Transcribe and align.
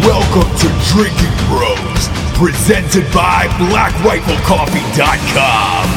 Welcome 0.00 0.48
to 0.56 0.64
Drinking 0.88 1.36
Bros, 1.46 2.08
presented 2.32 3.04
by 3.12 3.44
BlackRifleCoffee.com. 3.68 5.88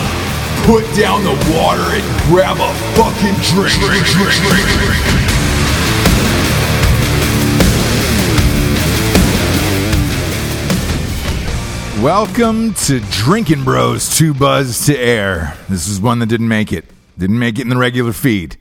Put 0.65 0.83
down 0.93 1.23
the 1.23 1.31
water 1.55 1.95
and 1.95 2.03
grab 2.27 2.57
a 2.59 2.73
fucking 2.97 3.35
drink. 3.41 3.71
drink, 3.79 4.05
drink, 4.05 4.33
drink, 4.43 4.67
drink. 4.83 5.03
Welcome 12.03 12.73
to 12.73 12.99
Drinking 13.09 13.63
Bros, 13.63 14.17
Too 14.17 14.33
Buzzed 14.33 14.87
to 14.87 14.99
Air. 14.99 15.55
This 15.69 15.87
is 15.87 16.01
one 16.01 16.19
that 16.19 16.25
didn't 16.25 16.49
make 16.49 16.73
it. 16.73 16.83
Didn't 17.17 17.39
make 17.39 17.57
it 17.57 17.61
in 17.61 17.69
the 17.69 17.77
regular 17.77 18.11
feed. 18.11 18.57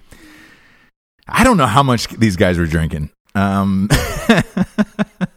I 1.26 1.42
don't 1.42 1.56
know 1.56 1.66
how 1.66 1.82
much 1.82 2.06
these 2.10 2.36
guys 2.36 2.58
were 2.58 2.66
drinking. 2.66 3.10
Um, 3.34 3.88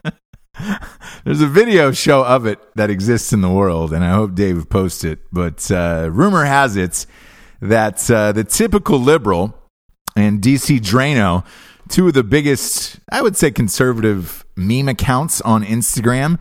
there's 1.25 1.41
a 1.41 1.47
video 1.47 1.91
show 1.91 2.23
of 2.23 2.45
it 2.45 2.59
that 2.75 2.91
exists 2.91 3.33
in 3.33 3.41
the 3.41 3.49
world, 3.49 3.91
and 3.91 4.03
I 4.03 4.11
hope 4.11 4.35
Dave 4.35 4.69
posts 4.69 5.03
it. 5.03 5.19
But 5.33 5.69
uh, 5.71 6.09
rumor 6.11 6.45
has 6.45 6.77
it 6.77 7.07
that 7.61 8.09
uh, 8.11 8.31
the 8.31 8.43
typical 8.43 8.99
liberal 8.99 9.57
and 10.15 10.39
DC 10.39 10.79
Draino, 10.79 11.43
two 11.89 12.07
of 12.07 12.13
the 12.13 12.23
biggest, 12.23 12.99
I 13.11 13.23
would 13.23 13.35
say, 13.35 13.49
conservative 13.49 14.45
meme 14.55 14.87
accounts 14.87 15.41
on 15.41 15.63
Instagram, 15.63 16.39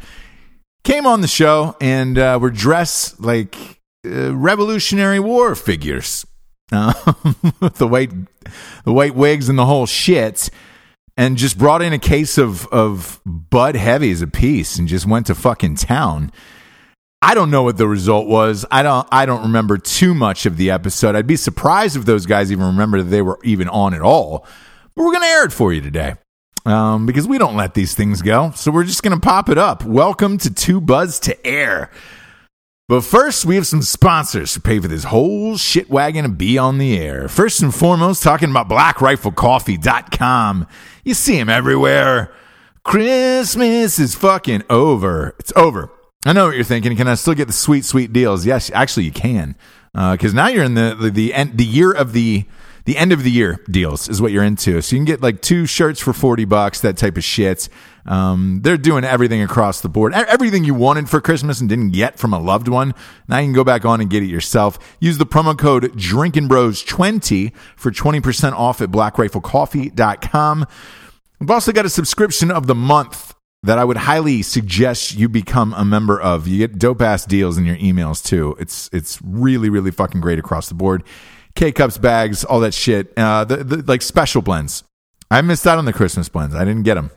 came 0.85 1.07
on 1.07 1.23
the 1.23 1.29
show 1.29 1.77
and 1.81 2.19
uh, 2.19 2.39
were 2.41 2.51
dressed 2.51 3.19
like 3.19 3.81
uh, 4.07 4.37
Revolutionary 4.37 5.19
War 5.19 5.55
figures, 5.55 6.27
uh, 6.73 6.93
with 7.61 7.77
the 7.77 7.89
white, 7.89 8.13
the 8.85 8.93
white 8.93 9.15
wigs 9.15 9.49
and 9.49 9.59
the 9.59 9.65
whole 9.65 9.87
shit, 9.87 10.51
and 11.17 11.37
just 11.37 11.59
brought 11.59 11.83
in 11.83 11.93
a 11.93 11.99
case 11.99 12.39
of 12.39 12.67
of 12.69 13.21
Bud 13.25 13.77
Heavies 13.77 14.23
a 14.23 14.27
piece 14.27 14.79
and 14.79 14.89
just 14.89 15.07
went 15.07 15.27
to 15.27 15.35
fucking 15.35 15.77
town. 15.77 16.33
I 17.23 17.35
don't 17.35 17.51
know 17.51 17.63
what 17.63 17.79
the 17.79 17.89
result 17.89 18.27
was. 18.29 18.67
I 18.71 18.83
don't. 18.83 19.09
I 19.11 19.27
don't 19.27 19.43
remember 19.43 19.79
too 19.79 20.15
much 20.15 20.47
of 20.47 20.57
the 20.57 20.71
episode. 20.71 21.17
I'd 21.17 21.27
be 21.27 21.37
surprised 21.37 21.97
if 21.97 22.05
those 22.05 22.27
guys 22.27 22.53
even 22.53 22.67
remember 22.67 23.03
that 23.03 23.11
they 23.11 23.23
were 23.23 23.39
even 23.45 23.69
on 23.69 23.95
at 23.95 24.03
all. 24.03 24.47
But 24.95 25.05
we're 25.05 25.13
gonna 25.13 25.27
air 25.27 25.45
it 25.45 25.53
for 25.53 25.73
you 25.73 25.81
today 25.81 26.15
um, 26.67 27.07
because 27.07 27.27
we 27.27 27.39
don't 27.39 27.57
let 27.57 27.75
these 27.75 27.95
things 27.95 28.23
go. 28.23 28.53
So 28.55 28.71
we're 28.71 28.85
just 28.85 29.03
going 29.03 29.19
to 29.19 29.21
pop 29.21 29.49
it 29.49 29.59
up. 29.59 29.85
Welcome 29.85 30.39
to 30.39 30.53
Too 30.53 30.81
Buzzed 30.81 31.25
to 31.25 31.47
Air. 31.47 31.91
But 32.87 33.01
first, 33.01 33.47
we 33.47 33.55
have 33.55 33.67
some 33.67 33.81
sponsors 33.81 34.55
who 34.55 34.61
pay 34.61 34.79
for 34.79 34.89
this 34.89 35.05
whole 35.05 35.57
shit 35.57 35.89
wagon 35.89 36.25
to 36.25 36.29
be 36.29 36.59
on 36.59 36.77
the 36.77 36.99
air. 36.99 37.29
First 37.29 37.63
and 37.63 37.75
foremost, 37.75 38.23
talking 38.23 38.51
about 38.51 38.69
blackriflecoffee.com. 38.69 40.67
You 41.03 41.15
see 41.15 41.39
them 41.39 41.49
everywhere. 41.49 42.35
Christmas 42.83 43.99
is 43.99 44.15
fucking 44.15 44.65
over. 44.69 45.35
It's 45.39 45.53
over. 45.57 45.91
I 46.27 46.35
know 46.35 46.47
what 46.47 46.57
you're 46.57 46.65
thinking. 46.65 46.95
Can 46.95 47.09
I 47.09 47.15
still 47.15 47.33
get 47.33 47.47
the 47.47 47.55
sweet, 47.55 47.87
sweet 47.87 48.13
deals? 48.13 48.45
Yes, 48.45 48.71
actually, 48.75 49.05
you 49.05 49.13
can. 49.13 49.57
Because 49.95 50.35
uh, 50.35 50.37
now 50.37 50.49
you're 50.49 50.65
in 50.65 50.75
the 50.75 50.95
the 50.95 51.09
the, 51.09 51.33
end, 51.33 51.57
the 51.57 51.65
year 51.65 51.91
of 51.91 52.13
the 52.13 52.45
the 52.85 52.97
end 52.97 53.13
of 53.13 53.23
the 53.23 53.31
year 53.31 53.59
deals 53.71 54.09
is 54.09 54.21
what 54.21 54.31
you're 54.31 54.45
into. 54.45 54.81
So 54.83 54.95
you 54.95 55.01
can 55.01 55.07
get 55.07 55.23
like 55.23 55.41
two 55.41 55.67
shirts 55.67 56.01
for 56.01 56.13
40 56.13 56.45
bucks, 56.45 56.81
that 56.81 56.97
type 56.97 57.17
of 57.17 57.25
shit. 57.25 57.69
Um, 58.07 58.61
they're 58.63 58.77
doing 58.77 59.05
everything 59.05 59.43
across 59.43 59.81
the 59.81 59.89
board. 59.89 60.13
Everything 60.13 60.65
you 60.65 60.75
wanted 60.75 61.09
for 61.09 61.21
Christmas 61.21 61.61
and 61.61 61.69
didn't 61.69 61.91
get 61.91 62.19
from 62.19 62.35
a 62.35 62.39
loved 62.39 62.69
one. 62.69 62.95
Now 63.27 63.39
you 63.39 63.47
can 63.47 63.55
go 63.55 63.65
back 63.65 63.87
on 63.87 64.01
and 64.01 64.11
get 64.11 64.23
it 64.23 64.27
yourself. 64.27 64.79
Use 65.01 65.17
the 65.17 65.27
promo 65.27 65.57
code 65.59 65.97
Drinking 65.97 66.49
Bros 66.49 66.83
20 66.83 67.53
for 67.77 67.91
20% 67.91 68.53
off 68.53 68.83
at 68.83 68.91
blackriflecoffee.com. 68.91 70.67
We've 71.41 71.51
also 71.51 71.73
got 71.73 71.87
a 71.87 71.91
subscription 71.91 72.51
of 72.51 72.67
the 72.67 72.75
month 72.75 73.35
that 73.63 73.79
I 73.79 73.85
would 73.85 73.97
highly 73.97 74.43
suggest 74.43 75.15
you 75.15 75.29
become 75.31 75.73
a 75.73 75.87
member 75.87 76.21
of. 76.21 76.47
You 76.47 76.59
get 76.59 76.79
dope 76.79 77.01
ass 77.01 77.25
deals 77.25 77.57
in 77.57 77.65
your 77.65 77.77
emails 77.77 78.23
too. 78.23 78.55
It's 78.61 78.91
it's 78.93 79.21
really 79.23 79.71
really 79.71 79.91
fucking 79.91 80.21
great 80.21 80.39
across 80.39 80.69
the 80.69 80.75
board. 80.75 81.03
K 81.55 81.73
cups, 81.73 81.99
bags, 81.99 82.45
all 82.45 82.61
that 82.61 82.75
shit. 82.75 83.13
Uh, 83.17 83.45
the, 83.45 83.59
the, 83.59 83.85
like 83.87 84.03
special 84.03 84.43
blends. 84.43 84.85
I 85.31 85.41
missed 85.41 85.67
out 85.67 85.79
on 85.79 85.85
the 85.85 85.93
Christmas 85.93 86.29
blends. 86.29 86.55
I 86.55 86.65
didn't 86.65 86.83
get 86.83 86.95
them. 86.95 87.11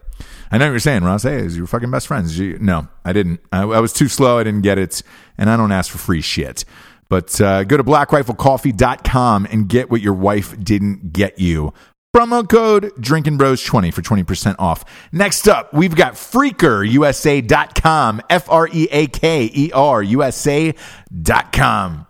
I 0.51 0.57
know 0.57 0.65
what 0.65 0.71
you're 0.71 0.79
saying, 0.79 1.03
Ross. 1.03 1.23
Hey, 1.23 1.37
is 1.37 1.57
your 1.57 1.67
fucking 1.67 1.91
best 1.91 2.07
friends? 2.07 2.39
You, 2.39 2.57
no, 2.59 2.87
I 3.03 3.13
didn't. 3.13 3.39
I, 3.51 3.63
I, 3.63 3.79
was 3.79 3.93
too 3.93 4.07
slow. 4.07 4.39
I 4.39 4.43
didn't 4.43 4.61
get 4.61 4.77
it, 4.77 5.03
and 5.37 5.49
I 5.49 5.57
don't 5.57 5.71
ask 5.71 5.91
for 5.91 5.97
free 5.97 6.21
shit. 6.21 6.63
But 7.09 7.39
uh, 7.41 7.63
go 7.63 7.77
to 7.77 7.83
blackriflecoffee.com 7.83 9.47
and 9.51 9.67
get 9.67 9.89
what 9.89 10.01
your 10.01 10.13
wife 10.13 10.55
didn't 10.63 11.13
get 11.13 11.39
you. 11.39 11.73
Promo 12.15 12.49
code 12.49 12.91
Drinking 12.99 13.37
Bros 13.37 13.63
20 13.63 13.91
for 13.91 14.01
20% 14.01 14.55
off. 14.57 14.83
Next 15.11 15.47
up, 15.47 15.73
we've 15.73 15.95
got 15.95 16.13
freakerusa.com. 16.13 18.21
F 18.29 18.49
R 18.49 18.69
E 18.71 18.87
A 18.91 19.07
K 19.07 19.51
E 19.53 19.71
R 19.73 20.01
USA.com. 20.01 22.06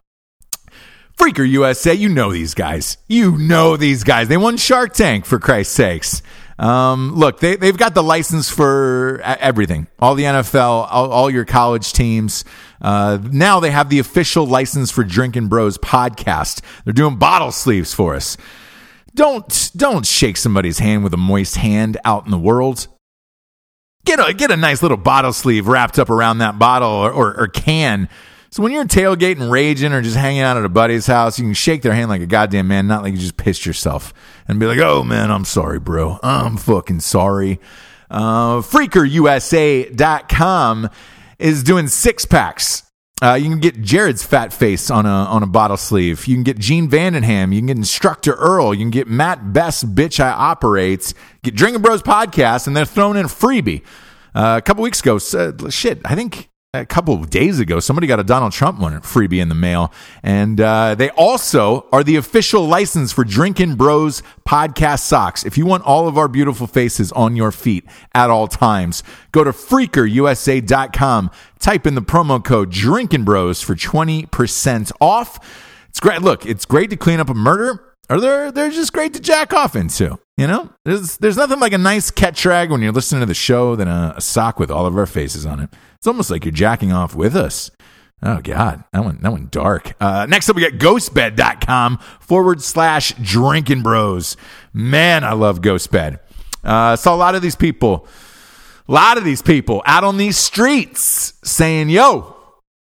Freaker 1.17 1.47
USA, 1.49 1.93
you 1.93 2.09
know 2.09 2.31
these 2.31 2.53
guys. 2.53 2.97
You 3.07 3.37
know 3.37 3.75
these 3.75 4.03
guys. 4.03 4.27
They 4.27 4.37
won 4.37 4.55
Shark 4.57 4.93
Tank, 4.93 5.25
for 5.25 5.39
Christ's 5.39 5.73
sakes. 5.73 6.21
Um, 6.59 7.15
look, 7.15 7.39
they, 7.39 7.55
they've 7.55 7.77
got 7.77 7.95
the 7.95 8.03
license 8.03 8.49
for 8.49 9.19
everything. 9.23 9.87
All 9.99 10.13
the 10.13 10.23
NFL, 10.23 10.87
all, 10.91 11.11
all 11.11 11.29
your 11.29 11.45
college 11.45 11.93
teams. 11.93 12.45
Uh, 12.81 13.17
now 13.31 13.59
they 13.59 13.71
have 13.71 13.89
the 13.89 13.99
official 13.99 14.45
license 14.45 14.91
for 14.91 15.03
Drinking 15.03 15.47
Bros 15.47 15.77
podcast. 15.79 16.61
They're 16.83 16.93
doing 16.93 17.17
bottle 17.17 17.51
sleeves 17.51 17.93
for 17.93 18.15
us. 18.15 18.37
Don't, 19.15 19.71
don't 19.75 20.05
shake 20.05 20.37
somebody's 20.37 20.77
hand 20.77 21.03
with 21.03 21.13
a 21.13 21.17
moist 21.17 21.55
hand 21.55 21.97
out 22.05 22.25
in 22.25 22.31
the 22.31 22.37
world. 22.37 22.87
Get 24.05 24.19
a, 24.19 24.33
get 24.33 24.51
a 24.51 24.57
nice 24.57 24.83
little 24.83 24.97
bottle 24.97 25.33
sleeve 25.33 25.67
wrapped 25.67 25.97
up 25.97 26.11
around 26.11 26.37
that 26.39 26.59
bottle 26.59 26.89
or, 26.89 27.11
or, 27.11 27.39
or 27.41 27.47
can 27.47 28.07
so 28.49 28.63
when 28.63 28.71
you're 28.71 28.85
tailgating, 28.85 29.51
raging, 29.51 29.93
or 29.93 30.01
just 30.01 30.15
hanging 30.15 30.41
out 30.41 30.57
at 30.57 30.65
a 30.65 30.69
buddy's 30.69 31.07
house, 31.07 31.37
you 31.37 31.45
can 31.45 31.53
shake 31.53 31.81
their 31.81 31.93
hand 31.93 32.09
like 32.09 32.21
a 32.21 32.25
goddamn 32.25 32.67
man, 32.67 32.87
not 32.87 33.03
like 33.03 33.13
you 33.13 33.19
just 33.19 33.37
pissed 33.37 33.65
yourself 33.65 34.13
and 34.47 34.59
be 34.59 34.65
like, 34.65 34.79
"Oh 34.79 35.03
man, 35.03 35.31
I'm 35.31 35.45
sorry, 35.45 35.79
bro. 35.79 36.19
I'm 36.23 36.57
fucking 36.57 37.01
sorry." 37.01 37.59
Uh, 38.09 38.61
FreakerUSA.com 38.61 40.89
is 41.39 41.63
doing 41.63 41.87
six 41.87 42.25
packs. 42.25 42.83
Uh, 43.21 43.33
you 43.33 43.49
can 43.49 43.59
get 43.59 43.81
Jarred's 43.81 44.23
fat 44.23 44.53
face 44.53 44.91
on 44.91 45.07
a 45.07 45.09
on 45.09 45.41
a 45.41 45.47
bottle 45.47 45.77
sleeve. 45.77 46.27
You 46.27 46.35
can 46.35 46.43
get 46.43 46.59
Gene 46.59 46.87
Vandenham. 46.87 47.51
You 47.51 47.59
can 47.59 47.67
get 47.67 47.77
Instructor 47.77 48.33
Earl. 48.33 48.75
You 48.75 48.81
can 48.81 48.91
get 48.91 49.07
Matt 49.07 49.53
Best 49.53 49.95
Bitch 49.95 50.19
I 50.19 50.29
Operates. 50.29 51.15
Get 51.43 51.55
Drinking 51.55 51.81
Bros 51.81 52.03
podcast, 52.03 52.67
and 52.67 52.77
they're 52.77 52.85
throwing 52.85 53.17
in 53.17 53.25
freebie. 53.25 53.81
Uh, 54.35 54.57
a 54.57 54.61
couple 54.61 54.83
weeks 54.83 54.99
ago, 54.99 55.15
uh, 55.15 55.69
shit, 55.69 55.99
I 56.05 56.13
think 56.13 56.49
a 56.81 56.85
couple 56.85 57.13
of 57.13 57.29
days 57.29 57.59
ago, 57.59 57.79
somebody 57.79 58.07
got 58.07 58.19
a 58.19 58.23
Donald 58.23 58.51
Trump 58.51 58.79
one 58.79 58.99
freebie 59.01 59.41
in 59.41 59.49
the 59.49 59.55
mail. 59.55 59.91
And 60.23 60.59
uh, 60.59 60.95
they 60.95 61.09
also 61.11 61.87
are 61.91 62.03
the 62.03 62.15
official 62.15 62.65
license 62.65 63.11
for 63.11 63.23
Drinking 63.23 63.75
Bros 63.75 64.23
podcast 64.47 65.01
socks. 65.01 65.45
If 65.45 65.57
you 65.57 65.65
want 65.65 65.83
all 65.83 66.07
of 66.07 66.17
our 66.17 66.27
beautiful 66.27 66.67
faces 66.67 67.11
on 67.11 67.35
your 67.35 67.51
feet 67.51 67.85
at 68.13 68.29
all 68.29 68.47
times, 68.47 69.03
go 69.31 69.43
to 69.43 69.51
freakerusa.com, 69.51 71.31
type 71.59 71.87
in 71.87 71.95
the 71.95 72.01
promo 72.01 72.43
code 72.43 72.71
Drinking 72.71 73.23
Bros 73.23 73.61
for 73.61 73.75
20% 73.75 74.91
off. 75.01 75.39
It's 75.89 75.99
great. 75.99 76.21
Look, 76.21 76.45
it's 76.45 76.65
great 76.65 76.89
to 76.91 76.97
clean 76.97 77.19
up 77.19 77.29
a 77.29 77.33
murder 77.33 77.87
or 78.09 78.19
they're 78.19 78.51
they're 78.51 78.71
just 78.71 78.93
great 78.93 79.13
to 79.13 79.19
jack 79.19 79.53
off 79.53 79.75
into. 79.75 80.17
You 80.37 80.47
know, 80.47 80.69
there's 80.85 81.17
there's 81.17 81.37
nothing 81.37 81.59
like 81.59 81.73
a 81.73 81.77
nice 81.77 82.11
catch 82.11 82.45
rag 82.45 82.71
when 82.71 82.81
you're 82.81 82.91
listening 82.91 83.21
to 83.21 83.25
the 83.25 83.33
show 83.33 83.75
than 83.75 83.87
a, 83.87 84.13
a, 84.17 84.21
sock 84.21 84.59
with 84.59 84.71
all 84.71 84.85
of 84.85 84.97
our 84.97 85.05
faces 85.05 85.45
on 85.45 85.59
it. 85.59 85.69
It's 85.97 86.07
almost 86.07 86.31
like 86.31 86.45
you're 86.45 86.51
jacking 86.53 86.91
off 86.91 87.15
with 87.15 87.35
us. 87.35 87.71
Oh 88.23 88.41
God, 88.41 88.83
that 88.93 89.03
one 89.03 89.19
that 89.21 89.31
one 89.31 89.47
dark. 89.51 89.93
Uh, 89.99 90.25
next 90.27 90.49
up, 90.49 90.55
we 90.55 90.61
got 90.63 90.79
ghostbed.com 90.79 91.99
forward 92.19 92.61
slash 92.61 93.13
drinking 93.21 93.83
bros. 93.83 94.37
Man, 94.73 95.23
I 95.23 95.33
love 95.33 95.61
Ghostbed. 95.61 96.19
Uh, 96.63 96.95
saw 96.95 97.13
a 97.13 97.17
lot 97.17 97.35
of 97.35 97.41
these 97.43 97.55
people, 97.55 98.07
a 98.87 98.91
lot 98.91 99.17
of 99.17 99.23
these 99.23 99.41
people 99.43 99.83
out 99.85 100.03
on 100.03 100.17
these 100.17 100.37
streets 100.37 101.33
saying, 101.43 101.89
"Yo, 101.89 102.35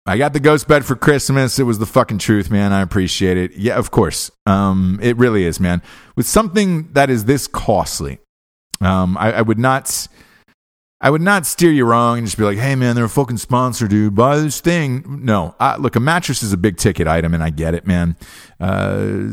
I 0.06 0.18
got 0.18 0.34
the 0.34 0.40
ghost 0.40 0.68
bed 0.68 0.86
for 0.86 0.96
Christmas. 0.96 1.58
It 1.58 1.64
was 1.64 1.80
the 1.80 1.86
fucking 1.86 2.20
truth, 2.20 2.52
man. 2.52 2.72
I 2.72 2.82
appreciate 2.82 3.38
it. 3.38 3.56
Yeah, 3.58 3.76
of 3.76 3.92
course. 3.92 4.32
Um, 4.46 5.00
it 5.02 5.18
really 5.18 5.46
is, 5.46 5.60
man. 5.60 5.82
With 6.16 6.28
something 6.28 6.94
that 6.94 7.10
is 7.10 7.26
this 7.26 7.48
costly, 7.48 8.20
um, 8.82 9.18
I, 9.18 9.34
I 9.34 9.42
would 9.42 9.58
not 9.60 10.08
I 11.02 11.10
would 11.10 11.22
not 11.22 11.46
steer 11.46 11.72
you 11.72 11.84
wrong 11.84 12.20
and 12.20 12.26
just 12.26 12.38
be 12.38 12.46
like, 12.46 12.58
hey, 12.58 12.74
man, 12.74 12.96
they're 12.96 13.06
a 13.06 13.10
fucking 13.10 13.38
sponsor, 13.38 13.86
dude. 13.86 14.16
Buy 14.16 14.38
this 14.38 14.62
thing. 14.62 15.04
No. 15.26 15.54
Uh, 15.60 15.76
look, 15.78 15.98
a 15.98 16.00
mattress 16.00 16.42
is 16.42 16.54
a 16.54 16.58
big 16.58 16.78
ticket 16.78 17.06
item, 17.06 17.34
and 17.34 17.44
I 17.44 17.50
get 17.50 17.74
it, 17.74 17.86
man. 17.86 18.16
Uh, 18.62 19.30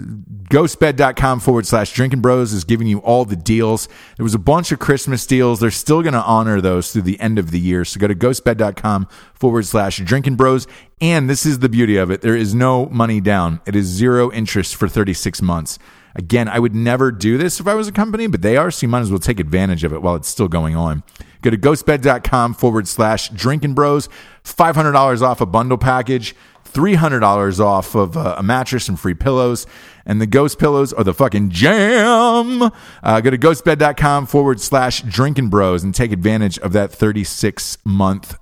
ghostbed.com 0.51 1.39
forward 1.39 1.65
slash 1.65 1.93
drinking 1.93 2.21
bros 2.21 2.53
is 2.53 2.65
giving 2.65 2.89
you 2.89 2.99
all 2.99 3.25
the 3.25 3.37
deals. 3.37 3.89
There 4.17 4.25
was 4.25 4.35
a 4.35 4.41
bunch 4.41 4.73
of 4.73 4.81
Christmas 4.81 5.25
deals. 5.25 5.61
They're 5.61 5.71
still 5.71 6.03
going 6.03 6.15
to 6.15 6.23
honor 6.23 6.61
those 6.61 6.93
through 6.93 7.03
the 7.03 7.21
end 7.21 7.39
of 7.39 7.53
the 7.53 7.61
year. 7.61 7.85
So 7.85 8.01
go 8.01 8.09
to 8.09 8.15
ghostbed.com 8.15 9.07
forward 9.35 9.65
slash 9.65 9.99
drinking 9.99 10.35
bros. 10.35 10.67
And 11.01 11.31
this 11.31 11.47
is 11.47 11.61
the 11.61 11.69
beauty 11.69 11.97
of 11.97 12.11
it 12.11 12.23
there 12.23 12.37
is 12.37 12.55
no 12.55 12.87
money 12.87 13.21
down, 13.21 13.61
it 13.67 13.77
is 13.77 13.87
zero 13.87 14.33
interest 14.33 14.75
for 14.75 14.89
36 14.89 15.41
months. 15.41 15.79
Again, 16.15 16.49
I 16.49 16.59
would 16.59 16.75
never 16.75 17.11
do 17.11 17.39
this 17.39 17.61
if 17.61 17.67
I 17.67 17.75
was 17.75 17.89
a 17.89 17.93
company, 17.93 18.27
but 18.27 18.43
they 18.43 18.57
are, 18.57 18.71
so 18.71 18.85
you 18.85 18.89
might 18.89 19.01
as 19.01 19.11
well 19.11 19.19
take 19.19 19.41
advantage 19.41 19.85
of 19.85 19.93
it 19.93 20.03
while 20.03 20.15
it's 20.15 20.29
still 20.29 20.49
going 20.49 20.77
on. 20.77 21.03
Go 21.41 21.51
to 21.51 21.57
ghostbed.com 21.57 22.55
forward 22.55 22.87
slash 22.87 23.29
drinking 23.31 23.75
bros, 23.75 24.09
$500 24.45 25.23
off 25.23 25.41
a 25.41 25.47
bundle 25.47 25.79
package. 25.79 26.35
$300 26.73 27.61
off 27.61 27.95
of 27.95 28.17
uh, 28.17 28.37
a 28.39 28.43
mattress 28.43 28.89
and 28.89 28.99
free 28.99 29.15
pillows. 29.15 29.67
And 30.07 30.21
the 30.21 30.27
ghost 30.27 30.59
pillows 30.59 30.93
are 30.93 31.05
the 31.05 31.15
fucking 31.15 31.51
jam. 31.51 32.71
Uh, 33.03 33.21
go 33.21 33.31
to 33.31 33.39
ghostbed.com 33.39 34.27
forward 34.27 34.61
slash 34.61 35.03
drinking 35.03 35.49
bros 35.49 35.85
and 35.85 35.95
take 35.95 36.13
advantage 36.13 36.59
of 36.59 36.73
that 36.73 36.91
36 36.91 37.79
month 37.85 38.39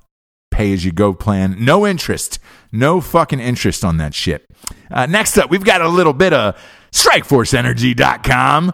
pay 0.51 0.73
as 0.73 0.85
you 0.85 0.93
go 0.93 1.13
plan. 1.13 1.57
No 1.59 1.87
interest. 1.87 2.39
No 2.73 3.01
fucking 3.01 3.41
interest 3.41 3.85
on 3.85 3.97
that 3.99 4.15
shit. 4.15 4.47
Uh, 4.91 5.07
next 5.07 5.37
up, 5.39 5.51
we've 5.51 5.65
got 5.65 5.81
a 5.81 5.89
little 5.89 6.13
bit 6.13 6.33
of 6.33 6.61
strikeforceenergy.com. 6.93 8.73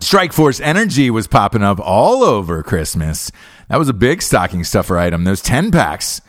Strikeforce 0.00 0.60
Energy 0.60 1.10
was 1.10 1.26
popping 1.26 1.62
up 1.62 1.80
all 1.80 2.22
over 2.22 2.62
Christmas. 2.62 3.32
That 3.68 3.78
was 3.78 3.88
a 3.88 3.94
big 3.94 4.20
stocking 4.20 4.62
stuffer 4.62 4.98
item. 4.98 5.24
Those 5.24 5.40
10 5.40 5.70
packs. 5.70 6.20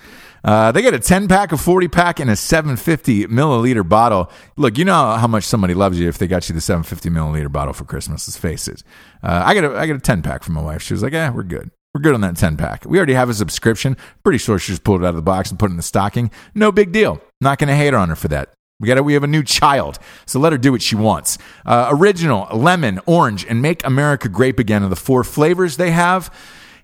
Uh, 0.44 0.72
they 0.72 0.82
get 0.82 0.94
a 0.94 1.00
10 1.00 1.28
pack, 1.28 1.52
a 1.52 1.58
40 1.58 1.90
pack, 1.90 2.22
and 2.22 2.30
a 2.30 2.36
750 2.38 3.26
milliliter 3.26 3.88
bottle. 3.88 4.32
Look, 4.56 4.78
you 4.78 4.86
know 4.86 5.16
how 5.16 5.28
much 5.28 5.44
somebody 5.44 5.74
loves 5.74 6.00
you 6.00 6.08
if 6.08 6.18
they 6.18 6.28
got 6.28 6.48
you 6.48 6.56
the 6.56 6.62
750 6.62 7.10
milliliter 7.10 7.52
bottle 7.52 7.74
for 7.74 7.84
Christmas. 7.84 8.28
Let's 8.28 8.38
face 8.38 8.70
it. 8.70 8.84
Uh, 9.22 9.44
I, 9.46 9.54
got 9.54 9.66
a, 9.66 9.78
I 9.78 9.86
got 9.86 9.98
a 9.98 10.00
10 10.00 10.22
pack 10.22 10.44
from 10.44 10.54
my 10.54 10.62
wife. 10.62 10.82
She 10.82 10.94
was 10.94 11.04
like, 11.04 11.14
yeah, 11.14 11.30
we're 11.32 11.44
good. 11.44 11.70
We're 11.94 12.02
good 12.02 12.14
on 12.14 12.22
that 12.22 12.38
10 12.38 12.56
pack. 12.56 12.86
We 12.86 12.98
already 12.98 13.16
have 13.16 13.30
a 13.30 13.34
subscription. 13.34 13.98
Pretty 14.24 14.38
sure 14.38 14.60
she 14.60 14.72
just 14.72 14.86
pulled 14.86 15.02
it 15.02 15.06
out 15.06 15.10
of 15.10 15.16
the 15.16 15.22
box 15.22 15.50
and 15.50 15.60
put 15.60 15.70
it 15.70 15.72
in 15.72 15.78
the 15.78 15.84
stocking. 15.84 16.32
No 16.56 16.72
big 16.72 16.94
deal. 16.94 17.22
Not 17.42 17.58
going 17.58 17.68
to 17.70 17.76
hate 17.76 17.92
her 17.92 18.00
on 18.00 18.10
her 18.10 18.16
for 18.16 18.30
that. 18.30 18.54
We 18.80 18.88
got 18.88 18.98
it. 18.98 19.06
we 19.06 19.14
have 19.14 19.24
a 19.24 19.28
new 19.28 19.44
child, 19.44 19.98
so 20.28 20.40
let 20.40 20.52
her 20.52 20.58
do 20.58 20.72
what 20.72 20.84
she 20.84 20.96
wants. 20.96 21.40
Uh, 21.66 21.88
original, 21.90 22.48
lemon, 22.56 23.00
orange, 23.08 23.44
and 23.44 23.60
make 23.60 23.84
America 23.84 24.30
grape 24.30 24.60
again 24.60 24.84
are 24.84 24.90
the 24.90 24.96
four 24.96 25.24
flavors 25.24 25.78
they 25.78 25.90
have, 25.90 26.32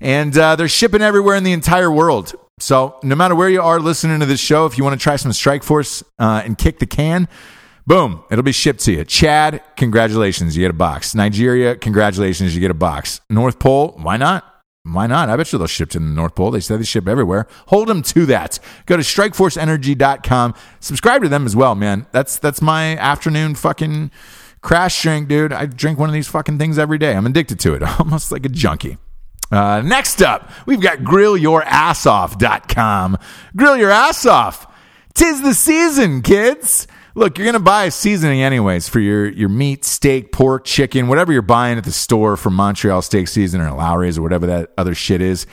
and 0.01 0.35
uh, 0.35 0.55
they're 0.55 0.67
shipping 0.67 1.03
everywhere 1.03 1.35
in 1.35 1.43
the 1.43 1.51
entire 1.51 1.91
world. 1.91 2.33
So 2.57 2.97
no 3.03 3.15
matter 3.15 3.35
where 3.35 3.49
you 3.49 3.61
are 3.61 3.79
listening 3.79 4.19
to 4.21 4.25
this 4.25 4.39
show, 4.39 4.65
if 4.65 4.75
you 4.75 4.83
want 4.83 4.99
to 4.99 5.03
try 5.03 5.17
some 5.17 5.31
Strike 5.33 5.61
Force 5.61 6.03
uh, 6.17 6.41
and 6.43 6.57
kick 6.57 6.79
the 6.79 6.87
can, 6.87 7.27
boom, 7.85 8.23
it'll 8.31 8.43
be 8.43 8.51
shipped 8.51 8.79
to 8.81 8.91
you. 8.91 9.05
Chad, 9.05 9.61
congratulations, 9.75 10.57
you 10.57 10.63
get 10.63 10.71
a 10.71 10.73
box. 10.73 11.13
Nigeria, 11.13 11.75
congratulations, 11.75 12.55
you 12.55 12.61
get 12.61 12.71
a 12.71 12.75
box. 12.75 13.21
North 13.29 13.59
Pole, 13.59 13.99
why 14.01 14.17
not? 14.17 14.52
Why 14.85 15.07
not? 15.07 15.29
I 15.29 15.37
bet 15.37 15.53
you 15.53 15.57
they'll 15.57 15.67
ship 15.67 15.91
to 15.91 15.99
the 15.99 16.03
North 16.05 16.35
Pole. 16.35 16.51
They 16.51 16.59
say 16.59 16.75
they 16.75 16.83
ship 16.83 17.07
everywhere. 17.07 17.47
Hold 17.67 17.87
them 17.87 18.01
to 18.03 18.25
that. 18.25 18.59
Go 18.85 18.97
to 18.97 19.03
strikeforceenergy.com. 19.03 20.53
Subscribe 20.81 21.23
to 21.23 21.29
them 21.29 21.45
as 21.45 21.55
well, 21.55 21.73
man. 21.73 22.05
That's 22.11 22.37
that's 22.37 22.61
my 22.61 22.97
afternoon 22.97 23.55
fucking 23.55 24.11
crash 24.61 25.01
drink, 25.01 25.29
dude. 25.29 25.53
I 25.53 25.67
drink 25.67 25.99
one 25.99 26.09
of 26.09 26.13
these 26.13 26.27
fucking 26.27 26.57
things 26.57 26.77
every 26.77 26.97
day. 26.97 27.15
I'm 27.15 27.25
addicted 27.25 27.61
to 27.61 27.75
it, 27.75 27.83
almost 27.99 28.29
like 28.29 28.45
a 28.45 28.49
junkie. 28.49 28.97
Uh, 29.49 29.81
next 29.85 30.21
up, 30.21 30.51
we've 30.65 30.81
got 30.81 30.97
grillyourassoff.com. 30.99 33.17
Grill 33.55 33.77
your 33.77 33.91
ass 33.91 34.25
off. 34.25 34.67
Tis 35.13 35.41
the 35.43 35.53
season, 35.53 36.21
kids. 36.23 36.87
Look, 37.15 37.37
you're 37.37 37.45
going 37.45 37.53
to 37.53 37.59
buy 37.59 37.89
seasoning 37.89 38.41
anyways 38.41 38.89
for 38.89 38.99
your, 38.99 39.29
your 39.29 39.49
meat, 39.49 39.85
steak, 39.85 40.31
pork, 40.31 40.65
chicken, 40.65 41.07
whatever 41.07 41.31
you're 41.31 41.43
buying 41.43 41.77
at 41.77 41.83
the 41.83 41.91
store 41.91 42.35
from 42.35 42.55
Montreal 42.55 43.03
Steak 43.03 43.27
Season 43.27 43.61
or 43.61 43.71
Lawry's 43.71 44.17
or 44.17 44.23
whatever 44.23 44.47
that 44.47 44.71
other 44.79 44.95
shit 44.95 45.21
is. 45.21 45.45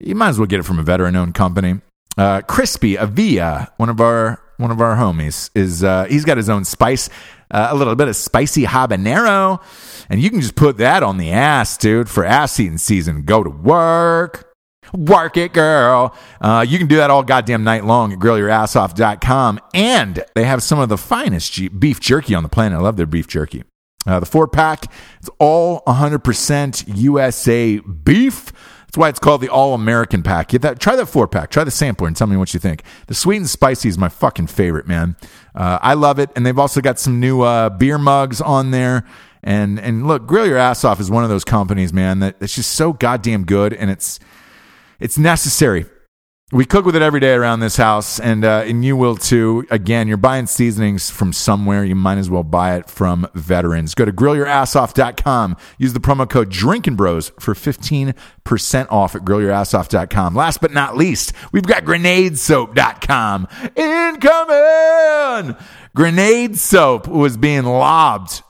You 0.00 0.16
might 0.16 0.30
as 0.30 0.38
well 0.38 0.48
get 0.48 0.58
it 0.58 0.64
from 0.64 0.80
a 0.80 0.82
veteran 0.82 1.14
owned 1.14 1.34
company. 1.34 1.80
Uh, 2.18 2.40
Crispy 2.40 2.98
Avia, 2.98 3.72
one 3.76 3.88
of 3.88 4.00
our 4.00 4.42
one 4.56 4.70
of 4.70 4.80
our 4.80 4.96
homies, 4.96 5.50
is 5.54 5.84
uh, 5.84 6.06
he's 6.06 6.24
got 6.24 6.38
his 6.38 6.48
own 6.48 6.64
spice, 6.64 7.08
uh, 7.50 7.68
a 7.70 7.76
little 7.76 7.94
bit 7.94 8.08
of 8.08 8.16
spicy 8.16 8.64
habanero, 8.64 9.62
and 10.08 10.20
you 10.20 10.30
can 10.30 10.40
just 10.40 10.56
put 10.56 10.78
that 10.78 11.02
on 11.02 11.18
the 11.18 11.30
ass, 11.30 11.76
dude, 11.76 12.08
for 12.08 12.24
ass 12.24 12.58
eating 12.58 12.78
season. 12.78 13.22
Go 13.24 13.44
to 13.44 13.50
work. 13.50 14.55
Work 14.94 15.36
it, 15.36 15.52
girl. 15.52 16.14
Uh, 16.40 16.64
you 16.66 16.78
can 16.78 16.86
do 16.86 16.96
that 16.96 17.10
all 17.10 17.22
goddamn 17.22 17.64
night 17.64 17.84
long 17.84 18.12
at 18.12 18.18
grillyourassoff.com. 18.18 19.60
And 19.74 20.24
they 20.34 20.44
have 20.44 20.62
some 20.62 20.78
of 20.78 20.88
the 20.88 20.98
finest 20.98 21.78
beef 21.78 22.00
jerky 22.00 22.34
on 22.34 22.42
the 22.42 22.48
planet. 22.48 22.78
I 22.78 22.82
love 22.82 22.96
their 22.96 23.06
beef 23.06 23.26
jerky. 23.26 23.64
Uh, 24.06 24.20
the 24.20 24.26
four 24.26 24.46
pack, 24.46 24.84
it's 25.18 25.30
all 25.40 25.82
100% 25.86 26.84
USA 26.96 27.78
beef. 27.78 28.52
That's 28.86 28.96
why 28.96 29.08
it's 29.08 29.18
called 29.18 29.40
the 29.40 29.48
All 29.48 29.74
American 29.74 30.22
Pack. 30.22 30.48
Get 30.48 30.62
that. 30.62 30.78
Try 30.78 30.94
that 30.94 31.06
four 31.06 31.26
pack. 31.26 31.50
Try 31.50 31.64
the 31.64 31.72
sampler 31.72 32.06
and 32.06 32.16
tell 32.16 32.28
me 32.28 32.36
what 32.36 32.54
you 32.54 32.60
think. 32.60 32.82
The 33.08 33.14
sweet 33.14 33.38
and 33.38 33.50
spicy 33.50 33.88
is 33.88 33.98
my 33.98 34.08
fucking 34.08 34.46
favorite, 34.46 34.86
man. 34.86 35.16
Uh, 35.54 35.78
I 35.82 35.94
love 35.94 36.20
it. 36.20 36.30
And 36.36 36.46
they've 36.46 36.58
also 36.58 36.80
got 36.80 37.00
some 37.00 37.18
new 37.18 37.42
uh, 37.42 37.68
beer 37.68 37.98
mugs 37.98 38.40
on 38.40 38.70
there. 38.70 39.04
And 39.42 39.78
and 39.78 40.08
look, 40.08 40.26
Grill 40.26 40.46
Your 40.46 40.56
Ass 40.58 40.84
Off 40.84 40.98
is 40.98 41.10
one 41.10 41.22
of 41.22 41.30
those 41.30 41.44
companies, 41.44 41.92
man, 41.92 42.18
that 42.18 42.36
it's 42.40 42.54
just 42.54 42.72
so 42.72 42.92
goddamn 42.92 43.44
good, 43.44 43.72
and 43.72 43.90
it's 43.90 44.18
it's 45.00 45.18
necessary. 45.18 45.86
We 46.52 46.64
cook 46.64 46.84
with 46.84 46.94
it 46.94 47.02
every 47.02 47.18
day 47.18 47.32
around 47.32 47.58
this 47.58 47.76
house, 47.76 48.20
and 48.20 48.44
uh, 48.44 48.62
and 48.64 48.84
you 48.84 48.96
will 48.96 49.16
too. 49.16 49.66
Again, 49.68 50.06
you're 50.06 50.16
buying 50.16 50.46
seasonings 50.46 51.10
from 51.10 51.32
somewhere. 51.32 51.82
You 51.82 51.96
might 51.96 52.18
as 52.18 52.30
well 52.30 52.44
buy 52.44 52.76
it 52.76 52.88
from 52.88 53.26
veterans. 53.34 53.96
Go 53.96 54.04
to 54.04 54.12
grillyourassoff.com. 54.12 55.56
Use 55.78 55.92
the 55.92 55.98
promo 55.98 56.30
code 56.30 56.50
Drinking 56.50 56.94
Bros 56.94 57.32
for 57.40 57.52
15% 57.54 58.14
off 58.92 59.16
at 59.16 59.22
grillyourassoff.com. 59.22 60.36
Last 60.36 60.60
but 60.60 60.72
not 60.72 60.96
least, 60.96 61.32
we've 61.50 61.66
got 61.66 61.82
grenadesoap.com. 61.84 63.48
Incoming! 63.74 65.56
Grenade 65.96 66.56
soap 66.58 67.08
was 67.08 67.36
being 67.36 67.64
lobbed 67.64 68.42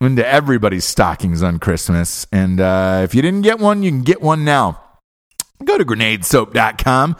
into 0.00 0.24
everybody's 0.24 0.84
stockings 0.84 1.42
on 1.42 1.58
Christmas. 1.58 2.28
And 2.30 2.60
uh, 2.60 3.00
if 3.02 3.12
you 3.12 3.22
didn't 3.22 3.42
get 3.42 3.58
one, 3.58 3.82
you 3.82 3.90
can 3.90 4.02
get 4.02 4.22
one 4.22 4.44
now. 4.44 4.89
Go 5.64 5.78
to 5.78 5.84
grenadesoap.com 5.84 7.16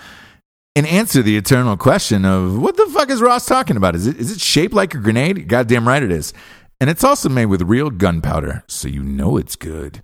and 0.77 0.87
answer 0.87 1.23
the 1.23 1.37
eternal 1.37 1.77
question 1.77 2.25
of 2.25 2.59
what 2.59 2.77
the 2.77 2.87
fuck 2.87 3.11
is 3.11 3.21
Ross 3.21 3.47
talking 3.47 3.77
about? 3.77 3.95
Is 3.95 4.07
it 4.07 4.17
is 4.17 4.33
it 4.33 4.41
shaped 4.41 4.75
like 4.75 4.95
a 4.95 4.99
grenade? 4.99 5.49
Goddamn 5.49 5.87
right 5.87 6.03
it 6.03 6.11
is. 6.11 6.33
And 6.81 6.89
it's 6.89 7.05
also 7.05 7.29
made 7.29 7.47
with 7.47 7.61
real 7.63 7.91
gunpowder, 7.91 8.65
so 8.67 8.89
you 8.89 9.03
know 9.03 9.37
it's 9.37 9.57
good. 9.57 10.03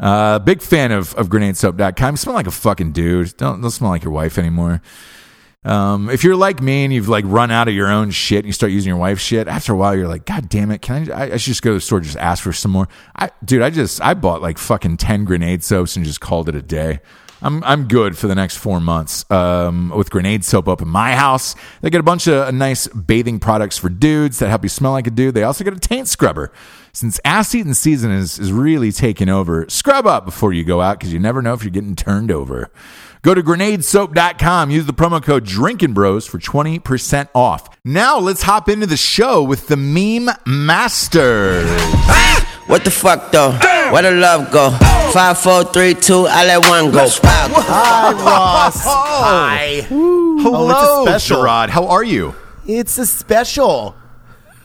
Uh, 0.00 0.40
big 0.40 0.62
fan 0.62 0.90
of, 0.90 1.14
of 1.14 1.28
grenadesoap.com. 1.28 2.12
You 2.12 2.16
smell 2.16 2.34
like 2.34 2.46
a 2.48 2.52
fucking 2.52 2.92
dude. 2.92 3.36
Don't, 3.36 3.60
don't 3.60 3.70
smell 3.70 3.90
like 3.90 4.02
your 4.02 4.12
wife 4.12 4.38
anymore. 4.38 4.82
Um, 5.64 6.08
if 6.08 6.24
you're 6.24 6.36
like 6.36 6.62
me 6.62 6.84
and 6.84 6.92
you've 6.92 7.08
like 7.08 7.24
run 7.26 7.50
out 7.50 7.68
of 7.68 7.74
your 7.74 7.88
own 7.88 8.10
shit 8.10 8.38
and 8.38 8.46
you 8.46 8.52
start 8.52 8.72
using 8.72 8.88
your 8.88 8.96
wife's 8.96 9.22
shit, 9.22 9.46
after 9.48 9.72
a 9.72 9.76
while 9.76 9.94
you're 9.94 10.08
like, 10.08 10.24
God 10.24 10.48
damn 10.48 10.70
it, 10.70 10.82
can 10.82 11.10
I? 11.10 11.14
I, 11.14 11.32
I 11.34 11.36
should 11.36 11.50
just 11.50 11.62
go 11.62 11.70
to 11.70 11.74
the 11.74 11.80
store 11.80 11.98
and 11.98 12.06
just 12.06 12.18
ask 12.18 12.42
for 12.42 12.52
some 12.52 12.70
more. 12.70 12.88
I, 13.16 13.30
dude, 13.44 13.62
I 13.62 13.70
just 13.70 14.00
I 14.00 14.14
bought 14.14 14.40
like 14.40 14.58
fucking 14.58 14.96
ten 14.96 15.24
grenade 15.24 15.62
soaps 15.62 15.94
and 15.96 16.04
just 16.04 16.20
called 16.20 16.48
it 16.48 16.54
a 16.54 16.62
day. 16.62 17.00
I'm 17.40 17.62
I'm 17.64 17.86
good 17.86 18.18
for 18.18 18.26
the 18.26 18.34
next 18.34 18.56
four 18.56 18.80
months 18.80 19.28
um, 19.30 19.90
with 19.94 20.10
grenade 20.10 20.44
soap 20.44 20.68
up 20.68 20.82
in 20.82 20.88
my 20.88 21.14
house. 21.14 21.54
They 21.80 21.90
get 21.90 22.00
a 22.00 22.04
bunch 22.04 22.26
of 22.26 22.52
nice 22.54 22.88
bathing 22.88 23.38
products 23.38 23.78
for 23.78 23.88
dudes 23.88 24.38
that 24.40 24.48
help 24.48 24.62
you 24.64 24.68
smell 24.68 24.92
like 24.92 25.06
a 25.06 25.10
dude. 25.10 25.34
They 25.34 25.44
also 25.44 25.64
get 25.64 25.74
a 25.74 25.80
taint 25.80 26.08
scrubber. 26.08 26.52
Since 26.92 27.20
ass 27.24 27.54
eating 27.54 27.74
season 27.74 28.10
is 28.10 28.38
is 28.38 28.52
really 28.52 28.90
taking 28.90 29.28
over, 29.28 29.66
scrub 29.68 30.06
up 30.06 30.24
before 30.24 30.52
you 30.52 30.64
go 30.64 30.80
out 30.80 30.98
because 30.98 31.12
you 31.12 31.20
never 31.20 31.42
know 31.42 31.54
if 31.54 31.62
you're 31.62 31.70
getting 31.70 31.94
turned 31.94 32.30
over. 32.30 32.70
Go 33.22 33.34
to 33.34 33.42
grenadesoap.com. 33.42 34.70
Use 34.70 34.86
the 34.86 34.92
promo 34.92 35.22
code 35.22 35.44
Drinking 35.44 35.92
Bros 35.92 36.26
for 36.26 36.38
20% 36.38 37.28
off. 37.34 37.68
Now 37.84 38.18
let's 38.18 38.42
hop 38.42 38.68
into 38.68 38.86
the 38.86 38.96
show 38.96 39.42
with 39.42 39.66
the 39.66 39.76
meme 39.76 40.30
master. 40.46 41.64
What 42.68 42.84
the 42.84 42.90
fuck 42.90 43.32
though? 43.32 43.52
Where 43.92 44.02
the 44.02 44.10
love 44.12 44.50
go? 44.52 44.70
Five, 45.12 45.38
four, 45.38 45.64
three, 45.64 45.94
two, 45.94 46.26
I 46.28 46.44
let 46.44 46.68
one 46.68 46.92
go. 46.92 47.08
Pow. 47.08 47.48
Hi, 47.50 48.12
Ross. 48.12 48.84
Hi. 48.84 49.86
Oh, 49.90 50.38
Hello, 50.42 51.02
it's 51.04 51.14
a 51.16 51.20
special. 51.20 51.42
Sherrod. 51.42 51.68
How 51.70 51.86
are 51.88 52.04
you? 52.04 52.34
It's 52.66 52.98
a 52.98 53.06
special. 53.06 53.96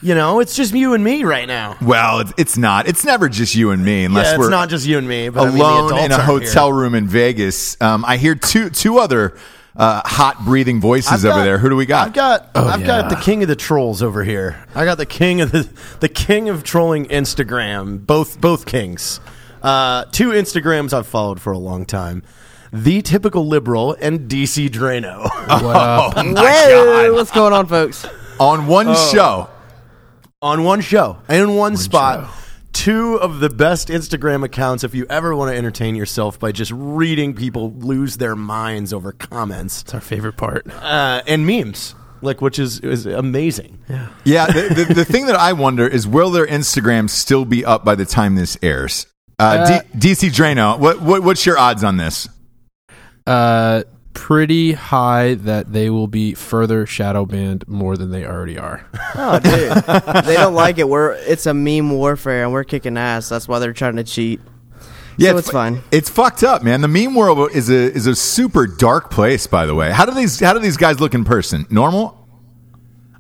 You 0.02 0.16
know, 0.16 0.42
it's 0.42 0.54
just 0.54 0.74
you 0.74 0.94
and 0.96 1.02
me 1.02 1.24
right 1.24 1.48
now. 1.48 1.78
Well, 1.82 2.20
it's, 2.20 2.34
it's 2.38 2.58
not. 2.58 2.90
It's 2.90 3.06
never 3.06 3.30
just 3.30 3.56
you 3.56 3.72
and 3.72 3.86
me, 3.86 4.04
unless 4.04 4.26
yeah, 4.26 4.32
it's 4.34 4.40
we're 4.40 4.50
not 4.50 4.68
just 4.68 4.86
you 4.86 4.98
and 4.98 5.08
me, 5.08 5.30
but 5.30 5.44
I 5.44 5.46
mean, 5.46 5.60
the 5.60 5.64
alone 5.64 5.98
in 6.00 6.12
a 6.12 6.20
hotel 6.22 6.68
here. 6.68 6.76
room 6.76 6.96
in 6.96 7.08
Vegas. 7.08 7.82
Um, 7.82 8.04
I 8.04 8.18
hear 8.18 8.36
two 8.36 8.70
two 8.70 9.00
other 9.00 9.34
uh, 9.76 10.02
hot 10.06 10.46
breathing 10.46 10.80
voices 10.80 11.12
I've 11.12 11.26
over 11.26 11.40
got- 11.40 11.44
there. 11.44 11.58
Who 11.58 11.70
do 11.70 11.76
we 11.76 11.86
got? 11.86 12.08
I've 12.08 12.14
got 12.14 12.50
Oh, 12.56 12.68
I've 12.68 12.86
got 12.86 13.10
the 13.10 13.16
king 13.16 13.42
of 13.42 13.48
the 13.50 13.56
trolls 13.56 14.02
over 14.04 14.24
here. 14.24 14.66
I 14.76 14.86
got 14.86 14.98
the 14.98 15.06
king 15.06 15.42
of 15.42 15.52
the 15.52 15.68
the 16.00 16.10
king 16.10 16.50
of 16.50 16.64
trolling 16.64 17.06
Instagram. 17.08 18.06
Both 18.06 18.40
both 18.40 18.66
kings. 18.66 19.20
Uh, 19.62 20.06
two 20.12 20.30
Instagrams 20.30 20.94
I've 20.94 21.08
followed 21.08 21.40
for 21.42 21.54
a 21.54 21.58
long 21.58 21.86
time. 21.86 22.22
The 22.72 23.02
typical 23.02 23.48
liberal 23.48 23.96
and 24.02 24.30
DC 24.30 24.70
Draino. 24.70 25.28
Oh 25.48 26.12
my 26.16 26.24
Whoa, 26.24 26.34
God. 26.34 27.12
what's 27.14 27.32
going 27.32 27.54
on, 27.54 27.68
folks? 27.68 28.06
On 28.40 28.66
one 28.68 28.88
Oh. 28.90 29.10
show. 29.14 29.50
on 30.42 30.64
one 30.64 30.82
show 30.82 31.18
in 31.30 31.56
one, 31.56 31.78
spot. 31.78 32.30
Two 32.74 33.16
of 33.16 33.40
the 33.40 33.50
best 33.50 33.88
Instagram 33.88 34.44
accounts 34.44 34.84
if 34.84 34.94
you 34.96 35.06
ever 35.10 35.36
want 35.36 35.52
to 35.52 35.58
entertain 35.58 35.96
yourself 35.96 36.40
by 36.40 36.52
just 36.52 36.72
reading 36.76 37.34
people 37.36 37.72
lose 37.74 38.18
their 38.18 38.36
minds 38.36 38.92
over 38.92 39.12
comments 39.14 39.84
It's 39.84 39.94
our 39.94 40.02
favorite 40.02 40.38
part. 40.38 40.66
uh, 40.82 41.22
and 41.28 41.46
memes. 41.46 41.96
like 42.22 42.42
which 42.42 42.58
is 42.60 42.80
is 42.80 43.06
amazing. 43.06 43.80
Yeah. 43.88 44.10
Yeah, 44.26 44.48
the, 44.48 44.84
the, 44.88 44.94
the 44.96 45.06
thing 45.06 45.28
that 45.28 45.36
I 45.36 45.54
wonder 45.54 45.88
is 45.88 46.08
will 46.08 46.32
their 46.32 46.48
Instagram 46.48 47.10
still 47.10 47.46
be 47.46 47.64
up 47.64 47.86
by 47.86 47.96
the 47.96 48.06
time 48.06 48.36
this 48.36 48.58
airs? 48.64 49.06
Uh, 49.40 49.80
D- 49.82 50.10
DC 50.10 50.30
Draino, 50.32 50.78
what, 50.80 51.02
what 51.02 51.22
what's 51.24 51.46
your 51.46 51.58
odds 51.58 51.84
on 51.84 51.98
this? 51.98 52.28
Uh, 53.28 53.84
pretty 54.14 54.74
high 54.74 55.34
that 55.36 55.74
they 55.74 55.90
will 55.90 56.08
be 56.08 56.34
further 56.34 56.86
shadow 56.86 57.26
banned 57.26 57.68
more 57.68 57.98
than 57.98 58.12
they 58.12 58.26
already 58.26 58.58
are. 58.58 58.86
Oh, 59.16 59.38
dude, 59.40 60.24
they 60.26 60.34
don't 60.34 60.56
like 60.56 60.80
it. 60.80 60.90
We're 60.90 61.12
it's 61.14 61.46
a 61.46 61.54
meme 61.54 61.92
warfare, 61.92 62.44
and 62.44 62.52
we're 62.52 62.64
kicking 62.64 62.98
ass. 62.98 63.30
That's 63.30 63.48
why 63.48 63.60
they're 63.60 63.72
trying 63.74 63.98
to 63.98 64.04
cheat. 64.04 64.42
Yeah, 65.18 65.32
So 65.32 65.38
it's 65.38 65.52
fine. 65.52 65.84
It's 65.92 66.10
fucked 66.10 66.44
up, 66.44 66.64
man. 66.64 66.82
The 66.82 66.88
meme 66.88 67.14
world 67.14 67.52
is 67.52 67.70
a 67.70 67.76
is 67.94 68.08
a 68.08 68.16
super 68.16 68.66
dark 68.66 69.12
place. 69.12 69.46
By 69.46 69.68
the 69.68 69.76
way, 69.76 69.92
how 69.92 70.06
do 70.06 70.14
these 70.14 70.40
how 70.40 70.54
do 70.54 70.60
these 70.60 70.78
guys 70.78 71.00
look 71.00 71.14
in 71.14 71.26
person? 71.26 71.68
Normal? 71.70 72.23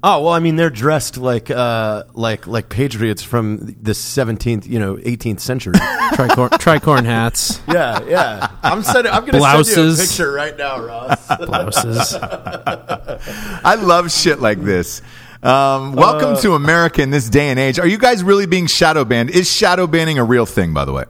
Oh 0.05 0.21
well, 0.21 0.33
I 0.33 0.39
mean 0.39 0.57
they're 0.57 0.69
dressed 0.69 1.15
like 1.15 1.49
uh 1.49 2.03
like 2.13 2.45
like 2.45 2.67
patriots 2.67 3.23
from 3.23 3.73
the 3.81 3.93
seventeenth, 3.93 4.67
you 4.67 4.77
know, 4.77 4.99
eighteenth 5.01 5.39
century. 5.39 5.75
Tricorn, 6.13 6.49
tricorn 6.49 7.05
hats, 7.05 7.61
yeah, 7.69 8.03
yeah. 8.03 8.51
I'm 8.61 8.83
sending. 8.83 9.13
I'm 9.13 9.21
going 9.25 9.41
to 9.41 9.63
send 9.63 9.87
you 9.87 9.93
a 9.93 10.05
picture 10.05 10.31
right 10.31 10.55
now, 10.57 10.79
Ross. 10.79 11.37
blouses. 11.45 12.15
I 12.21 13.75
love 13.81 14.11
shit 14.11 14.39
like 14.39 14.61
this. 14.61 15.01
Um, 15.41 15.93
welcome 15.93 16.37
to 16.41 16.53
America 16.53 17.01
in 17.01 17.09
this 17.09 17.29
day 17.29 17.49
and 17.49 17.57
age. 17.57 17.79
Are 17.79 17.87
you 17.87 17.97
guys 17.97 18.23
really 18.23 18.45
being 18.45 18.67
shadow 18.67 19.05
banned? 19.05 19.31
Is 19.31 19.49
shadow 19.49 19.87
banning 19.87 20.19
a 20.19 20.23
real 20.23 20.45
thing? 20.45 20.73
By 20.73 20.85
the 20.85 20.93
way, 20.93 21.05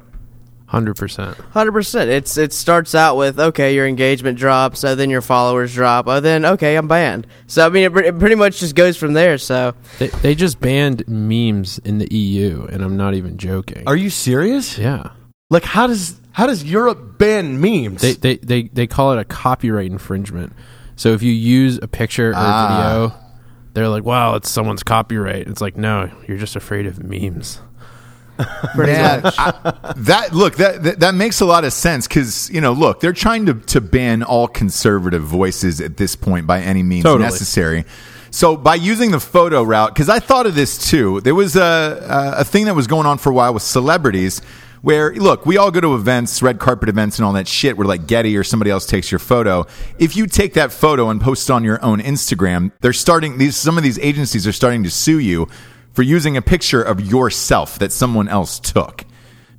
Hundred 0.73 0.95
percent. 0.95 1.37
Hundred 1.51 1.73
percent. 1.73 2.09
It's 2.09 2.35
it 2.35 2.51
starts 2.51 2.95
out 2.95 3.15
with 3.15 3.39
okay, 3.39 3.75
your 3.75 3.85
engagement 3.85 4.39
drops, 4.39 4.79
so 4.79 4.95
then 4.95 5.11
your 5.11 5.21
followers 5.21 5.71
drop, 5.71 6.07
oh 6.07 6.19
then 6.19 6.45
okay, 6.45 6.75
I'm 6.77 6.87
banned. 6.87 7.27
So 7.45 7.63
I 7.63 7.69
mean, 7.69 7.83
it, 7.83 8.05
it 8.05 8.17
pretty 8.17 8.33
much 8.33 8.59
just 8.59 8.73
goes 8.73 8.97
from 8.97 9.13
there. 9.13 9.37
So 9.37 9.75
They, 9.99 10.07
they 10.07 10.33
just 10.33 10.59
banned 10.59 11.07
memes 11.07 11.77
in 11.77 11.99
the 11.99 12.11
EU, 12.11 12.65
and 12.71 12.83
I'm 12.83 12.97
not 12.97 13.13
even 13.13 13.37
joking. 13.37 13.83
Are 13.85 13.95
you 13.95 14.09
serious? 14.09 14.79
yeah. 14.79 15.11
Like 15.51 15.63
how 15.63 15.85
does 15.85 16.19
how 16.31 16.47
does 16.47 16.63
Europe 16.63 17.19
ban 17.19 17.61
memes? 17.61 18.01
They, 18.01 18.13
they 18.13 18.37
they 18.37 18.63
they 18.63 18.87
call 18.87 19.11
it 19.13 19.19
a 19.19 19.25
copyright 19.25 19.91
infringement. 19.91 20.53
So 20.95 21.09
if 21.09 21.21
you 21.21 21.31
use 21.31 21.77
a 21.83 21.87
picture 21.87 22.29
or 22.29 22.33
a 22.33 22.37
ah. 22.37 23.07
video, 23.07 23.23
they're 23.75 23.89
like, 23.89 24.05
"Wow, 24.05 24.33
it's 24.33 24.49
someone's 24.49 24.81
copyright." 24.81 25.47
It's 25.47 25.61
like, 25.61 25.77
no, 25.77 26.09
you're 26.27 26.39
just 26.39 26.55
afraid 26.55 26.87
of 26.87 27.03
memes. 27.03 27.61
Pretty 28.75 28.91
Man, 28.93 29.21
much. 29.23 29.35
I- 29.37 29.93
that 29.97 30.33
look 30.33 30.55
that, 30.57 30.83
that 30.83 30.99
that 31.01 31.15
makes 31.15 31.41
a 31.41 31.45
lot 31.45 31.63
of 31.65 31.73
sense 31.73 32.07
because 32.07 32.49
you 32.49 32.61
know 32.61 32.73
look 32.73 32.99
they're 32.99 33.13
trying 33.13 33.45
to 33.45 33.53
to 33.53 33.81
ban 33.81 34.23
all 34.23 34.47
conservative 34.47 35.23
voices 35.23 35.79
at 35.81 35.97
this 35.97 36.15
point 36.15 36.47
by 36.47 36.61
any 36.61 36.83
means 36.83 37.03
Totally. 37.03 37.23
necessary. 37.23 37.85
So 38.31 38.57
by 38.57 38.75
using 38.75 39.11
the 39.11 39.19
photo 39.19 39.61
route, 39.61 39.93
because 39.93 40.09
I 40.09 40.19
thought 40.19 40.47
of 40.47 40.55
this 40.55 40.89
too, 40.89 41.21
there 41.21 41.35
was 41.35 41.55
a, 41.55 42.33
a 42.37 42.41
a 42.41 42.43
thing 42.43 42.65
that 42.65 42.73
was 42.75 42.87
going 42.87 43.05
on 43.05 43.17
for 43.19 43.29
a 43.29 43.33
while 43.33 43.53
with 43.53 43.63
celebrities. 43.63 44.41
Where 44.81 45.13
look, 45.13 45.45
we 45.45 45.55
all 45.55 45.71
go 45.71 45.79
to 45.79 45.95
events, 45.95 46.41
red 46.41 46.59
carpet 46.59 46.89
events, 46.89 47.17
and 47.17 47.25
all 47.25 47.31
that 47.33 47.47
shit. 47.47 47.77
Where 47.77 47.87
like 47.87 48.05
Getty 48.05 48.35
or 48.35 48.43
somebody 48.43 48.69
else 48.69 48.85
takes 48.85 49.11
your 49.11 49.19
photo. 49.19 49.65
If 49.97 50.17
you 50.17 50.27
take 50.27 50.55
that 50.55 50.73
photo 50.73 51.09
and 51.09 51.21
post 51.21 51.49
it 51.49 51.53
on 51.53 51.63
your 51.63 51.81
own 51.81 52.01
Instagram, 52.01 52.71
they're 52.81 52.91
starting 52.91 53.37
these. 53.37 53.55
Some 53.55 53.77
of 53.77 53.83
these 53.83 53.97
agencies 53.99 54.45
are 54.45 54.51
starting 54.51 54.83
to 54.83 54.89
sue 54.89 55.19
you 55.19 55.47
for 55.93 56.01
using 56.01 56.37
a 56.37 56.41
picture 56.41 56.81
of 56.81 56.99
yourself 57.01 57.79
that 57.79 57.91
someone 57.91 58.27
else 58.27 58.59
took. 58.59 59.05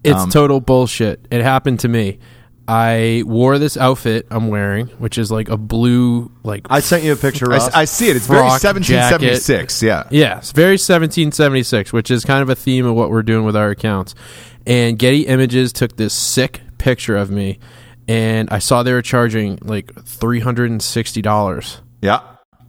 It's 0.03 0.21
Um, 0.21 0.31
total 0.31 0.61
bullshit. 0.61 1.27
It 1.31 1.43
happened 1.43 1.81
to 1.81 1.89
me. 1.89 2.19
I 2.67 3.23
wore 3.27 3.59
this 3.59 3.77
outfit 3.77 4.27
I'm 4.31 4.49
wearing, 4.49 4.87
which 4.99 5.19
is 5.19 5.31
like 5.31 5.49
a 5.51 5.57
blue, 5.59 6.31
like 6.43 6.67
I 6.71 6.81
sent 6.81 7.05
you 7.05 7.13
a 7.13 7.17
picture, 7.17 7.47
I, 7.53 7.57
Ross. 7.57 7.69
I 7.75 7.85
see 7.85 8.09
it. 8.09 8.17
It's 8.17 8.27
very 8.27 8.41
Frock 8.41 8.63
1776. 8.63 9.83
Yeah. 9.83 10.05
Yeah, 10.11 10.39
it's 10.39 10.53
very 10.53 10.79
1776, 10.79 11.93
which 11.93 12.11
is 12.11 12.25
kind 12.25 12.43
of 12.43 12.49
a 12.49 12.55
theme 12.55 12.87
of 12.87 12.95
what 12.95 13.11
we're 13.11 13.23
doing 13.23 13.45
with 13.45 13.55
our 13.55 13.69
accounts. 13.71 14.15
And 14.67 14.99
Getty 14.99 15.27
Images 15.27 15.73
took 15.75 15.97
this 15.97 16.15
sick 16.15 16.63
picture 16.79 17.17
of 17.17 17.31
me, 17.31 17.59
and 18.09 18.49
I 18.51 18.61
saw 18.61 18.83
they 18.83 18.95
were 18.95 19.03
charging 19.03 19.59
like 19.63 19.95
three 20.05 20.41
hundred 20.41 20.71
and 20.71 20.83
sixty 20.83 21.21
dollars 21.21 21.83
Yeah. 22.01 22.21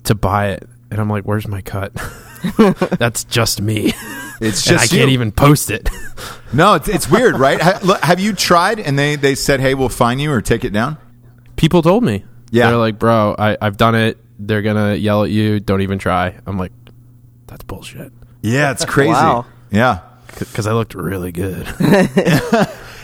to 0.04 0.14
buy 0.16 0.50
it, 0.50 0.68
and 0.92 1.00
I'm 1.00 1.10
like, 1.10 1.24
"Where's 1.24 1.48
my 1.48 1.62
cut?" 1.62 1.94
That's 3.00 3.24
just 3.24 3.62
me. 3.62 3.94
It's 4.42 4.68
and 4.68 4.78
just 4.80 4.94
I 4.94 4.96
can't 4.96 5.10
you. 5.10 5.14
even 5.14 5.32
post 5.32 5.70
it. 5.72 5.90
No, 6.54 6.76
it's, 6.76 6.88
it's 6.88 7.10
weird, 7.10 7.38
right? 7.38 7.60
Have 7.62 8.20
you 8.20 8.34
tried 8.34 8.80
and 8.80 8.98
they, 9.00 9.16
they 9.16 9.36
said, 9.36 9.60
hey, 9.60 9.74
we'll 9.74 9.90
fine 9.90 10.20
you 10.20 10.32
or 10.32 10.42
take 10.42 10.64
it 10.66 10.72
down? 10.72 10.98
People 11.56 11.82
told 11.82 12.04
me, 12.04 12.26
Yeah. 12.52 12.68
they're 12.70 12.78
like, 12.78 13.00
"Bro, 13.00 13.36
I, 13.40 13.58
I've 13.62 13.78
done 13.78 13.96
it. 13.96 14.18
They're 14.40 14.62
gonna 14.62 14.96
yell 14.96 15.24
at 15.24 15.30
you. 15.32 15.60
Don't 15.62 15.82
even 15.82 16.00
try." 16.00 16.36
I'm 16.46 16.58
like, 16.58 16.74
"That's 17.48 17.64
bullshit," 17.64 18.12
Yeah, 18.42 18.72
it's 18.72 18.84
crazy. 18.86 19.12
Wow. 19.12 19.46
Yeah. 19.72 20.00
because 20.38 20.68
I 20.68 20.74
looked 20.74 20.96
really 20.96 21.32
good. 21.32 21.66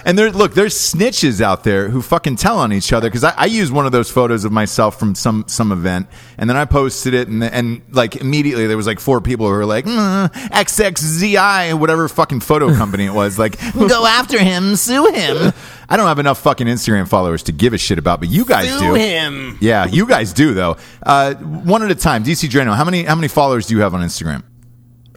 And 0.06 0.18
there, 0.18 0.32
look, 0.32 0.54
there's 0.54 0.76
snitches 0.76 1.42
out 1.42 1.64
there 1.64 1.90
who 1.90 2.02
fucking 2.02 2.36
tell 2.38 2.58
on 2.60 2.74
each 2.74 2.92
other 2.94 3.08
because 3.10 3.24
I, 3.24 3.34
I 3.38 3.46
used 3.46 3.72
one 3.72 3.86
of 3.86 3.92
those 3.92 4.10
photos 4.10 4.46
of 4.46 4.52
myself 4.52 4.98
from 5.00 5.16
some 5.16 5.46
some 5.48 5.72
event, 5.72 6.08
and 6.38 6.50
then 6.50 6.58
I 6.58 6.66
posted 6.66 7.14
it, 7.14 7.28
and 7.28 7.44
and 7.44 7.82
like 7.92 8.16
immediately 8.16 8.68
there 8.68 8.78
was 8.78 8.88
like 8.88 9.00
four 9.00 9.22
people 9.22 9.48
who 9.48 9.54
were 9.54 9.66
like 9.66 9.86
mm, 9.86 10.32
XXZI, 10.32 11.78
whatever 11.78 12.08
fucking 12.08 12.40
photo 12.40 12.74
company 12.76 13.06
it 13.06 13.14
was, 13.14 13.38
like 13.38 13.60
go 13.74 14.06
after 14.06 14.40
him, 14.40 14.76
sue 14.76 15.12
him. 15.12 15.54
I 15.90 15.98
don't 15.98 16.08
have 16.08 16.20
enough 16.20 16.40
fucking 16.40 16.68
Instagram 16.68 17.08
followers 17.08 17.44
to 17.44 17.52
give 17.52 17.74
a 17.74 17.78
shit 17.78 17.98
about, 17.98 18.20
but 18.20 18.30
you 18.30 18.46
guys 18.46 18.80
do. 18.80 18.94
him. 18.94 19.58
Yeah, 19.62 19.86
you 19.86 20.08
guys 20.08 20.34
do 20.34 20.54
though. 20.54 20.78
Uh, 21.04 21.34
one 21.36 21.84
at 21.84 21.92
a 21.92 21.96
time. 21.96 22.24
DC 22.24 22.50
Draino, 22.50 22.76
how 22.76 22.86
many 22.86 23.04
how 23.04 23.16
many 23.16 23.28
followers 23.28 23.68
do 23.68 23.76
you 23.76 23.82
have 23.82 23.94
on 23.94 24.02
Instagram? 24.02 24.44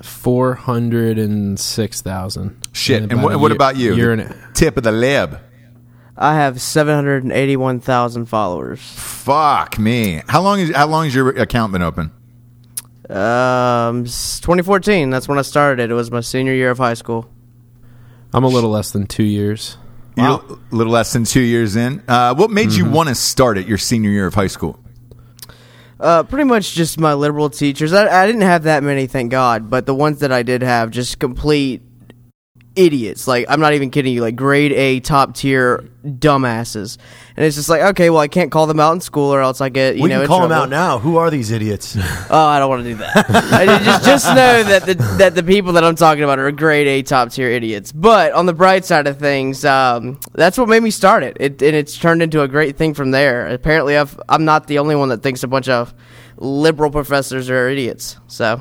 Four 0.03 0.55
hundred 0.55 1.19
and 1.19 1.59
six 1.59 2.03
thousand. 2.03 2.57
Shit. 2.73 3.11
And 3.13 3.23
what, 3.23 3.39
what 3.39 3.53
about 3.53 3.77
you? 3.77 3.95
Year 3.95 4.17
The 4.17 4.23
and 4.25 4.33
a- 4.33 4.51
tip 4.53 4.77
of 4.77 4.83
the 4.83 4.93
lib. 4.93 5.39
I 6.17 6.35
have 6.35 6.61
seven 6.61 6.95
hundred 6.95 7.23
and 7.25 7.33
eighty-one 7.33 7.81
thousand 7.81 8.27
followers. 8.27 8.81
Fuck 8.81 9.79
me. 9.79 10.23
How 10.29 10.43
long 10.43 10.61
is 10.61 10.75
how 10.75 10.87
long 10.87 11.05
has 11.05 11.15
your 11.15 11.29
account 11.31 11.73
been 11.73 11.83
open? 11.83 12.11
Um, 13.11 14.05
2014. 14.05 15.11
That's 15.11 15.29
when 15.29 15.39
I 15.39 15.43
started. 15.43 15.91
It 15.91 15.95
was 15.95 16.11
my 16.11 16.21
senior 16.21 16.55
year 16.55 16.71
of 16.71 16.79
high 16.79 16.95
school. 16.95 17.31
I'm 18.33 18.45
a 18.45 18.49
little 18.49 18.71
less 18.71 18.93
than 18.93 19.07
two 19.07 19.25
years. 19.25 19.77
You're 20.17 20.27
a 20.27 20.75
little 20.75 20.93
less 20.93 21.13
than 21.13 21.25
two 21.25 21.41
years 21.43 21.77
in. 21.77 22.03
Uh, 22.09 22.35
what 22.35 22.51
made 22.51 22.71
you 22.73 22.89
want 22.89 23.09
to 23.11 23.15
start 23.15 23.59
at 23.59 23.67
your 23.69 23.79
senior 23.79 24.11
year 24.11 24.27
of 24.27 24.35
high 24.35 24.47
school? 24.47 24.79
Uh, 26.05 26.23
pretty 26.23 26.45
much 26.45 26.75
just 26.75 27.01
my 27.01 27.15
liberal 27.15 27.49
teachers. 27.49 27.95
I, 27.95 28.25
I 28.25 28.27
didn't 28.27 28.43
have 28.43 28.65
that 28.65 28.83
many, 28.83 29.07
thank 29.07 29.31
God, 29.31 29.71
but 29.71 29.87
the 29.87 29.95
ones 29.95 30.21
that 30.21 30.31
I 30.31 30.43
did 30.43 30.61
have, 30.61 30.91
just 30.91 31.19
complete 31.19 31.81
idiots. 32.77 33.27
Like 33.27 33.47
I'm 33.49 33.61
not 33.61 33.75
even 33.75 33.91
kidding 33.91 34.15
you. 34.15 34.21
Like 34.21 34.37
grade 34.37 34.73
A, 34.73 35.01
top 35.01 35.35
tier 35.35 35.89
dumbasses. 36.05 36.99
And 37.37 37.45
it's 37.45 37.57
just 37.57 37.69
like, 37.69 37.81
okay, 37.83 38.11
well, 38.11 38.21
I 38.21 38.29
can't 38.29 38.53
call 38.53 38.67
them 38.67 38.79
out 38.79 38.93
in 38.93 39.01
school, 39.01 39.35
or 39.35 39.41
else 39.41 39.61
I 39.61 39.69
get 39.69 39.97
you 39.97 40.03
we 40.05 40.09
know 40.09 40.21
can 40.21 40.29
call 40.29 40.43
them 40.43 40.53
out 40.53 40.69
now. 40.69 40.99
Who 40.99 41.17
are 41.17 41.31
these 41.31 41.51
idiots? 41.51 41.97
Oh, 42.31 42.47
I 42.47 42.59
don't 42.59 42.69
want 42.69 42.85
to 42.85 42.91
do 42.91 42.97
that. 42.97 43.27
I 43.53 43.67
just 43.85 44.05
just 44.05 44.27
know 44.29 44.63
that 44.63 44.87
the 44.87 44.95
that 45.19 45.35
the 45.35 45.43
people 45.43 45.75
that 45.75 45.85
I'm 45.85 45.95
talking 45.95 46.25
about 46.25 46.39
are 46.39 46.51
grade 46.51 46.87
A 46.87 47.03
top 47.03 47.31
tier 47.31 47.51
idiots. 47.51 47.93
But 47.93 48.33
on 48.33 48.47
the 48.47 48.55
bright 48.55 48.85
side 48.85 49.07
of 49.07 49.19
things, 49.19 49.65
um, 49.65 50.19
that's 50.33 50.57
what 50.57 50.69
made 50.69 50.83
me 50.83 50.91
start 50.91 51.23
it. 51.23 51.37
It 51.39 51.63
and 51.63 51.77
it's 51.77 51.97
turned 51.97 52.23
into 52.23 52.43
a 52.43 52.49
great 52.49 52.77
thing 52.77 52.95
from 52.95 53.11
there. 53.11 53.47
Apparently, 53.49 53.97
I've, 53.97 54.19
I'm 54.29 54.45
not 54.45 54.67
the 54.67 54.79
only 54.79 54.97
one 54.97 55.11
that 55.11 55.23
thinks 55.23 55.43
a 55.43 55.49
bunch 55.49 55.69
of 55.69 55.95
liberal 56.39 56.91
professors 56.91 57.51
are 57.51 57.69
idiots. 57.69 58.17
So 58.27 58.61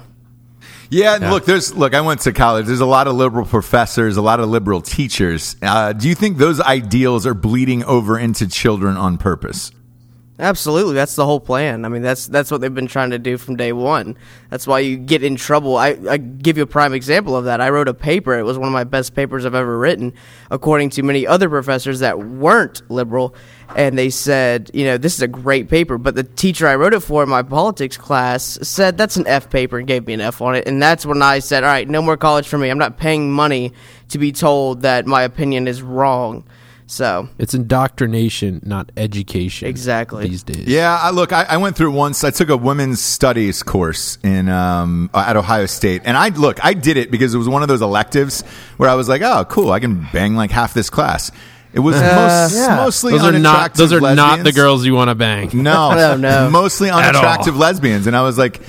Yeah, 0.94 1.16
and 1.16 1.30
look, 1.30 1.46
there's 1.46 1.74
look. 1.74 1.94
I 1.94 2.02
went 2.02 2.22
to 2.22 2.34
college. 2.34 2.68
There's 2.68 2.80
a 2.80 2.86
lot 2.86 3.08
of 3.08 3.16
liberal 3.16 3.46
professors, 3.46 4.16
a 4.18 4.22
lot 4.22 4.40
of 4.40 4.50
liberal 4.50 4.82
teachers. 4.82 5.56
Uh, 5.62 5.94
do 5.94 6.08
you 6.08 6.16
think 6.16 6.38
those 6.38 6.62
ideals 6.62 7.26
are 7.26 7.34
bleeding 7.34 7.84
over 7.84 8.20
into 8.20 8.48
children 8.48 8.96
on 8.96 9.18
purpose? 9.18 9.72
Absolutely, 10.40 10.96
that's 10.96 11.16
the 11.16 11.26
whole 11.26 11.40
plan. 11.40 11.86
I 11.86 11.90
mean, 11.90 12.02
that's 12.02 12.26
that's 12.26 12.50
what 12.50 12.60
they've 12.60 12.74
been 12.74 12.88
trying 12.88 13.12
to 13.12 13.20
do 13.20 13.38
from 13.38 13.56
day 13.56 13.72
one. 13.72 14.18
That's 14.50 14.66
why 14.66 14.80
you 14.80 14.98
get 14.98 15.24
in 15.24 15.36
trouble. 15.36 15.78
I, 15.78 15.96
I 16.10 16.18
give 16.18 16.58
you 16.58 16.64
a 16.64 16.68
prime 16.68 16.94
example 16.94 17.38
of 17.38 17.46
that. 17.46 17.62
I 17.62 17.70
wrote 17.70 17.88
a 17.88 17.94
paper. 17.94 18.34
It 18.40 18.42
was 18.42 18.58
one 18.58 18.68
of 18.68 18.74
my 18.74 18.84
best 18.84 19.14
papers 19.14 19.46
I've 19.46 19.54
ever 19.54 19.78
written, 19.78 20.12
according 20.50 20.90
to 20.92 21.04
many 21.04 21.28
other 21.28 21.50
professors 21.50 22.00
that 22.00 22.18
weren't 22.18 22.82
liberal, 22.90 23.36
and 23.76 23.96
they 23.96 24.10
said, 24.10 24.72
you 24.74 24.86
know, 24.86 24.98
this 24.98 25.14
is 25.14 25.22
a 25.22 25.28
great 25.28 25.70
paper. 25.70 26.00
But 26.00 26.16
the 26.16 26.24
teacher 26.24 26.68
I 26.68 26.78
wrote 26.78 26.96
it 26.96 27.02
for 27.02 27.22
in 27.22 27.30
my 27.30 27.44
politics 27.44 27.96
class 27.96 28.58
said 28.64 28.98
that's 28.98 29.18
an 29.18 29.28
F 29.28 29.52
paper 29.52 29.78
and 29.78 29.88
gave 29.88 30.08
me 30.08 30.14
an 30.14 30.22
F 30.22 30.42
on 30.42 30.56
it. 30.56 30.68
And 30.68 30.82
that's 30.82 31.06
when 31.06 31.22
I 31.22 31.40
said, 31.40 31.64
all 31.64 31.70
right, 31.70 31.88
no 31.88 32.02
more 32.02 32.18
college 32.18 32.48
for 32.48 32.58
me. 32.58 32.70
I'm 32.70 32.80
not 32.80 32.98
paying 32.98 33.32
money 33.32 33.72
to 34.10 34.18
be 34.18 34.32
told 34.32 34.82
that 34.82 35.06
my 35.06 35.22
opinion 35.22 35.68
is 35.68 35.84
wrong. 35.84 36.44
So 36.94 37.28
It's 37.40 37.54
indoctrination, 37.56 38.62
not 38.64 38.92
education. 38.98 39.68
Exactly. 39.68 40.28
These 40.30 40.44
days. 40.44 40.68
Yeah, 40.68 40.96
I, 41.02 41.10
look, 41.10 41.34
I, 41.34 41.44
I 41.44 41.58
went 41.58 41.76
through 41.76 41.92
once. 41.92 42.24
I 42.24 42.30
took 42.30 42.50
a 42.50 42.58
women's 42.58 43.02
studies 43.02 43.64
course 43.64 44.18
in 44.24 44.48
um, 44.48 45.10
at 45.14 45.36
Ohio 45.36 45.66
State, 45.66 46.04
and 46.06 46.16
I 46.16 46.30
look, 46.30 46.64
I 46.64 46.74
did 46.76 46.98
it 46.98 47.10
because 47.10 47.34
it 47.34 47.38
was 47.40 47.50
one 47.50 47.62
of 47.64 47.68
those 47.68 47.82
electives 47.82 48.44
where 48.78 48.90
I 48.90 48.94
was 48.96 49.10
like, 49.10 49.22
oh, 49.24 49.46
cool, 49.50 49.72
I 49.72 49.80
can 49.80 50.08
bang 50.14 50.36
like 50.36 50.52
half 50.52 50.74
this 50.74 50.90
class. 50.90 51.32
It 51.74 51.80
was 51.80 51.96
most, 51.96 52.56
Yeah. 52.56 52.76
mostly 52.76 53.14
Those 53.18 53.24
are 53.34 53.40
not 53.40 53.74
those 53.74 53.92
are 53.92 54.00
not 54.00 54.44
the 54.44 54.52
girls 54.52 54.86
you 54.86 54.94
want 54.94 55.10
to 55.10 55.16
bang. 55.16 55.50
No, 55.54 55.92
No, 55.96 56.16
no. 56.16 56.50
mostly 56.52 56.92
unattractive 56.92 57.58
lesbians, 57.58 58.06
and 58.06 58.16
I 58.16 58.22
was 58.22 58.38
like, 58.38 58.62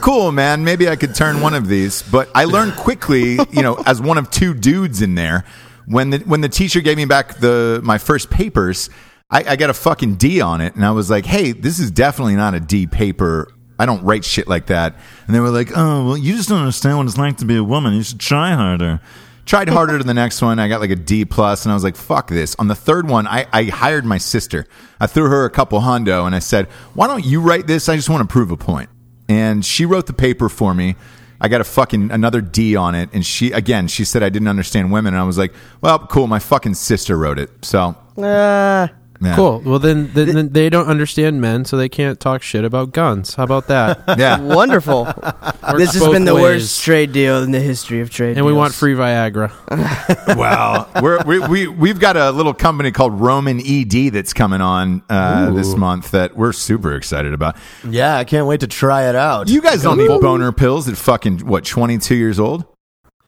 "Cool, 0.00 0.32
man. 0.32 0.64
Maybe 0.64 0.88
I 0.88 0.96
could 0.96 1.14
turn 1.14 1.42
one 1.42 1.52
of 1.52 1.68
these." 1.68 2.00
But 2.00 2.30
I 2.34 2.44
learned 2.46 2.72
quickly, 2.76 3.32
you 3.52 3.62
know, 3.62 3.76
as 3.84 4.00
one 4.00 4.16
of 4.16 4.30
two 4.30 4.54
dudes 4.54 5.02
in 5.02 5.16
there, 5.16 5.44
when 5.86 6.10
the 6.10 6.18
when 6.18 6.40
the 6.40 6.48
teacher 6.48 6.80
gave 6.80 6.96
me 6.96 7.04
back 7.04 7.38
the 7.38 7.80
my 7.82 7.98
first 7.98 8.30
papers, 8.30 8.90
I, 9.30 9.44
I 9.44 9.56
got 9.56 9.70
a 9.70 9.74
fucking 9.74 10.16
D 10.16 10.40
on 10.40 10.60
it, 10.60 10.74
and 10.74 10.84
I 10.84 10.90
was 10.90 11.10
like, 11.10 11.26
"Hey, 11.26 11.52
this 11.52 11.78
is 11.78 11.90
definitely 11.90 12.36
not 12.36 12.54
a 12.54 12.60
D 12.60 12.86
paper." 12.86 13.48
I 13.78 13.84
don't 13.84 14.02
write 14.04 14.24
shit 14.24 14.48
like 14.48 14.66
that. 14.66 14.96
And 15.26 15.34
they 15.34 15.40
were 15.40 15.50
like, 15.50 15.70
"Oh, 15.74 16.06
well, 16.06 16.16
you 16.16 16.34
just 16.36 16.48
don't 16.48 16.60
understand 16.60 16.98
what 16.98 17.06
it's 17.06 17.18
like 17.18 17.36
to 17.38 17.44
be 17.44 17.56
a 17.56 17.64
woman. 17.64 17.94
You 17.94 18.02
should 18.02 18.20
try 18.20 18.52
harder." 18.52 19.00
Tried 19.44 19.68
harder 19.68 19.96
to 19.96 20.02
the 20.02 20.12
next 20.12 20.42
one. 20.42 20.58
I 20.58 20.66
got 20.66 20.80
like 20.80 20.90
a 20.90 20.96
D 20.96 21.24
plus, 21.24 21.64
and 21.64 21.70
I 21.70 21.74
was 21.74 21.84
like, 21.84 21.94
"Fuck 21.94 22.28
this." 22.28 22.56
On 22.58 22.66
the 22.66 22.74
third 22.74 23.08
one, 23.08 23.28
I, 23.28 23.46
I 23.52 23.64
hired 23.64 24.04
my 24.04 24.18
sister. 24.18 24.66
I 25.00 25.06
threw 25.06 25.28
her 25.28 25.44
a 25.44 25.50
couple 25.50 25.80
hundo, 25.80 26.26
and 26.26 26.34
I 26.34 26.40
said, 26.40 26.66
"Why 26.94 27.06
don't 27.06 27.24
you 27.24 27.40
write 27.40 27.68
this? 27.68 27.88
I 27.88 27.94
just 27.94 28.10
want 28.10 28.28
to 28.28 28.32
prove 28.32 28.50
a 28.50 28.56
point." 28.56 28.90
And 29.28 29.64
she 29.64 29.84
wrote 29.84 30.06
the 30.06 30.12
paper 30.12 30.48
for 30.48 30.74
me. 30.74 30.96
I 31.40 31.48
got 31.48 31.60
a 31.60 31.64
fucking 31.64 32.10
another 32.10 32.40
D 32.40 32.76
on 32.76 32.94
it, 32.94 33.10
and 33.12 33.24
she 33.24 33.52
again 33.52 33.88
she 33.88 34.04
said 34.04 34.22
I 34.22 34.28
didn't 34.28 34.48
understand 34.48 34.92
women, 34.92 35.14
and 35.14 35.20
I 35.20 35.24
was 35.24 35.38
like, 35.38 35.52
"Well, 35.80 35.98
cool." 35.98 36.26
My 36.26 36.38
fucking 36.38 36.74
sister 36.74 37.16
wrote 37.16 37.38
it, 37.38 37.50
so 37.62 37.94
Uh, 38.16 38.88
yeah. 39.20 39.36
Cool. 39.36 39.62
Well, 39.64 39.78
then, 39.78 40.12
then, 40.12 40.34
then 40.34 40.48
they 40.50 40.68
don't 40.68 40.86
understand 40.86 41.40
men, 41.40 41.64
so 41.64 41.76
they 41.76 41.88
can't 41.88 42.18
talk 42.20 42.42
shit 42.42 42.64
about 42.64 42.92
guns. 42.92 43.34
How 43.34 43.44
about 43.44 43.68
that? 43.68 44.02
Yeah, 44.16 44.40
wonderful. 44.40 45.04
this 45.76 45.92
has 45.92 46.00
both 46.00 46.12
been 46.12 46.24
the 46.24 46.34
ways. 46.34 46.42
worst 46.62 46.82
trade 46.82 47.12
deal 47.12 47.42
in 47.42 47.50
the 47.50 47.60
history 47.60 48.00
of 48.00 48.08
trade. 48.08 48.38
and 48.38 48.46
we 48.46 48.52
want 48.52 48.72
free 48.72 48.94
Viagra. 48.94 49.52
well, 50.36 50.88
we're, 51.02 51.22
we 51.24 51.38
we 51.40 51.66
we've 51.68 52.00
got 52.00 52.16
a 52.16 52.30
little 52.30 52.54
company 52.54 52.92
called 52.92 53.20
Roman 53.20 53.60
ED 53.60 54.12
that's 54.12 54.32
coming 54.32 54.62
on 54.62 55.02
uh, 55.10 55.50
this 55.50 55.74
month 55.76 56.12
that 56.12 56.34
we're 56.34 56.52
super 56.52 56.94
excited 56.94 57.34
about. 57.34 57.56
Yeah, 57.86 58.16
I 58.16 58.24
can't 58.24 58.46
wait 58.46 58.60
to 58.60 58.66
try 58.66 59.08
it 59.10 59.16
out. 59.16 59.48
You 59.48 59.60
guys 59.60 59.82
don't 59.82 59.98
need 59.98 60.08
boner 60.08 60.50
pills 60.52 60.88
at 60.88 60.96
fucking 60.96 61.46
what 61.46 61.64
twenty 61.66 61.98
two 61.98 62.16
years 62.16 62.40
old. 62.40 62.64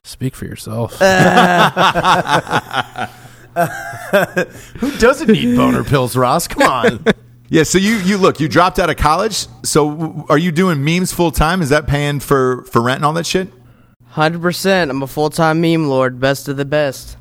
Speak 0.03 0.33
for 0.33 0.45
yourself. 0.45 0.97
Who 4.79 4.97
doesn't 4.97 5.29
need 5.29 5.55
boner 5.55 5.83
pills, 5.83 6.15
Ross? 6.15 6.47
Come 6.47 6.63
on. 6.63 7.05
Yeah, 7.51 7.63
so 7.63 7.79
you 7.79 7.95
you 7.95 8.19
look, 8.19 8.39
you 8.39 8.47
dropped 8.47 8.77
out 8.77 8.91
of 8.91 8.97
college. 8.97 9.47
So 9.63 10.23
are 10.29 10.37
you 10.37 10.51
doing 10.51 10.83
memes 10.83 11.11
full 11.11 11.31
time? 11.31 11.63
Is 11.63 11.69
that 11.69 11.87
paying 11.87 12.19
for 12.19 12.63
for 12.65 12.79
rent 12.79 12.97
and 12.97 13.05
all 13.05 13.13
that 13.13 13.25
shit? 13.25 13.47
Hundred 14.05 14.43
percent. 14.43 14.91
I'm 14.91 15.01
a 15.01 15.07
full 15.07 15.31
time 15.31 15.59
meme 15.59 15.87
lord, 15.87 16.19
best 16.19 16.47
of 16.47 16.57
the 16.57 16.65
best. 16.65 17.17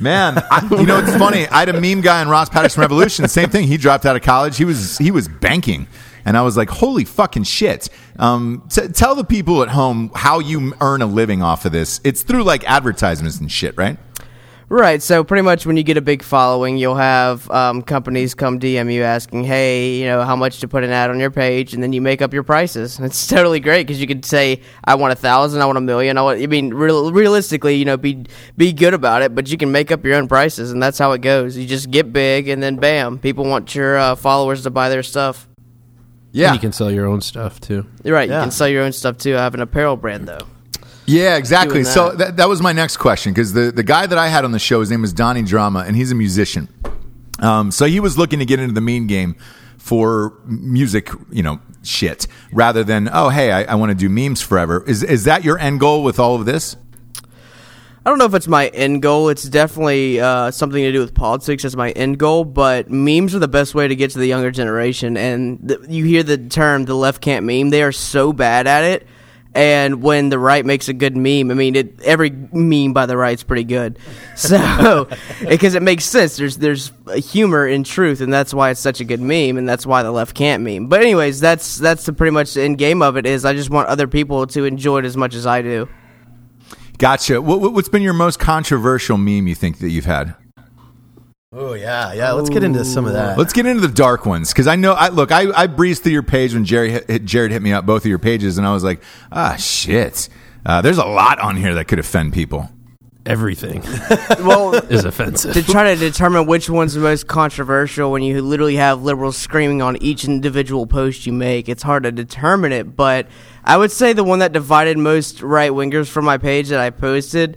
Man, 0.00 0.42
I, 0.50 0.66
you 0.70 0.86
know 0.86 0.98
it's 0.98 1.14
funny. 1.16 1.46
I 1.48 1.58
had 1.60 1.68
a 1.68 1.78
meme 1.78 2.00
guy 2.00 2.22
in 2.22 2.28
Ross 2.28 2.48
Patterson 2.48 2.80
Revolution. 2.80 3.28
Same 3.28 3.50
thing. 3.50 3.66
He 3.66 3.76
dropped 3.76 4.06
out 4.06 4.16
of 4.16 4.22
college. 4.22 4.56
He 4.56 4.64
was 4.64 4.96
he 4.96 5.10
was 5.10 5.28
banking, 5.28 5.88
and 6.24 6.38
I 6.38 6.42
was 6.42 6.56
like, 6.56 6.70
"Holy 6.70 7.04
fucking 7.04 7.44
shit!" 7.44 7.90
Um, 8.18 8.62
t- 8.70 8.88
tell 8.88 9.14
the 9.14 9.24
people 9.24 9.62
at 9.62 9.68
home 9.68 10.10
how 10.14 10.38
you 10.38 10.72
earn 10.80 11.02
a 11.02 11.06
living 11.06 11.42
off 11.42 11.66
of 11.66 11.72
this. 11.72 12.00
It's 12.02 12.22
through 12.22 12.44
like 12.44 12.64
advertisements 12.64 13.40
and 13.40 13.52
shit, 13.52 13.76
right? 13.76 13.98
Right. 14.68 15.00
So 15.00 15.22
pretty 15.22 15.42
much 15.42 15.64
when 15.64 15.76
you 15.76 15.84
get 15.84 15.96
a 15.96 16.00
big 16.00 16.24
following, 16.24 16.76
you'll 16.76 16.96
have 16.96 17.48
um, 17.52 17.82
companies 17.82 18.34
come 18.34 18.58
DM 18.58 18.92
you 18.92 19.04
asking, 19.04 19.44
"Hey, 19.44 19.94
you 20.00 20.06
know, 20.06 20.22
how 20.24 20.34
much 20.34 20.58
to 20.58 20.66
put 20.66 20.82
an 20.82 20.90
ad 20.90 21.08
on 21.08 21.20
your 21.20 21.30
page?" 21.30 21.72
And 21.72 21.80
then 21.80 21.92
you 21.92 22.00
make 22.00 22.20
up 22.20 22.34
your 22.34 22.42
prices. 22.42 22.98
It's 23.06 23.28
totally 23.28 23.60
great 23.60 23.86
because 23.86 24.00
you 24.00 24.08
could 24.08 24.24
say, 24.24 24.60
"I 24.82 24.96
want 24.96 25.12
a 25.12 25.16
thousand, 25.16 25.62
I 25.62 25.66
want 25.66 25.78
a 25.78 25.80
million, 25.82 26.18
I 26.18 26.22
want." 26.22 26.42
I 26.42 26.46
mean, 26.48 26.74
real, 26.74 27.12
realistically, 27.12 27.76
you 27.76 27.84
know, 27.84 27.96
be 27.96 28.24
be 28.56 28.72
good 28.72 28.92
about 28.92 29.22
it, 29.22 29.36
but 29.36 29.48
you 29.48 29.56
can 29.56 29.70
make 29.70 29.92
up 29.92 30.04
your 30.04 30.16
own 30.16 30.26
prices, 30.26 30.72
and 30.72 30.82
that's 30.82 30.98
how 30.98 31.12
it 31.12 31.20
goes. 31.20 31.56
You 31.56 31.64
just 31.64 31.92
get 31.92 32.12
big, 32.12 32.48
and 32.48 32.60
then 32.60 32.76
bam, 32.76 33.20
people 33.20 33.44
want 33.44 33.72
your 33.72 33.96
uh, 33.96 34.16
followers 34.16 34.64
to 34.64 34.70
buy 34.70 34.88
their 34.88 35.04
stuff. 35.04 35.48
Yeah, 36.32 36.48
And 36.48 36.56
you 36.56 36.60
can 36.60 36.72
sell 36.72 36.90
your 36.90 37.06
own 37.06 37.20
stuff 37.20 37.60
too. 37.60 37.86
You're 38.02 38.14
right. 38.14 38.28
Yeah. 38.28 38.38
You 38.38 38.42
can 38.42 38.50
sell 38.50 38.68
your 38.68 38.82
own 38.82 38.92
stuff 38.92 39.16
too. 39.16 39.36
I 39.36 39.42
have 39.42 39.54
an 39.54 39.60
apparel 39.62 39.96
brand 39.96 40.26
though. 40.26 40.46
Yeah, 41.06 41.36
exactly. 41.36 41.82
doing 41.82 41.84
So 41.84 42.10
that. 42.10 42.18
that, 42.18 42.36
that 42.38 42.48
was 42.48 42.60
my 42.60 42.72
next 42.72 42.96
question 42.96 43.32
because 43.32 43.52
the, 43.52 43.70
the 43.72 43.82
guy 43.82 44.06
that 44.06 44.18
I 44.18 44.28
had 44.28 44.44
on 44.44 44.52
the 44.52 44.58
show, 44.58 44.80
his 44.80 44.90
name 44.90 45.02
was 45.02 45.12
Donnie 45.12 45.42
Drama, 45.42 45.84
and 45.86 45.96
he's 45.96 46.10
a 46.10 46.14
musician. 46.14 46.68
Um, 47.38 47.70
so 47.70 47.84
he 47.86 48.00
was 48.00 48.16
looking 48.18 48.38
to 48.38 48.44
get 48.44 48.60
into 48.60 48.74
the 48.74 48.80
mean 48.80 49.06
game 49.06 49.36
for 49.78 50.34
music, 50.46 51.10
you 51.30 51.42
know, 51.42 51.60
shit, 51.82 52.26
rather 52.52 52.82
than 52.82 53.08
oh 53.12 53.28
hey, 53.28 53.52
I, 53.52 53.64
I 53.64 53.74
want 53.76 53.90
to 53.90 53.94
do 53.94 54.08
memes 54.08 54.42
forever. 54.42 54.82
Is 54.86 55.02
is 55.02 55.24
that 55.24 55.44
your 55.44 55.58
end 55.58 55.80
goal 55.80 56.02
with 56.02 56.18
all 56.18 56.34
of 56.34 56.44
this? 56.44 56.76
I 58.04 58.08
don't 58.08 58.18
know 58.18 58.24
if 58.24 58.34
it's 58.34 58.46
my 58.46 58.68
end 58.68 59.02
goal. 59.02 59.28
It's 59.30 59.42
definitely 59.42 60.20
uh, 60.20 60.52
something 60.52 60.80
to 60.80 60.92
do 60.92 61.00
with 61.00 61.12
politics 61.12 61.64
as 61.64 61.76
my 61.76 61.90
end 61.90 62.18
goal, 62.18 62.44
but 62.44 62.88
memes 62.88 63.34
are 63.34 63.40
the 63.40 63.48
best 63.48 63.74
way 63.74 63.88
to 63.88 63.96
get 63.96 64.12
to 64.12 64.18
the 64.18 64.26
younger 64.26 64.52
generation. 64.52 65.16
And 65.16 65.68
th- 65.68 65.80
you 65.88 66.04
hear 66.04 66.22
the 66.22 66.38
term 66.38 66.84
"the 66.84 66.94
left 66.94 67.20
can't 67.20 67.44
meme." 67.44 67.70
They 67.70 67.82
are 67.82 67.92
so 67.92 68.32
bad 68.32 68.66
at 68.66 68.84
it. 68.84 69.06
And 69.56 70.02
when 70.02 70.28
the 70.28 70.38
right 70.38 70.66
makes 70.66 70.88
a 70.88 70.92
good 70.92 71.16
meme, 71.16 71.50
I 71.50 71.54
mean, 71.54 71.76
it, 71.76 71.98
every 72.02 72.28
meme 72.28 72.92
by 72.92 73.06
the 73.06 73.16
right's 73.16 73.42
pretty 73.42 73.64
good. 73.64 73.98
So, 74.36 75.08
because 75.48 75.74
it 75.74 75.82
makes 75.82 76.04
sense. 76.04 76.36
There's 76.36 76.58
there's 76.58 76.92
humor 77.32 77.66
in 77.66 77.84
truth, 77.84 78.20
and 78.20 78.30
that's 78.30 78.52
why 78.52 78.68
it's 78.68 78.80
such 78.80 79.00
a 79.00 79.04
good 79.04 79.20
meme, 79.20 79.56
and 79.56 79.66
that's 79.66 79.86
why 79.86 80.02
the 80.02 80.10
left 80.12 80.36
can't 80.36 80.62
meme. 80.62 80.88
But 80.88 81.00
anyways, 81.00 81.40
that's 81.40 81.76
that's 81.78 82.04
the 82.04 82.12
pretty 82.12 82.32
much 82.32 82.52
the 82.52 82.60
end 82.62 82.76
game 82.76 83.00
of 83.00 83.16
it. 83.16 83.24
Is 83.24 83.46
I 83.46 83.54
just 83.54 83.70
want 83.70 83.88
other 83.88 84.06
people 84.06 84.46
to 84.48 84.64
enjoy 84.66 84.98
it 84.98 85.04
as 85.06 85.16
much 85.16 85.34
as 85.34 85.46
I 85.46 85.62
do. 85.62 85.88
Gotcha. 86.98 87.40
What, 87.40 87.60
what- 87.62 87.72
what's 87.72 87.88
been 87.88 88.02
your 88.02 88.12
most 88.12 88.38
controversial 88.38 89.16
meme 89.16 89.46
you 89.46 89.54
think 89.54 89.78
that 89.78 89.88
you've 89.88 90.04
had? 90.04 90.34
Oh 91.52 91.74
yeah, 91.74 92.12
yeah. 92.12 92.32
Let's 92.32 92.50
get 92.50 92.64
into 92.64 92.84
some 92.84 93.06
of 93.06 93.12
that. 93.12 93.38
Let's 93.38 93.52
get 93.52 93.66
into 93.66 93.86
the 93.86 93.92
dark 93.94 94.26
ones 94.26 94.52
because 94.52 94.66
I 94.66 94.74
know. 94.76 94.92
I 94.94 95.08
look. 95.08 95.30
I, 95.30 95.50
I 95.52 95.66
breezed 95.68 96.02
through 96.02 96.12
your 96.12 96.22
page 96.24 96.52
when 96.54 96.64
Jerry 96.64 96.90
hit, 96.90 97.08
hit- 97.08 97.24
Jarred 97.24 97.52
hit 97.52 97.62
me 97.62 97.72
up 97.72 97.86
both 97.86 98.02
of 98.02 98.08
your 98.08 98.18
pages, 98.18 98.58
and 98.58 98.66
I 98.66 98.72
was 98.72 98.82
like, 98.82 99.00
ah, 99.30 99.54
shit. 99.56 100.28
Uh, 100.64 100.82
there's 100.82 100.98
a 100.98 101.04
lot 101.04 101.38
on 101.38 101.56
here 101.56 101.74
that 101.76 101.84
could 101.86 102.00
offend 102.00 102.32
people. 102.32 102.68
Everything 103.24 103.82
Well, 104.40 104.74
is 104.74 105.04
offensive. 105.04 105.52
to 105.54 105.62
try 105.64 105.92
to 105.94 105.98
determine 105.98 106.46
which 106.46 106.70
one's 106.70 106.94
the 106.94 107.00
most 107.00 107.26
controversial 107.26 108.12
when 108.12 108.22
you 108.22 108.40
literally 108.40 108.76
have 108.76 109.02
liberals 109.02 109.36
screaming 109.36 109.82
on 109.82 109.96
each 110.00 110.24
individual 110.24 110.86
post 110.86 111.26
you 111.26 111.32
make 111.32 111.68
it's 111.68 111.82
hard 111.82 112.04
to 112.04 112.12
determine 112.12 112.70
it 112.70 112.94
but 112.94 113.26
i 113.64 113.76
would 113.76 113.90
say 113.90 114.12
the 114.12 114.22
one 114.22 114.38
that 114.38 114.52
divided 114.52 114.96
most 114.96 115.42
right 115.42 115.72
wingers 115.72 116.06
from 116.06 116.24
my 116.24 116.38
page 116.38 116.68
that 116.68 116.78
i 116.78 116.88
posted 116.88 117.56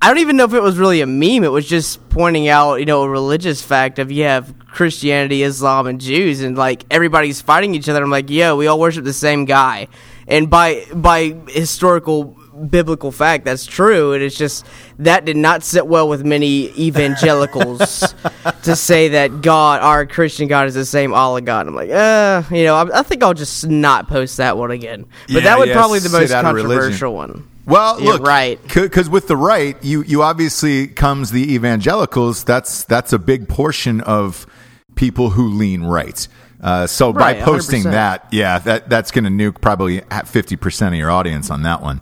i 0.00 0.08
don't 0.08 0.18
even 0.18 0.36
know 0.36 0.44
if 0.44 0.54
it 0.54 0.62
was 0.62 0.78
really 0.78 1.00
a 1.00 1.06
meme. 1.06 1.44
It 1.44 1.50
was 1.52 1.66
just 1.68 2.08
pointing 2.10 2.48
out 2.48 2.76
you 2.76 2.86
know 2.86 3.02
a 3.02 3.08
religious 3.08 3.62
fact 3.62 3.98
of 3.98 4.10
you 4.12 4.24
have 4.24 4.54
christianity 4.68 5.42
islam 5.42 5.86
and 5.86 6.00
jews 6.00 6.40
and 6.42 6.56
like 6.56 6.84
everybody's 6.90 7.40
fighting 7.40 7.74
each 7.74 7.88
other. 7.88 8.02
I'm 8.02 8.10
like 8.10 8.30
yo 8.30 8.56
we 8.56 8.66
all 8.66 8.78
worship 8.78 9.04
the 9.04 9.12
same 9.12 9.44
guy. 9.44 9.88
And 10.26 10.50
by 10.50 10.84
by 10.94 11.36
historical 11.48 12.36
biblical 12.70 13.12
fact 13.12 13.44
that's 13.44 13.64
true. 13.66 14.12
And 14.12 14.22
it's 14.22 14.36
just 14.36 14.66
that 14.98 15.24
did 15.24 15.36
not 15.36 15.62
sit 15.62 15.86
well 15.86 16.08
with 16.08 16.24
many 16.24 16.70
evangelicals 16.78 18.14
to 18.64 18.76
say 18.76 19.08
that 19.08 19.42
god 19.42 19.80
our 19.80 20.06
christian 20.06 20.48
god 20.48 20.66
is 20.68 20.74
the 20.74 20.84
same 20.84 21.14
allah 21.14 21.40
god. 21.40 21.66
I'm 21.66 21.74
like 21.74 21.90
uh 21.90 22.42
you 22.50 22.64
know 22.64 22.74
i, 22.76 22.98
I 22.98 23.02
think 23.02 23.22
i'll 23.22 23.34
just 23.34 23.66
not 23.66 24.08
post 24.08 24.36
that 24.36 24.56
one 24.56 24.70
again. 24.70 25.06
But 25.26 25.34
Yeah, 25.34 25.40
that 25.42 25.58
would 25.58 25.68
yeah, 25.68 25.74
probably 25.74 26.00
the 26.00 26.10
most 26.10 26.30
out 26.30 26.44
of 26.44 26.54
religion. 26.54 26.76
controversial 26.78 27.14
one 27.14 27.47
Well, 27.68 28.00
You're 28.00 28.14
look, 28.14 28.22
right. 28.26 28.60
Because 28.74 29.08
with 29.10 29.28
the 29.28 29.36
right, 29.36 29.76
you 29.84 30.02
you 30.02 30.22
obviously 30.22 30.88
comes 30.88 31.30
the 31.30 31.52
evangelicals. 31.54 32.44
That's 32.44 32.84
that's 32.84 33.12
a 33.12 33.18
big 33.18 33.48
portion 33.48 34.00
of 34.00 34.46
people 34.94 35.30
who 35.30 35.48
lean 35.48 35.84
right. 35.84 36.26
Uh, 36.60 36.88
so 36.88 37.12
by 37.12 37.34
posting 37.40 37.82
100%. 37.84 37.90
that, 37.92 38.26
yeah, 38.32 38.58
that 38.58 38.88
that's 38.90 39.12
going 39.12 39.22
to 39.24 39.30
nuke 39.30 39.60
probably 39.60 40.02
fifty 40.26 40.56
percent 40.56 40.94
of 40.94 40.98
your 40.98 41.10
audience 41.10 41.50
on 41.50 41.62
that 41.62 41.82
one. 41.82 42.00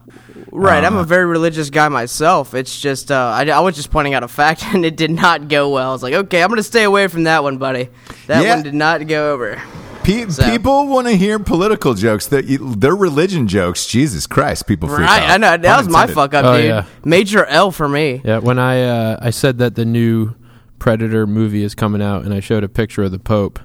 Right, 0.52 0.82
Uh, 0.82 0.86
I'm 0.86 0.96
a 0.96 1.04
very 1.04 1.26
religious 1.26 1.68
guy 1.68 1.88
myself. 1.88 2.54
It's 2.54 2.80
just 2.80 3.10
uh, 3.10 3.32
I, 3.36 3.46
I 3.50 3.60
was 3.60 3.76
just 3.76 3.90
pointing 3.90 4.14
out 4.14 4.22
a 4.22 4.28
fact, 4.28 4.64
and 4.72 4.86
it 4.86 4.96
did 4.96 5.10
not 5.10 5.48
go 5.48 5.68
well. 5.70 5.90
I 5.90 5.92
was 5.92 6.02
like, 6.02 6.14
okay, 6.14 6.42
I'm 6.42 6.48
going 6.48 6.56
to 6.56 6.62
stay 6.62 6.84
away 6.84 7.08
from 7.08 7.24
that 7.24 7.42
one, 7.42 7.58
buddy. 7.58 7.88
That 8.28 8.42
Yeah. 8.42 8.54
one 8.54 8.62
did 8.64 8.72
not 8.74 9.06
go 9.06 9.32
over. 9.34 9.60
Pe- 10.06 10.28
So- 10.28 10.48
People 10.50 10.86
want 10.86 11.06
to 11.08 11.16
hear 11.16 11.38
political 11.38 11.94
jokes. 11.94 12.26
That 12.28 12.44
they're 12.78 12.94
religion 12.96 13.48
jokes. 13.48 13.86
Jesus 13.86 14.26
Christ, 14.26 14.66
people 14.66 14.88
freak 14.88 15.00
Right, 15.00 15.22
out. 15.22 15.30
I 15.30 15.36
know 15.38 15.50
that 15.56 15.62
Pun 15.62 15.76
was 15.78 15.88
my 15.88 16.06
fuck 16.06 16.32
up, 16.34 16.44
Oh, 16.44 16.56
dude. 16.56 16.66
yeah. 16.66 16.84
Major 17.04 17.44
L 17.46 17.70
for 17.72 17.88
me. 17.88 18.22
Yeah, 18.24 18.38
when 18.38 18.58
I 18.58 18.82
uh, 18.84 19.18
I 19.20 19.30
said 19.30 19.58
that 19.58 19.74
the 19.74 19.84
new 19.84 20.34
Predator 20.78 21.26
movie 21.26 21.62
is 21.64 21.74
coming 21.74 22.00
out, 22.02 22.24
and 22.24 22.32
I 22.32 22.40
showed 22.40 22.62
a 22.64 22.68
picture 22.68 23.02
of 23.02 23.10
the 23.10 23.18
Pope. 23.18 23.58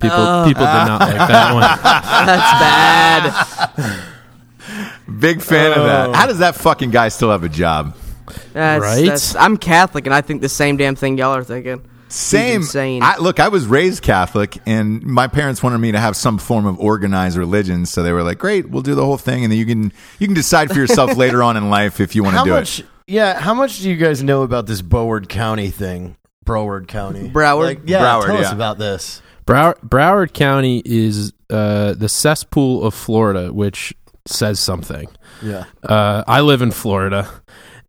People 0.00 0.44
people 0.46 0.64
did 0.64 0.86
not 0.86 1.00
like 1.00 1.16
that 1.28 1.52
one. 1.52 1.62
That's 2.26 3.78
bad. 3.78 4.00
Big 5.18 5.42
fan 5.42 5.72
of 5.72 5.78
Oh. 5.78 5.86
that. 5.86 6.14
How 6.14 6.26
does 6.26 6.38
that 6.38 6.54
fucking 6.54 6.90
guy 6.90 7.08
still 7.08 7.30
have 7.30 7.44
a 7.44 7.48
job? 7.48 7.94
That's, 8.54 8.82
Right? 8.82 9.02
that's- 9.04 9.36
I'm 9.36 9.56
Catholic, 9.58 10.06
and 10.06 10.14
I 10.14 10.20
think 10.22 10.40
the 10.40 10.48
same 10.48 10.76
damn 10.76 10.94
thing 10.96 11.18
y'all 11.18 11.34
are 11.34 11.44
thinking. 11.44 11.82
Same. 12.14 12.56
insane. 12.62 13.02
I, 13.02 13.16
look, 13.18 13.40
I 13.40 13.48
was 13.48 13.66
raised 13.66 14.02
Catholic, 14.02 14.58
and 14.66 15.02
my 15.02 15.26
parents 15.26 15.62
wanted 15.62 15.78
me 15.78 15.92
to 15.92 15.98
have 15.98 16.16
some 16.16 16.38
form 16.38 16.66
of 16.66 16.78
organized 16.78 17.36
religion. 17.36 17.86
So 17.86 18.02
they 18.02 18.12
were 18.12 18.22
like, 18.22 18.38
"Great, 18.38 18.68
we'll 18.70 18.82
do 18.82 18.94
the 18.94 19.04
whole 19.04 19.18
thing, 19.18 19.44
and 19.44 19.52
then 19.52 19.58
you 19.58 19.66
can 19.66 19.92
you 20.18 20.26
can 20.26 20.34
decide 20.34 20.70
for 20.70 20.78
yourself 20.78 21.16
later 21.16 21.42
on 21.42 21.56
in 21.56 21.70
life 21.70 22.00
if 22.00 22.14
you 22.14 22.22
want 22.22 22.36
to 22.38 22.44
do 22.44 22.50
much? 22.50 22.80
it." 22.80 22.86
Yeah, 23.06 23.38
how 23.38 23.52
much 23.52 23.80
do 23.80 23.90
you 23.90 23.96
guys 23.96 24.22
know 24.22 24.42
about 24.42 24.66
this 24.66 24.80
Boward 24.80 25.28
County 25.28 25.70
thing? 25.70 26.16
Broward 26.46 26.88
County. 26.88 27.28
Broward? 27.30 27.64
Like, 27.64 27.80
yeah, 27.84 28.00
Broward, 28.00 28.26
tell 28.26 28.36
us 28.38 28.52
about 28.52 28.78
this. 28.78 29.20
Brow- 29.46 29.74
Broward 29.84 30.32
County 30.32 30.82
is 30.84 31.32
uh, 31.50 31.94
the 31.94 32.08
cesspool 32.08 32.84
of 32.84 32.94
Florida, 32.94 33.52
which 33.52 33.94
says 34.26 34.58
something. 34.60 35.08
Yeah. 35.42 35.64
Uh, 35.82 36.24
I 36.26 36.40
live 36.40 36.62
in 36.62 36.70
Florida, 36.70 37.28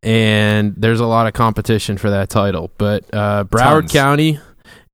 and 0.05 0.75
there's 0.77 0.99
a 0.99 1.05
lot 1.05 1.25
of 1.25 1.33
competition 1.33 1.97
for 1.97 2.11
that 2.11 2.29
title. 2.29 2.71
But 2.77 3.03
uh, 3.11 3.43
Broward 3.45 3.81
Tons. 3.81 3.91
County 3.91 4.39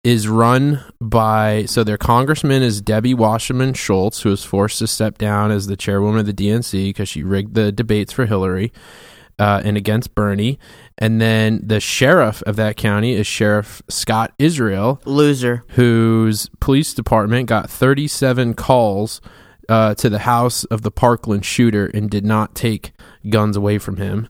is 0.03 0.27
run 0.27 0.83
by 0.99 1.65
so 1.65 1.83
their 1.83 1.97
congressman 1.97 2.63
is 2.63 2.81
Debbie 2.81 3.13
Wasserman 3.13 3.73
Schultz, 3.73 4.21
who 4.21 4.29
was 4.29 4.43
forced 4.43 4.79
to 4.79 4.87
step 4.87 5.17
down 5.17 5.51
as 5.51 5.67
the 5.67 5.77
chairwoman 5.77 6.21
of 6.21 6.25
the 6.25 6.33
DNC 6.33 6.89
because 6.89 7.09
she 7.09 7.23
rigged 7.23 7.53
the 7.53 7.71
debates 7.71 8.13
for 8.13 8.25
Hillary 8.25 8.71
uh, 9.37 9.61
and 9.63 9.75
against 9.75 10.15
Bernie. 10.15 10.57
And 10.97 11.19
then 11.19 11.61
the 11.63 11.79
sheriff 11.79 12.41
of 12.43 12.55
that 12.55 12.77
county 12.77 13.13
is 13.13 13.27
Sheriff 13.27 13.81
Scott 13.89 14.33
Israel, 14.39 15.01
Loser. 15.03 15.65
whose 15.69 16.49
police 16.59 16.93
department 16.93 17.49
got 17.49 17.69
37 17.69 18.53
calls 18.53 19.19
uh, 19.67 19.93
to 19.95 20.09
the 20.09 20.19
house 20.19 20.63
of 20.65 20.83
the 20.83 20.91
Parkland 20.91 21.43
shooter 21.43 21.87
and 21.87 22.09
did 22.09 22.25
not 22.25 22.55
take 22.55 22.93
guns 23.29 23.57
away 23.57 23.77
from 23.77 23.97
him. 23.97 24.29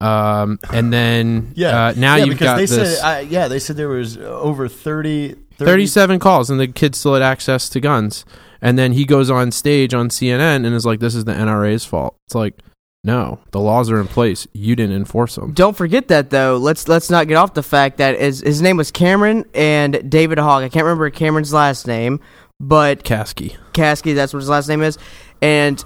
Um, 0.00 0.58
and 0.72 0.92
then 0.92 1.52
uh, 1.58 1.94
now 1.96 2.16
yeah, 2.16 2.24
you've 2.24 2.34
because 2.34 2.44
got 2.44 2.56
they 2.56 2.66
this 2.66 2.98
Said, 3.00 3.04
uh, 3.04 3.20
yeah, 3.20 3.48
they 3.48 3.58
said 3.58 3.76
there 3.76 3.88
was 3.88 4.16
over 4.16 4.68
30, 4.68 5.34
30 5.34 5.40
37 5.56 6.18
calls, 6.18 6.50
and 6.50 6.58
the 6.58 6.68
kid 6.68 6.94
still 6.94 7.14
had 7.14 7.22
access 7.22 7.68
to 7.70 7.80
guns. 7.80 8.24
And 8.62 8.78
then 8.78 8.92
he 8.92 9.04
goes 9.04 9.30
on 9.30 9.52
stage 9.52 9.94
on 9.94 10.10
CNN 10.10 10.66
and 10.66 10.74
is 10.74 10.84
like, 10.84 11.00
"This 11.00 11.14
is 11.14 11.24
the 11.24 11.32
NRA's 11.32 11.86
fault." 11.86 12.14
It's 12.26 12.34
like, 12.34 12.54
no, 13.02 13.38
the 13.50 13.60
laws 13.60 13.90
are 13.90 13.98
in 14.00 14.06
place. 14.06 14.46
You 14.52 14.76
didn't 14.76 14.96
enforce 14.96 15.36
them. 15.36 15.52
Don't 15.52 15.76
forget 15.76 16.08
that 16.08 16.30
though. 16.30 16.58
Let's 16.58 16.86
let's 16.86 17.08
not 17.08 17.28
get 17.28 17.36
off 17.36 17.54
the 17.54 17.62
fact 17.62 17.96
that 17.98 18.20
his, 18.20 18.40
his 18.40 18.60
name 18.60 18.76
was 18.76 18.90
Cameron 18.90 19.46
and 19.54 20.10
David 20.10 20.38
Hogg. 20.38 20.62
I 20.62 20.68
can't 20.68 20.84
remember 20.84 21.08
Cameron's 21.08 21.52
last 21.52 21.86
name, 21.86 22.20
but 22.58 23.02
Kasky. 23.02 23.56
Caskey, 23.72 24.14
that's 24.14 24.34
what 24.34 24.40
his 24.40 24.50
last 24.50 24.68
name 24.68 24.82
is. 24.82 24.98
And 25.40 25.82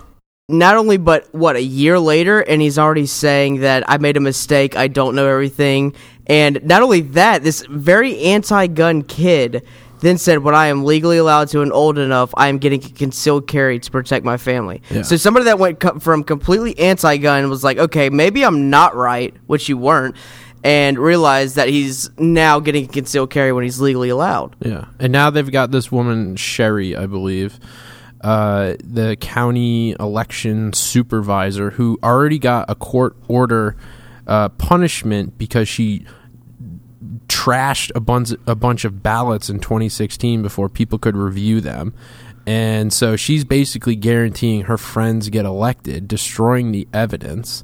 not 0.49 0.77
only, 0.77 0.99
but 0.99 1.33
what, 1.35 1.57
a 1.57 1.63
year 1.63 1.99
later, 1.99 2.41
and 2.41 2.61
he's 2.61 2.79
already 2.79 3.07
saying 3.07 3.61
that 3.61 3.89
I 3.89 3.97
made 3.99 4.17
a 4.17 4.21
mistake, 4.21 4.77
I 4.77 4.89
don't 4.89 5.15
know 5.15 5.27
everything. 5.27 5.95
And 6.27 6.63
not 6.65 6.83
only 6.83 7.01
that, 7.03 7.43
this 7.43 7.65
very 7.69 8.19
anti 8.21 8.67
gun 8.67 9.03
kid 9.03 9.65
then 10.01 10.19
said, 10.19 10.39
When 10.39 10.55
I 10.55 10.67
am 10.67 10.85
legally 10.85 11.17
allowed 11.17 11.49
to 11.49 11.63
and 11.63 11.73
old 11.73 11.99
enough, 11.99 12.33
I 12.37 12.49
am 12.49 12.59
getting 12.59 12.85
a 12.85 12.89
concealed 12.89 13.47
carry 13.47 13.79
to 13.79 13.91
protect 13.91 14.25
my 14.25 14.37
family. 14.37 14.83
Yeah. 14.91 15.03
So 15.03 15.17
somebody 15.17 15.45
that 15.47 15.59
went 15.59 15.81
co- 15.81 15.99
from 15.99 16.23
completely 16.25 16.79
anti 16.79 17.17
gun 17.17 17.49
was 17.49 17.65
like, 17.65 17.79
Okay, 17.79 18.11
maybe 18.11 18.45
I'm 18.45 18.69
not 18.69 18.95
right, 18.95 19.35
which 19.47 19.69
you 19.69 19.79
weren't. 19.79 20.17
And 20.63 20.99
realized 20.99 21.57
that 21.57 21.69
he's 21.69 22.09
now 22.19 22.59
getting 22.59 22.85
a 22.85 22.89
concealed 22.89 23.29
carry 23.29 23.53
when 23.53 23.65
he's 23.65 23.83
legally 23.83 24.09
allowed. 24.09 24.57
Yeah, 24.61 24.87
and 24.99 25.13
now 25.13 25.29
they've 25.29 25.51
got 25.51 25.71
this 25.73 25.93
woman 25.93 26.37
Sherry, 26.37 26.97
I 26.97 27.05
believe, 27.05 27.61
uh, 28.25 28.75
the 28.83 29.17
county 29.21 29.95
election 30.01 30.73
supervisor, 30.73 31.71
who 31.71 31.99
already 32.03 32.39
got 32.39 32.71
a 32.71 32.75
court 32.75 33.15
order 33.29 33.77
uh, 34.27 34.49
punishment 34.49 35.37
because 35.37 35.69
she 35.69 36.07
trashed 37.29 37.93
a 37.95 38.01
bunch 38.01 38.33
a 38.47 38.55
bunch 38.55 38.87
of 38.87 39.03
ballots 39.03 39.51
in 39.51 39.61
2016 39.61 40.43
before 40.43 40.71
people 40.71 40.99
could 40.99 41.17
review 41.17 41.61
them. 41.61 41.93
And 42.47 42.93
so 42.93 43.17
she's 43.17 43.45
basically 43.45 43.95
guaranteeing 43.95 44.63
her 44.63 44.79
friends 44.79 45.29
get 45.29 45.45
elected, 45.45 46.09
destroying 46.09 46.73
the 46.73 46.89
evidence. 46.93 47.63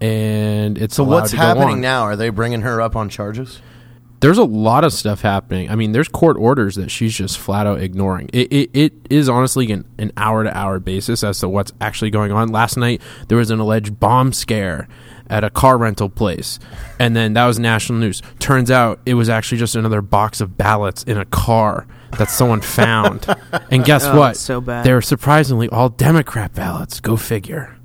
And 0.00 0.78
it's 0.78 0.96
So 0.96 1.04
what's 1.04 1.30
happening 1.30 1.76
on. 1.76 1.80
now? 1.80 2.02
Are 2.02 2.16
they 2.16 2.30
bringing 2.30 2.62
her 2.62 2.80
up 2.80 2.96
on 2.96 3.08
charges? 3.08 3.60
There's 4.22 4.38
a 4.38 4.44
lot 4.44 4.84
of 4.84 4.92
stuff 4.92 5.20
happening. 5.20 5.70
I 5.70 5.74
mean, 5.74 5.92
there's 5.92 6.08
court 6.08 6.36
orders 6.38 6.76
that 6.76 6.90
she's 6.90 7.12
just 7.14 7.38
flat 7.38 7.66
out 7.66 7.80
ignoring. 7.82 8.30
It, 8.32 8.52
it, 8.52 8.70
it 8.72 8.92
is 9.10 9.28
honestly 9.28 9.70
an, 9.72 9.84
an 9.98 10.12
hour 10.16 10.44
to 10.44 10.56
hour 10.56 10.80
basis 10.80 11.22
as 11.22 11.40
to 11.40 11.48
what's 11.48 11.72
actually 11.80 12.10
going 12.10 12.32
on. 12.32 12.48
Last 12.48 12.76
night, 12.76 13.02
there 13.28 13.36
was 13.36 13.50
an 13.50 13.60
alleged 13.60 14.00
bomb 14.00 14.32
scare 14.32 14.88
at 15.28 15.44
a 15.44 15.50
car 15.50 15.76
rental 15.78 16.08
place, 16.08 16.58
and 16.98 17.14
then 17.16 17.32
that 17.34 17.46
was 17.46 17.58
national 17.58 17.98
news. 17.98 18.22
Turns 18.38 18.70
out 18.70 19.00
it 19.06 19.14
was 19.14 19.28
actually 19.28 19.58
just 19.58 19.74
another 19.76 20.00
box 20.02 20.40
of 20.40 20.56
ballots 20.56 21.02
in 21.04 21.18
a 21.18 21.24
car 21.26 21.86
that 22.18 22.30
someone 22.30 22.60
found. 22.60 23.26
and 23.70 23.84
guess 23.84 24.04
Oh, 24.04 24.18
what? 24.18 24.36
so 24.36 24.60
bad. 24.60 24.84
They 24.86 24.92
were 24.92 25.02
surprisingly 25.02 25.68
all 25.68 25.88
Democrat 25.88 26.54
ballots. 26.54 27.00
Go 27.00 27.16
figure. 27.16 27.76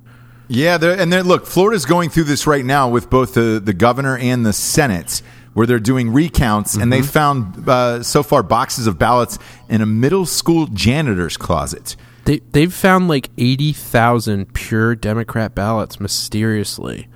Yeah, 0.49 0.77
they're- 0.77 0.97
and 0.99 1.11
then 1.11 1.25
look, 1.27 1.45
Florida's 1.45 1.85
going 1.85 2.09
through 2.09 2.23
this 2.25 2.45
right 2.47 2.63
now 2.63 2.89
with 2.89 3.09
both 3.09 3.33
the, 3.33 3.61
the 3.63 3.73
governor 3.73 4.17
and 4.17 4.45
the 4.45 4.53
Senate, 4.53 5.21
where 5.57 5.65
they're 5.65 5.79
doing 5.79 6.13
recounts, 6.13 6.75
and 6.75 6.93
they 6.93 7.01
found 7.01 7.67
uh, 7.67 8.03
so 8.03 8.21
far 8.21 8.43
boxes 8.43 8.85
of 8.85 8.99
ballots 8.99 9.39
in 9.69 9.81
a 9.81 9.87
middle 9.87 10.27
school 10.27 10.67
janitor's 10.67 11.35
closet. 11.35 11.95
They 12.25 12.41
they've 12.51 12.71
found 12.71 13.07
like 13.07 13.31
eighty 13.39 13.73
thousand 13.73 14.53
pure 14.53 14.93
Democrat 14.93 15.55
ballots 15.55 15.99
mysteriously, 15.99 17.07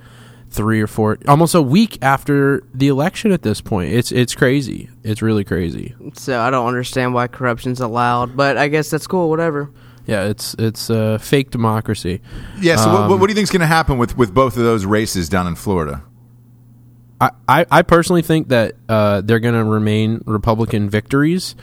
three 0.50 0.80
or 0.80 0.88
four, 0.88 1.18
almost 1.28 1.54
a 1.54 1.62
week 1.62 1.98
after 2.02 2.64
the 2.74 2.88
election. 2.88 3.30
At 3.30 3.42
this 3.42 3.60
point, 3.60 3.92
it's 3.92 4.10
it's 4.10 4.34
crazy. 4.34 4.90
It's 5.04 5.22
really 5.22 5.44
crazy. 5.44 5.94
So 6.14 6.40
I 6.40 6.50
don't 6.50 6.66
understand 6.66 7.14
why 7.14 7.28
corruption's 7.28 7.80
allowed, 7.80 8.36
but 8.36 8.58
I 8.58 8.66
guess 8.66 8.90
that's 8.90 9.06
cool, 9.06 9.30
whatever. 9.30 9.70
Yeah, 10.04 10.24
it's 10.24 10.56
it's 10.58 10.90
a 10.90 11.20
fake 11.20 11.52
democracy. 11.52 12.20
Yeah, 12.60 12.74
so 12.74 12.92
what, 12.92 13.02
Um, 13.02 13.20
what 13.20 13.28
do 13.28 13.30
you 13.30 13.36
think 13.36 13.44
is 13.44 13.52
going 13.52 13.60
to 13.60 13.66
happen 13.66 13.98
with, 13.98 14.18
with 14.18 14.34
both 14.34 14.56
of 14.56 14.64
those 14.64 14.84
races 14.84 15.28
down 15.28 15.46
in 15.46 15.54
Florida? 15.54 16.02
I, 17.22 17.30
I, 17.46 17.66
I 17.70 17.82
personally 17.82 18.22
think 18.22 18.48
that 18.48 18.74
uh, 18.88 19.20
they're 19.20 19.38
going 19.38 19.54
to 19.54 19.64
remain 19.64 20.22
Republican 20.26 20.90
victories. 20.90 21.54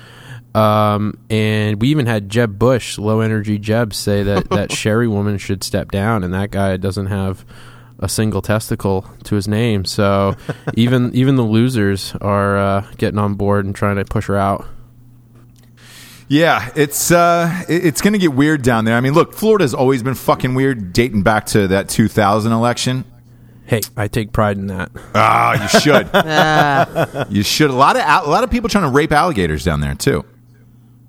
Um, 0.56 1.20
and 1.30 1.82
we 1.82 1.90
even 1.90 2.06
had 2.06 2.30
Jeb 2.30 2.58
Bush, 2.58 2.98
low 2.98 3.20
energy 3.20 3.60
Jeb, 3.60 3.94
say 3.94 4.24
that 4.24 4.50
that 4.52 4.72
Sherry 4.76 5.08
woman 5.08 5.38
should 5.38 5.64
step 5.64 5.92
down, 5.92 6.24
and 6.24 6.34
that 6.34 6.50
guy 6.52 6.78
doesn't 6.78 7.08
have 7.08 7.46
a 8.00 8.08
single 8.08 8.42
testicle 8.42 9.06
to 9.26 9.36
his 9.36 9.48
name. 9.48 9.84
So 9.86 10.36
even 10.76 11.14
even 11.14 11.36
the 11.36 11.44
losers 11.44 12.16
are 12.22 12.58
uh, 12.58 12.88
getting 12.98 13.20
on 13.20 13.36
board 13.36 13.66
and 13.66 13.76
trying 13.76 13.98
to 13.98 14.06
push 14.06 14.28
her 14.28 14.38
out. 14.38 14.66
Yeah, 16.30 16.70
it's 16.76 17.12
uh, 17.12 17.66
it's 17.68 18.02
going 18.02 18.14
to 18.14 18.20
get 18.20 18.34
weird 18.34 18.62
down 18.62 18.86
there. 18.86 18.96
I 18.96 19.02
mean, 19.02 19.14
look, 19.14 19.34
Florida's 19.34 19.74
always 19.74 20.04
been 20.04 20.16
fucking 20.16 20.56
weird, 20.56 20.94
dating 20.94 21.24
back 21.24 21.48
to 21.48 21.68
that 21.70 21.90
2000 21.90 22.52
election. 22.52 23.04
Hey, 23.70 23.82
I 23.96 24.08
take 24.08 24.32
pride 24.34 24.58
in 24.58 24.68
that. 24.68 24.92
Ah, 25.14 25.62
you 25.62 25.80
should. 25.80 26.10
Ah, 26.14 27.26
you 27.30 27.44
should. 27.44 27.70
A 27.70 27.74
lot 27.74 27.96
of 27.96 28.02
a 28.02 28.30
lot 28.30 28.44
of 28.44 28.50
people 28.50 28.68
trying 28.68 28.86
to 28.86 28.90
rape 28.90 29.12
alligators 29.12 29.64
down 29.64 29.80
there 29.80 29.94
too. 29.96 30.26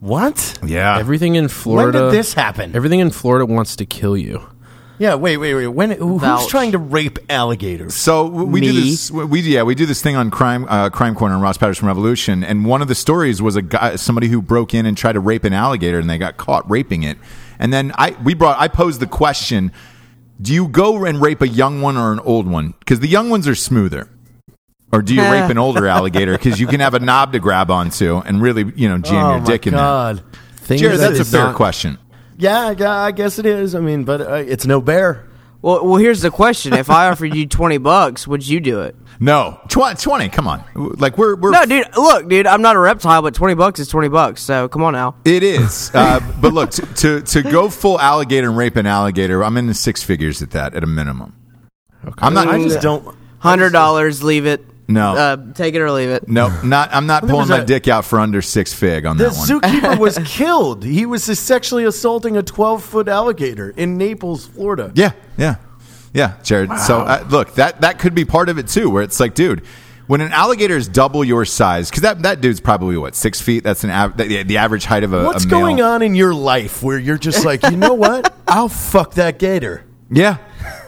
What? 0.01 0.59
Yeah, 0.64 0.99
Everything 0.99 1.35
in 1.35 1.49
Florida. 1.49 1.99
When 2.05 2.11
did 2.12 2.18
this 2.18 2.33
happen? 2.35 2.75
Everything 2.75 3.01
in 3.01 3.11
Florida 3.11 3.44
wants 3.44 3.77
to 3.77 3.85
kill 3.87 4.16
you. 4.16 4.40
yeah, 4.99 5.14
wait, 5.14 5.37
wait, 5.37 5.55
wait. 5.55 5.66
When? 5.68 5.90
Who, 5.90 6.12
who's 6.18 6.20
Vouch. 6.23 6.49
trying 6.49 6.73
to 6.73 6.79
rape 6.79 7.18
alligators? 7.29 7.94
So 7.94 8.25
w- 8.29 8.46
we 8.46 8.61
do 8.62 8.73
Me? 8.73 8.90
this. 8.90 9.11
We 9.11 9.40
yeah, 9.42 9.62
we 9.62 9.75
do 9.75 9.85
this 9.87 10.01
thing 10.03 10.16
on 10.16 10.31
crime 10.31 10.66
uh, 10.68 10.88
crime 10.90 11.14
corner 11.14 11.35
and 11.35 11.42
Ross 11.42 11.59
Patterson 11.59 11.87
Revolution, 11.87 12.42
and 12.44 12.64
one 12.64 12.81
of 12.83 12.88
the 12.88 12.94
stories 12.94 13.42
was 13.42 13.57
a 13.57 13.62
guy, 13.62 13.96
somebody 13.96 14.29
who 14.29 14.40
broke 14.40 14.73
in 14.75 14.87
and 14.87 14.96
tried 14.96 15.12
to 15.14 15.20
rape 15.20 15.44
an 15.44 15.53
alligator, 15.53 15.99
and 15.99 16.09
they 16.09 16.18
got 16.18 16.37
caught 16.38 16.68
raping 16.70 17.03
it. 17.03 17.18
And 17.59 17.73
then 17.73 17.92
I 17.96 18.16
we 18.25 18.33
brought 18.35 18.59
I 18.59 18.68
posed 18.68 19.01
the 19.01 19.07
question: 19.07 19.70
Do 20.40 20.55
you 20.55 20.68
go 20.68 21.05
and 21.05 21.20
rape 21.20 21.42
a 21.42 21.48
young 21.48 21.81
one 21.83 21.96
or 21.96 22.12
an 22.12 22.20
old 22.20 22.46
one? 22.46 22.74
Because 22.79 23.00
the 23.00 23.09
young 23.09 23.29
ones 23.31 23.46
are 23.46 23.55
smoother. 23.55 24.09
Or 24.92 25.03
do 25.03 25.14
you 25.14 25.22
rape 25.22 25.50
an 25.50 25.59
older 25.59 25.87
alligator? 25.96 26.33
Because 26.33 26.59
you 26.59 26.66
can 26.66 26.81
have 26.81 26.94
a 26.94 26.98
knob 26.98 27.33
to 27.33 27.38
grab 27.38 27.70
onto 27.70 28.18
and 28.18 28.40
really, 28.40 28.72
you 28.74 28.88
know, 28.88 28.98
jam 28.98 29.26
oh 29.26 29.37
your 29.37 29.44
dick 29.44 29.66
in 29.66 29.74
God. 29.74 30.18
there. 30.18 30.24
Things 30.57 30.81
Jarred, 30.81 30.98
that 31.00 31.14
that's 31.14 31.29
a 31.29 31.31
fair 31.31 31.44
not- 31.44 31.57
question. 31.57 31.98
Yeah, 32.38 32.70
yeah, 32.70 32.96
I 32.96 33.11
guess 33.12 33.38
it 33.38 33.44
is. 33.44 33.74
I 33.74 33.81
mean, 33.81 34.05
but 34.05 34.22
uh, 34.22 34.35
it's 34.37 34.64
no 34.66 34.81
bear. 34.81 35.29
Well, 35.62 35.85
well, 35.87 35.96
here's 35.96 36.20
the 36.20 36.31
question: 36.31 36.73
If 36.73 36.90
I 36.90 37.09
offered 37.09 37.35
you 37.35 37.46
twenty 37.46 37.79
bucks, 37.79 38.27
would 38.27 38.46
you 38.46 38.61
do 38.61 38.81
it? 38.83 38.96
No, 39.18 39.61
Tw- 39.68 39.99
twenty. 40.01 40.29
Come 40.29 40.49
on, 40.49 40.64
like 40.75 41.18
we're 41.18 41.37
we're 41.37 41.51
No, 41.51 41.66
dude. 41.66 41.87
Look, 41.96 42.29
dude. 42.29 42.46
I'm 42.46 42.62
not 42.62 42.77
a 42.77 42.79
reptile, 42.79 43.20
but 43.23 43.35
twenty 43.35 43.55
bucks 43.55 43.79
is 43.81 43.88
twenty 43.88 44.09
bucks. 44.09 44.42
So 44.42 44.68
come 44.68 44.83
on 44.83 44.94
now. 44.94 45.16
It 45.25 45.42
is, 45.42 45.90
uh, 45.94 46.20
but 46.40 46.53
look 46.53 46.70
to, 46.70 46.87
to 46.87 47.20
to 47.23 47.42
go 47.42 47.68
full 47.68 48.01
alligator 48.01 48.49
and 48.49 48.57
rape 48.57 48.77
an 48.77 48.87
alligator. 48.87 49.44
I'm 49.44 49.57
in 49.57 49.66
the 49.66 49.75
six 49.75 50.03
figures 50.03 50.40
at 50.42 50.53
that 50.53 50.75
at 50.75 50.83
a 50.83 50.87
minimum. 50.87 51.37
Okay. 52.07 52.14
I'm 52.18 52.33
not. 52.35 52.49
I 52.49 52.62
just 52.62 52.81
don't. 52.81 53.16
Hundred 53.38 53.73
dollars, 53.73 54.23
leave 54.23 54.46
it. 54.46 54.64
No. 54.90 55.14
uh, 55.16 55.37
take 55.55 55.74
it 55.74 55.81
or 55.81 55.90
leave 55.90 56.11
it. 56.11 56.29
no, 56.29 56.48
not. 56.62 56.90
I'm 56.92 57.07
not 57.07 57.22
There 57.22 57.31
pulling 57.31 57.48
my 57.48 57.59
a- 57.61 57.64
dick 57.64 57.88
out 57.88 58.05
for 58.05 58.18
under 58.20 58.42
six 58.42 58.74
fig 58.74 59.07
on 59.07 59.16
The 59.16 59.29
that 59.31 59.37
one. 59.37 59.48
zookeeper 59.61 59.98
was 59.98 60.18
killed. 60.24 60.85
He 60.85 61.07
was 61.07 61.24
sexually 61.38 61.85
assaulting 61.85 62.37
a 62.37 62.42
12 62.42 62.83
foot 62.85 63.09
alligator 63.09 63.70
in 63.70 63.96
Naples, 63.96 64.46
Florida. 64.46 64.92
yeah, 64.94 65.12
yeah, 65.38 65.57
yeah, 66.12 66.35
Jarred. 66.42 66.76
So 66.81 67.00
uh, 67.00 67.24
look, 67.31 67.55
that 67.55 67.81
that 67.83 67.98
could 67.98 68.14
be 68.14 68.24
part 68.24 68.48
of 68.48 68.59
it 68.59 68.68
too, 68.68 68.90
where 68.90 69.03
it's 69.03 69.20
like, 69.20 69.35
dude. 69.35 69.62
When 70.07 70.20
an 70.20 70.33
alligator 70.33 70.76
is 70.76 70.88
double 70.88 71.22
your 71.22 71.44
size, 71.44 71.88
because 71.88 72.03
that, 72.03 72.22
that 72.22 72.40
dude's 72.40 72.59
probably 72.59 72.96
what 72.96 73.14
six 73.14 73.40
feet. 73.40 73.62
That's 73.62 73.85
an 73.85 73.90
av- 73.90 74.16
the, 74.16 74.42
the 74.42 74.57
average 74.57 74.85
height 74.85 75.05
of 75.05 75.12
a. 75.12 75.22
What's 75.22 75.44
a 75.44 75.46
male. 75.46 75.61
going 75.61 75.81
on 75.83 76.03
in 76.03 76.16
your 76.16 76.35
life 76.35 76.83
where 76.83 76.98
you're 76.98 77.16
just 77.16 77.44
like, 77.44 77.62
you 77.70 77.76
know 77.76 77.94
what? 77.94 78.35
I'll 78.48 78.68
fuck 78.68 79.14
that 79.14 79.38
gator. 79.38 79.85
Yeah, 80.11 80.38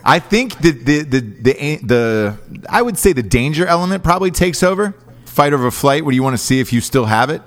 I 0.04 0.18
think 0.18 0.58
the 0.58 0.70
the 0.70 1.02
the 1.02 1.20
the, 1.20 1.76
the 1.82 2.38
I 2.68 2.82
would 2.82 2.98
say 2.98 3.12
the 3.12 3.22
danger 3.22 3.66
element 3.66 4.02
probably 4.02 4.30
takes 4.30 4.62
over. 4.62 4.94
fight 5.24 5.52
over 5.52 5.70
flight? 5.70 6.04
What 6.04 6.10
do 6.10 6.16
you 6.16 6.22
want 6.22 6.34
to 6.34 6.42
see 6.42 6.60
if 6.60 6.72
you 6.72 6.80
still 6.80 7.06
have 7.06 7.30
it? 7.30 7.40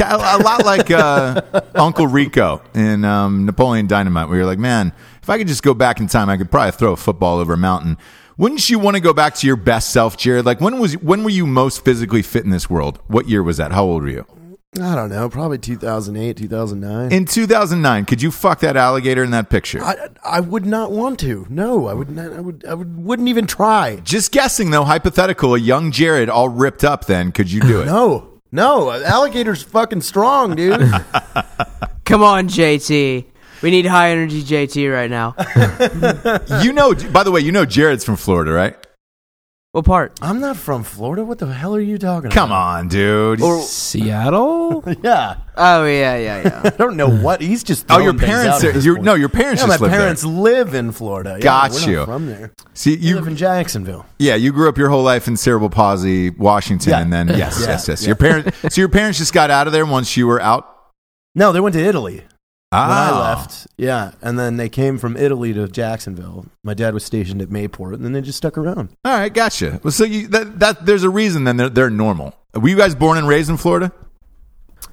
A, 0.00 0.16
a 0.16 0.42
lot 0.42 0.64
like 0.64 0.90
uh, 0.90 1.42
Uncle 1.74 2.06
Rico 2.08 2.62
in 2.74 3.04
um, 3.04 3.46
Napoleon 3.46 3.86
Dynamite, 3.86 4.28
where 4.28 4.38
you're 4.38 4.46
like, 4.46 4.58
man, 4.58 4.92
if 5.22 5.30
I 5.30 5.38
could 5.38 5.46
just 5.46 5.62
go 5.62 5.74
back 5.74 6.00
in 6.00 6.08
time, 6.08 6.28
I 6.28 6.36
could 6.36 6.50
probably 6.50 6.72
throw 6.72 6.92
a 6.92 6.96
football 6.96 7.38
over 7.38 7.52
a 7.52 7.56
mountain. 7.56 7.96
Wouldn't 8.38 8.68
you 8.68 8.78
want 8.80 8.96
to 8.96 9.00
go 9.00 9.12
back 9.12 9.34
to 9.36 9.46
your 9.46 9.56
best 9.56 9.92
self, 9.92 10.16
Jarred? 10.16 10.44
Like, 10.46 10.60
when 10.60 10.78
was 10.80 10.94
when 10.94 11.22
were 11.22 11.30
you 11.30 11.46
most 11.46 11.84
physically 11.84 12.22
fit 12.22 12.44
in 12.44 12.50
this 12.50 12.68
world? 12.68 12.98
What 13.06 13.28
year 13.28 13.42
was 13.42 13.58
that? 13.58 13.70
How 13.70 13.84
old 13.84 14.02
were 14.02 14.08
you? 14.08 14.26
I 14.80 14.94
don't 14.94 15.10
know, 15.10 15.28
probably 15.28 15.58
2008, 15.58 16.34
2009. 16.34 17.12
In 17.12 17.26
2009, 17.26 18.06
could 18.06 18.22
you 18.22 18.30
fuck 18.30 18.60
that 18.60 18.74
alligator 18.74 19.22
in 19.22 19.30
that 19.32 19.50
picture? 19.50 19.82
I, 19.82 20.08
I 20.24 20.40
would 20.40 20.64
not 20.64 20.90
want 20.90 21.20
to. 21.20 21.46
No, 21.50 21.88
I 21.88 21.92
would 21.92 22.08
not. 22.08 22.32
I 22.32 22.40
would. 22.40 22.64
I 22.64 22.72
would, 22.72 22.96
wouldn't 22.96 23.28
even 23.28 23.46
try. 23.46 23.96
Just 23.96 24.32
guessing 24.32 24.70
though, 24.70 24.84
hypothetical, 24.84 25.54
a 25.54 25.58
young 25.58 25.90
Jarred 25.90 26.30
all 26.30 26.48
ripped 26.48 26.84
up. 26.84 27.04
Then 27.04 27.32
could 27.32 27.52
you 27.52 27.60
do 27.60 27.82
it? 27.82 27.84
No, 27.84 28.40
no. 28.50 28.90
Alligator's 28.90 29.62
fucking 29.62 30.00
strong, 30.00 30.56
dude. 30.56 30.80
Come 32.06 32.22
on, 32.22 32.48
JT. 32.48 33.26
We 33.60 33.70
need 33.70 33.84
high 33.84 34.10
energy 34.10 34.42
JT 34.42 34.90
right 34.90 35.10
now. 35.10 35.34
You 36.62 36.72
know, 36.72 36.94
by 36.94 37.24
the 37.24 37.30
way, 37.30 37.40
you 37.40 37.52
know 37.52 37.66
Jarred's 37.66 38.04
from 38.04 38.16
Florida, 38.16 38.52
right? 38.52 38.76
What 39.72 39.86
part? 39.86 40.18
I'm 40.20 40.38
not 40.38 40.58
from 40.58 40.82
Florida. 40.84 41.24
What 41.24 41.38
the 41.38 41.46
hell 41.46 41.74
are 41.74 41.80
you 41.80 41.96
talking 41.96 42.26
about? 42.26 42.34
Come 42.34 42.52
on, 42.52 42.88
dude. 42.88 43.40
Seattle? 43.62 44.84
Yeah, 45.02 45.36
Oh 45.56 45.86
yeah, 45.86 46.16
yeah, 46.16 46.42
yeah. 46.42 46.60
I 46.64 46.70
don't 46.70 46.96
know 46.98 47.08
what 47.08 47.40
he's 47.40 47.64
just. 47.64 47.86
oh, 47.88 47.94
your 47.98 48.12
throwing 48.12 48.18
things 48.18 48.30
parents 48.30 48.48
out 48.56 48.64
at 48.64 48.68
are. 48.68 48.72
this 48.74 48.84
Your, 48.84 48.94
point. 48.96 49.04
no, 49.06 49.14
your 49.14 49.28
parents 49.30 49.62
Yeah, 49.62 49.68
just 49.68 49.80
my 49.80 49.86
live 49.86 49.96
parents 49.98 50.22
there. 50.22 50.30
live 50.30 50.74
in 50.74 50.92
Florida. 50.92 51.36
Yeah, 51.38 51.42
Got 51.42 51.70
we're 51.72 51.78
not 51.80 51.88
you. 51.88 52.04
from 52.04 52.26
there. 52.26 52.52
See, 52.74 52.96
You 52.96 53.14
live 53.14 53.24
you. 53.24 53.30
in 53.30 53.36
Jacksonville. 53.36 54.04
Yeah, 54.18 54.34
you 54.34 54.52
grew 54.52 54.68
up 54.68 54.76
your 54.76 54.90
whole 54.90 55.02
life 55.02 55.26
in 55.26 55.38
cerebral 55.38 55.70
palsy, 55.70 56.28
Washington, 56.30 56.90
Yeah. 56.90 57.00
and 57.00 57.10
then 57.12 57.28
yes, 57.38 57.58
Yeah. 57.60 57.66
yes, 57.68 57.88
yes. 57.88 58.02
Yeah. 58.02 58.08
Your 58.08 58.16
parents. 58.16 58.58
so 58.74 58.80
your 58.80 58.90
parents 58.90 59.18
just 59.18 59.32
got 59.32 59.50
out 59.50 59.66
of 59.66 59.72
there 59.72 59.86
once 59.86 60.16
you 60.18 60.26
were 60.26 60.40
out. 60.42 60.68
No, 61.34 61.50
they 61.52 61.60
went 61.60 61.72
to 61.74 61.80
Italy 61.82 62.24
Ah, 62.72 62.88
when 62.88 62.98
I 62.98 63.30
left. 63.34 63.66
Yeah, 63.76 64.12
and 64.22 64.38
then 64.38 64.56
they 64.56 64.68
came 64.68 64.98
from 64.98 65.16
Italy 65.16 65.52
to 65.52 65.68
Jacksonville. 65.68 66.46
My 66.64 66.74
dad 66.74 66.94
was 66.94 67.04
stationed 67.04 67.42
at 67.42 67.48
Mayport, 67.48 67.94
and 67.94 68.04
then 68.04 68.12
they 68.12 68.20
just 68.20 68.38
stuck 68.38 68.56
around. 68.56 68.88
All 69.04 69.12
right, 69.12 69.32
gotcha. 69.32 69.80
Well, 69.82 69.92
so 69.92 70.04
you 70.04 70.26
that 70.28 70.58
that 70.60 70.86
there's 70.86 71.02
a 71.04 71.10
reason 71.10 71.44
then 71.44 71.56
they're 71.58 71.68
they're 71.68 71.90
normal. 71.90 72.34
Were 72.54 72.68
you 72.68 72.76
guys 72.76 72.94
born 72.94 73.18
and 73.18 73.28
raised 73.28 73.50
in 73.50 73.56
Florida? 73.56 73.92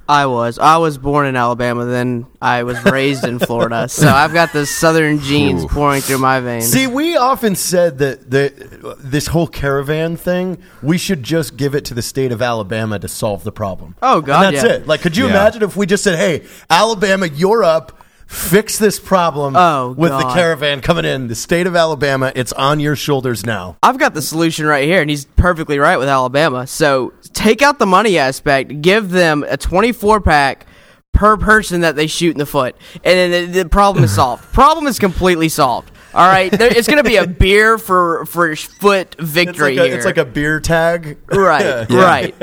I 0.10 0.26
was. 0.26 0.58
I 0.58 0.78
was 0.78 0.98
born 0.98 1.28
in 1.28 1.36
Alabama, 1.36 1.86
then 1.86 2.26
I 2.42 2.64
was 2.64 2.84
raised 2.84 3.24
in 3.26 3.38
Florida. 3.38 3.88
So 4.00 4.08
I've 4.10 4.34
got 4.34 4.54
the 4.54 4.66
southern 4.66 5.20
genes 5.20 5.64
Ooh. 5.64 5.68
pouring 5.68 6.02
through 6.02 6.18
my 6.18 6.40
veins. 6.40 6.72
See, 6.72 6.88
we 6.88 7.16
often 7.16 7.56
said 7.56 8.00
that 8.00 8.30
the, 8.32 8.96
this 9.00 9.28
whole 9.28 9.46
caravan 9.48 10.18
thing, 10.18 10.58
we 10.82 10.98
should 10.98 11.22
just 11.22 11.56
give 11.58 11.76
it 11.76 11.86
to 11.86 11.94
the 11.94 12.02
state 12.02 12.32
of 12.32 12.42
Alabama 12.42 12.98
to 12.98 13.08
solve 13.08 13.44
the 13.44 13.52
problem. 13.52 13.96
Oh, 14.02 14.22
God, 14.22 14.48
And 14.48 14.56
that's 14.56 14.66
yeah. 14.68 14.74
it. 14.78 14.88
Like, 14.88 15.02
could 15.02 15.16
you 15.16 15.26
Yeah. 15.26 15.32
imagine 15.32 15.62
if 15.62 15.76
we 15.78 15.86
just 15.86 16.04
said, 16.04 16.18
"Hey, 16.18 16.44
Alabama, 16.70 17.28
you're 17.28 17.64
up. 17.64 17.96
Fix 18.26 18.78
this 18.78 19.00
problem 19.00 19.56
Oh, 19.56 19.96
with 19.98 20.12
the 20.12 20.24
caravan 20.34 20.82
coming 20.82 21.04
in. 21.04 21.30
The 21.30 21.36
state 21.36 21.66
of 21.66 21.76
Alabama, 21.76 22.32
it's 22.36 22.54
on 22.54 22.80
your 22.80 22.96
shoulders 22.96 23.44
now." 23.44 23.78
I've 23.82 23.98
got 23.98 24.14
the 24.14 24.22
solution 24.22 24.68
right 24.68 24.84
here, 24.86 25.02
and 25.02 25.10
he's 25.10 25.26
perfectly 25.26 25.80
right 25.80 25.98
with 25.98 26.08
Alabama. 26.10 26.68
So 26.68 27.12
take 27.34 27.62
out 27.62 27.80
the 27.80 27.86
money 27.86 28.18
aspect, 28.18 28.82
give 28.82 29.10
them 29.10 29.44
a 29.48 29.58
24 29.58 30.22
pack 30.22 30.66
per 31.14 31.38
person 31.38 31.82
that 31.82 31.96
they 31.96 32.08
shoot 32.08 32.32
in 32.32 32.38
the 32.38 32.46
foot, 32.46 32.76
and 33.04 33.04
then 33.04 33.52
the, 33.52 33.64
the 33.64 33.70
problem 33.70 34.04
is 34.04 34.14
solved. 34.14 34.44
problem 34.54 34.88
is 34.88 35.00
completely 35.00 35.50
solved. 35.50 35.92
All 36.14 36.28
right, 36.28 36.52
there, 36.52 36.76
it's 36.76 36.88
going 36.88 37.04
to 37.04 37.08
be 37.08 37.18
a 37.18 37.28
beer 37.28 37.78
for 37.78 38.26
for 38.26 38.56
foot 38.56 39.16
It's 39.20 39.30
victory 39.30 39.76
like, 39.76 39.86
a, 39.86 39.88
here. 39.90 39.96
it's 39.98 40.06
like 40.06 40.18
a 40.18 40.26
beer 40.26 40.60
tag. 40.60 41.20
right, 41.32 41.88
right. 41.90 42.36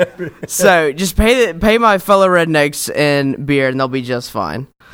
So 0.47 0.93
just 0.93 1.17
pay 1.17 1.51
the, 1.51 1.59
pay 1.59 1.77
my 1.77 1.97
fellow 1.97 2.29
rednecks 2.29 2.89
in 2.89 3.45
beer, 3.45 3.67
and 3.67 3.77
they'll 3.79 3.89
be 3.89 4.03
just 4.03 4.31
fine. 4.31 4.67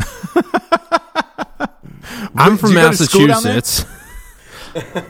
I'm 2.36 2.54
Did 2.54 2.60
from 2.60 2.70
you 2.70 2.76
go 2.76 2.90
to 2.92 2.98
school 2.98 3.28
down 3.28 3.44
there? 3.44 3.54
Massachusetts. 3.56 4.03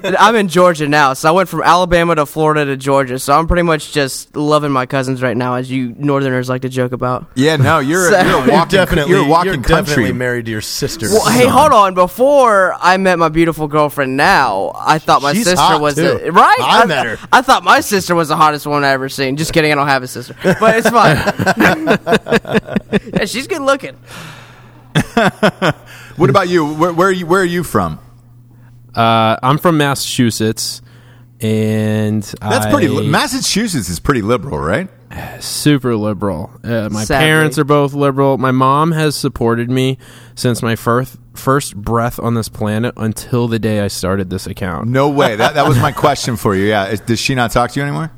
And 0.04 0.16
I'm 0.18 0.36
in 0.36 0.48
Georgia 0.50 0.88
now, 0.88 1.14
so 1.14 1.30
I 1.30 1.32
went 1.32 1.48
from 1.50 1.62
Alabama 1.62 2.16
to 2.16 2.26
Florida 2.26 2.66
to 2.66 2.76
Georgia. 2.78 3.18
So 3.20 3.34
I'm 3.38 3.48
pretty 3.48 3.64
much 3.64 3.94
just 3.94 4.36
loving 4.36 4.72
my 4.72 4.86
cousins 4.86 5.22
right 5.22 5.36
now, 5.38 5.56
as 5.56 5.72
you 5.72 5.96
Northerners 5.98 6.50
like 6.50 6.64
to 6.64 6.70
joke 6.70 6.92
about. 6.92 7.28
Yeah, 7.36 7.56
no, 7.56 7.80
you're, 7.80 8.10
So- 8.12 8.22
you're 8.22 8.46
a 8.48 8.52
walking, 8.52 8.70
definitely, 8.78 9.12
you're 9.14 9.26
a 9.26 9.28
walking 9.28 9.54
you're 9.54 9.62
country. 9.64 9.86
definitely 9.94 10.14
married 10.14 10.46
to 10.46 10.52
your 10.52 10.62
sister. 10.62 11.08
Well, 11.10 11.30
hey, 11.30 11.48
hold 11.48 11.72
on. 11.72 11.94
Before 11.94 12.76
I 12.80 12.98
met 12.98 13.18
my 13.20 13.30
beautiful 13.30 13.68
girlfriend, 13.68 14.18
now 14.18 14.72
I 14.76 15.00
thought 15.00 15.22
my 15.22 15.34
She's 15.34 15.46
sister 15.46 15.62
hot, 15.62 15.80
was 15.82 15.96
too. 15.96 16.02
the, 16.20 16.32
right. 16.32 16.58
I 16.60 16.86
met 16.86 17.06
her. 17.06 17.18
I 17.32 17.42
thought 17.42 17.64
my 17.64 17.80
sister 17.80 18.16
was 18.16 18.28
the 18.28 18.36
hottest 18.36 18.68
one 18.68 18.84
I 18.84 18.90
ever 18.90 19.08
seen. 19.10 19.38
Just 19.38 19.54
kidding, 19.54 19.72
I 19.72 19.76
don't 19.76 19.88
have 19.88 20.04
a 20.04 20.08
sister, 20.08 20.36
but 20.44 20.76
it's 20.78 20.90
fine. 20.90 21.16
yeah, 23.14 23.26
she's 23.26 23.48
good 23.48 23.62
looking. 23.62 23.98
What 26.16 26.30
about 26.30 26.48
you? 26.48 26.72
Where, 26.76 26.94
where 26.94 27.08
are 27.08 27.12
you? 27.12 27.26
Where 27.26 27.42
are 27.42 27.46
you 27.46 27.64
from? 27.64 27.98
Uh, 28.96 29.38
I'm 29.42 29.58
from 29.58 29.78
Massachusetts, 29.78 30.82
and 31.42 32.24
That's 32.42 32.68
pretty. 32.68 32.88
Li- 32.88 33.08
Massachusetts 33.10 33.90
is 33.90 34.00
pretty 34.00 34.22
liberal, 34.22 34.60
right? 34.60 34.90
super 35.40 35.96
liberal. 35.96 36.52
Uh, 36.64 36.90
my 36.92 37.04
Sadly. 37.04 37.26
parents 37.28 37.60
are 37.60 37.64
both 37.64 37.94
liberal. 37.94 38.38
My 38.38 38.52
mom 38.52 38.92
has 38.92 39.16
supported 39.16 39.70
me 39.70 39.98
since 40.36 40.62
my 40.62 40.76
first 40.76 41.18
first 41.36 41.76
breath 41.76 42.20
on 42.20 42.34
this 42.36 42.50
planet 42.50 42.94
until 42.98 43.48
the 43.48 43.60
day 43.60 43.82
I 43.82 43.88
started 43.88 44.30
this 44.30 44.48
account. 44.48 44.88
No 44.88 45.10
way. 45.10 45.36
That 45.36 45.56
that 45.56 45.68
was 45.68 45.78
my 45.80 45.92
question 46.06 46.36
for 46.36 46.56
you. 46.56 46.66
Yeah. 46.66 46.88
Is, 46.88 47.00
does 47.02 47.20
she 47.20 47.36
not 47.36 47.52
talk 47.52 47.72
to 47.72 47.80
you 47.80 47.86
anymore? 47.86 48.12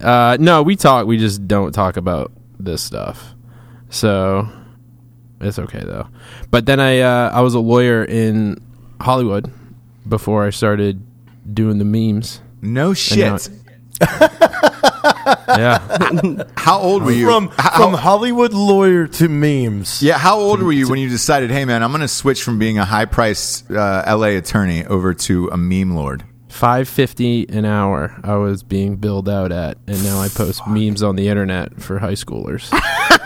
Uh, 0.00 0.36
no, 0.38 0.62
we 0.62 0.76
talk. 0.76 1.06
We 1.06 1.16
just 1.16 1.46
don't 1.48 1.72
talk 1.72 1.96
about 1.96 2.32
this 2.58 2.82
stuff. 2.82 3.34
So 3.88 4.48
it's 5.40 5.58
okay 5.58 5.80
though. 5.80 6.08
But 6.50 6.66
then 6.66 6.80
I 6.80 7.00
uh, 7.00 7.30
I 7.32 7.40
was 7.40 7.54
a 7.54 7.60
lawyer 7.60 8.04
in 8.04 8.60
Hollywood 9.00 9.50
before 10.08 10.44
I 10.46 10.50
started 10.50 11.02
doing 11.54 11.78
the 11.78 11.84
memes. 11.84 12.40
No 12.62 12.94
shit. 12.94 13.48
Yeah, 15.48 15.78
How 16.56 16.78
old 16.78 17.02
were 17.02 17.10
you? 17.12 17.26
from 17.26 17.48
how, 17.56 17.76
from 17.76 17.94
Hollywood 17.94 18.52
lawyer 18.52 19.06
to 19.06 19.28
memes. 19.28 20.02
yeah. 20.02 20.18
How 20.18 20.38
old 20.38 20.62
were 20.62 20.72
you 20.72 20.88
when 20.88 20.98
you 20.98 21.08
decided, 21.08 21.50
hey 21.50 21.64
man, 21.64 21.82
I'm 21.82 21.90
going 21.90 22.00
to 22.02 22.08
switch 22.08 22.42
from 22.42 22.58
being 22.58 22.78
a 22.78 22.84
high 22.84 23.04
priced 23.06 23.70
uh, 23.70 24.02
L.A. 24.06 24.36
attorney 24.36 24.84
over 24.84 25.14
to 25.14 25.48
a 25.48 25.56
meme 25.56 25.92
lord? 25.94 26.24
five 26.48 26.88
fifty 26.88 27.46
an 27.50 27.64
hour. 27.64 28.18
I 28.24 28.36
was 28.36 28.62
being 28.62 28.96
billed 28.96 29.28
out 29.28 29.52
at, 29.52 29.78
and 29.86 30.02
now 30.04 30.20
I 30.20 30.28
post 30.28 30.66
memes 30.66 31.02
on 31.02 31.16
the 31.16 31.28
internet 31.28 31.80
for 31.82 31.98
high 31.98 32.12
schoolers. 32.12 32.70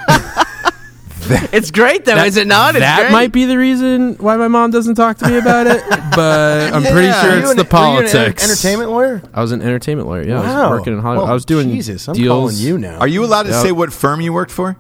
It's 1.53 1.71
great 1.71 2.05
though, 2.05 2.17
is 2.25 2.37
it 2.37 2.47
not? 2.47 2.75
It's 2.75 2.81
that 2.85 3.01
great. 3.03 3.13
might 3.13 3.33
be 3.33 3.45
the 3.45 3.57
reason 3.59 4.15
why 4.17 4.37
my 4.37 4.49
mom 4.49 4.71
doesn't 4.71 4.95
talk 4.97 5.19
to 5.19 5.29
me 5.29 5.39
about 5.39 5.67
it, 5.67 5.83
but 6.15 6.73
I'm 6.75 6.83
pretty 6.83 7.13
sure 7.13 7.39
it's 7.39 7.41
you 7.41 7.41
the 7.41 7.41
an- 7.41 7.47
were 7.47 7.55
you 7.55 7.61
an 7.61 7.67
politics. 7.67 8.45
entertainment 8.45 8.91
lawyer. 8.91 9.23
I 9.35 9.41
was 9.43 9.53
an 9.53 9.63
entertainment 9.63 10.09
lawyer. 10.09 10.23
Yeah, 10.27 10.41
I 10.41 10.63
was 10.71 10.79
working 10.79 10.93
in 10.95 11.01
Hollywood. 11.01 11.25
Well, 11.25 11.31
I 11.31 11.35
was 11.35 11.45
doing 11.45 11.71
Jesus, 11.71 12.09
I'm 12.09 12.15
deals. 12.15 12.53
calling 12.53 12.57
you 12.57 12.79
now. 12.79 12.99
Are 12.99 13.09
you 13.09 13.25
allowed 13.25 13.45
to 13.45 13.51
Yep. 13.51 13.63
say 13.63 13.73
what 13.73 13.93
firm 13.93 14.21
you 14.21 14.33
worked 14.33 14.51
for? 14.53 14.77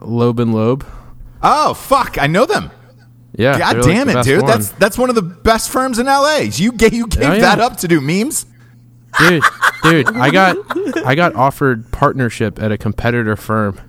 Loeb 0.00 0.38
and 0.40 0.54
Loeb. 0.54 0.86
Oh 1.42 1.74
fuck, 1.74 2.16
I 2.20 2.26
know 2.26 2.46
them. 2.46 2.70
Yeah. 3.36 3.58
God 3.58 3.74
they're 3.76 3.82
like 3.82 4.06
damn 4.06 4.08
it, 4.08 4.24
dude. 4.24 4.42
one. 4.42 4.50
That's 4.50 4.68
that's 4.72 4.98
one 4.98 5.08
of 5.10 5.14
the 5.14 5.22
best 5.22 5.70
firms 5.70 5.98
in 5.98 6.08
L.A. 6.08 6.44
You 6.44 6.72
gave 6.72 6.92
you 6.92 7.06
gave 7.06 7.22
Oh, 7.30 7.32
yeah. 7.34 7.40
that 7.40 7.60
up 7.60 7.76
to 7.78 7.88
do 7.88 8.00
memes. 8.00 8.46
dude, 9.18 9.42
dude. 9.82 10.08
I 10.16 10.30
got 10.30 10.56
I 11.06 11.14
got 11.14 11.34
offered 11.34 11.90
partnership 11.92 12.60
at 12.60 12.72
a 12.72 12.78
competitor 12.78 13.36
firm, 13.36 13.80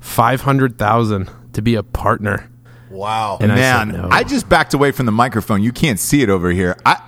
five 0.00 0.40
hundred 0.42 0.78
thousand 0.78 1.30
to 1.56 1.62
be 1.62 1.74
a 1.74 1.82
partner. 1.82 2.48
Wow. 2.90 3.38
And 3.40 3.50
I 3.50 3.56
Man, 3.56 3.90
said 3.90 4.02
no. 4.02 4.08
I 4.10 4.22
just 4.22 4.48
backed 4.48 4.72
away 4.74 4.92
from 4.92 5.06
the 5.06 5.12
microphone. 5.12 5.62
You 5.62 5.72
can't 5.72 5.98
see 5.98 6.22
it 6.22 6.30
over 6.30 6.50
here. 6.50 6.76
I, 6.86 7.02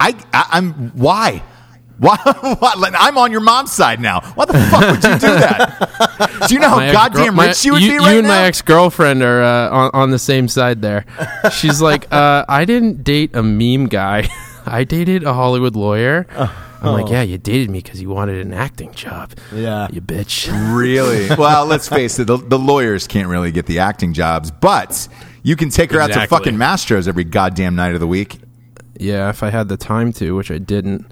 I, 0.00 0.14
I 0.32 0.46
I'm 0.52 0.90
why. 0.90 1.42
Why, 2.02 2.16
why? 2.16 2.90
I'm 2.98 3.16
on 3.16 3.30
your 3.30 3.42
mom's 3.42 3.70
side 3.70 4.00
now. 4.00 4.22
Why 4.34 4.46
the 4.46 4.54
fuck 4.54 4.80
would 4.80 5.04
you 5.04 5.18
do 5.20 5.34
that? 5.38 6.46
Do 6.48 6.54
you 6.54 6.58
know 6.58 6.70
how 6.70 6.76
My 6.78 6.90
goddamn 6.90 7.36
my- 7.36 7.46
rich 7.48 7.64
you 7.64 7.74
would 7.74 7.82
you, 7.82 7.90
be 7.92 7.98
right 7.98 8.12
you 8.12 8.18
and 8.18 8.26
now? 8.26 8.34
my 8.40 8.44
ex 8.46 8.60
girlfriend 8.60 9.22
are 9.22 9.40
uh, 9.40 9.70
on, 9.70 9.90
on 9.94 10.10
the 10.10 10.18
same 10.18 10.48
side 10.48 10.82
there. 10.82 11.04
She's 11.52 11.80
like, 11.80 12.12
uh, 12.12 12.44
I 12.48 12.64
didn't 12.64 13.04
date 13.04 13.36
a 13.36 13.42
meme 13.44 13.86
guy. 13.86 14.28
I 14.66 14.82
dated 14.82 15.22
a 15.22 15.32
Hollywood 15.32 15.76
lawyer. 15.76 16.26
I'm 16.82 16.92
like, 16.92 17.10
yeah, 17.10 17.22
you 17.22 17.38
dated 17.38 17.70
me 17.70 17.78
because 17.80 18.02
you 18.02 18.08
wanted 18.10 18.44
an 18.44 18.52
acting 18.52 18.92
job. 18.92 19.32
Yeah. 19.54 19.88
you 19.92 20.00
bitch. 20.00 20.50
really? 20.76 21.28
Well, 21.36 21.66
let's 21.66 21.88
face 21.88 22.18
it. 22.18 22.26
The, 22.26 22.36
the 22.36 22.58
lawyers 22.58 23.06
can't 23.06 23.28
really 23.28 23.52
get 23.52 23.66
the 23.66 23.78
acting 23.78 24.12
jobs, 24.12 24.50
but 24.50 25.06
you 25.42 25.56
can 25.56 25.70
take 25.70 25.90
her 25.92 26.00
out 26.00 26.10
to 26.12 26.26
fucking 26.26 26.54
Mastros 26.56 27.06
every 27.08 27.24
goddamn 27.24 27.74
night 27.76 27.94
of 27.94 28.00
the 28.00 28.06
week. 28.06 28.38
Yeah, 28.98 29.30
if 29.30 29.42
I 29.42 29.50
had 29.50 29.68
the 29.68 29.76
time 29.76 30.12
to, 30.14 30.32
which 30.32 30.50
I 30.50 30.58
didn't. 30.58 31.06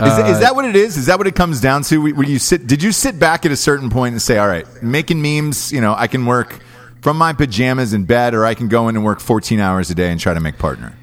Is, 0.00 0.18
Uh, 0.18 0.26
is 0.30 0.40
that 0.40 0.54
what 0.56 0.64
it 0.64 0.74
is? 0.74 0.96
Is 0.96 1.06
that 1.06 1.18
what 1.18 1.26
it 1.26 1.34
comes 1.34 1.60
down 1.60 1.82
to? 1.84 1.98
When 1.98 2.28
you 2.28 2.38
sit, 2.38 2.66
did 2.66 2.82
you 2.82 2.90
sit 2.92 3.18
back 3.18 3.46
at 3.46 3.52
a 3.52 3.56
certain 3.56 3.88
point 3.90 4.12
and 4.12 4.20
say, 4.22 4.38
"All 4.38 4.48
right, 4.48 4.66
making 4.82 5.22
memes, 5.22 5.70
you 5.72 5.80
know, 5.80 5.94
I 5.96 6.06
can 6.08 6.26
work 6.26 6.58
from 7.02 7.16
my 7.18 7.32
pajamas 7.32 7.92
in 7.92 8.04
bed, 8.04 8.34
or 8.34 8.44
I 8.44 8.54
can 8.54 8.68
go 8.68 8.88
in 8.88 8.96
and 8.96 9.04
work 9.04 9.20
14 9.20 9.60
hours 9.60 9.90
a 9.90 9.94
day 9.94 10.10
and 10.10 10.18
try 10.18 10.34
to 10.34 10.40
make 10.40 10.58
partner." 10.58 10.94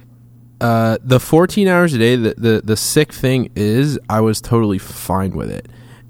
Uh, 0.61 0.97
the 1.03 1.19
14 1.19 1.67
hours 1.67 1.93
a 1.93 1.97
day, 1.97 2.15
the, 2.15 2.33
the, 2.37 2.61
the 2.63 2.77
sick 2.77 3.13
thing 3.13 3.51
is, 3.55 3.99
I 4.09 4.21
was 4.21 4.41
totally 4.41 4.77
fine 4.77 5.31
with 5.31 5.51
it. 5.51 5.67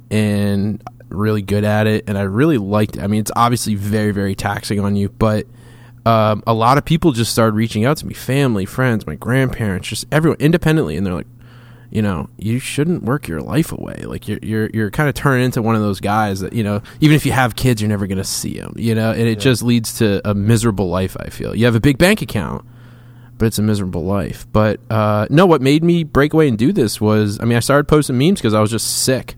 And 0.10 0.84
really 1.10 1.42
good 1.42 1.64
at 1.64 1.88
it, 1.88 2.06
and 2.08 2.18
I 2.18 2.24
really 2.24 2.58
liked 2.58 2.98
it. 2.98 3.04
I 3.04 3.08
mean, 3.08 3.20
it's 3.20 3.32
obviously 3.36 3.76
very, 3.76 4.12
very 4.12 4.36
taxing 4.36 4.80
on 4.80 4.96
you, 4.96 5.10
but 5.10 5.46
um, 6.06 6.44
a 6.48 6.54
lot 6.54 6.78
of 6.78 6.86
people 6.86 7.12
just 7.12 7.32
started 7.32 7.56
reaching 7.56 7.86
out 7.86 7.98
to 7.98 8.08
me, 8.08 8.14
family, 8.14 8.66
friends, 8.66 9.06
my 9.06 9.16
grandparents, 9.16 9.88
just 9.88 10.06
everyone 10.12 10.38
independently, 10.40 10.98
and 10.98 11.06
they're 11.06 11.14
like, 11.14 11.28
you 11.92 12.02
know, 12.02 12.30
you 12.38 12.60
shouldn't 12.60 13.04
work 13.04 13.28
your 13.28 13.42
life 13.42 13.72
away. 13.72 14.04
Like 14.04 14.28
you're 14.28 14.40
you're 14.44 14.70
you're 14.72 14.92
kind 14.92 15.10
of 15.10 15.16
turning 15.16 15.46
into 15.46 15.62
one 15.64 15.76
of 15.76 15.82
those 15.82 16.00
guys 16.00 16.40
that 16.42 16.54
you 16.54 16.64
know, 16.64 16.84
even 17.02 17.16
if 17.16 17.26
you 17.26 17.32
have 17.32 17.56
kids, 17.56 17.82
you're 17.82 17.90
never 17.90 18.06
going 18.06 18.20
to 18.20 18.24
see 18.24 18.60
them. 18.60 18.74
You 18.76 18.94
know, 18.94 19.12
and 19.12 19.28
it 19.28 19.40
just 19.40 19.64
leads 19.64 19.98
to 19.98 20.22
a 20.30 20.36
miserable 20.36 20.88
life. 20.88 21.18
I 21.20 21.30
feel 21.30 21.56
you 21.56 21.66
have 21.66 21.74
a 21.74 21.80
big 21.80 21.98
bank 21.98 22.22
account, 22.22 22.64
but 23.40 23.46
it's 23.48 23.58
a 23.58 23.64
miserable 23.64 24.04
life. 24.04 24.46
But 24.54 24.80
uh, 24.92 25.26
no, 25.32 25.48
what 25.48 25.62
made 25.64 25.84
me 25.84 26.04
break 26.04 26.34
away 26.34 26.48
and 26.48 26.58
do 26.58 26.72
this 26.72 27.02
was, 27.02 27.40
I 27.42 27.46
mean, 27.46 27.58
I 27.58 27.62
started 27.62 27.88
posting 27.88 28.18
memes 28.20 28.40
because 28.40 28.54
I 28.54 28.62
was 28.62 28.70
just 28.70 29.04
sick 29.04 29.34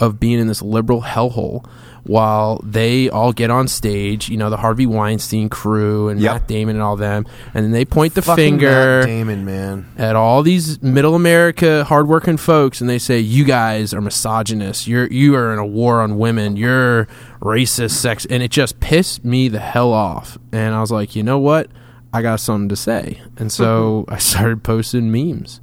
of 0.00 0.20
being 0.20 0.38
in 0.38 0.46
this 0.48 0.60
liberal 0.60 1.00
hellhole 1.02 1.64
while 2.02 2.60
they 2.62 3.08
all 3.08 3.32
get 3.32 3.50
on 3.50 3.66
stage, 3.66 4.28
you 4.28 4.36
know, 4.36 4.50
the 4.50 4.58
Harvey 4.58 4.84
Weinstein 4.84 5.48
crew 5.48 6.10
and 6.10 6.20
Yep. 6.20 6.32
Matt 6.34 6.48
Damon 6.48 6.76
and 6.76 6.82
all 6.82 6.96
them, 6.96 7.24
and 7.54 7.64
then 7.64 7.70
they 7.70 7.86
point 7.86 8.12
the 8.14 8.20
Fucking 8.20 8.44
finger 8.58 8.98
Matt 8.98 9.06
Damon, 9.06 9.44
man. 9.46 9.86
at 9.96 10.14
all 10.14 10.42
these 10.42 10.82
middle 10.82 11.14
America 11.14 11.82
hardworking 11.84 12.36
folks, 12.36 12.82
and 12.82 12.90
they 12.90 12.98
say 12.98 13.20
you 13.20 13.44
guys 13.46 13.94
are 13.94 14.02
misogynists. 14.02 14.86
You're 14.86 15.06
you 15.06 15.34
are 15.34 15.50
in 15.54 15.58
a 15.58 15.64
war 15.64 16.02
on 16.02 16.18
women. 16.18 16.56
You're 16.56 17.08
racist, 17.40 17.92
sex, 17.92 18.26
and 18.28 18.42
it 18.42 18.50
just 18.50 18.80
pissed 18.80 19.24
me 19.24 19.48
the 19.48 19.60
hell 19.60 19.92
off. 19.94 20.36
And 20.52 20.74
I 20.74 20.80
was 20.82 20.90
like, 20.90 21.16
you 21.16 21.22
know 21.22 21.38
what? 21.38 21.70
I 22.14 22.22
got 22.22 22.38
something 22.38 22.68
to 22.68 22.76
say, 22.76 23.20
and 23.36 23.50
so 23.50 24.04
I 24.08 24.18
started 24.18 24.62
posting 24.62 25.10
memes. 25.10 25.60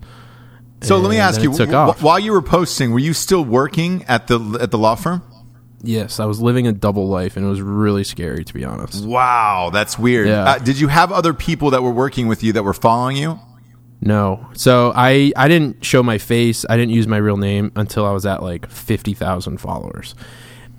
So 0.81 0.97
let 0.97 1.09
me 1.09 1.17
ask 1.17 1.41
you: 1.41 1.51
it 1.51 1.55
took 1.55 1.69
wh- 1.69 1.75
off. 1.75 2.03
while 2.03 2.19
you 2.19 2.33
were 2.33 2.41
posting, 2.41 2.91
were 2.91 2.99
you 2.99 3.13
still 3.13 3.45
working 3.45 4.03
at 4.07 4.27
the 4.27 4.59
at 4.59 4.69
the 4.69 4.77
law 4.77 4.95
firm? 4.95 5.23
Yes, 5.83 6.19
I 6.19 6.25
was 6.25 6.41
living 6.41 6.67
a 6.67 6.73
double 6.73 7.07
life, 7.07 7.37
and 7.37 7.45
it 7.45 7.49
was 7.49 7.61
really 7.61 8.03
scary 8.03 8.43
to 8.43 8.53
be 8.53 8.65
honest. 8.65 9.05
Wow, 9.05 9.69
that's 9.71 9.97
weird. 9.97 10.27
Yeah. 10.27 10.43
Uh, 10.43 10.57
did 10.59 10.79
you 10.79 10.89
have 10.89 11.11
other 11.11 11.33
people 11.33 11.71
that 11.71 11.81
were 11.81 11.91
working 11.91 12.27
with 12.27 12.43
you 12.43 12.51
that 12.53 12.63
were 12.63 12.73
following 12.73 13.15
you? 13.15 13.39
No. 14.01 14.47
So 14.53 14.91
I 14.93 15.31
I 15.37 15.47
didn't 15.47 15.85
show 15.85 16.03
my 16.03 16.17
face. 16.17 16.65
I 16.69 16.75
didn't 16.75 16.91
use 16.93 17.07
my 17.07 17.17
real 17.17 17.37
name 17.37 17.71
until 17.75 18.05
I 18.05 18.11
was 18.11 18.25
at 18.25 18.43
like 18.43 18.69
50,000 18.69 19.57
followers. 19.57 20.15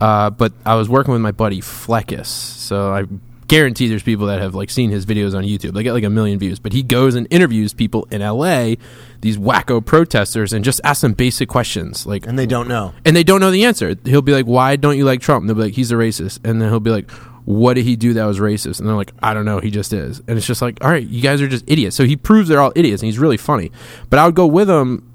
Uh, 0.01 0.31
but 0.31 0.53
I 0.67 0.75
was 0.75 0.89
working 0.89 1.13
with 1.13 1.23
my 1.23 1.31
buddy 1.33 1.61
Fleccas. 1.61 2.27
So 2.27 2.93
I 2.93 3.05
guarantee 3.53 3.87
there's 3.87 4.03
people 4.03 4.27
that 4.29 4.41
have 4.41 4.55
like 4.55 4.71
seen 4.71 4.91
his 4.91 5.05
videos 5.05 5.37
on 5.37 5.45
YouTube. 5.45 5.75
They 5.75 5.83
get 5.83 5.93
like 5.93 6.05
a 6.05 6.11
million 6.11 6.39
views, 6.39 6.59
but 6.59 6.73
he 6.73 6.83
goes 6.83 7.15
and 7.15 7.27
interviews 7.31 7.75
people 7.75 8.09
in 8.11 8.23
LA, 8.23 8.77
these 9.21 9.37
wacko 9.37 9.85
protesters 9.85 10.55
and 10.55 10.65
just 10.65 10.81
asks 10.85 11.03
them 11.03 11.13
basic 11.13 11.51
questions 11.51 12.07
like 12.07 12.27
And 12.27 12.39
they 12.39 12.47
don't 12.47 12.67
know. 12.67 12.95
and 13.05 13.15
they 13.15 13.23
don't 13.23 13.41
know 13.41 13.51
the 13.51 13.65
answer. 13.67 13.95
He'll 14.07 14.23
be 14.23 14.33
like, 14.33 14.47
"Why 14.47 14.77
don't 14.77 14.97
you 14.97 15.05
like 15.05 15.21
Trump?" 15.21 15.43
And 15.43 15.51
they'll 15.51 15.57
be 15.57 15.65
like, 15.65 15.75
"He's 15.75 15.93
a 15.93 15.97
racist." 15.97 16.41
And 16.45 16.63
then 16.63 16.71
he'll 16.71 16.81
be 16.81 16.91
like, 16.91 17.11
"What 17.45 17.75
did 17.75 17.85
he 17.85 17.95
do 17.95 18.15
that 18.15 18.25
was 18.25 18.39
racist?" 18.41 18.81
And 18.81 18.89
they're 18.89 18.97
like, 18.97 19.13
"I 19.23 19.35
don't 19.35 19.45
know. 19.45 19.61
He 19.61 19.71
just 19.71 19.93
is." 19.93 20.23
And 20.27 20.39
it's 20.39 20.47
just 20.47 20.63
like, 20.63 20.83
"All 20.83 20.91
right, 20.91 21.07
you 21.07 21.21
guys 21.21 21.43
are 21.43 21.49
just 21.49 21.65
idiots." 21.67 21.95
So 21.95 22.05
he 22.05 22.17
proves 22.17 22.49
they're 22.49 22.61
all 22.61 22.73
idiots, 22.75 23.03
and 23.03 23.07
he's 23.07 23.19
really 23.19 23.37
funny. 23.37 23.71
But 24.09 24.19
I 24.19 24.25
would 24.25 24.35
go 24.35 24.47
with 24.47 24.71
him, 24.71 25.07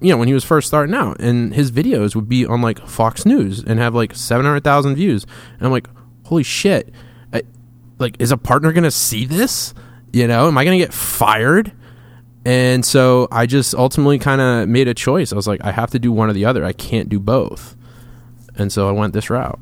you 0.00 0.10
know, 0.10 0.16
when 0.16 0.26
he 0.26 0.34
was 0.34 0.42
first 0.42 0.66
starting 0.66 0.96
out, 0.96 1.20
and 1.20 1.54
his 1.54 1.70
videos 1.70 2.16
would 2.16 2.28
be 2.28 2.44
on 2.44 2.60
like 2.60 2.84
Fox 2.88 3.24
News 3.24 3.62
and 3.62 3.78
have 3.78 3.94
like 3.94 4.16
seven 4.16 4.44
hundred 4.46 4.64
thousand 4.64 4.96
views. 4.96 5.26
And 5.58 5.66
I'm 5.66 5.70
like, 5.72 5.88
"Holy 6.24 6.42
shit!" 6.42 6.92
I, 7.98 8.04
like, 8.04 8.16
is 8.20 8.30
a 8.30 8.36
partner 8.36 8.72
gonna 8.72 8.90
see 8.90 9.24
this? 9.24 9.74
You 10.12 10.26
know, 10.26 10.48
am 10.48 10.56
I 10.56 10.64
gonna 10.64 10.78
get 10.78 10.92
fired? 10.92 11.72
And 12.44 12.84
so 12.84 13.28
I 13.30 13.46
just 13.46 13.74
ultimately 13.74 14.18
kind 14.18 14.40
of 14.40 14.68
made 14.68 14.88
a 14.88 14.94
choice. 14.94 15.32
I 15.32 15.36
was 15.36 15.46
like, 15.46 15.62
I 15.62 15.70
have 15.70 15.90
to 15.90 15.98
do 15.98 16.10
one 16.10 16.30
or 16.30 16.32
the 16.32 16.46
other. 16.46 16.64
I 16.64 16.72
can't 16.72 17.08
do 17.08 17.20
both. 17.20 17.76
And 18.56 18.72
so 18.72 18.88
I 18.88 18.92
went 18.92 19.12
this 19.12 19.28
route. 19.28 19.60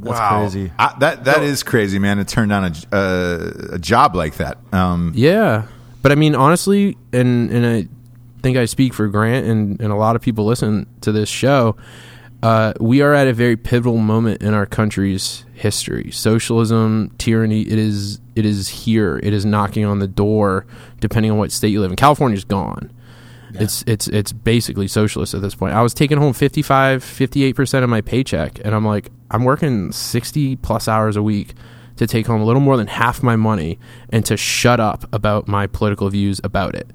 That's 0.00 0.18
wow, 0.18 0.40
crazy. 0.40 0.72
I, 0.78 0.94
that 1.00 1.24
that 1.24 1.42
is 1.42 1.62
crazy, 1.62 1.98
man. 1.98 2.18
To 2.18 2.24
turn 2.24 2.48
down 2.48 2.64
a, 2.64 2.96
uh, 2.96 3.74
a 3.74 3.78
job 3.78 4.14
like 4.14 4.36
that. 4.36 4.58
Um, 4.72 5.12
Yeah. 5.14 5.66
But 6.00 6.12
I 6.12 6.14
mean, 6.14 6.34
honestly, 6.34 6.96
and, 7.12 7.50
and 7.50 7.66
I 7.66 7.88
think 8.42 8.56
I 8.56 8.64
speak 8.66 8.94
for 8.94 9.08
Grant 9.08 9.46
and, 9.46 9.80
and 9.80 9.92
a 9.92 9.96
lot 9.96 10.16
of 10.16 10.22
people 10.22 10.46
listen 10.46 10.86
to 11.00 11.12
this 11.12 11.28
show. 11.28 11.76
Uh, 12.42 12.72
we 12.80 13.00
are 13.02 13.14
at 13.14 13.26
a 13.26 13.32
very 13.32 13.56
pivotal 13.56 13.96
moment 13.98 14.42
in 14.42 14.54
our 14.54 14.66
country's 14.66 15.44
history. 15.54 16.10
Socialism, 16.12 17.12
tyranny, 17.18 17.62
it 17.62 17.78
is 17.78 18.20
it 18.36 18.46
is 18.46 18.68
here. 18.68 19.18
It 19.22 19.32
is 19.32 19.44
knocking 19.44 19.84
on 19.84 19.98
the 19.98 20.06
door, 20.06 20.64
depending 21.00 21.32
on 21.32 21.38
what 21.38 21.50
state 21.50 21.68
you 21.68 21.80
live 21.80 21.90
in. 21.90 21.96
California's 21.96 22.44
gone. 22.44 22.92
It's 23.54 23.82
it's 23.86 24.08
it's 24.08 24.32
basically 24.32 24.88
socialist 24.88 25.34
at 25.34 25.40
this 25.40 25.54
point. 25.54 25.74
I 25.74 25.82
was 25.82 25.94
taking 25.94 26.18
home 26.18 26.32
55, 26.32 27.02
58% 27.02 27.82
of 27.82 27.90
my 27.90 28.00
paycheck 28.00 28.60
and 28.64 28.74
I'm 28.74 28.84
like 28.84 29.10
I'm 29.30 29.44
working 29.44 29.90
60 29.90 30.56
plus 30.56 30.86
hours 30.86 31.16
a 31.16 31.22
week 31.22 31.54
to 31.96 32.06
take 32.06 32.26
home 32.26 32.40
a 32.40 32.44
little 32.44 32.60
more 32.60 32.76
than 32.76 32.86
half 32.86 33.22
my 33.22 33.36
money 33.36 33.78
and 34.10 34.24
to 34.26 34.36
shut 34.36 34.80
up 34.80 35.12
about 35.12 35.48
my 35.48 35.66
political 35.66 36.08
views 36.08 36.40
about 36.44 36.74
it. 36.74 36.88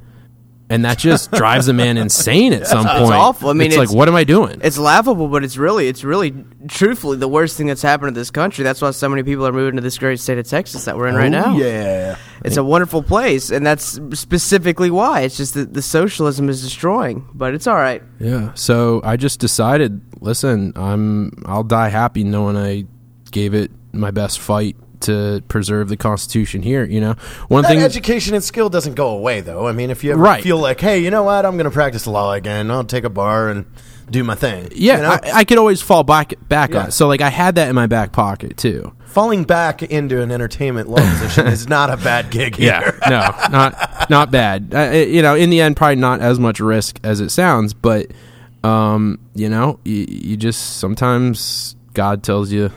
And 0.73 0.85
that 0.85 0.97
just 0.97 1.31
drives 1.31 1.67
a 1.67 1.73
man 1.73 1.97
insane 2.05 2.53
at 2.53 2.67
some 2.67 2.85
point. 2.85 2.97
It's 2.97 3.09
point. 3.09 3.13
awful. 3.15 3.49
I 3.49 3.53
mean, 3.53 3.67
it's, 3.67 3.75
it's- 3.75 3.89
like 3.89 3.97
what 3.97 4.07
am 4.07 4.15
I 4.15 4.23
doing? 4.23 4.59
It's 4.63 4.77
laughable, 4.77 5.27
but 5.27 5.43
it's 5.43 5.57
really, 5.57 5.87
it's 5.87 6.03
really, 6.03 6.33
truthfully, 6.67 7.17
the 7.17 7.27
worst 7.27 7.57
thing 7.57 7.67
that's 7.67 7.81
happened 7.81 8.13
to 8.13 8.19
this 8.19 8.31
country. 8.31 8.63
That's 8.63 8.81
why 8.81 8.91
so 8.91 9.07
many 9.09 9.23
people 9.23 9.45
are 9.45 9.53
moving 9.53 9.75
to 9.75 9.81
this 9.81 9.97
great 9.97 10.19
state 10.19 10.37
of 10.37 10.47
Texas 10.47 10.85
that 10.85 10.97
we're 10.97 11.07
in 11.07 11.15
right 11.15 11.33
oh, 11.33 11.41
now. 11.41 11.53
Oh, 11.53 11.57
Yeah. 11.57 12.17
It's 12.43 12.57
a 12.57 12.63
wonderful 12.63 13.03
place, 13.03 13.51
and 13.51 13.65
that's 13.65 13.99
specifically 14.13 14.91
why. 14.91 15.21
It's 15.21 15.37
just 15.37 15.53
that 15.53 15.73
the 15.73 15.81
socialism 15.81 16.49
is 16.49 16.61
destroying, 16.61 17.25
but 17.33 17.53
it's 17.53 17.67
all 17.67 17.75
right. 17.75 18.03
Yeah. 18.19 18.53
So 18.55 18.99
I 19.03 19.15
just 19.15 19.39
decided, 19.39 20.01
listen, 20.19 20.73
I'm 20.75 21.41
I'll 21.45 21.63
die 21.63 21.89
happy 21.89 22.23
knowing 22.25 22.57
I 22.57 22.85
gave 23.31 23.53
it 23.53 23.71
my 23.93 24.11
best 24.11 24.39
fight 24.39 24.75
to 25.03 25.41
preserve 25.47 25.89
the 25.89 25.97
Constitution 25.97 26.61
here. 26.61 26.83
You 26.83 26.99
know, 27.01 27.15
one 27.47 27.61
That 27.63 27.69
thing. 27.69 27.81
education 27.81 28.33
and 28.35 28.43
skill 28.43 28.69
doesn't 28.69 28.95
go 28.95 29.09
away, 29.09 29.41
though. 29.41 29.67
I 29.67 29.71
mean, 29.71 29.89
if 29.89 30.03
you 30.03 30.11
ever 30.11 30.21
Right. 30.21 30.43
feel 30.43 30.57
like, 30.57 30.79
hey, 30.81 30.99
you 30.99 31.09
know 31.11 31.23
what, 31.23 31.45
I'm 31.45 31.53
going 31.57 31.65
to 31.65 31.71
practice 31.71 32.05
law 32.07 32.33
again. 32.33 32.69
I'll 32.71 32.83
take 32.83 33.03
a 33.03 33.09
bar 33.09 33.49
and 33.49 33.65
do 34.11 34.23
my 34.23 34.35
thing. 34.35 34.69
yeah, 34.75 34.95
You 34.97 35.01
know? 35.03 35.09
I, 35.11 35.19
I 35.39 35.43
could 35.45 35.57
always 35.57 35.81
fall 35.81 36.03
back 36.03 36.33
back 36.49 36.71
Yeah. 36.71 36.79
on. 36.81 36.87
it. 36.87 36.91
So 36.91 37.07
like 37.07 37.21
I 37.21 37.29
had 37.29 37.55
that 37.55 37.69
in 37.69 37.75
my 37.75 37.87
back 37.87 38.11
pocket 38.11 38.57
too. 38.57 38.91
falling 39.05 39.43
back 39.43 39.81
into 39.83 40.21
an 40.21 40.31
entertainment 40.31 40.89
law 40.89 40.97
position 40.97 41.47
is 41.47 41.69
not 41.69 41.89
a 41.89 41.97
bad 41.97 42.29
gig 42.31 42.55
here. 42.55 42.99
no, 43.09 43.33
not 43.51 44.09
not 44.09 44.29
bad. 44.31 44.73
Uh, 44.75 44.91
you 44.91 45.21
know, 45.21 45.35
in 45.35 45.49
the 45.51 45.61
end, 45.61 45.77
probably 45.77 45.95
not 45.95 46.19
as 46.19 46.37
much 46.39 46.59
risk 46.59 46.99
as 47.03 47.21
it 47.21 47.29
sounds, 47.29 47.73
but 47.73 48.07
um, 48.63 49.19
you 49.35 49.49
know, 49.49 49.79
you, 49.85 50.05
you 50.09 50.37
just 50.37 50.77
sometimes 50.77 51.75
God 51.93 52.23
tells 52.23 52.51
you 52.51 52.71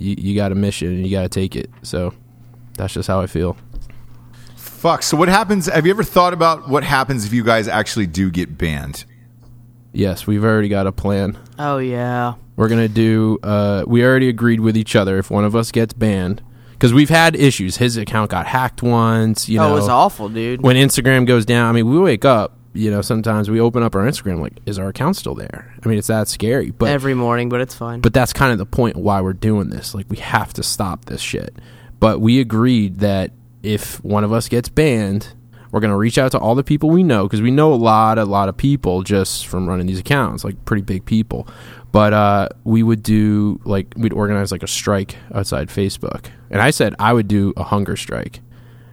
you, 0.00 0.16
you 0.18 0.34
got 0.34 0.50
a 0.50 0.54
mission 0.54 0.88
and 0.88 1.06
you 1.06 1.10
got 1.10 1.22
to 1.22 1.28
take 1.28 1.54
it. 1.54 1.70
So 1.82 2.14
that's 2.76 2.94
just 2.94 3.06
how 3.06 3.20
I 3.20 3.26
feel. 3.26 3.56
fuck. 4.56 5.02
So 5.02 5.16
what 5.16 5.28
happens? 5.28 5.66
Have 5.66 5.84
you 5.86 5.90
ever 5.92 6.02
thought 6.02 6.32
about 6.32 6.68
what 6.68 6.82
happens 6.84 7.26
if 7.26 7.32
you 7.32 7.44
guys 7.44 7.68
actually 7.68 8.06
do 8.06 8.30
get 8.30 8.56
banned? 8.56 9.04
Yes, 9.92 10.26
we've 10.26 10.44
already 10.44 10.68
got 10.68 10.86
a 10.86 10.92
plan. 10.92 11.36
Oh 11.58 11.78
yeah. 11.78 12.34
We're 12.56 12.68
gonna 12.68 12.88
do. 12.88 13.38
Uh, 13.42 13.84
we 13.86 14.04
already 14.04 14.28
agreed 14.28 14.60
with 14.60 14.76
each 14.76 14.94
other 14.94 15.18
if 15.18 15.30
one 15.30 15.44
of 15.44 15.56
us 15.56 15.72
gets 15.72 15.92
banned 15.92 16.42
because 16.72 16.94
we've 16.94 17.10
had 17.10 17.34
issues. 17.36 17.78
His 17.78 17.96
account 17.96 18.30
got 18.30 18.46
hacked 18.46 18.82
once. 18.82 19.48
You 19.48 19.58
oh, 19.60 19.62
know, 19.68 19.72
it 19.72 19.74
was 19.80 19.88
awful, 19.88 20.28
dude. 20.28 20.62
when 20.62 20.76
Instagram 20.76 21.26
goes 21.26 21.44
down. 21.44 21.68
I 21.68 21.72
mean, 21.72 21.88
we 21.88 21.98
wake 21.98 22.24
up. 22.24 22.56
You 22.72 22.90
know, 22.90 23.02
sometimes 23.02 23.50
we 23.50 23.60
open 23.60 23.82
up 23.82 23.94
our 23.96 24.02
Instagram 24.02 24.40
like, 24.40 24.60
is 24.64 24.78
our 24.78 24.88
account 24.88 25.16
still 25.16 25.34
there? 25.34 25.74
I 25.84 25.88
mean, 25.88 25.98
it's 25.98 26.06
that 26.06 26.28
scary. 26.28 26.70
But 26.70 26.90
Every 26.90 27.14
morning, 27.14 27.48
but 27.48 27.60
it's 27.60 27.74
fine. 27.74 28.00
but 28.00 28.14
that's 28.14 28.32
kind 28.32 28.52
of 28.52 28.58
the 28.58 28.66
point 28.66 28.96
why 28.96 29.20
we're 29.20 29.32
doing 29.32 29.70
this. 29.70 29.92
Like, 29.94 30.06
we 30.08 30.18
have 30.18 30.52
to 30.54 30.62
stop 30.62 31.06
this 31.06 31.20
shit. 31.20 31.54
But 31.98 32.20
we 32.20 32.40
agreed 32.40 33.00
that 33.00 33.32
if 33.62 34.02
one 34.04 34.22
of 34.24 34.32
us 34.32 34.48
gets 34.48 34.68
banned, 34.68 35.34
we're 35.72 35.80
gonna 35.80 35.96
reach 35.96 36.18
out 36.18 36.32
to 36.32 36.38
all 36.38 36.54
the 36.54 36.64
people 36.64 36.90
we 36.90 37.02
know 37.02 37.24
because 37.24 37.42
we 37.42 37.50
know 37.50 37.72
a 37.72 37.76
lot, 37.76 38.18
a 38.18 38.24
lot 38.24 38.48
of 38.48 38.56
people 38.56 39.02
just 39.02 39.46
from 39.46 39.68
running 39.68 39.86
these 39.86 40.00
accounts, 40.00 40.44
like 40.44 40.64
pretty 40.64 40.82
big 40.82 41.04
people. 41.04 41.46
But 41.92 42.12
uh, 42.12 42.48
we 42.64 42.82
would 42.82 43.02
do 43.02 43.60
like 43.64 43.92
we'd 43.96 44.12
organize 44.12 44.50
like 44.52 44.62
a 44.62 44.68
strike 44.68 45.16
outside 45.34 45.68
Facebook, 45.68 46.26
and 46.50 46.62
I 46.62 46.70
said 46.70 46.94
I 46.98 47.12
would 47.12 47.28
do 47.28 47.52
a 47.56 47.64
hunger 47.64 47.96
strike 47.96 48.40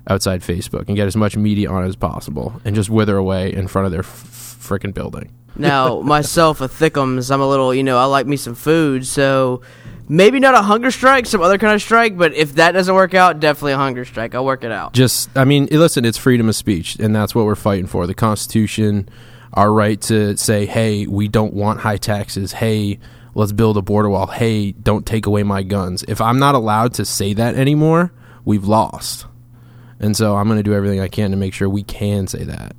outside 0.10 0.42
Facebook 0.42 0.88
and 0.88 0.96
get 0.96 1.08
as 1.08 1.16
much 1.16 1.36
media 1.38 1.70
on 1.70 1.84
it 1.84 1.88
as 1.88 1.96
possible, 1.96 2.60
and 2.66 2.76
just 2.76 2.90
wither 2.90 3.18
away 3.18 3.54
in 3.54 3.68
front 3.68 3.86
of 3.86 3.92
their 3.92 4.02
f- 4.02 4.58
freaking 4.62 4.94
building. 4.94 5.30
now, 5.56 6.02
myself, 6.16 6.62
a 6.62 6.68
thickums, 6.68 7.32
I'm 7.32 7.42
a 7.42 7.48
little, 7.48 7.74
you 7.74 7.84
know, 7.84 7.98
I 7.98 8.06
like 8.06 8.28
me 8.28 8.38
some 8.38 8.56
food, 8.56 9.06
so 9.06 9.62
maybe 10.10 10.40
not 10.40 10.56
a 10.56 10.62
hunger 10.62 10.90
strike, 10.92 11.26
some 11.26 11.42
other 11.42 11.58
kind 11.58 11.74
of 11.74 11.82
strike, 11.82 12.18
but 12.18 12.34
if 12.34 12.56
that 12.56 12.72
doesn't 12.72 12.96
work 12.96 13.14
out, 13.14 13.40
definitely 13.42 13.74
a 13.74 13.78
hunger 13.78 14.06
strike. 14.06 14.34
I'll 14.36 14.46
work 14.46 14.64
it 14.64 14.72
out. 14.72 14.94
just 14.94 15.30
i 15.38 15.44
mean 15.44 15.68
listen 15.72 16.06
it's 16.06 16.18
freedom 16.18 16.48
of 16.48 16.56
speech 16.56 16.96
and 17.00 17.14
that's 17.16 17.36
what 17.36 17.46
we're 17.46 17.56
fighting 17.56 17.88
for 17.88 18.08
the 18.08 18.14
constitution 18.14 19.08
our 19.54 19.72
right 19.72 20.00
to 20.02 20.36
say 20.38 20.66
hey 20.66 21.06
we 21.08 21.28
don't 21.28 21.54
want 21.54 21.80
high 21.82 21.98
taxes 21.98 22.54
hey 22.54 22.98
let's 23.36 23.52
build 23.52 23.76
a 23.78 23.82
border 23.82 24.10
wall 24.10 24.28
hey 24.28 24.72
don't 24.72 25.06
take 25.06 25.26
away 25.26 25.44
my 25.44 25.62
guns 25.64 26.04
if 26.08 26.22
i'm 26.22 26.40
not 26.40 26.56
allowed 26.56 26.94
to 26.94 27.04
say 27.06 27.34
that 27.34 27.56
anymore 27.56 28.12
we've 28.46 28.66
lost 28.66 29.26
and 30.00 30.16
so 30.16 30.36
i'm 30.36 30.48
going 30.48 30.58
to 30.58 30.64
do 30.64 30.74
everything 30.74 31.00
i 31.00 31.08
can 31.08 31.32
to 31.32 31.38
make 31.38 31.54
sure 31.54 31.70
we 31.70 31.84
can 31.84 32.28
say 32.28 32.44
that 32.44 32.76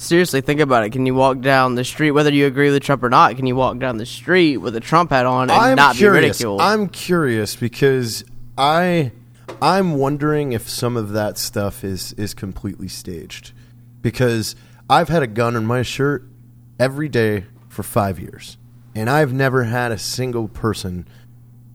Seriously, 0.00 0.42
think 0.42 0.60
about 0.60 0.84
it. 0.84 0.90
Can 0.90 1.06
you 1.06 1.14
walk 1.16 1.40
down 1.40 1.74
the 1.74 1.82
street, 1.82 2.12
whether 2.12 2.32
you 2.32 2.46
agree 2.46 2.70
with 2.70 2.80
Trump 2.84 3.02
or 3.02 3.10
not? 3.10 3.34
Can 3.34 3.46
you 3.46 3.56
walk 3.56 3.80
down 3.80 3.96
the 3.96 4.06
street 4.06 4.58
with 4.58 4.76
a 4.76 4.80
Trump 4.80 5.10
hat 5.10 5.26
on 5.26 5.50
and 5.50 5.60
I'm 5.60 5.74
not 5.74 5.96
curious. 5.96 6.20
be 6.20 6.26
ridiculed? 6.28 6.60
I'm 6.60 6.88
curious 6.88 7.56
because 7.56 8.24
I 8.56 9.10
I'm 9.60 9.94
wondering 9.94 10.52
if 10.52 10.68
some 10.68 10.96
of 10.96 11.10
that 11.14 11.36
stuff 11.36 11.82
is 11.82 12.12
is 12.12 12.32
completely 12.32 12.86
staged. 12.86 13.50
Because 14.00 14.54
I've 14.88 15.08
had 15.08 15.24
a 15.24 15.26
gun 15.26 15.56
in 15.56 15.66
my 15.66 15.82
shirt 15.82 16.24
every 16.78 17.08
day 17.08 17.46
for 17.68 17.82
5 17.82 18.20
years 18.20 18.56
and 18.94 19.10
I've 19.10 19.32
never 19.32 19.64
had 19.64 19.90
a 19.90 19.98
single 19.98 20.46
person 20.46 21.08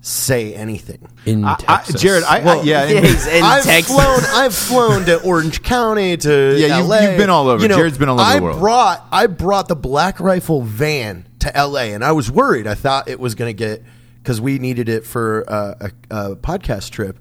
say 0.06 0.54
anything. 0.54 1.08
in 1.26 1.46
I, 1.46 1.54
I, 1.54 1.56
Texas. 1.56 2.02
Jarred, 2.02 2.24
I, 2.26 2.40
I 2.40 2.62
yeah, 2.62 2.86
Yeah, 2.88 3.00
he's 3.02 3.26
in 3.26 3.42
I've 3.42 3.64
Texas. 3.64 3.96
flown. 3.96 4.20
I've 4.36 4.54
flown 4.54 5.06
to 5.06 5.22
Orange 5.24 5.64
County 5.64 6.18
to 6.18 6.56
Yeah, 6.60 6.78
you've- 6.78 6.90
LA. 6.90 7.00
you've 7.00 7.18
been 7.18 7.30
all 7.30 7.48
over. 7.48 7.62
You 7.64 7.70
know, 7.70 7.78
Jarred's 7.78 7.98
been 7.98 8.10
all 8.10 8.20
over 8.20 8.30
I 8.30 8.36
the 8.36 8.44
world. 8.44 8.60
brought 8.60 9.08
I 9.14 9.28
brought 9.28 9.70
the 9.70 9.78
Black 9.78 10.20
Rifle 10.20 10.62
van 10.62 11.26
to 11.40 11.52
LA, 11.56 11.94
and 11.94 12.04
I 12.04 12.12
was 12.12 12.30
worried. 12.30 12.68
I 12.68 12.74
thought 12.76 13.08
it 13.08 13.18
was 13.20 13.34
going 13.34 13.50
to 13.50 13.54
get 13.58 13.82
because 14.22 14.42
we 14.42 14.60
needed 14.60 14.90
it 14.90 15.06
for 15.06 15.46
uh, 15.48 15.90
a, 16.12 16.32
a 16.32 16.36
podcast 16.36 16.90
trip. 16.92 17.18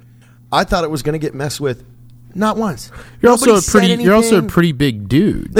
I 0.51 0.64
thought 0.64 0.83
it 0.85 0.91
was 0.91 1.03
going 1.05 1.14
to 1.14 1.18
get 1.24 1.35
messed 1.35 1.61
with. 1.61 1.85
Not 2.35 2.57
once. 2.57 2.91
You're 3.20 3.30
also 3.30 3.55
a 3.57 3.61
said 3.61 3.78
pretty. 3.87 4.03
You're 4.03 4.14
also 4.14 4.39
a 4.39 4.43
pretty 4.43 4.72
big 4.72 5.07
dude. 5.09 5.55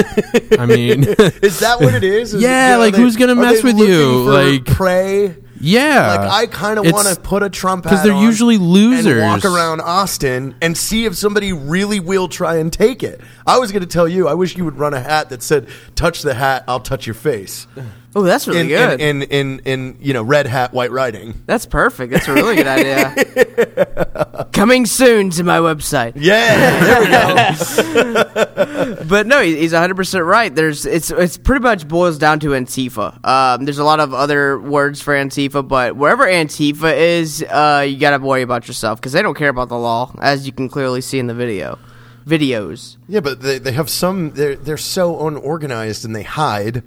I 0.59 0.65
mean, 0.65 1.03
Is 1.07 1.59
that 1.59 1.77
what 1.79 1.93
it 1.93 2.03
is? 2.03 2.33
Is 2.33 2.41
Yeah, 2.41 2.75
are 2.75 2.79
like, 2.79 2.95
who's 2.95 3.15
gonna 3.15 3.35
mess 3.35 3.61
with 3.63 3.77
you? 3.77 4.25
for 4.25 4.31
Like- 4.31 4.65
prey. 4.65 5.35
Yeah. 5.63 6.17
Like 6.17 6.31
I 6.31 6.45
kind 6.47 6.77
of 6.77 6.85
It's- 6.85 6.93
want 6.93 7.15
to 7.15 7.21
put 7.21 7.41
a 7.43 7.49
Trump 7.49 7.83
because 7.83 8.03
they're 8.03 8.13
on 8.13 8.23
usually 8.23 8.57
losers. 8.57 9.05
and 9.07 9.21
walk 9.21 9.45
around 9.45 9.81
Austin 9.81 10.55
and 10.61 10.77
see 10.77 11.05
if 11.05 11.15
somebody 11.15 11.53
really 11.53 11.99
will 11.99 12.27
try 12.27 12.57
and 12.57 12.71
take 12.71 13.01
it. 13.03 13.21
I 13.47 13.57
was 13.59 13.71
going 13.71 13.81
to 13.81 13.87
tell 13.87 14.07
you, 14.07 14.27
I 14.27 14.33
wish 14.33 14.55
you 14.57 14.65
would 14.65 14.77
run 14.77 14.93
a 14.93 14.99
hat 14.99 15.29
that 15.29 15.41
said 15.41 15.67
"Touch 15.95 16.21
the 16.21 16.33
hat, 16.33 16.63
I'll 16.67 16.79
touch 16.79 17.07
your 17.07 17.13
face." 17.13 17.65
oh, 18.15 18.23
that's 18.23 18.47
really 18.47 18.61
in, 18.61 18.67
good. 18.67 19.01
in, 19.01 19.21
in 19.23 19.29
in 19.29 19.59
in 19.65 19.97
you 20.01 20.13
know 20.13 20.23
red 20.23 20.47
hat, 20.47 20.73
white 20.73 20.91
writing. 20.91 21.41
that's 21.45 21.65
perfect. 21.65 22.11
That's 22.11 22.27
a 22.27 22.33
really 22.33 22.55
good 22.55 22.67
idea. 22.67 23.13
Coming 24.53 24.85
soon 24.85 25.29
to 25.31 25.43
my 25.43 25.57
website. 25.59 26.13
Yeah, 26.15 26.79
there 26.83 27.01
we 27.01 27.07
go. 27.07 29.03
But 29.07 29.27
no, 29.27 29.41
he's 29.41 29.71
100 29.73 29.95
percent 29.95 30.23
right. 30.25 30.53
There's 30.53 30.85
it's 30.85 31.09
it's 31.11 31.37
pretty 31.37 31.61
much 31.63 31.87
boils 31.87 32.17
down 32.17 32.39
to 32.41 32.47
Antifa. 32.49 33.25
Um, 33.25 33.65
there's 33.65 33.77
a 33.77 33.83
lot 33.83 33.99
of 33.99 34.13
other 34.13 34.59
words 34.59 35.01
for 35.01 35.13
Antifa, 35.13 35.67
but 35.67 35.95
wherever 35.95 36.25
Antifa 36.25 36.95
is, 36.95 37.43
uh, 37.43 37.85
you 37.87 37.97
gotta 37.97 38.23
worry 38.23 38.41
about 38.41 38.67
yourself 38.67 38.99
because 38.99 39.11
they 39.13 39.21
don't 39.21 39.35
care 39.35 39.49
about 39.49 39.69
the 39.69 39.77
law, 39.77 40.13
as 40.21 40.45
you 40.45 40.51
can 40.53 40.69
clearly 40.69 41.01
see 41.01 41.19
in 41.19 41.27
the 41.27 41.33
video, 41.33 41.77
videos. 42.25 42.97
yeah, 43.07 43.19
but 43.19 43.41
they, 43.41 43.57
they 43.59 43.71
have 43.73 43.89
some. 43.89 44.31
They're 44.31 44.55
they're 44.55 44.77
so 44.77 45.27
unorganized 45.27 46.05
and 46.05 46.15
they 46.15 46.23
hide. 46.23 46.83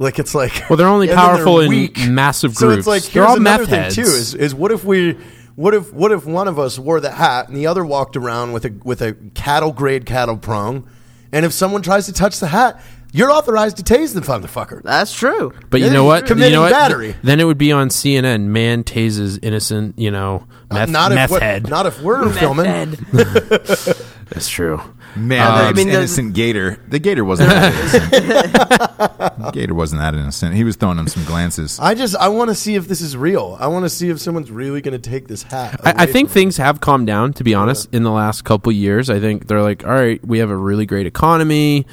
Like 0.00 0.18
it's 0.20 0.34
like 0.34 0.62
Well, 0.70 0.76
they're 0.76 0.86
only 0.86 1.08
and 1.10 1.18
then 1.18 1.24
powerful 1.24 1.60
in 1.60 1.68
weak. 1.70 1.98
massive 2.08 2.54
So 2.54 2.66
groups. 2.68 2.78
it's 2.80 2.86
like 2.86 3.02
They're 3.04 3.22
here's 3.24 3.30
all 3.30 3.36
another 3.36 3.62
meth 3.64 3.70
thing 3.70 3.82
heads. 3.82 3.94
too. 3.96 4.02
Is, 4.02 4.34
is 4.34 4.54
what 4.54 4.70
if 4.70 4.84
we 4.84 5.16
what 5.58 5.74
if 5.74 5.92
what 5.92 6.12
if 6.12 6.24
one 6.24 6.46
of 6.46 6.56
us 6.56 6.78
wore 6.78 7.00
the 7.00 7.10
hat 7.10 7.48
and 7.48 7.56
the 7.56 7.66
other 7.66 7.84
walked 7.84 8.16
around 8.16 8.52
with 8.52 8.64
a 8.64 8.70
with 8.84 9.02
a 9.02 9.14
cattle 9.34 9.72
grade 9.72 10.06
cattle 10.06 10.36
prong, 10.36 10.88
and 11.32 11.44
if 11.44 11.52
someone 11.52 11.82
tries 11.82 12.06
to 12.06 12.12
touch 12.12 12.38
the 12.38 12.46
hat, 12.46 12.80
you're 13.12 13.30
authorized 13.30 13.78
to 13.78 13.82
tase 13.82 14.14
the 14.14 14.20
motherfucker. 14.20 14.82
That's 14.82 15.12
true. 15.12 15.52
But 15.70 15.80
you 15.80 15.90
know 15.90 16.04
what? 16.04 16.26
committing 16.26 16.50
you 16.52 16.56
know 16.56 16.62
what? 16.62 16.72
battery. 16.72 17.14
Then 17.22 17.40
it 17.40 17.44
would 17.44 17.58
be 17.58 17.72
on 17.72 17.88
CNN. 17.88 18.42
Man 18.48 18.84
tases 18.84 19.38
innocent. 19.42 19.98
You 19.98 20.10
know, 20.10 20.46
meth, 20.70 20.90
not 20.90 21.12
meth 21.12 21.24
if 21.26 21.30
we're, 21.32 21.40
head. 21.40 21.68
not 21.68 21.86
if 21.86 22.00
we're 22.02 22.30
filming. 22.32 22.96
That's 24.30 24.48
true. 24.50 24.78
Man, 25.16 25.40
Uh, 25.40 25.54
I 25.54 25.72
mean, 25.72 25.86
the- 25.88 25.94
innocent 25.94 26.34
gator. 26.34 26.78
The 26.88 26.98
gator 26.98 27.24
wasn't 27.24 27.48
that 27.48 27.72
innocent. 29.32 29.54
gator 29.54 29.74
wasn't 29.74 30.02
that 30.02 30.14
innocent. 30.14 30.54
He 30.54 30.64
was 30.64 30.76
throwing 30.76 30.98
him 30.98 31.08
some 31.08 31.24
glances. 31.24 31.78
I 31.80 31.94
just 31.94 32.14
I 32.14 32.28
want 32.28 32.48
to 32.50 32.54
see 32.54 32.74
if 32.74 32.88
this 32.88 33.00
is 33.00 33.16
real. 33.16 33.56
I 33.58 33.68
want 33.68 33.86
to 33.86 33.88
see 33.88 34.10
if 34.10 34.20
someone's 34.20 34.50
really 34.50 34.82
going 34.82 35.00
to 35.00 35.10
take 35.10 35.28
this 35.28 35.42
hat. 35.44 35.80
I, 35.82 35.90
I 35.90 35.92
away 36.04 36.12
think 36.12 36.28
from 36.28 36.34
things 36.34 36.56
have 36.58 36.80
calmed 36.82 37.06
down. 37.06 37.32
To 37.34 37.44
be 37.44 37.54
honest, 37.54 37.88
in 37.94 38.02
the 38.02 38.10
last 38.10 38.44
couple 38.44 38.70
years, 38.70 39.08
I 39.08 39.18
think 39.18 39.46
they're 39.46 39.62
like, 39.62 39.82
all 39.86 39.94
right, 39.94 40.22
we 40.24 40.40
have 40.40 40.50
a 40.50 40.56
really 40.56 40.84
great 40.84 41.06
economy. 41.06 41.86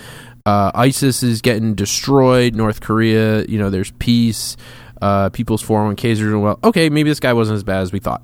Uh, 0.45 0.71
ISIS 0.75 1.23
is 1.23 1.41
getting 1.41 1.73
destroyed. 1.73 2.53
North 2.53 2.79
Korea, 2.81 3.43
you 3.45 3.57
know, 3.57 3.71
there's 3.71 3.89
peace. 3.93 4.57
Uh, 5.01 5.29
people's 5.29 5.63
401ks 5.63 6.17
are 6.21 6.25
doing 6.29 6.41
well. 6.41 6.59
Okay, 6.63 6.89
maybe 6.89 7.09
this 7.09 7.19
guy 7.19 7.33
wasn't 7.33 7.55
as 7.55 7.63
bad 7.63 7.81
as 7.81 7.91
we 7.91 7.97
thought. 7.99 8.21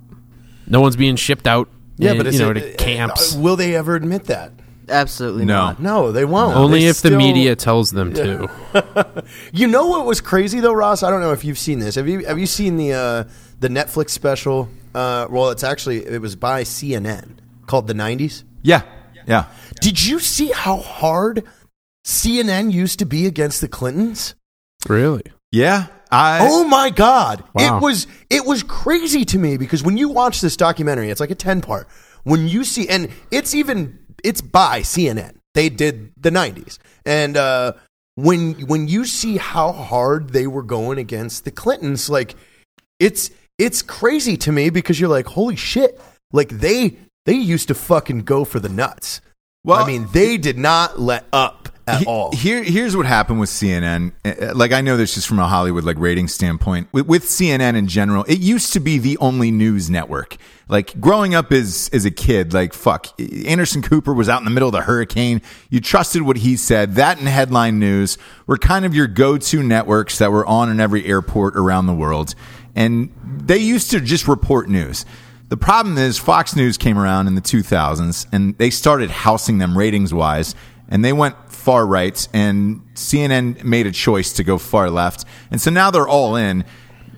No 0.68 0.82
one's 0.82 0.96
being 0.96 1.16
shipped 1.16 1.48
out. 1.48 1.68
Yeah, 1.98 2.12
in, 2.12 2.18
but 2.18 2.32
you 2.32 2.40
know, 2.40 2.52
it- 2.52 2.60
to 2.60 2.74
camps. 2.84 3.36
uh, 3.36 3.40
will 3.40 3.56
they 3.56 3.76
ever 3.76 3.96
admit 3.96 4.26
that? 4.26 4.52
Absolutely 4.88 5.46
No. 5.46 5.54
not. 5.68 5.80
No, 5.82 6.12
they 6.12 6.26
won't. 6.26 6.56
Only 6.56 6.82
They 6.82 6.88
if 6.88 7.02
the 7.02 7.12
media 7.12 7.56
tells 7.56 7.92
them 7.92 8.14
to. 8.14 8.50
You 9.54 9.68
know 9.68 9.88
what 9.88 10.06
was 10.06 10.20
crazy 10.22 10.60
though, 10.60 10.74
Ross? 10.74 11.02
I 11.04 11.10
don't 11.10 11.22
know 11.22 11.32
if 11.32 11.44
you've 11.46 11.58
seen 11.60 11.80
this. 11.80 11.96
Have 11.96 12.08
you 12.10 12.26
have 12.26 12.38
you 12.40 12.46
seen 12.46 12.76
the 12.78 12.94
uh, 12.94 13.24
the 13.62 13.68
Netflix 13.70 14.10
special? 14.10 14.68
Uh, 14.94 15.28
well, 15.30 15.50
it's 15.52 15.64
actually 15.64 16.06
it 16.06 16.20
was 16.22 16.36
by 16.36 16.64
CNN 16.64 17.38
called 17.68 17.88
The 17.88 17.94
'90s. 17.94 18.44
Yeah, 18.64 18.82
yeah. 19.28 19.46
Did 19.80 20.04
you 20.04 20.20
see 20.20 20.52
how 20.52 20.78
hard 20.78 21.44
CNN 22.06 22.72
used 22.72 23.00
to 23.00 23.06
be 23.06 23.26
against 23.26 23.62
the 23.62 23.68
Clintons? 23.68 24.36
Really? 24.88 25.24
Yeah. 25.52 25.88
I 26.12 26.40
Oh 26.42 26.64
my 26.66 26.90
god. 26.90 27.44
Wow. 27.54 27.78
It 27.78 27.82
was 27.82 28.08
it 28.30 28.46
was 28.46 28.64
crazy 28.64 29.24
to 29.26 29.38
me 29.38 29.58
because 29.58 29.84
when 29.84 29.98
you 29.98 30.10
watch 30.10 30.42
this 30.42 30.58
documentary, 30.58 31.10
it's 31.10 31.20
like 31.20 31.32
a 31.32 31.36
10 31.36 31.62
part. 31.62 31.88
When 32.24 32.48
you 32.48 32.64
see 32.64 32.88
and 32.90 33.10
it's 33.32 33.54
even 33.54 34.00
it's 34.24 34.42
by 34.42 34.82
CNN. 34.82 35.36
They 35.54 35.70
did 35.70 36.12
the 36.18 36.30
90s. 36.30 36.80
And 37.06 37.38
uh 37.38 37.74
when 38.16 38.54
when 38.68 38.88
you 38.88 39.06
see 39.06 39.38
how 39.38 39.72
hard 39.72 40.32
they 40.32 40.48
were 40.48 40.64
going 40.64 40.98
against 40.98 41.46
the 41.46 41.52
Clintons, 41.52 42.10
like 42.10 42.36
it's 43.00 43.32
it's 43.58 43.82
crazy 43.82 44.36
to 44.38 44.52
me 44.52 44.70
because 44.70 45.00
you're 45.00 45.10
like, 45.10 45.28
holy 45.28 45.56
shit. 45.56 46.00
Like 46.34 46.50
they 46.50 46.98
they 47.26 47.36
used 47.36 47.68
to 47.70 47.76
fucking 47.76 48.24
go 48.24 48.44
for 48.44 48.60
the 48.60 48.70
nuts. 48.70 49.22
Well- 49.64 49.82
I 49.82 49.88
mean, 49.88 50.08
they 50.12 50.38
did 50.38 50.58
not 50.58 51.00
let 51.00 51.26
up 51.32 51.70
at 51.92 52.00
He- 52.00 52.06
all. 52.06 52.32
Here, 52.36 52.64
here's 52.64 52.96
what 52.96 53.06
happened 53.06 53.40
with 53.40 53.50
CNN. 53.50 54.12
Uh, 54.26 54.54
Like 54.56 54.72
I 54.72 54.82
know 54.82 54.98
this 54.98 55.14
just 55.16 55.28
from 55.28 55.40
a 55.40 55.48
Hollywood 55.48 55.84
like 55.84 55.98
rating 56.00 56.28
standpoint. 56.28 56.88
With, 56.92 57.08
with 57.08 57.24
CNN 57.26 57.76
in 57.76 57.88
general, 57.88 58.24
it 58.28 58.40
used 58.40 58.74
to 58.74 58.80
be 58.80 58.98
the 58.98 59.18
only 59.20 59.52
news 59.52 59.90
network. 59.90 60.38
Like 60.68 61.00
growing 61.02 61.36
up 61.36 61.52
as 61.52 61.90
as 61.92 62.06
a 62.06 62.12
kid, 62.12 62.54
like 62.54 62.74
fuck, 62.74 63.08
Anderson 63.46 63.82
Cooper 63.82 64.14
was 64.14 64.30
out 64.30 64.40
in 64.40 64.46
the 64.46 64.52
middle 64.52 64.70
of 64.70 64.74
the 64.74 64.82
hurricane. 64.82 65.42
You 65.70 65.82
trusted 65.82 66.22
what 66.22 66.38
he 66.38 66.56
said. 66.56 66.96
That 66.96 67.20
and 67.20 67.28
headline 67.28 67.78
news 67.80 68.18
were 68.48 68.58
kind 68.58 68.86
of 68.86 68.96
your 68.96 69.08
go 69.08 69.38
to 69.38 69.64
networks 69.64 70.18
that 70.20 70.32
were 70.32 70.46
on 70.46 70.70
in 70.70 70.80
every 70.80 71.06
airport 71.06 71.58
around 71.58 71.88
the 71.88 71.94
world, 71.94 72.36
and 72.76 73.10
they 73.26 73.58
used 73.58 73.92
to 73.92 74.00
just 74.00 74.28
report 74.28 74.70
news. 74.70 75.06
The 75.50 75.58
problem 75.58 75.98
is 75.98 76.18
Fox 76.18 76.56
News 76.56 76.78
came 76.78 76.98
around 76.98 77.28
in 77.28 77.36
the 77.36 77.42
2000s 77.42 78.26
and 78.32 78.58
they 78.58 78.70
started 78.70 79.10
housing 79.10 79.58
them 79.58 79.78
ratings 79.78 80.14
wise 80.14 80.56
and 80.88 81.04
they 81.04 81.12
went 81.12 81.36
far 81.62 81.86
right 81.86 82.28
and 82.34 82.82
CNN 82.96 83.64
made 83.64 83.86
a 83.88 83.92
choice 83.92 84.34
to 84.34 84.44
go 84.44 84.58
far 84.58 84.90
left. 84.90 85.26
And 85.52 85.62
so 85.62 85.70
now 85.72 85.92
they're 85.92 86.08
all 86.08 86.36
in. 86.36 86.66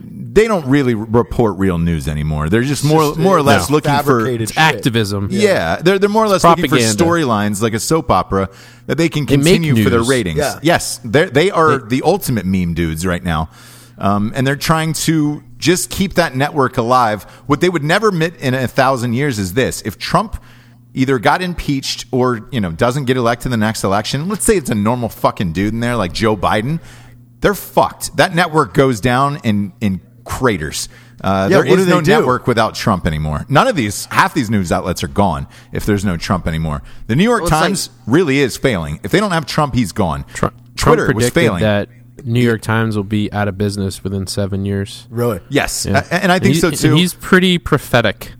They 0.05 0.47
don't 0.47 0.65
really 0.67 0.95
report 0.95 1.57
real 1.57 1.77
news 1.77 2.07
anymore. 2.09 2.49
They're 2.49 2.63
just 2.63 2.83
more 2.83 3.09
just- 3.11 3.19
more 3.19 3.37
or 3.37 3.41
less 3.41 3.69
No. 3.69 3.75
looking 3.75 3.91
for 3.99 4.19
Fabricated 4.19 4.49
shit. 4.49 4.57
Activism. 4.57 5.27
yeah, 5.31 5.77
they're 5.77 5.97
they're 5.97 6.09
more 6.09 6.25
or 6.25 6.27
less 6.27 6.43
looking 6.43 6.67
for 6.67 6.75
storylines 6.77 7.61
like 7.61 7.73
a 7.73 7.79
soap 7.79 8.11
opera 8.11 8.49
that 8.87 8.97
they 8.97 9.07
can 9.07 9.25
They 9.25 9.35
continue 9.35 9.81
for 9.81 9.89
their 9.89 10.03
ratings. 10.03 10.39
Yeah. 10.39 10.59
Yes, 10.61 10.99
they 11.05 11.25
they 11.25 11.51
are 11.51 11.77
the 11.77 12.01
ultimate 12.03 12.45
meme 12.45 12.73
dudes 12.73 13.05
right 13.05 13.23
now, 13.23 13.49
um, 13.97 14.33
and 14.35 14.45
they're 14.45 14.57
trying 14.57 14.91
to 15.07 15.41
just 15.57 15.89
keep 15.89 16.15
that 16.15 16.35
network 16.35 16.77
alive. 16.77 17.23
What 17.45 17.61
they 17.61 17.69
would 17.69 17.83
never 17.83 18.09
admit 18.09 18.35
in 18.41 18.53
a 18.53 18.67
thousand 18.67 19.13
years 19.13 19.39
is 19.39 19.53
this: 19.53 19.81
if 19.85 19.97
Trump 19.97 20.35
either 20.93 21.17
got 21.19 21.41
impeached 21.41 22.05
or 22.11 22.47
you 22.51 22.61
know 22.61 22.71
doesn't 22.71 23.05
get 23.05 23.17
elected 23.17 23.47
in 23.47 23.51
the 23.51 23.57
next 23.65 23.83
election, 23.83 24.27
let's 24.29 24.43
say 24.45 24.57
it's 24.57 24.69
a 24.69 24.75
normal 24.75 25.09
fucking 25.09 25.53
dude 25.53 25.73
in 25.73 25.79
there 25.79 25.95
like 25.95 26.13
Joe 26.13 26.35
Biden, 26.37 26.79
they're 27.41 27.53
fucked. 27.55 28.15
That 28.17 28.33
network 28.35 28.73
goes 28.73 29.01
down 29.01 29.37
in 29.43 29.73
in 29.81 30.01
craters. 30.23 30.89
Uh, 31.21 31.47
Yeah, 31.49 31.57
there 31.61 31.69
what 31.69 31.79
is 31.79 31.85
do 31.85 31.89
they 31.91 31.95
no 31.97 32.01
do? 32.01 32.11
network 32.11 32.47
without 32.47 32.75
Trump 32.75 33.05
anymore. 33.07 33.45
None 33.47 33.67
of 33.67 33.75
these, 33.77 34.05
half 34.05 34.33
these 34.33 34.49
news 34.49 34.71
outlets 34.73 35.03
are 35.03 35.07
gone 35.07 35.47
if 35.71 35.85
there's 35.85 36.03
no 36.03 36.17
Trump 36.17 36.47
anymore. 36.47 36.81
The 37.07 37.15
New 37.15 37.23
York 37.23 37.43
Well, 37.43 37.47
it's 37.47 37.51
like- 37.53 37.61
Times 37.63 37.89
really 38.07 38.39
is 38.39 38.57
failing. 38.57 38.99
If 39.03 39.11
they 39.11 39.21
don't 39.21 39.31
have 39.31 39.45
Trump, 39.45 39.73
he's 39.73 39.93
gone. 39.93 40.25
Trump, 40.33 40.53
Twitter 40.75 41.05
Trump 41.05 41.15
was 41.15 41.29
predicted 41.29 41.33
failing. 41.33 41.61
that 41.61 41.87
New 42.25 42.41
York 42.41 42.61
Times 42.61 42.97
will 42.97 43.05
be 43.05 43.31
out 43.31 43.47
of 43.47 43.57
business 43.57 44.03
within 44.03 44.27
seven 44.27 44.65
years. 44.65 45.07
Really? 45.09 45.39
yes, 45.47 45.85
Yeah. 45.85 46.03
A- 46.11 46.23
and 46.23 46.31
I 46.31 46.39
think 46.39 46.55
he- 46.55 46.59
so 46.59 46.71
too. 46.71 46.93
he's 46.95 47.13
pretty 47.13 47.57
prophetic 47.57 48.33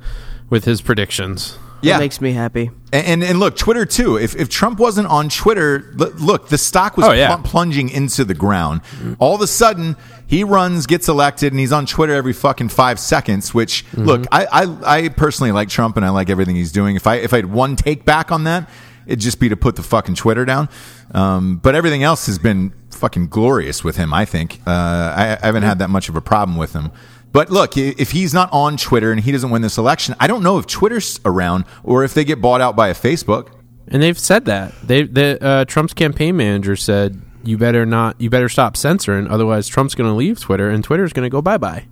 with 0.49 0.65
his 0.65 0.81
predictions. 0.81 1.57
Yeah, 1.83 1.93
That 1.93 1.99
makes 1.99 2.19
me 2.21 2.31
happy. 2.31 2.71
And, 2.91 3.05
and 3.07 3.23
and 3.23 3.39
look, 3.39 3.55
Twitter 3.55 3.85
too. 3.85 4.17
If 4.17 4.35
if 4.35 4.49
Trump 4.49 4.79
wasn't 4.79 5.07
on 5.07 5.29
Twitter, 5.29 5.93
l- 5.99 6.11
look, 6.19 6.49
the 6.49 6.57
stock 6.57 6.97
was 6.97 7.05
Oh, 7.07 7.11
yeah. 7.11 7.35
pl- 7.35 7.43
plunging 7.43 7.89
into 7.89 8.23
the 8.25 8.33
ground. 8.33 8.81
All 9.19 9.35
of 9.35 9.41
a 9.41 9.47
sudden, 9.47 9.95
he 10.27 10.43
runs, 10.43 10.85
gets 10.87 11.07
elected, 11.07 11.53
and 11.53 11.59
he's 11.59 11.71
on 11.71 11.85
Twitter 11.85 12.13
every 12.13 12.33
fucking 12.33 12.69
five 12.69 12.99
seconds. 12.99 13.53
Which 13.53 13.85
look, 13.93 14.25
I, 14.31 14.45
I 14.51 14.95
I 14.97 15.09
personally 15.09 15.51
like 15.51 15.69
Trump 15.69 15.97
and 15.97 16.05
I 16.05 16.09
like 16.09 16.29
everything 16.29 16.55
he's 16.55 16.71
doing. 16.71 16.95
If 16.95 17.05
I 17.07 17.15
if 17.15 17.33
I 17.33 17.37
had 17.37 17.51
one 17.51 17.75
take 17.75 18.05
back 18.05 18.31
on 18.31 18.43
that. 18.45 18.69
it'd 19.05 19.19
just 19.19 19.37
be 19.37 19.49
to 19.49 19.57
put 19.57 19.75
the 19.75 19.83
fucking 19.83 20.15
Twitter 20.15 20.45
down. 20.45 20.69
Um, 21.13 21.57
but 21.57 21.75
everything 21.75 22.03
else 22.03 22.25
has 22.27 22.39
been 22.39 22.71
fucking 22.91 23.27
glorious 23.27 23.83
with 23.83 23.97
him. 23.97 24.13
I 24.13 24.23
think 24.23 24.61
uh, 24.65 24.71
I, 24.71 25.37
I 25.41 25.45
haven't 25.45 25.63
had 25.63 25.79
that 25.79 25.89
much 25.89 26.07
of 26.07 26.15
a 26.15 26.21
problem 26.21 26.57
with 26.57 26.71
him. 26.71 26.89
But 27.33 27.49
look, 27.49 27.75
if 27.75 28.11
he's 28.11 28.33
not 28.33 28.47
on 28.53 28.77
Twitter 28.77 29.11
and 29.11 29.19
he 29.19 29.31
doesn't 29.31 29.49
win 29.49 29.61
this 29.61 29.77
election, 29.77 30.15
I 30.19 30.27
don't 30.27 30.43
know 30.43 30.59
if 30.59 30.67
Twitter's 30.67 31.19
around 31.25 31.65
or 31.83 32.03
if 32.05 32.13
they 32.13 32.23
get 32.23 32.39
bought 32.39 32.61
out 32.61 32.75
by 32.75 32.87
a 32.89 32.93
Facebook. 32.93 33.49
And 33.87 34.01
they've 34.01 34.17
said 34.17 34.45
that. 34.45 34.73
They 34.83 35.03
the 35.03 35.43
uh, 35.43 35.65
Trump's 35.65 35.93
campaign 35.93 36.37
manager 36.37 36.75
said 36.75 37.21
you 37.43 37.57
better 37.57 37.85
not 37.85 38.21
you 38.21 38.29
better 38.29 38.47
stop 38.47 38.77
censoring 38.77 39.27
otherwise 39.27 39.67
Trump's 39.67 39.95
going 39.95 40.09
to 40.09 40.15
leave 40.15 40.39
Twitter 40.39 40.69
and 40.69 40.81
Twitter's 40.83 41.11
going 41.11 41.25
to 41.25 41.29
go 41.29 41.41
bye-bye. 41.41 41.87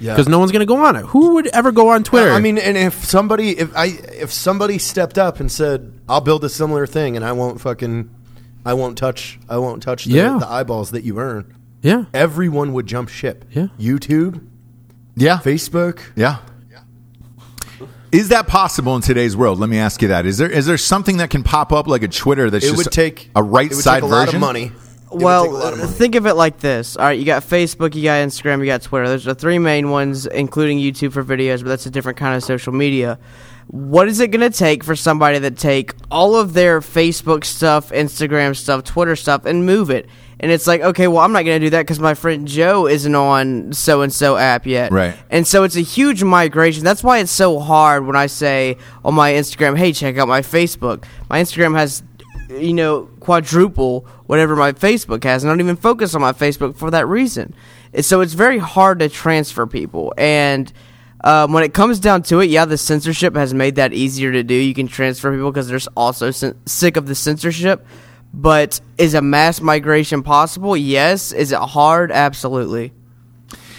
Yeah. 0.00 0.12
Because 0.14 0.28
no 0.28 0.38
one's 0.38 0.50
going 0.52 0.60
to 0.60 0.66
go 0.66 0.76
on 0.84 0.96
it. 0.96 1.04
Who 1.06 1.34
would 1.34 1.46
ever 1.48 1.72
go 1.72 1.90
on 1.90 2.02
Twitter? 2.02 2.30
I 2.30 2.40
mean, 2.40 2.58
and 2.58 2.76
if 2.76 3.04
somebody, 3.04 3.50
if 3.56 3.74
I, 3.76 3.86
if 4.12 4.32
somebody 4.32 4.78
stepped 4.78 5.16
up 5.16 5.40
and 5.40 5.50
said, 5.50 6.00
"I'll 6.08 6.20
build 6.20 6.44
a 6.44 6.50
similar 6.50 6.86
thing, 6.86 7.16
and 7.16 7.24
I 7.24 7.32
won't 7.32 7.60
fucking, 7.62 8.10
I 8.64 8.74
won't 8.74 8.98
touch, 8.98 9.38
I 9.48 9.56
won't 9.56 9.82
touch 9.82 10.04
the, 10.04 10.10
Yeah. 10.12 10.36
the 10.38 10.46
eyeballs 10.50 10.90
that 10.90 11.04
you 11.04 11.18
earn," 11.18 11.54
yeah. 11.80 12.04
everyone 12.12 12.74
would 12.74 12.86
jump 12.86 13.08
ship. 13.08 13.46
Yeah. 13.52 13.68
YouTube, 13.80 14.44
Yeah, 15.16 15.38
Facebook. 15.38 16.00
Yeah. 16.14 16.38
Is 18.12 18.28
that 18.28 18.46
possible 18.46 18.94
in 18.96 19.02
today's 19.02 19.36
world? 19.36 19.58
Let 19.58 19.68
me 19.68 19.78
ask 19.78 20.00
you 20.00 20.08
that. 20.08 20.26
Is 20.26 20.38
there 20.38 20.48
is 20.48 20.66
there 20.66 20.78
something 20.78 21.16
that 21.16 21.30
can 21.30 21.42
pop 21.42 21.72
up 21.72 21.86
like 21.86 22.02
a 22.02 22.08
Twitter 22.08 22.48
that's 22.48 22.64
It 22.64 22.68
just 22.68 22.84
would 22.84 22.92
take 22.92 23.30
a 23.34 23.42
right 23.42 23.70
it 23.70 23.74
would 23.74 23.82
side 23.82 23.96
take 23.96 24.02
a 24.04 24.06
lot 24.06 24.26
version? 24.26 24.36
of 24.36 24.40
money. 24.40 24.64
It 24.66 25.12
would 25.12 25.22
well, 25.22 25.44
take 25.44 25.52
a 25.52 25.54
lot 25.54 25.72
of 25.72 25.78
money. 25.80 25.92
think 25.92 26.14
of 26.14 26.26
it 26.26 26.34
like 26.34 26.58
this. 26.58 26.96
All 26.96 27.04
right, 27.04 27.18
you 27.18 27.24
got 27.24 27.42
Facebook, 27.42 27.94
you 27.94 28.04
got 28.04 28.26
Instagram, 28.26 28.60
you 28.60 28.66
got 28.66 28.82
Twitter. 28.82 29.08
There's 29.08 29.24
the 29.24 29.34
three 29.34 29.58
main 29.58 29.90
ones, 29.90 30.26
including 30.26 30.78
YouTube 30.78 31.12
for 31.12 31.24
videos, 31.24 31.62
but 31.62 31.68
that's 31.68 31.86
a 31.86 31.90
different 31.90 32.16
kind 32.16 32.36
of 32.36 32.44
social 32.44 32.72
media. 32.72 33.18
What 33.66 34.08
is 34.08 34.20
it 34.20 34.28
going 34.30 34.48
to 34.50 34.56
take 34.56 34.84
for 34.84 34.94
somebody 34.94 35.40
to 35.40 35.50
take 35.50 35.92
all 36.10 36.36
of 36.36 36.52
their 36.54 36.80
Facebook 36.80 37.44
stuff, 37.44 37.90
Instagram 37.90 38.54
stuff, 38.54 38.84
Twitter 38.84 39.16
stuff, 39.16 39.44
and 39.44 39.66
move 39.66 39.90
it? 39.90 40.08
And 40.38 40.52
it's 40.52 40.66
like, 40.66 40.82
okay, 40.82 41.08
well, 41.08 41.20
I'm 41.20 41.32
not 41.32 41.44
going 41.44 41.60
to 41.60 41.66
do 41.66 41.70
that 41.70 41.82
because 41.82 41.98
my 41.98 42.12
friend 42.14 42.46
Joe 42.46 42.86
isn't 42.86 43.14
on 43.14 43.72
so 43.72 44.02
and 44.02 44.12
so 44.12 44.36
app 44.36 44.66
yet. 44.66 44.92
Right. 44.92 45.16
And 45.30 45.46
so 45.46 45.64
it's 45.64 45.76
a 45.76 45.80
huge 45.80 46.22
migration. 46.22 46.84
That's 46.84 47.02
why 47.02 47.18
it's 47.18 47.32
so 47.32 47.58
hard 47.58 48.06
when 48.06 48.16
I 48.16 48.26
say 48.26 48.76
on 49.02 49.14
my 49.14 49.32
Instagram, 49.32 49.78
hey, 49.78 49.92
check 49.92 50.18
out 50.18 50.28
my 50.28 50.42
Facebook. 50.42 51.04
My 51.30 51.40
Instagram 51.40 51.74
has, 51.76 52.02
you 52.50 52.74
know, 52.74 53.06
quadruple 53.20 54.06
whatever 54.26 54.56
my 54.56 54.72
Facebook 54.72 55.24
has. 55.24 55.42
And 55.42 55.50
I 55.50 55.52
don't 55.54 55.60
even 55.60 55.76
focus 55.76 56.14
on 56.14 56.20
my 56.20 56.32
Facebook 56.32 56.76
for 56.76 56.90
that 56.90 57.06
reason. 57.06 57.54
So 58.00 58.20
it's 58.20 58.34
very 58.34 58.58
hard 58.58 58.98
to 58.98 59.08
transfer 59.08 59.66
people. 59.66 60.12
And 60.18 60.70
um, 61.24 61.52
when 61.52 61.64
it 61.64 61.72
comes 61.72 61.98
down 61.98 62.22
to 62.24 62.40
it, 62.40 62.50
yeah, 62.50 62.66
the 62.66 62.76
censorship 62.76 63.34
has 63.36 63.54
made 63.54 63.76
that 63.76 63.92
easier 63.92 64.32
to 64.32 64.42
do. 64.42 64.54
You 64.54 64.74
can 64.74 64.86
transfer 64.86 65.32
people 65.32 65.50
because 65.50 65.68
they're 65.68 65.80
also 65.96 66.30
cen- 66.30 66.56
sick 66.66 66.96
of 66.96 67.06
the 67.06 67.14
censorship. 67.14 67.86
But 68.36 68.80
is 68.98 69.14
a 69.14 69.22
mass 69.22 69.60
migration 69.62 70.22
possible? 70.22 70.76
Yes. 70.76 71.32
Is 71.32 71.52
it 71.52 71.58
hard? 71.58 72.12
Absolutely. 72.12 72.92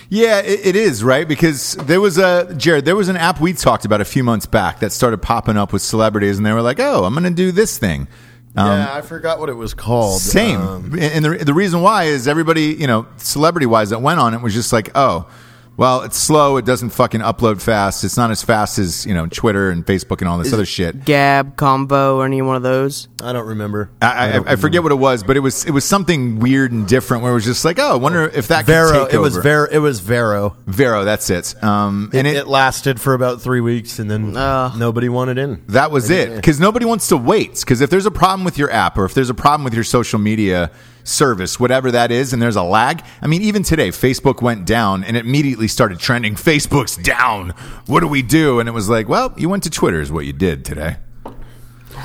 Yeah, 0.10 0.40
it, 0.40 0.66
it 0.66 0.76
is 0.76 1.04
right 1.04 1.28
because 1.28 1.74
there 1.76 2.02
was 2.02 2.18
a 2.18 2.54
Jarred. 2.56 2.86
There 2.86 2.96
was 2.96 3.10
an 3.10 3.18
app 3.18 3.40
we 3.40 3.54
talked 3.54 3.86
about 3.86 4.02
a 4.02 4.06
few 4.06 4.24
months 4.24 4.46
back 4.46 4.80
that 4.80 4.92
started 4.92 5.22
popping 5.22 5.58
up 5.58 5.74
with 5.74 5.82
celebrities, 5.82 6.38
and 6.38 6.46
they 6.46 6.54
were 6.54 6.62
like, 6.62 6.80
"Oh, 6.80 7.04
I'm 7.04 7.14
going 7.14 7.26
to 7.26 7.30
do 7.30 7.52
this 7.52 7.78
thing." 7.78 8.08
Um, 8.56 8.68
yeah, 8.68 8.96
I 8.96 9.02
forgot 9.02 9.40
what 9.40 9.50
it 9.50 9.54
was 9.54 9.74
called. 9.74 10.20
Same, 10.22 10.62
Um, 10.62 10.98
and 11.00 11.24
the 11.24 11.44
the 11.44 11.54
reason 11.54 11.82
why 11.82 12.06
is 12.06 12.28
everybody, 12.28 12.74
you 12.74 12.88
know, 12.88 13.06
celebrity 13.18 13.66
wise, 13.66 13.90
that 13.90 14.02
went 14.02 14.20
on 14.20 14.34
it 14.34 14.42
was 14.42 14.54
just 14.54 14.72
like, 14.74 14.90
oh, 14.96 15.30
well, 15.76 16.02
it's 16.02 16.18
slow. 16.18 16.58
It 16.58 16.66
doesn't 16.66 16.90
fucking 16.90 17.22
upload 17.22 17.62
fast. 17.62 18.04
It's 18.04 18.18
not 18.18 18.32
as 18.32 18.42
fast 18.42 18.80
as 18.80 19.06
you 19.06 19.14
know 19.14 19.28
Twitter 19.28 19.70
and 19.70 19.86
Facebook 19.86 20.22
and 20.22 20.28
all 20.28 20.40
this 20.40 20.54
other 20.54 20.66
shit. 20.66 21.06
Gab, 21.06 21.56
Combo, 21.56 22.18
or 22.18 22.26
any 22.26 22.42
one 22.42 22.56
of 22.56 22.64
those? 22.64 23.10
I 23.22 23.34
don't 23.34 23.48
remember. 23.48 23.90
I, 24.02 24.38
I, 24.38 24.52
I 24.54 24.56
forget 24.56 24.84
what 24.84 24.92
it 24.92 24.96
was, 24.96 25.24
but 25.24 25.38
it 25.38 25.40
was 25.40 25.66
it 25.66 25.72
was 25.72 25.86
something 25.86 26.40
weird 26.40 26.72
and 26.72 26.88
different. 26.88 27.24
Where 27.24 27.32
it 27.32 27.36
was 27.36 27.46
just 27.46 27.66
like, 27.66 27.80
oh, 27.80 27.94
I 27.94 27.96
wonder 27.96 28.24
if 28.24 28.50
that 28.50 28.66
Vero. 28.66 29.06
It 29.06 29.18
was. 29.18 29.38
Vero. 29.38 29.68
It 29.70 29.80
was 29.80 30.00
Vero. 30.00 30.56
Vero, 30.68 31.04
that's 31.04 31.30
it. 31.30 31.62
Um, 31.64 32.10
And 32.14 32.20
and 32.20 32.28
it, 32.28 32.36
it, 32.38 32.48
lasted 32.48 33.02
for 33.02 33.14
about 33.14 33.42
three 33.42 33.62
weeks, 33.62 34.00
and 34.00 34.10
then 34.10 34.36
Ugh. 34.36 34.78
nobody 34.78 35.10
wanted 35.10 35.38
in. 35.38 35.64
that 35.68 35.92
was 35.92 36.10
it. 36.10 36.36
Because 36.36 36.60
nobody 36.60 36.86
wants 36.86 37.08
to 37.10 37.18
wait. 37.18 37.60
Because 37.60 37.82
if 37.82 37.90
there's 37.90 38.06
a 38.06 38.12
problem 38.12 38.44
with 38.44 38.58
your 38.58 38.72
app 38.72 38.98
or 38.98 39.06
if 39.06 39.14
there's 39.14 39.30
a 39.30 39.34
problem 39.36 39.64
with 39.64 39.74
your 39.74 39.84
social 39.84 40.20
media 40.20 40.72
service, 41.04 41.60
whatever 41.60 41.92
that 41.92 42.12
is, 42.12 42.34
and 42.34 42.42
there's 42.42 42.56
a 42.58 42.64
lag. 42.64 43.04
I 43.22 43.28
mean, 43.28 43.42
even 43.42 43.64
today, 43.64 43.90
Facebook 43.90 44.42
went 44.42 44.66
down 44.66 45.04
and 45.04 45.16
it 45.18 45.26
immediately 45.26 45.68
started 45.68 46.00
trending. 46.00 46.36
Facebook's 46.36 46.98
down. 46.98 47.52
What 47.86 48.02
do 48.02 48.08
we 48.08 48.22
do? 48.22 48.60
And 48.60 48.68
it 48.68 48.74
was 48.74 48.90
like, 48.90 49.08
well, 49.08 49.34
you 49.38 49.50
went 49.50 49.64
to 49.64 49.70
Twitter, 49.70 50.02
is 50.02 50.12
what 50.12 50.26
you 50.26 50.34
did 50.34 50.66
today. 50.66 50.98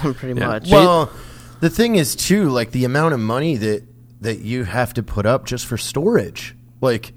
Pretty 0.14 0.34
much. 0.38 0.68
Well, 0.70 1.10
the 1.60 1.70
thing 1.70 1.96
is 1.96 2.14
too, 2.16 2.48
like 2.50 2.70
the 2.72 2.84
amount 2.84 3.14
of 3.14 3.20
money 3.20 3.56
that 3.56 3.84
that 4.20 4.38
you 4.40 4.64
have 4.64 4.94
to 4.94 5.02
put 5.02 5.26
up 5.26 5.46
just 5.46 5.66
for 5.66 5.76
storage. 5.76 6.54
Like 6.80 7.12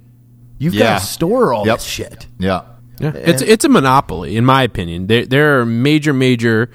you've 0.58 0.74
Yeah. 0.74 0.94
got 0.96 1.00
to 1.02 1.06
store 1.06 1.54
all 1.54 1.66
Yep. 1.68 1.78
this 1.78 1.86
shit. 1.86 2.28
Yeah. 2.40 2.62
Yeah. 3.00 3.12
It's 3.14 3.42
it's 3.42 3.66
a 3.66 3.70
monopoly, 3.70 4.38
in 4.38 4.46
my 4.46 4.64
opinion. 4.64 5.08
There 5.08 5.26
there 5.26 5.60
are 5.60 5.66
major 5.66 6.14
major, 6.14 6.72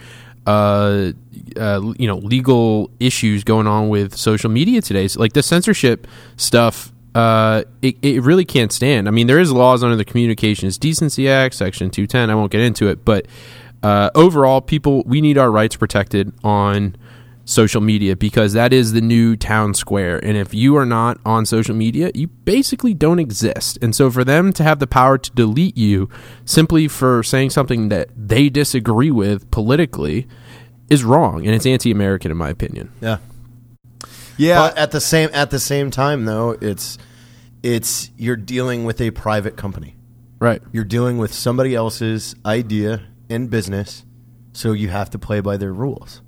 uh, 0.47 1.13
uh, 1.57 1.81
you 1.99 2.07
know, 2.07 2.19
legal 2.19 2.91
issues 3.01 3.43
going 3.45 3.67
on 3.67 3.89
with 3.89 4.15
social 4.17 4.51
media 4.51 4.83
today. 4.83 5.09
So, 5.09 5.19
like 5.21 5.33
the 5.33 5.43
censorship 5.43 6.07
stuff, 6.37 6.93
uh, 7.15 7.63
it 7.83 7.97
it 8.03 8.23
really 8.23 8.45
can't 8.45 8.71
stand. 8.71 9.09
I 9.09 9.11
mean, 9.13 9.27
there 9.29 9.39
is 9.39 9.51
laws 9.51 9.83
under 9.83 9.97
the 9.97 10.05
Communications 10.05 10.77
Decency 10.79 11.29
Act, 11.29 11.55
Section 11.55 11.89
two 11.91 12.07
ten. 12.07 12.29
I 12.31 12.35
won't 12.35 12.53
get 12.53 12.61
into 12.61 12.89
it, 12.89 13.05
but 13.05 13.27
uh, 13.83 14.11
overall, 14.15 14.61
people 14.61 15.03
we 15.07 15.21
need 15.21 15.39
our 15.39 15.51
rights 15.51 15.77
protected 15.77 16.33
on 16.45 16.97
social 17.51 17.81
media 17.81 18.15
because 18.15 18.53
that 18.53 18.73
is 18.73 18.93
the 18.93 19.01
new 19.01 19.37
town 19.37 19.75
square. 19.75 20.25
And 20.25 20.37
if 20.37 20.55
you 20.55 20.77
are 20.77 20.87
not 20.87 21.19
on 21.25 21.45
social 21.47 21.75
media, 21.75 22.11
you 22.15 22.29
basically 22.29 22.95
don't 22.95 23.19
exist. 23.19 23.79
And 23.83 23.95
so 23.95 24.11
for 24.11 24.23
them 24.25 24.53
to 24.55 24.63
have 24.63 24.79
the 24.79 24.87
power 24.87 25.19
to 25.19 25.31
delete 25.33 25.77
you 25.77 26.09
simply 26.45 26.87
for 26.87 27.23
saying 27.23 27.51
something 27.51 27.89
that 27.89 28.09
they 28.17 28.49
disagree 28.49 29.11
with 29.11 29.51
politically 29.51 30.29
is 30.89 31.03
wrong 31.03 31.45
and 31.47 31.55
it's 31.55 31.67
anti-American 31.67 32.31
in 32.31 32.37
my 32.37 32.51
opinion. 32.51 32.93
Yeah. 33.01 33.19
Yeah. 34.37 34.69
But 34.69 34.79
at 34.79 34.91
the 34.93 35.01
same 35.01 35.31
at 35.33 35.51
the 35.51 35.61
same 35.61 35.91
time 35.91 36.25
though, 36.25 36.57
it's 36.61 36.99
it's 37.63 38.11
you're 38.17 38.37
dealing 38.37 38.85
with 38.85 39.01
a 39.01 39.11
private 39.11 39.57
company. 39.57 39.97
Right. 40.39 40.63
You're 40.73 40.85
dealing 40.85 41.19
with 41.19 41.35
somebody 41.35 41.75
else's 41.75 42.35
idea 42.47 43.03
and 43.31 43.49
business, 43.49 44.05
so 44.53 44.73
you 44.73 44.89
have 44.89 45.09
to 45.11 45.19
play 45.19 45.41
by 45.41 45.57
their 45.57 45.73
rules. 45.73 46.21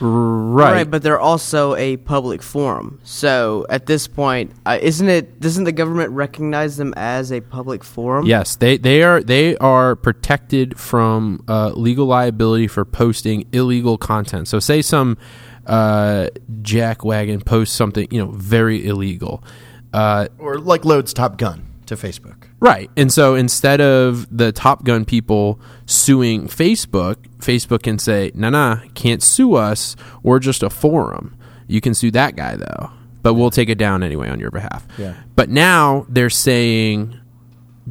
Right. 0.00 0.88
but 0.88 1.02
they're 1.02 1.18
also 1.18 1.74
a 1.74 1.96
public 1.96 2.42
forum. 2.42 3.00
So 3.02 3.66
at 3.68 3.86
this 3.86 4.06
point, 4.06 4.52
uh, 4.64 4.78
isn't 4.80 5.08
it? 5.08 5.40
Doesn't 5.40 5.64
the 5.64 5.72
government 5.72 6.12
recognize 6.12 6.76
them 6.76 6.94
as 6.96 7.32
a 7.32 7.40
public 7.40 7.82
forum? 7.82 8.26
Yes, 8.26 8.56
they 8.56 8.76
they 8.76 9.02
are 9.02 9.22
they 9.22 9.56
are 9.56 9.96
protected 9.96 10.78
from 10.78 11.42
uh, 11.48 11.70
legal 11.70 12.06
liability 12.06 12.68
for 12.68 12.84
posting 12.84 13.46
illegal 13.52 13.98
content. 13.98 14.46
So, 14.48 14.60
say 14.60 14.82
some 14.82 15.16
uh, 15.66 16.28
jackwagon 16.62 17.44
posts 17.44 17.74
something 17.74 18.08
you 18.10 18.24
know 18.24 18.30
very 18.30 18.86
illegal, 18.86 19.42
uh, 19.92 20.28
Or 20.38 20.58
like 20.58 20.84
loads 20.84 21.12
Top 21.12 21.38
Gun 21.38 21.66
to 21.86 21.96
Facebook. 21.96 22.47
Right? 22.60 22.90
And 22.96 23.12
so 23.12 23.34
instead 23.34 23.80
of 23.80 24.26
the 24.36 24.52
Top 24.52 24.84
Gun 24.84 25.04
people 25.04 25.60
suing 25.86 26.48
Facebook, 26.48 27.16
Facebook 27.38 27.82
can 27.82 27.98
say, 27.98 28.32
"Nah, 28.34 28.50
nah, 28.50 28.80
can't 28.94 29.22
sue 29.22 29.54
us. 29.54 29.96
We're 30.22 30.38
just 30.38 30.62
a 30.62 30.70
forum. 30.70 31.36
You 31.66 31.80
can 31.80 31.94
sue 31.94 32.10
that 32.12 32.36
guy 32.36 32.56
though, 32.56 32.90
but 33.22 33.34
we'll 33.34 33.50
take 33.50 33.68
it 33.68 33.78
down 33.78 34.02
anyway 34.02 34.28
on 34.28 34.40
your 34.40 34.50
behalf." 34.50 34.86
Yeah. 34.98 35.14
But 35.36 35.50
now 35.50 36.06
they're 36.08 36.30
saying 36.30 37.18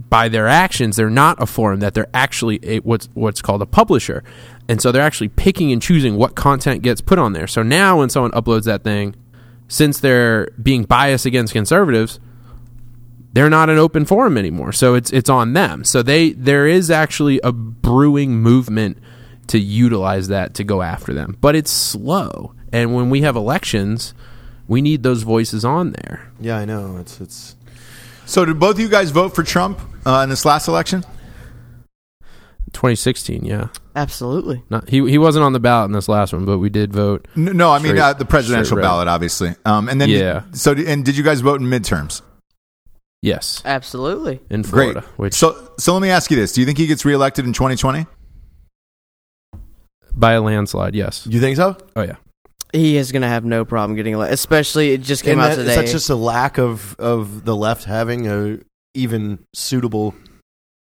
by 0.09 0.29
their 0.29 0.47
actions, 0.47 0.95
they're 0.95 1.09
not 1.09 1.41
a 1.41 1.45
forum; 1.45 1.79
that 1.79 1.93
they're 1.93 2.09
actually 2.13 2.59
a, 2.63 2.79
what's 2.79 3.09
what's 3.13 3.41
called 3.41 3.61
a 3.61 3.65
publisher, 3.65 4.23
and 4.67 4.81
so 4.81 4.91
they're 4.91 5.01
actually 5.01 5.29
picking 5.29 5.71
and 5.71 5.81
choosing 5.81 6.17
what 6.17 6.35
content 6.35 6.83
gets 6.83 7.01
put 7.01 7.17
on 7.17 7.33
there. 7.33 7.47
So 7.47 7.63
now, 7.63 7.99
when 7.99 8.09
someone 8.09 8.31
uploads 8.31 8.65
that 8.65 8.83
thing, 8.83 9.15
since 9.67 9.99
they're 9.99 10.49
being 10.61 10.83
biased 10.83 11.25
against 11.25 11.53
conservatives, 11.53 12.19
they're 13.37 13.51
not 13.51 13.69
an 13.69 13.77
open 13.77 14.03
forum 14.03 14.35
anymore. 14.35 14.71
So 14.71 14.95
it's 14.95 15.11
it's 15.11 15.29
on 15.29 15.53
them. 15.53 15.83
So 15.83 16.01
they 16.01 16.31
there 16.31 16.65
is 16.65 16.89
actually 16.89 17.39
a 17.43 17.51
brewing 17.51 18.41
movement 18.41 18.97
to 19.47 19.59
utilize 19.59 20.27
that 20.29 20.55
to 20.55 20.63
go 20.63 20.81
after 20.81 21.13
them, 21.13 21.37
but 21.39 21.55
it's 21.55 21.69
slow. 21.71 22.53
And 22.73 22.95
when 22.95 23.11
we 23.11 23.21
have 23.21 23.35
elections, 23.35 24.15
we 24.67 24.81
need 24.81 25.03
those 25.03 25.21
voices 25.21 25.63
on 25.63 25.91
there. 25.91 26.31
Yeah, 26.39 26.57
I 26.57 26.65
know. 26.65 26.97
It's 26.97 27.21
it's 27.21 27.55
so 28.25 28.43
did 28.43 28.59
both 28.59 28.75
of 28.75 28.79
you 28.79 28.89
guys 28.89 29.11
vote 29.11 29.35
for 29.35 29.43
Trump 29.43 29.79
uh, 30.05 30.21
in 30.23 30.29
this 30.29 30.43
last 30.43 30.67
election? 30.67 31.03
2016, 32.73 33.45
yeah. 33.45 33.69
absolutely. 33.95 34.61
Not, 34.69 34.89
he 34.89 34.97
he 35.09 35.17
wasn't 35.17 35.45
on 35.45 35.53
the 35.53 35.59
ballot 35.59 35.85
in 35.89 35.93
this 35.93 36.09
last 36.09 36.33
one, 36.33 36.43
but 36.45 36.57
we 36.57 36.69
did 36.69 36.91
vote. 36.91 37.27
N- 37.37 37.55
No, 37.55 37.71
I 37.71 37.77
mean 37.77 37.91
Straight- 37.91 38.01
uh, 38.01 38.13
the 38.13 38.25
presidential 38.25 38.77
ballot, 38.77 39.07
obviously. 39.07 39.55
Um, 39.65 39.89
and 39.89 40.01
then 40.01 40.09
Yeah. 40.09 40.41
So 40.53 40.73
and 40.73 41.05
did 41.05 41.15
you 41.17 41.23
guys 41.23 41.41
vote 41.41 41.61
in 41.61 41.67
midterms? 41.67 42.21
Yes, 43.27 43.61
Absolutely. 43.65 44.39
in 44.49 44.61
Great. 44.63 44.91
Florida. 44.93 45.01
Which 45.17 45.33
So 45.33 45.71
so 45.77 45.93
let 45.93 46.01
me 46.01 46.09
ask 46.09 46.31
you 46.31 46.37
this: 46.37 46.51
Do 46.53 46.61
you 46.61 46.65
think 46.65 46.77
he 46.77 46.87
gets 46.87 47.05
reelected 47.05 47.45
in 47.45 47.53
2020? 47.53 48.05
by 50.13 50.33
a 50.33 50.41
landslide. 50.41 50.95
Yes. 50.95 51.27
You 51.29 51.39
think 51.39 51.57
so? 51.57 51.77
Oh 51.95 52.01
yeah. 52.01 52.15
He 52.73 52.97
is 52.97 53.11
going 53.11 53.21
to 53.21 53.27
have 53.27 53.45
no 53.45 53.63
problem 53.65 53.95
getting 53.95 54.13
elected. 54.13 54.33
Especially, 54.33 54.91
it 54.91 55.01
just 55.01 55.23
came 55.23 55.33
And 55.33 55.41
out 55.41 55.55
that, 55.55 55.59
is 55.59 55.67
today. 55.69 55.75
that 55.85 55.87
just 55.91 56.09
a 56.09 56.15
lack 56.15 56.57
of 56.57 56.95
of 56.99 57.45
the 57.45 57.55
left 57.55 57.85
having 57.85 58.27
a 58.27 58.59
even 58.93 59.39
suitable 59.53 60.15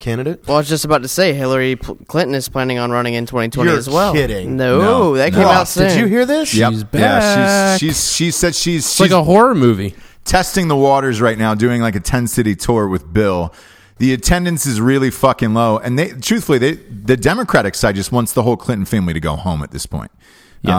candidate? 0.01 0.47
well, 0.47 0.57
I 0.57 0.61
was 0.61 0.69
just 0.69 0.85
about 0.85 1.03
to 1.03 1.09
say 1.09 1.33
Hillary 1.33 1.77
P- 1.77 1.95
Clinton 2.09 2.35
is 2.35 2.49
planning 2.49 2.79
on 2.79 2.91
running 2.91 3.15
in 3.15 3.25
2020 3.27 3.69
You're 3.71 3.79
as 3.79 3.89
well. 3.89 4.13
kidding. 4.15 4.57
No, 4.57 4.79
No, 4.81 5.17
that 5.17 5.33
no. 5.33 5.39
came 5.39 5.49
out 5.49 5.69
soon. 5.69 5.89
did 5.89 5.99
you 6.01 6.07
hear 6.07 6.27
this? 6.27 6.53
Yep. 6.55 6.73
She's 6.73 6.81
Yeah, 6.83 6.89
back. 6.91 7.81
she's, 7.81 7.89
she's 7.97 8.13
she 8.15 8.31
said 8.31 8.55
she's 8.55 8.91
she's 8.93 9.01
like 9.01 9.11
a 9.11 9.23
horror 9.23 9.55
movie. 9.55 9.95
Testing 10.27 10.69
the 10.69 10.77
waters 10.77 11.21
right 11.21 11.39
now, 11.39 11.55
doing 11.55 11.81
like 11.81 11.95
a 11.97 12.01
ten 12.01 12.27
city 12.27 12.55
tour 12.55 12.87
with 12.89 13.11
Bill. 13.13 13.55
The 13.99 14.13
attendance 14.13 14.67
is 14.67 14.79
really 14.79 15.11
fucking 15.11 15.55
low, 15.55 15.79
and 15.79 15.99
they 15.99 16.11
truthfully, 16.11 16.59
they 16.59 16.73
the 16.75 17.17
Democratic 17.17 17.75
side 17.75 17.95
just 17.95 18.13
wants 18.13 18.33
the 18.35 18.43
whole 18.43 18.57
Clinton 18.59 18.85
family 18.85 19.15
to 19.15 19.21
go 19.21 19.37
home 19.37 19.63
at 19.63 19.71
this 19.71 19.87
point. 19.87 20.11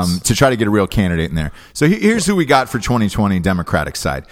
Um, 0.01 0.19
to 0.25 0.35
try 0.35 0.49
to 0.49 0.57
get 0.57 0.67
a 0.67 0.71
real 0.71 0.85
candidate 0.87 1.29
in 1.29 1.35
there. 1.35 1.51
So 1.73 1.87
he- 1.87 1.99
here's 1.99 2.25
who 2.25 2.35
we 2.35 2.45
got 2.45 2.67
for 2.67 2.77
2020 2.77 3.39
Democratic 3.39 3.95
side. 3.95 4.25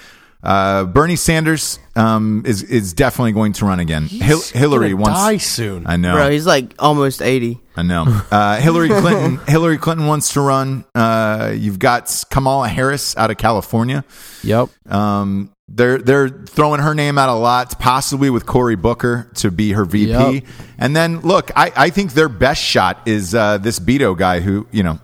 Uh, 0.45 0.85
Bernie 0.85 1.15
Sanders 1.15 1.79
um, 1.95 2.43
is 2.45 2.61
is 2.63 2.93
definitely 2.93 3.31
going 3.31 3.53
to 3.53 3.65
run 3.65 3.79
again. 3.79 4.03
Hil- 4.05 4.41
Hillary 4.53 4.91
Gonna 4.91 5.01
wants. 5.01 5.19
die 5.19 5.37
soon. 5.37 5.87
I 5.87 5.97
know. 5.97 6.13
Bro, 6.13 6.29
he's 6.29 6.45
like 6.45 6.73
almost 6.79 7.21
80. 7.21 7.59
I 7.75 7.81
know. 7.83 8.05
Uh, 8.31 8.57
Hillary 8.57 8.89
Clinton. 9.01 9.39
Hillary 9.47 9.77
Clinton 9.77 10.07
wants 10.07 10.33
to 10.33 10.41
run. 10.41 10.85
Uh, 10.93 11.53
you've 11.55 11.79
got 11.79 12.23
Kamala 12.29 12.67
Harris 12.69 13.17
out 13.17 13.31
of 13.31 13.37
California. 13.37 14.05
Yep. 14.43 14.69
Um, 14.91 15.51
they're 15.67 15.97
they're 15.97 16.29
throwing 16.29 16.79
her 16.79 16.93
name 16.93 17.17
out 17.17 17.29
a 17.29 17.33
lot, 17.33 17.79
possibly 17.79 18.29
with 18.29 18.45
Cory 18.45 18.75
Booker 18.75 19.29
to 19.35 19.49
be 19.49 19.71
her 19.71 19.83
VP. 19.83 20.11
Yep. 20.11 20.43
And 20.77 20.95
then 20.95 21.21
look, 21.21 21.49
I, 21.55 21.71
I 21.75 21.89
think 21.89 22.13
their 22.13 22.29
best 22.29 22.61
shot 22.61 23.01
is 23.07 23.33
uh, 23.33 23.57
this 23.57 23.79
Beto 23.79 24.15
guy 24.15 24.41
who 24.41 24.67
you 24.71 24.83
know 24.83 24.99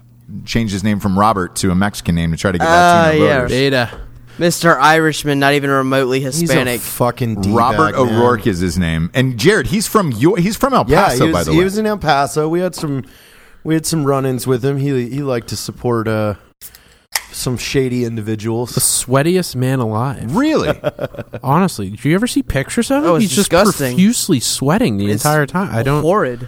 changed 0.45 0.71
his 0.71 0.83
name 0.83 0.99
from 0.99 1.17
Robert 1.17 1.55
to 1.57 1.71
a 1.71 1.75
Mexican 1.75 2.13
name 2.15 2.31
to 2.31 2.37
try 2.37 2.51
to 2.51 2.57
get 2.59 2.63
Latino 2.63 2.75
Ah, 2.75 3.09
yeah. 3.25 3.35
voters. 3.39 3.51
Beta. 3.51 4.01
Mr. 4.41 4.75
Irishman, 4.79 5.39
not 5.39 5.53
even 5.53 5.69
remotely 5.69 6.19
He's 6.19 6.39
Hispanic. 6.39 6.79
a 6.79 6.83
fucking 6.83 7.41
D-bag, 7.41 7.55
Robert 7.55 7.95
man. 7.95 7.95
O'Rourke 7.95 8.47
is 8.47 8.59
his 8.59 8.77
name, 8.77 9.11
and 9.13 9.37
Jarred, 9.37 9.67
he's 9.67 9.87
from 9.87 10.11
your, 10.11 10.37
he's 10.37 10.57
from 10.57 10.73
El 10.73 10.85
Yeah, 10.89 11.05
Paso, 11.09 11.25
he 11.27 11.31
was, 11.31 11.33
by 11.33 11.43
the 11.43 11.51
way. 11.51 11.57
he 11.57 11.63
was 11.63 11.77
in 11.77 11.85
El 11.85 11.97
Paso. 11.99 12.49
We 12.49 12.59
had 12.59 12.73
some 12.73 13.03
we 13.63 13.75
had 13.75 13.85
some 13.85 14.03
run-ins 14.03 14.47
with 14.47 14.65
him. 14.65 14.77
He 14.77 15.09
he 15.09 15.21
liked 15.21 15.49
to 15.49 15.55
support 15.55 16.07
uh, 16.07 16.33
some 17.31 17.55
shady 17.57 18.03
individuals. 18.03 18.73
The 18.73 18.81
sweatiest 18.81 19.55
man 19.55 19.79
alive. 19.79 20.35
really? 20.35 20.79
Honestly, 21.43 21.91
do 21.91 22.09
you 22.09 22.15
ever 22.15 22.25
see 22.27 22.41
pictures 22.41 22.89
of 22.89 23.03
him? 23.03 23.09
Oh, 23.11 23.15
it's 23.15 23.25
He's 23.25 23.35
just 23.35 23.51
profusely 23.51 24.39
sweating 24.39 24.97
the 24.97 25.11
It's 25.11 25.23
entire 25.23 25.45
time. 25.45 25.73
I 25.73 25.83
don't. 25.83 26.01
Horrid. 26.01 26.47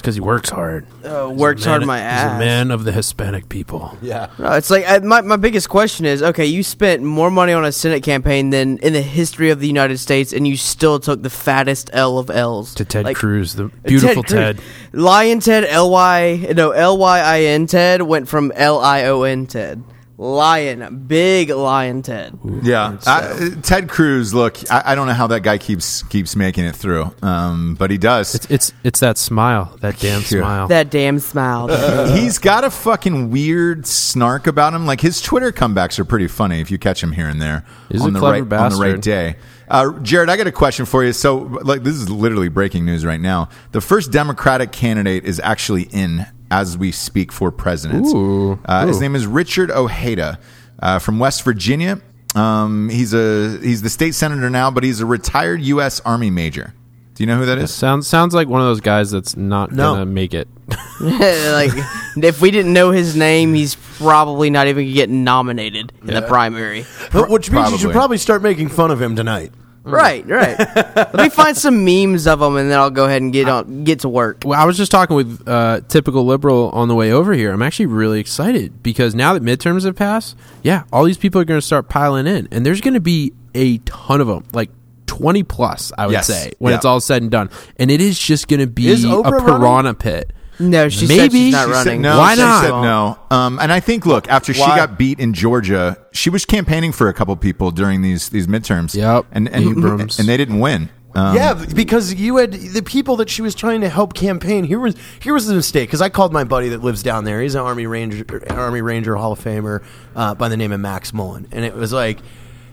It's 0.00 0.02
because 0.02 0.14
he 0.14 0.22
works 0.22 0.48
hard. 0.48 0.86
Uh, 1.04 1.28
works 1.30 1.62
hard 1.66 1.84
my 1.84 1.98
ass. 2.00 2.22
He's 2.22 2.36
a 2.36 2.38
man 2.38 2.70
of 2.70 2.84
the 2.84 2.92
Hispanic 2.92 3.50
people. 3.50 3.98
Yeah. 4.00 4.30
No, 4.38 4.52
it's 4.52 4.70
like 4.70 4.88
uh, 4.88 5.00
my 5.00 5.20
my 5.20 5.36
biggest 5.36 5.68
question 5.68 6.06
is 6.06 6.22
okay. 6.22 6.46
You 6.46 6.62
spent 6.62 7.02
more 7.02 7.30
money 7.30 7.52
on 7.52 7.66
a 7.66 7.70
Senate 7.70 8.02
campaign 8.02 8.48
than 8.48 8.78
in 8.78 8.94
the 8.94 9.02
history 9.02 9.50
of 9.50 9.60
the 9.60 9.66
United 9.66 9.98
States, 9.98 10.32
and 10.32 10.48
you 10.48 10.56
still 10.56 11.00
took 11.00 11.22
the 11.22 11.28
fattest 11.28 11.90
L 11.92 12.16
of 12.16 12.30
L's 12.30 12.74
To 12.76 12.84
Ted 12.86 13.04
Like, 13.04 13.18
Cruz, 13.18 13.56
the 13.56 13.64
beautiful 13.84 14.22
Cruz. 14.22 14.32
Ted. 14.32 14.60
Lion 14.94 15.40
Ted, 15.40 15.64
L 15.64 15.90
Y 15.90 16.46
no 16.56 16.70
L 16.70 16.96
Y 16.96 17.20
I 17.20 17.40
N 17.42 17.66
Ted 17.66 18.00
went 18.00 18.26
from 18.26 18.52
L 18.54 18.78
I 18.78 19.04
O 19.04 19.24
N 19.24 19.44
Ted. 19.44 19.84
Lion, 20.20 21.06
big 21.06 21.48
Lion 21.48 22.02
Ted. 22.02 22.38
Yeah, 22.62 22.98
I, 23.06 23.52
Ted 23.62 23.88
Cruz. 23.88 24.34
Look, 24.34 24.70
I, 24.70 24.82
I 24.92 24.94
don't 24.94 25.06
know 25.06 25.14
how 25.14 25.28
that 25.28 25.40
guy 25.40 25.56
keeps 25.56 26.02
keeps 26.02 26.36
making 26.36 26.66
it 26.66 26.76
through, 26.76 27.10
um, 27.22 27.74
but 27.74 27.90
he 27.90 27.96
does. 27.96 28.34
It's 28.34 28.50
it's 28.50 28.72
it's 28.84 29.00
that 29.00 29.16
smile, 29.16 29.74
that 29.80 29.98
damn 29.98 30.20
Yeah. 30.20 30.26
smile. 30.26 30.68
That 30.68 30.90
damn 30.90 31.20
smile. 31.20 31.68
He's 32.14 32.36
got 32.38 32.64
a 32.64 32.70
fucking 32.70 33.30
weird 33.30 33.86
snark 33.86 34.46
about 34.46 34.74
him. 34.74 34.84
Like 34.84 35.00
his 35.00 35.22
Twitter 35.22 35.52
comebacks 35.52 35.98
are 35.98 36.04
pretty 36.04 36.28
funny 36.28 36.60
if 36.60 36.70
you 36.70 36.76
catch 36.76 37.02
him 37.02 37.12
here 37.12 37.28
and 37.28 37.40
there 37.40 37.64
He's 37.90 38.02
on 38.02 38.10
a 38.10 38.12
the 38.12 38.18
clever 38.18 38.44
right 38.44 38.60
on 38.60 38.72
the 38.72 38.76
right 38.78 39.00
day. 39.00 39.36
Uh, 39.68 39.98
Jarred, 40.00 40.28
I 40.28 40.36
got 40.36 40.46
a 40.48 40.52
question 40.52 40.84
for 40.84 41.02
you. 41.02 41.12
So, 41.14 41.36
like, 41.62 41.82
this 41.84 41.94
is 41.94 42.10
literally 42.10 42.48
breaking 42.48 42.84
news 42.84 43.06
right 43.06 43.20
now. 43.20 43.48
The 43.70 43.80
first 43.80 44.10
Democratic 44.10 44.72
candidate 44.72 45.24
is 45.24 45.40
actually 45.40 45.84
in 45.92 46.26
as 46.50 46.76
we 46.78 46.92
speak 46.92 47.32
for 47.32 47.50
president. 47.50 48.06
Ooh. 48.08 48.58
Uh, 48.64 48.86
His 48.86 49.00
name 49.00 49.14
is 49.14 49.26
Richard 49.26 49.70
Ojeda 49.70 50.38
uh, 50.80 50.98
from 50.98 51.18
West 51.18 51.42
Virginia. 51.44 52.00
Um, 52.34 52.88
he's 52.88 53.12
a 53.12 53.58
he's 53.62 53.82
the 53.82 53.90
state 53.90 54.14
senator 54.14 54.50
now, 54.50 54.70
but 54.70 54.84
he's 54.84 55.00
a 55.00 55.06
retired 55.06 55.60
U.S. 55.62 56.00
Army 56.00 56.30
major. 56.30 56.74
Do 57.14 57.24
you 57.24 57.26
know 57.26 57.36
who 57.36 57.46
that 57.46 57.58
is? 57.58 57.74
Sounds 57.74 58.06
sounds 58.06 58.34
like 58.34 58.48
one 58.48 58.60
of 58.60 58.66
those 58.68 58.80
guys 58.80 59.10
that's 59.10 59.36
not 59.36 59.72
No. 59.72 59.94
gonna 59.94 60.06
make 60.06 60.32
it. 60.32 60.48
like 61.00 61.72
if 62.16 62.40
we 62.40 62.50
didn't 62.50 62.72
know 62.72 62.92
his 62.92 63.16
name, 63.16 63.52
he's 63.52 63.74
probably 63.74 64.48
not 64.50 64.68
even 64.68 64.84
gonna 64.84 64.94
get 64.94 65.10
nominated 65.10 65.92
in 66.02 66.14
the 66.14 66.22
primary. 66.22 66.86
But 67.12 67.28
which 67.28 67.50
means 67.50 67.72
you 67.72 67.78
should 67.78 67.82
Probably. 67.86 67.92
probably 67.94 68.18
start 68.18 68.42
making 68.42 68.68
fun 68.68 68.90
of 68.90 69.02
him 69.02 69.16
tonight. 69.16 69.52
Right, 69.82 70.26
right. 70.26 70.58
Let 70.76 71.14
me 71.14 71.28
find 71.30 71.56
some 71.56 71.84
memes 71.84 72.26
of 72.26 72.40
them, 72.40 72.56
and 72.56 72.70
then 72.70 72.78
I'll 72.78 72.90
go 72.90 73.06
ahead 73.06 73.22
and 73.22 73.32
get 73.32 73.48
on 73.48 73.84
get 73.84 74.00
to 74.00 74.08
work. 74.08 74.42
Well, 74.44 74.60
I 74.60 74.64
was 74.66 74.76
just 74.76 74.90
talking 74.92 75.16
with 75.16 75.42
uh, 75.48 75.80
typical 75.88 76.26
liberal 76.26 76.68
on 76.70 76.88
the 76.88 76.94
way 76.94 77.12
over 77.12 77.32
here. 77.32 77.50
I'm 77.52 77.62
actually 77.62 77.86
really 77.86 78.20
excited 78.20 78.82
because 78.82 79.14
now 79.14 79.32
that 79.34 79.42
midterms 79.42 79.84
have 79.84 79.96
passed, 79.96 80.36
yeah, 80.62 80.82
all 80.92 81.04
these 81.04 81.16
people 81.18 81.40
are 81.40 81.44
going 81.46 81.58
to 81.60 81.66
start 81.66 81.88
piling 81.88 82.26
in, 82.26 82.46
and 82.50 82.64
there's 82.66 82.80
going 82.82 82.94
to 82.94 83.00
be 83.00 83.32
a 83.54 83.78
ton 83.78 84.20
of 84.20 84.26
them, 84.26 84.44
like 84.52 84.70
20 85.06 85.42
plus, 85.44 85.92
I 85.96 86.06
would 86.06 86.12
Yes. 86.12 86.26
say, 86.26 86.52
when 86.58 86.70
Yeah. 86.72 86.76
it's 86.76 86.84
all 86.84 87.00
said 87.00 87.22
and 87.22 87.30
done. 87.30 87.48
And 87.78 87.90
it 87.90 88.00
is 88.00 88.18
just 88.18 88.48
going 88.48 88.60
to 88.60 88.66
be 88.66 88.86
Is 88.88 89.04
a 89.04 89.08
Oprah 89.08 89.40
piranha 89.40 89.58
running? 89.58 89.94
pit. 89.94 90.32
No, 90.60 90.88
she 90.88 91.06
said 91.06 91.16
Maybe 91.16 91.38
she's 91.38 91.52
not 91.52 91.66
she 91.66 91.72
She 91.72 91.74
said 91.74 91.86
running. 91.86 92.02
no. 92.02 92.18
Why 92.18 92.34
she 92.34 92.40
not? 92.40 92.62
Said 92.62 92.70
no. 92.70 93.18
Um, 93.30 93.58
and 93.58 93.72
I 93.72 93.80
think, 93.80 94.04
look, 94.06 94.28
after 94.28 94.52
she 94.52 94.60
Why? 94.60 94.76
got 94.76 94.98
beat 94.98 95.18
in 95.18 95.32
Georgia, 95.32 95.96
she 96.12 96.30
was 96.30 96.44
campaigning 96.44 96.92
for 96.92 97.08
a 97.08 97.14
couple 97.14 97.34
people 97.36 97.70
during 97.70 98.02
these 98.02 98.28
these 98.28 98.46
midterms. 98.46 98.94
Yep. 98.94 99.26
and 99.32 99.48
and, 99.48 99.70
Abrams. 99.78 100.18
and 100.18 100.28
they 100.28 100.36
didn't 100.36 100.60
win. 100.60 100.90
Um, 101.12 101.34
yeah, 101.34 101.54
because 101.74 102.14
you 102.14 102.36
had 102.36 102.52
the 102.52 102.82
people 102.82 103.16
that 103.16 103.28
she 103.28 103.42
was 103.42 103.56
trying 103.56 103.80
to 103.80 103.88
help 103.88 104.14
campaign. 104.14 104.62
Here 104.62 104.78
was 104.78 104.94
here 105.20 105.34
was 105.34 105.46
the 105.46 105.54
mistake 105.54 105.88
because 105.88 106.00
I 106.00 106.08
called 106.08 106.32
my 106.32 106.44
buddy 106.44 106.68
that 106.68 106.84
lives 106.84 107.02
down 107.02 107.24
there. 107.24 107.40
He's 107.42 107.56
an 107.56 107.62
Army 107.62 107.86
Ranger, 107.86 108.24
Army 108.50 108.80
Ranger 108.80 109.16
Hall 109.16 109.32
of 109.32 109.40
Famer 109.42 109.82
uh, 110.14 110.34
by 110.36 110.48
the 110.48 110.56
name 110.56 110.70
of 110.70 110.78
Max 110.78 111.12
Mullen, 111.12 111.48
and 111.50 111.64
it 111.64 111.74
was 111.74 111.92
like, 111.92 112.20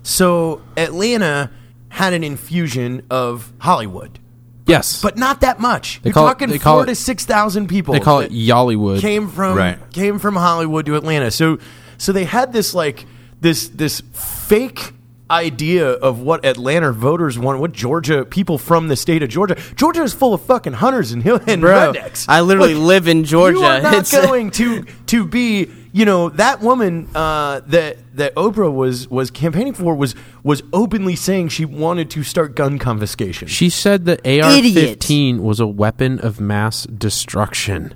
so 0.04 0.62
Atlanta 0.78 1.50
had 1.90 2.14
an 2.14 2.24
infusion 2.24 3.02
of 3.10 3.52
Hollywood, 3.58 4.20
Yes. 4.68 5.02
but 5.02 5.18
not 5.18 5.42
that 5.42 5.60
much. 5.60 6.02
They 6.04 6.10
You're 6.10 6.14
call 6.14 6.26
it- 6.26 6.30
talking 6.30 6.50
they 6.50 6.60
call 6.60 6.78
four 6.78 6.84
it- 6.84 6.88
to 6.88 6.96
six 6.96 7.26
thousand 7.26 7.68
people. 7.68 7.94
they 7.94 8.00
call 8.00 8.20
it 8.20 8.30
that 8.30 8.36
Y'allywood. 8.36 9.00
Came 9.02 9.28
from 9.30 9.58
Right. 9.58 9.78
came 9.94 10.20
from 10.20 10.36
Hollywood 10.36 10.86
to 10.88 10.96
Atlanta. 10.96 11.32
So 11.32 11.58
so 11.98 12.12
they 12.12 12.26
had 12.26 12.54
this 12.54 12.74
like 12.74 13.06
this 13.42 13.68
this 13.70 14.02
fake 14.14 14.94
idea 15.30 15.90
of 15.90 16.20
what 16.22 16.46
Atlanta 16.46 16.92
voters 16.94 17.38
want, 17.38 17.60
what 17.60 17.74
Georgia 17.74 18.24
people 18.24 18.58
from 18.58 18.88
the 18.88 18.96
state 18.96 19.22
of 19.24 19.28
Georgia. 19.30 19.58
Georgia 19.76 20.02
is 20.04 20.14
full 20.14 20.34
of 20.34 20.42
fucking 20.42 20.74
hunters 20.74 21.12
and 21.12 21.22
hill 21.22 21.40
and 21.48 21.60
Bro, 21.62 21.94
rednecks. 21.94 22.26
I 22.30 22.42
literally 22.42 22.76
Like, 22.76 22.84
live 22.88 23.08
in 23.10 23.26
Georgia. 23.26 23.60
You 23.60 23.66
are 23.66 23.82
not 23.82 23.94
It's- 23.94 24.12
going 24.12 24.52
to 24.52 24.84
to 25.08 25.26
be, 25.26 25.70
you 25.98 26.06
know, 26.06 26.30
that 26.30 26.62
woman 26.62 27.10
uh, 27.16 27.62
that 27.68 27.98
that 28.16 28.36
Oprah 28.36 28.72
was 28.72 29.08
was 29.10 29.32
campaigning 29.32 29.74
for 29.74 29.96
was 29.96 30.14
was 30.44 30.62
openly 30.72 31.16
saying 31.16 31.50
she 31.50 31.66
wanted 31.66 32.12
to 32.12 32.24
start 32.24 32.56
gun 32.56 32.78
confiscation. 32.78 33.48
she 33.48 33.70
said 33.72 34.06
that 34.06 34.20
AR-15 34.20 35.40
was 35.40 35.60
a 35.60 35.66
weapon 35.66 36.20
of 36.20 36.40
mass 36.40 36.84
destruction. 36.84 37.96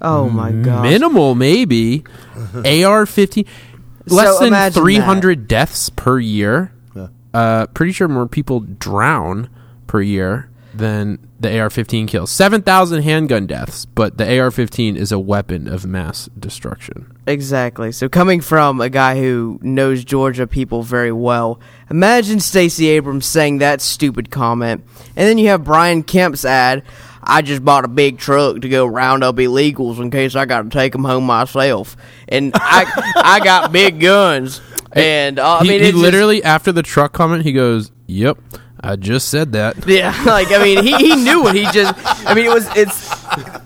oh 0.00 0.30
my 0.30 0.52
god. 0.52 0.84
Minimal, 0.84 1.34
maybe. 1.34 2.04
AR-15, 2.54 3.46
less 4.06 4.34
So 4.34 4.38
than 4.38 4.48
imagine 4.48 4.80
300 4.80 5.48
deaths 5.48 5.90
per 5.90 6.18
year. 6.20 6.72
Uh, 7.32 7.66
pretty 7.68 7.92
sure 7.92 8.08
more 8.08 8.26
people 8.26 8.58
drown 8.58 9.48
per 9.86 10.00
year 10.02 10.49
than 10.74 11.18
the 11.40 11.48
AR-15 11.60 12.06
kills. 12.08 12.30
7,000 12.30 13.02
handgun 13.02 13.46
deaths, 13.46 13.84
but 13.86 14.18
the 14.18 14.24
AR-15 14.24 14.96
is 14.96 15.10
a 15.12 15.18
weapon 15.18 15.66
of 15.68 15.86
mass 15.86 16.28
destruction. 16.38 17.16
Exactly. 17.26 17.92
So 17.92 18.08
coming 18.08 18.40
from 18.40 18.80
a 18.80 18.88
guy 18.88 19.18
who 19.18 19.58
knows 19.62 20.04
Georgia 20.04 20.46
people 20.46 20.82
very 20.82 21.12
well, 21.12 21.60
imagine 21.90 22.40
Stacey 22.40 22.88
Abrams 22.88 23.26
saying 23.26 23.58
that 23.58 23.80
stupid 23.80 24.30
comment, 24.30 24.84
and 25.16 25.28
then 25.28 25.38
you 25.38 25.48
have 25.48 25.64
Brian 25.64 26.02
Kemp's 26.02 26.44
ad. 26.44 26.82
I 27.22 27.42
just 27.42 27.62
bought 27.64 27.84
a 27.84 27.88
big 27.88 28.18
truck 28.18 28.62
to 28.62 28.68
go 28.68 28.86
round 28.86 29.22
up 29.22 29.36
illegals 29.36 30.00
in 30.00 30.10
case 30.10 30.34
I 30.34 30.46
got 30.46 30.62
to 30.62 30.68
take 30.70 30.92
them 30.92 31.04
home 31.04 31.24
myself, 31.24 31.96
and 32.28 32.52
I 32.54 32.86
I 33.16 33.40
got 33.44 33.72
big 33.72 34.00
guns. 34.00 34.60
And 34.92 35.38
uh, 35.38 35.58
I 35.58 35.62
he, 35.62 35.68
mean, 35.68 35.80
he 35.82 35.86
it's 35.86 35.90
just- 35.92 36.02
literally 36.02 36.42
after 36.42 36.72
the 36.72 36.82
truck 36.82 37.12
comment, 37.12 37.44
he 37.44 37.52
goes, 37.52 37.92
"Yep, 38.08 38.38
I 38.82 38.96
just 38.96 39.28
said 39.28 39.52
that." 39.52 39.76
Yeah, 39.86 40.14
like 40.26 40.50
I 40.52 40.62
mean, 40.62 40.84
he, 40.84 40.94
he 40.96 41.16
knew 41.16 41.46
it. 41.48 41.54
He 41.56 41.64
just, 41.72 41.94
I 42.26 42.34
mean, 42.34 42.46
it 42.46 42.52
was 42.54 42.66
it's 42.76 43.08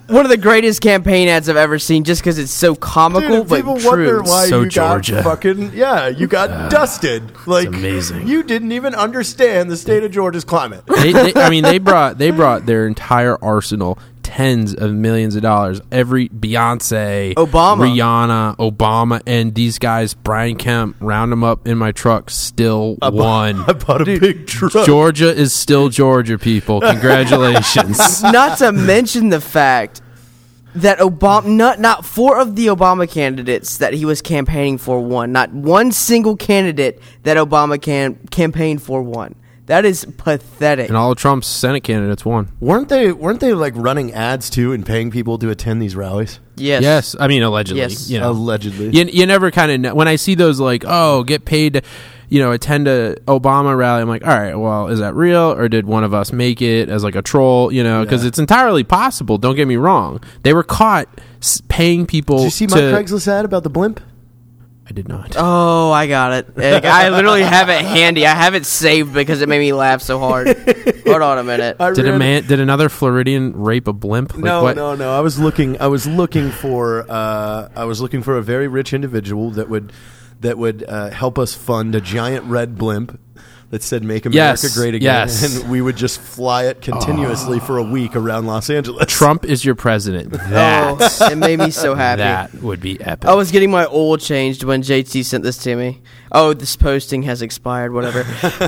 one 0.09 0.25
of 0.25 0.31
the 0.31 0.37
greatest 0.37 0.81
campaign 0.81 1.29
ads 1.29 1.49
I've 1.49 1.57
ever 1.57 1.79
seen, 1.79 2.05
just 2.05 2.21
because 2.23 2.39
it's 2.39 2.53
so 2.53 2.75
comical 2.75 3.41
Dude, 3.41 3.49
but 3.49 3.57
people 3.57 3.79
true. 3.79 3.89
wonder 3.91 4.23
why 4.23 4.47
So 4.49 4.63
you 4.63 4.69
Georgia. 4.69 5.13
got 5.17 5.25
fucking 5.25 5.73
yeah, 5.75 6.09
you 6.09 6.27
got 6.27 6.71
dusted. 6.71 7.33
Like 7.47 7.69
amazing. 7.69 8.27
You 8.27 8.43
didn't 8.43 8.73
even 8.73 8.95
understand 8.95 9.71
the 9.71 9.77
state 9.77 10.03
of 10.05 10.11
Georgia's 10.11 10.45
climate. 10.45 10.85
they, 10.87 11.13
they, 11.13 11.35
I 11.35 11.51
mean, 11.51 11.63
they 11.65 11.79
brought 11.91 12.19
they 12.19 12.31
brought 12.31 12.67
their 12.67 12.87
entire 12.87 13.37
arsenal 13.43 13.99
tens 14.35 14.75
of 14.75 14.93
millions 14.93 15.37
of 15.37 15.43
dollars. 15.43 15.81
Every 15.93 16.29
Beyonce, 16.29 17.35
Obama. 17.35 17.89
Rihanna, 17.89 18.57
Obama, 18.57 19.23
and 19.27 19.55
these 19.55 19.79
guys, 19.79 20.15
Brian 20.15 20.57
Kemp, 20.57 20.97
round 20.99 21.31
them 21.31 21.45
up 21.45 21.69
in 21.69 21.79
my 21.79 21.93
truck, 21.93 22.31
still 22.31 22.99
won. 23.01 23.65
I 23.69 23.75
bought 23.75 24.01
a 24.01 24.19
big 24.19 24.49
truck. 24.49 24.87
Georgia 24.87 25.33
is 25.33 25.53
still 25.53 25.89
Georgia, 25.89 26.37
people. 26.37 26.81
Congratulations. 26.95 28.23
not 28.25 28.59
to 28.59 28.73
mention 28.73 29.29
the 29.29 29.41
fact 29.41 30.03
that 30.75 30.99
Obama, 30.99 31.47
not 31.47 31.79
not 31.79 32.05
four 32.05 32.41
of 32.41 32.57
the 32.57 32.67
Obama 32.67 33.09
candidates 33.09 33.77
that 33.77 33.95
he 33.95 34.05
was 34.05 34.21
campaigning 34.21 34.79
for 34.79 35.01
won. 35.01 35.31
Not 35.31 35.53
one 35.53 35.93
single 35.93 36.37
candidate 36.37 37.01
that 37.23 37.37
Obama 37.37 37.81
can 37.81 38.17
campaigned 38.33 38.83
for 38.83 39.01
won. 39.01 39.37
That 39.67 39.87
is 39.87 40.05
pathetic. 40.19 40.89
and 40.89 40.97
all 40.97 41.13
of 41.13 41.19
Trump's 41.19 41.47
Senate 41.47 41.81
candidates 41.83 42.25
won. 42.25 42.51
Weren't 42.61 42.91
they? 42.91 43.13
Weren't 43.13 43.41
they 43.41 43.55
like 43.55 43.73
running 43.77 44.13
ads 44.13 44.51
too 44.51 44.73
and 44.73 44.85
paying 44.85 45.11
people 45.11 45.39
to 45.39 45.49
attend 45.51 45.81
these 45.81 45.97
rallies? 45.97 46.41
yes. 46.57 46.83
Yes, 46.83 47.17
I 47.19 47.29
mean 47.29 47.43
allegedly. 47.43 47.81
Yes. 47.81 48.11
You 48.11 48.21
know, 48.21 48.31
Allegedly. 48.31 48.91
you, 48.91 49.05
you 49.07 49.27
never 49.27 49.51
kind 49.51 49.73
of 49.73 49.81
know 49.81 49.95
when 49.95 50.07
I 50.07 50.17
see 50.17 50.35
those 50.35 50.61
like 50.61 50.85
oh 50.87 51.25
get 51.25 51.45
paid 51.47 51.75
to 51.75 51.83
you 52.29 52.41
know 52.41 52.53
attend 52.53 52.89
a 52.89 53.17
Obama 53.27 53.77
rally. 53.77 54.03
I'm 54.03 54.09
like 54.09 54.27
all 54.27 54.37
right, 54.37 54.55
well 54.55 54.89
is 54.89 54.99
that 55.01 55.15
real 55.15 55.53
or 55.53 55.69
did 55.71 55.87
one 55.87 56.05
of 56.05 56.13
us 56.13 56.31
make 56.31 56.61
it 56.61 56.91
as 56.91 57.03
like 57.03 57.15
a 57.15 57.23
troll? 57.23 57.73
You 57.73 57.83
know, 57.85 58.05
because 58.05 58.25
it's 58.25 58.39
entirely 58.39 58.85
possible. 58.85 59.39
Don't 59.39 59.57
get 59.57 59.67
me 59.67 59.77
wrong. 59.77 60.23
They 60.43 60.53
were 60.53 60.63
caught 60.63 61.09
paying 61.69 62.07
people. 62.07 62.37
Did 62.39 62.45
you 62.45 62.51
see 62.51 62.67
to, 62.67 62.75
my 62.75 62.81
Craigslist 62.83 63.29
ad 63.29 63.47
about 63.47 63.63
the 63.63 63.71
blimp? 63.71 64.01
I 64.87 64.93
did 64.93 65.09
not. 65.09 65.35
Oh, 65.39 65.91
I 65.93 66.07
got 66.07 66.33
it. 66.33 66.57
Like, 66.57 66.85
I 66.85 67.09
literally 67.09 67.43
have 67.43 67.69
it 67.71 67.83
handy. 67.83 68.27
I 68.27 68.35
have 68.35 68.55
it 68.55 68.67
saved 68.67 69.15
because 69.15 69.41
it 69.41 69.49
made 69.49 69.61
me 69.61 69.73
laugh 69.73 70.03
so 70.03 70.19
hard. 70.19 70.49
Hold 71.07 71.23
on 71.23 71.39
a 71.39 71.45
minute. 71.45 71.77
I 71.81 71.93
Did 71.93 72.07
a 72.07 72.11
ran- 72.11 72.19
man? 72.19 72.47
Did 72.47 72.61
another 72.61 72.89
Floridian 72.89 73.55
rape 73.57 73.89
a 73.89 73.93
blimp? 73.93 74.35
Like 74.35 74.45
no, 74.45 74.63
what? 74.63 74.77
no, 74.77 74.95
no. 74.95 75.17
I 75.17 75.21
was 75.21 75.39
looking. 75.39 75.81
I 75.81 75.87
was 75.87 76.07
looking 76.07 76.51
for. 76.51 77.07
Uh, 77.09 77.69
I 77.75 77.85
was 77.85 78.01
looking 78.01 78.23
for 78.23 78.37
a 78.37 78.43
very 78.43 78.69
rich 78.69 78.93
individual 78.93 79.51
that 79.53 79.69
would 79.69 79.93
that 80.41 80.59
would 80.59 80.85
uh, 80.87 81.11
help 81.11 81.39
us 81.39 81.55
fund 81.55 81.95
a 81.95 82.01
giant 82.01 82.45
red 82.45 82.77
blimp 82.77 83.19
that 83.75 83.83
said 83.83 84.05
"Make 84.05 84.25
America 84.25 84.63
Yes, 84.63 84.77
Great 84.77 84.95
Again," 84.95 85.03
yes. 85.29 85.61
and 85.63 85.69
we 85.69 85.83
would 85.83 85.97
just 85.97 86.21
fly 86.21 86.67
it 86.67 86.79
ah. 86.81 86.85
continuously 86.85 87.59
for 87.59 87.79
a 87.79 87.83
week 87.83 88.15
around 88.15 88.47
Los 88.47 88.71
Angeles. 88.71 89.07
Trump 89.09 89.45
is 89.45 89.65
your 89.65 89.75
president. 89.75 90.33
That 90.55 90.97
Oh, 91.01 91.33
it 91.33 91.37
made 91.37 91.59
me 91.59 91.71
so 91.71 91.95
happy. 91.95 92.19
that 92.19 92.55
would 92.63 92.81
be 92.81 93.01
epic. 93.01 93.29
I 93.29 93.35
was 93.35 93.51
getting 93.51 93.71
my 93.71 93.87
oil 93.87 94.17
changed 94.17 94.63
when 94.63 94.83
JT 94.83 95.25
sent 95.25 95.43
this 95.43 95.57
to 95.65 95.75
me. 95.75 96.03
Oh, 96.37 96.53
this 96.53 96.75
posting 96.75 97.23
has 97.23 97.43
expired, 97.43 97.93
whatever. 97.93 98.25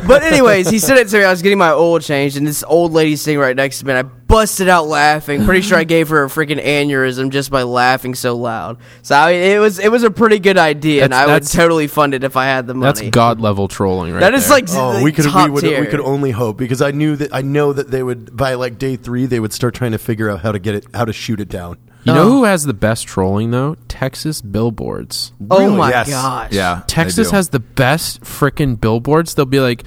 but 0.06 0.22
anyways, 0.22 0.70
he 0.70 0.78
said 0.78 0.98
it 0.98 1.08
to 1.08 1.18
me. 1.18 1.24
I 1.24 1.30
was 1.30 1.42
getting 1.42 1.58
my 1.58 1.72
oil 1.72 1.98
changed, 1.98 2.36
and 2.36 2.46
this 2.46 2.62
old 2.62 2.92
lady 2.92 3.16
sitting 3.16 3.40
right 3.40 3.56
next 3.56 3.80
to 3.80 3.86
me, 3.86 3.92
and 3.92 3.98
I 4.06 4.08
busted 4.08 4.68
out 4.68 4.86
laughing. 4.86 5.44
Pretty 5.44 5.62
sure 5.62 5.76
I 5.76 5.82
gave 5.84 6.08
her 6.10 6.22
a 6.24 6.28
freaking 6.28 6.62
aneurysm 6.64 7.30
just 7.30 7.50
by 7.50 7.64
laughing 7.64 8.14
so 8.14 8.36
loud. 8.36 8.78
So 9.02 9.16
I 9.16 9.32
mean, 9.32 9.42
it 9.42 9.58
was 9.58 9.80
it 9.80 9.90
was 9.90 10.04
a 10.04 10.10
pretty 10.12 10.38
good 10.38 10.58
idea, 10.58 11.02
and 11.04 11.12
I 11.12 11.26
would 11.26 11.32
that's- 11.32 11.52
totally 11.52 11.88
fund 11.88 12.14
it 12.14 12.22
if 12.22 12.36
I 12.36 12.44
had 12.44 12.68
the 12.68 12.74
money. 12.74 13.00
That's 13.00 13.10
god 13.10 13.40
level 13.40 13.66
trolling, 13.66 14.12
right? 14.12 14.20
That 14.20 14.34
is 14.34 14.46
there. 14.48 14.58
like 14.58 14.66
Oh, 14.70 14.98
the 14.98 15.02
we 15.02 15.10
could 15.10 15.24
top 15.24 15.46
we 15.48 15.50
would 15.54 15.60
tier. 15.62 15.80
we 15.80 15.86
could 15.88 16.00
only 16.00 16.30
hope 16.30 16.56
because 16.58 16.80
I 16.80 16.92
knew 16.92 17.16
that 17.16 17.34
I 17.34 17.42
know 17.42 17.72
that 17.72 17.90
they 17.90 18.02
would 18.02 18.36
by 18.36 18.54
like 18.54 18.78
day 18.78 18.94
three 18.94 19.26
they 19.26 19.40
would 19.40 19.52
start 19.52 19.74
trying 19.74 19.92
to 19.92 19.98
figure 19.98 20.30
out 20.30 20.40
how 20.42 20.52
to 20.52 20.60
get 20.60 20.76
it 20.76 20.86
how 20.94 21.04
to 21.04 21.12
shoot 21.12 21.40
it 21.40 21.48
down. 21.48 21.78
You 22.06 22.14
know 22.14 22.22
oh. 22.22 22.28
who 22.30 22.44
has 22.44 22.64
the 22.64 22.72
best 22.72 23.06
trolling 23.08 23.50
though? 23.50 23.74
Texas 23.88 24.40
billboards. 24.40 25.32
Oh 25.50 25.74
my 25.74 25.90
Yes. 25.90 26.08
gosh! 26.08 26.52
Yeah. 26.52 26.82
Texas 26.86 27.30
do. 27.30 27.36
has 27.36 27.48
the 27.48 27.58
best 27.58 28.20
freaking 28.20 28.80
billboards. 28.80 29.34
They'll 29.34 29.44
be 29.44 29.58
like, 29.58 29.82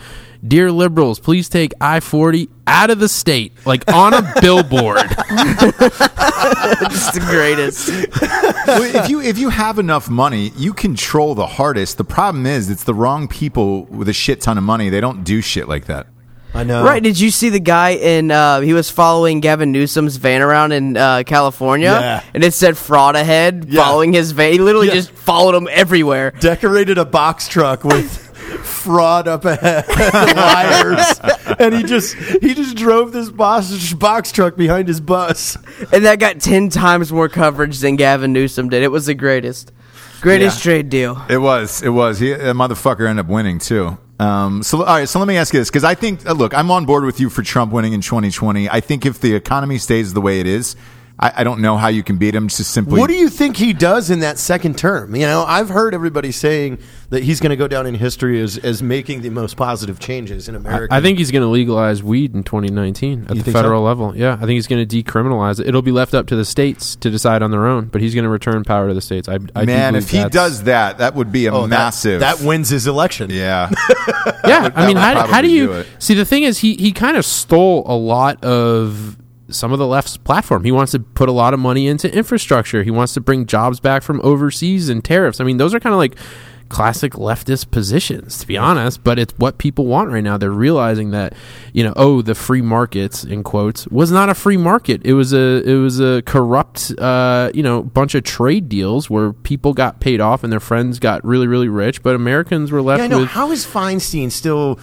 "Dear 0.45 0.69
liberals, 0.69 1.17
please 1.19 1.47
take 1.47 1.71
I 1.79 2.01
forty 2.01 2.49
out 2.67 2.89
of 2.89 2.99
the 2.99 3.07
state," 3.07 3.53
like 3.65 3.89
on 3.89 4.13
a 4.13 4.33
billboard. 4.41 4.97
it's 5.79 7.11
the 7.11 7.25
greatest. 7.29 7.87
Well, 8.67 8.83
if 9.03 9.09
you 9.09 9.21
if 9.21 9.37
you 9.37 9.47
have 9.49 9.79
enough 9.79 10.09
money, 10.09 10.51
you 10.57 10.73
control 10.73 11.35
the 11.35 11.47
hardest. 11.47 11.97
The 11.97 12.03
problem 12.03 12.45
is, 12.45 12.69
it's 12.69 12.83
the 12.83 12.93
wrong 12.93 13.29
people 13.29 13.85
with 13.85 14.09
a 14.09 14.13
shit 14.13 14.41
ton 14.41 14.57
of 14.57 14.65
money. 14.65 14.89
They 14.89 14.99
don't 14.99 15.23
do 15.23 15.39
shit 15.41 15.69
like 15.69 15.85
that. 15.85 16.07
I 16.59 16.63
know. 16.63 16.83
Right? 16.83 17.01
Did 17.01 17.19
you 17.19 17.31
see 17.31 17.49
the 17.49 17.59
guy 17.59 17.91
in? 17.91 18.31
Uh, 18.31 18.59
he 18.61 18.73
was 18.73 18.89
following 18.89 19.39
Gavin 19.39 19.71
Newsom's 19.71 20.17
van 20.17 20.41
around 20.41 20.71
in 20.73 20.97
uh, 20.97 21.23
California, 21.25 21.89
Yeah. 21.89 22.23
and 22.33 22.43
it 22.43 22.53
said 22.53 22.77
"fraud 22.77 23.15
ahead." 23.15 23.65
Yeah. 23.69 23.83
Following 23.83 24.13
his 24.13 24.31
van, 24.31 24.51
he 24.53 24.59
literally 24.59 24.87
Yeah. 24.87 24.95
just 24.95 25.11
followed 25.11 25.55
him 25.55 25.67
everywhere. 25.71 26.31
Decorated 26.39 26.97
a 26.97 27.05
box 27.05 27.47
truck 27.47 27.83
with 27.83 28.09
fraud 28.63 29.27
up 29.27 29.45
ahead, 29.45 29.85
liars, 30.35 31.19
and 31.59 31.73
he 31.73 31.83
just 31.83 32.15
he 32.15 32.53
just 32.53 32.75
drove 32.75 33.11
this 33.11 33.29
box 33.29 33.93
box 33.93 34.31
truck 34.31 34.55
behind 34.57 34.87
his 34.87 34.99
bus. 34.99 35.57
And 35.93 36.05
that 36.05 36.19
got 36.19 36.39
ten 36.39 36.69
times 36.69 37.11
more 37.11 37.29
coverage 37.29 37.79
than 37.79 37.95
Gavin 37.95 38.33
Newsom 38.33 38.69
did. 38.69 38.83
It 38.83 38.91
was 38.91 39.05
the 39.05 39.13
greatest, 39.13 39.71
greatest 40.21 40.57
Yeah. 40.65 40.71
trade 40.71 40.89
deal. 40.89 41.21
It 41.29 41.37
was. 41.37 41.81
It 41.81 41.89
was. 41.89 42.19
He, 42.19 42.33
that 42.33 42.55
motherfucker 42.55 43.07
ended 43.07 43.25
up 43.25 43.31
winning 43.31 43.59
too. 43.59 43.97
Um, 44.19 44.63
so 44.63 44.79
all 44.79 44.85
right. 44.85 45.07
So 45.07 45.19
let 45.19 45.27
me 45.27 45.37
ask 45.37 45.53
you 45.53 45.59
this 45.59 45.69
because 45.69 45.83
I 45.83 45.95
think 45.95 46.27
uh, 46.27 46.33
look, 46.33 46.53
I'm 46.53 46.69
on 46.71 46.85
board 46.85 47.05
with 47.05 47.19
you 47.19 47.29
for 47.29 47.41
Trump 47.41 47.71
winning 47.71 47.93
in 47.93 48.01
2020. 48.01 48.69
I 48.69 48.81
think 48.81 49.05
if 49.05 49.19
the 49.19 49.33
economy 49.33 49.77
stays 49.77 50.13
the 50.13 50.21
way 50.21 50.39
it 50.39 50.47
is, 50.47 50.75
I, 51.19 51.33
I 51.37 51.43
don't 51.43 51.59
know 51.61 51.75
how 51.77 51.89
you 51.89 52.01
can 52.03 52.17
beat 52.17 52.33
him. 52.33 52.47
Just 52.47 52.71
simply. 52.71 52.99
What 52.99 53.07
do 53.09 53.15
you 53.15 53.29
think 53.29 53.57
he 53.57 53.73
does 53.73 54.09
in 54.09 54.19
that 54.19 54.37
second 54.37 54.77
term? 54.77 55.15
You 55.15 55.25
know, 55.25 55.43
I've 55.45 55.69
heard 55.69 55.93
everybody 55.93 56.31
saying 56.31 56.79
that 57.09 57.23
he's 57.23 57.39
going 57.39 57.49
to 57.49 57.55
go 57.55 57.67
down 57.67 57.85
in 57.87 57.95
history 57.95 58.39
as, 58.39 58.57
as 58.57 58.81
making 58.81 59.21
the 59.21 59.29
most 59.29 59.57
positive 59.57 59.99
changes 59.99 60.47
in 60.47 60.55
America. 60.55 60.93
I 60.93 61.01
think 61.01 61.17
he's 61.17 61.31
going 61.31 61.41
to 61.41 61.47
legalize 61.47 62.01
weed 62.03 62.33
in 62.35 62.43
2019 62.43 63.25
at 63.29 63.35
You 63.35 63.41
the 63.41 63.51
federal 63.51 63.81
so? 63.81 63.85
level. 63.85 64.15
Yeah, 64.15 64.33
I 64.33 64.37
think 64.39 64.51
he's 64.51 64.67
going 64.67 64.87
to 64.87 65.03
decriminalize 65.03 65.59
it. 65.59 65.67
It'll 65.67 65.81
be 65.81 65.91
left 65.91 66.13
up 66.13 66.27
to 66.27 66.35
the 66.35 66.45
states 66.45 66.95
to 66.97 67.09
decide 67.09 67.41
on 67.41 67.51
their 67.51 67.65
own, 67.67 67.85
but 67.85 68.01
he's 68.01 68.13
going 68.13 68.23
to 68.23 68.29
return 68.29 68.63
power 68.63 68.87
to 68.87 68.93
the 68.93 69.01
states. 69.01 69.27
I, 69.27 69.39
I 69.55 69.65
Man, 69.65 69.95
if 69.95 70.09
he 70.11 70.23
does 70.29 70.63
that, 70.63 70.99
that 70.99 71.15
would 71.15 71.31
be 71.31 71.47
a 71.47 71.53
Oh, 71.53 71.67
massive. 71.67 72.21
That, 72.21 72.39
wins 72.41 72.69
his 72.69 72.87
election. 72.87 73.29
Yeah. 73.31 73.69
yeah. 74.45 74.69
I 74.75 74.87
mean, 74.87 74.95
how, 74.95 75.27
how 75.27 75.41
do 75.41 75.49
you 75.49 75.67
do 75.67 75.85
see? 75.99 76.13
The 76.13 76.25
thing 76.25 76.43
is, 76.43 76.59
he 76.59 76.75
he 76.75 76.91
kind 76.93 77.17
of 77.17 77.25
stole 77.25 77.83
a 77.85 77.95
lot 77.95 78.41
of 78.43 79.17
some 79.51 79.71
of 79.73 79.79
the 79.79 79.87
left's 79.87 80.17
platform. 80.17 80.63
He 80.63 80.71
wants 80.71 80.91
to 80.93 80.99
put 80.99 81.29
a 81.29 81.31
lot 81.33 81.53
of 81.53 81.59
money 81.59 81.87
into 81.87 82.13
infrastructure. 82.13 82.83
He 82.83 82.91
wants 82.91 83.13
to 83.13 83.21
bring 83.21 83.45
jobs 83.45 83.79
back 83.79 84.03
from 84.03 84.19
overseas 84.23 84.89
and 84.89 85.03
tariffs. 85.03 85.39
I 85.39 85.43
mean, 85.43 85.57
those 85.57 85.73
are 85.73 85.79
kind 85.79 85.93
of 85.93 85.97
like 85.99 86.15
classic 86.69 87.13
leftist 87.13 87.71
positions 87.71 88.37
to 88.37 88.45
be 88.45 88.55
honest 88.55 89.03
but 89.03 89.17
it's 89.17 89.33
what 89.37 89.57
people 89.57 89.87
want 89.87 90.11
right 90.11 90.23
now 90.23 90.37
they're 90.37 90.51
realizing 90.51 91.09
that 91.09 91.33
you 91.73 91.83
know 91.83 91.91
oh 91.95 92.21
the 92.21 92.35
free 92.35 92.61
markets 92.61 93.23
in 93.23 93.41
quotes 93.41 93.87
was 93.87 94.11
not 94.11 94.29
a 94.29 94.35
free 94.35 94.55
market 94.55 95.01
it 95.03 95.13
was 95.13 95.33
a 95.33 95.63
it 95.67 95.73
was 95.73 95.99
a 95.99 96.21
corrupt 96.27 96.91
uh 96.99 97.49
you 97.55 97.63
know 97.63 97.81
bunch 97.81 98.13
of 98.13 98.23
trade 98.23 98.69
deals 98.69 99.09
where 99.09 99.33
people 99.33 99.73
got 99.73 99.99
paid 99.99 100.21
off 100.21 100.43
and 100.43 100.53
their 100.53 100.59
friends 100.59 100.99
got 100.99 101.25
really 101.25 101.47
really 101.47 101.67
rich 101.67 102.03
but 102.03 102.13
americans 102.13 102.71
were 102.71 102.83
left 102.83 102.99
Yeah, 102.99 103.05
I 103.05 103.07
know. 103.07 103.19
with 103.21 103.29
How 103.29 103.49
is 103.49 103.65
Feinstein 103.65 104.31
still 104.31 104.79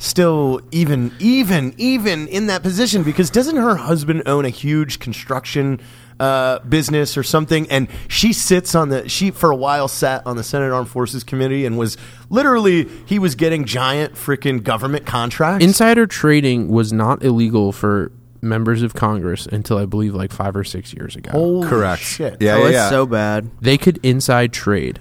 still 0.00 0.60
even 0.72 1.14
even 1.20 1.74
even 1.78 2.26
in 2.26 2.48
that 2.48 2.62
position? 2.62 3.04
Because 3.04 3.30
doesn't 3.30 3.56
her 3.56 3.76
husband 3.76 4.24
own 4.26 4.44
a 4.44 4.48
huge 4.48 4.98
construction 4.98 5.80
uh, 6.18 6.58
business 6.60 7.16
or 7.16 7.22
something? 7.22 7.70
And 7.70 7.86
she 8.08 8.32
sits 8.32 8.74
on 8.74 8.88
the 8.88 9.08
she 9.08 9.30
for 9.30 9.50
a 9.50 9.56
while 9.56 9.86
sat 9.86 10.26
on 10.26 10.36
the 10.36 10.42
Senate 10.42 10.72
Armed 10.72 10.88
Forces 10.88 11.22
Committee 11.22 11.66
and 11.66 11.78
was 11.78 11.96
literally 12.28 12.88
he 13.06 13.20
was 13.20 13.36
getting 13.36 13.64
giant 13.64 14.14
freaking 14.14 14.64
government 14.64 15.06
contracts. 15.06 15.64
Insider 15.64 16.06
trading 16.06 16.68
was 16.68 16.92
not 16.92 17.22
illegal 17.22 17.70
for 17.70 18.10
members 18.42 18.82
of 18.82 18.94
Congress 18.94 19.46
until 19.46 19.76
I 19.76 19.84
believe 19.84 20.14
like 20.14 20.32
five 20.32 20.56
or 20.56 20.64
six 20.64 20.94
years 20.94 21.14
ago. 21.14 21.30
Holy 21.32 21.68
Correct. 21.68 22.02
Shit. 22.02 22.38
Yeah, 22.40 22.54
oh, 22.54 22.58
yeah, 22.58 22.64
it's 22.64 22.72
yeah. 22.72 22.90
so 22.90 23.06
bad. 23.06 23.50
They 23.60 23.76
could 23.76 24.00
inside 24.02 24.52
trade. 24.52 24.98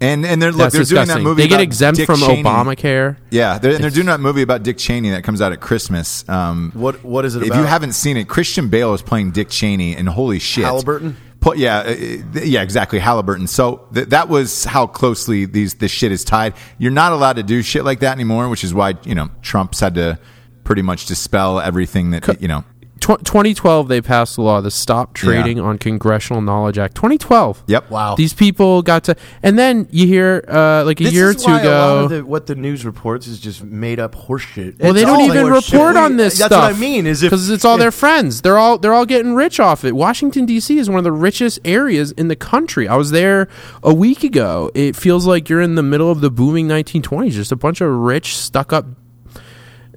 And 0.00 0.26
and 0.26 0.40
they're 0.42 0.50
look, 0.52 0.72
That's 0.72 0.74
they're 0.74 1.04
doing 1.04 1.08
that 1.08 1.22
movie. 1.22 1.42
they 1.42 1.48
get 1.48 1.54
about 1.56 1.62
exempt 1.62 1.96
Dick 1.98 2.06
from 2.06 2.20
Cheney. 2.20 2.42
Obamacare. 2.42 3.16
Yeah, 3.30 3.58
they're, 3.58 3.74
and 3.74 3.82
they're 3.82 3.90
doing 3.90 4.06
that 4.06 4.20
movie 4.20 4.42
about 4.42 4.62
Dick 4.62 4.78
Cheney 4.78 5.10
that 5.10 5.24
comes 5.24 5.40
out 5.40 5.52
at 5.52 5.60
Christmas. 5.60 6.28
Um, 6.28 6.70
What 6.74 7.02
what 7.04 7.24
is 7.24 7.34
it 7.36 7.42
if 7.42 7.48
about? 7.48 7.58
you 7.60 7.64
haven't 7.64 7.92
seen 7.92 8.16
it, 8.16 8.28
Christian 8.28 8.68
Bale 8.68 8.92
is 8.94 9.02
playing 9.02 9.30
Dick 9.32 9.48
Cheney, 9.48 9.96
and 9.96 10.08
holy 10.08 10.38
shit, 10.38 10.64
Halliburton? 10.64 11.16
Pu- 11.40 11.56
yeah, 11.56 11.78
uh, 11.78 11.90
uh, 11.90 12.40
yeah, 12.42 12.62
exactly, 12.62 12.98
Halliburton. 12.98 13.46
So 13.46 13.86
th- 13.94 14.08
that 14.08 14.28
was 14.28 14.64
how 14.64 14.86
closely 14.86 15.44
these 15.44 15.74
this 15.74 15.90
shit 15.92 16.12
is 16.12 16.24
tied. 16.24 16.54
You're 16.78 16.92
not 16.92 17.12
allowed 17.12 17.36
to 17.36 17.42
do 17.42 17.62
shit 17.62 17.84
like 17.84 18.00
that 18.00 18.12
anymore, 18.12 18.48
which 18.48 18.64
is 18.64 18.72
why 18.74 18.94
you 19.04 19.14
know 19.14 19.30
Trump's 19.42 19.80
had 19.80 19.94
to 19.94 20.18
pretty 20.64 20.82
much 20.82 21.06
dispel 21.06 21.60
everything 21.60 22.10
that 22.10 22.40
you 22.40 22.48
know. 22.48 22.64
Tw- 23.06 23.24
2012, 23.24 23.86
they 23.86 24.00
passed 24.00 24.36
a 24.36 24.42
law, 24.42 24.60
the 24.60 24.70
Stop 24.70 25.14
Trading 25.14 25.60
on 25.60 25.78
Congressional 25.78 26.42
Knowledge 26.42 26.76
Act. 26.76 26.96
2012. 26.96 27.62
Yep. 27.68 27.88
Wow. 27.90 28.16
These 28.16 28.34
people 28.34 28.82
got 28.82 29.04
to, 29.04 29.14
and 29.44 29.56
then 29.56 29.86
you 29.92 30.08
hear 30.08 30.44
uh, 30.48 30.82
like 30.84 31.00
a 31.00 31.04
This 31.04 31.12
year 31.12 31.28
or 31.28 31.30
is 31.30 31.36
two 31.44 31.52
why 31.52 31.60
a 31.60 31.64
lot 31.64 31.64
ago. 31.64 32.04
of 32.04 32.10
the, 32.10 32.24
what 32.26 32.46
the 32.46 32.56
news 32.56 32.84
reports 32.84 33.28
is 33.28 33.38
just 33.38 33.62
made 33.62 34.00
up 34.00 34.16
horseshit. 34.16 34.80
Well, 34.80 34.92
they 34.92 35.02
don't 35.04 35.20
even 35.20 35.46
horseshit. 35.46 35.72
report 35.72 35.96
on 35.96 36.16
this 36.16 36.36
That's 36.36 36.48
stuff. 36.52 36.64
what 36.70 36.74
I 36.76 36.80
mean. 36.80 37.06
Is 37.06 37.22
if 37.22 37.30
because 37.30 37.48
it's 37.48 37.64
all 37.64 37.78
their 37.78 37.92
friends. 37.92 38.42
They're 38.42 38.58
all 38.58 38.76
they're 38.76 38.94
all 38.94 39.06
getting 39.06 39.34
rich 39.36 39.60
off 39.60 39.84
it. 39.84 39.94
Washington 39.94 40.44
D.C. 40.44 40.76
is 40.76 40.88
one 40.90 40.98
of 40.98 41.04
the 41.04 41.12
richest 41.12 41.60
areas 41.64 42.10
in 42.10 42.26
the 42.26 42.34
country. 42.36 42.88
I 42.88 42.96
was 42.96 43.12
there 43.12 43.46
a 43.84 43.94
week 43.94 44.24
ago. 44.24 44.72
It 44.74 44.96
feels 44.96 45.26
like 45.28 45.48
you're 45.48 45.60
in 45.60 45.76
the 45.76 45.82
middle 45.84 46.10
of 46.10 46.20
the 46.22 46.30
booming 46.30 46.66
1920s. 46.66 47.30
Just 47.30 47.52
a 47.52 47.56
bunch 47.56 47.80
of 47.80 47.88
rich, 47.88 48.36
stuck 48.36 48.72
up 48.72 48.86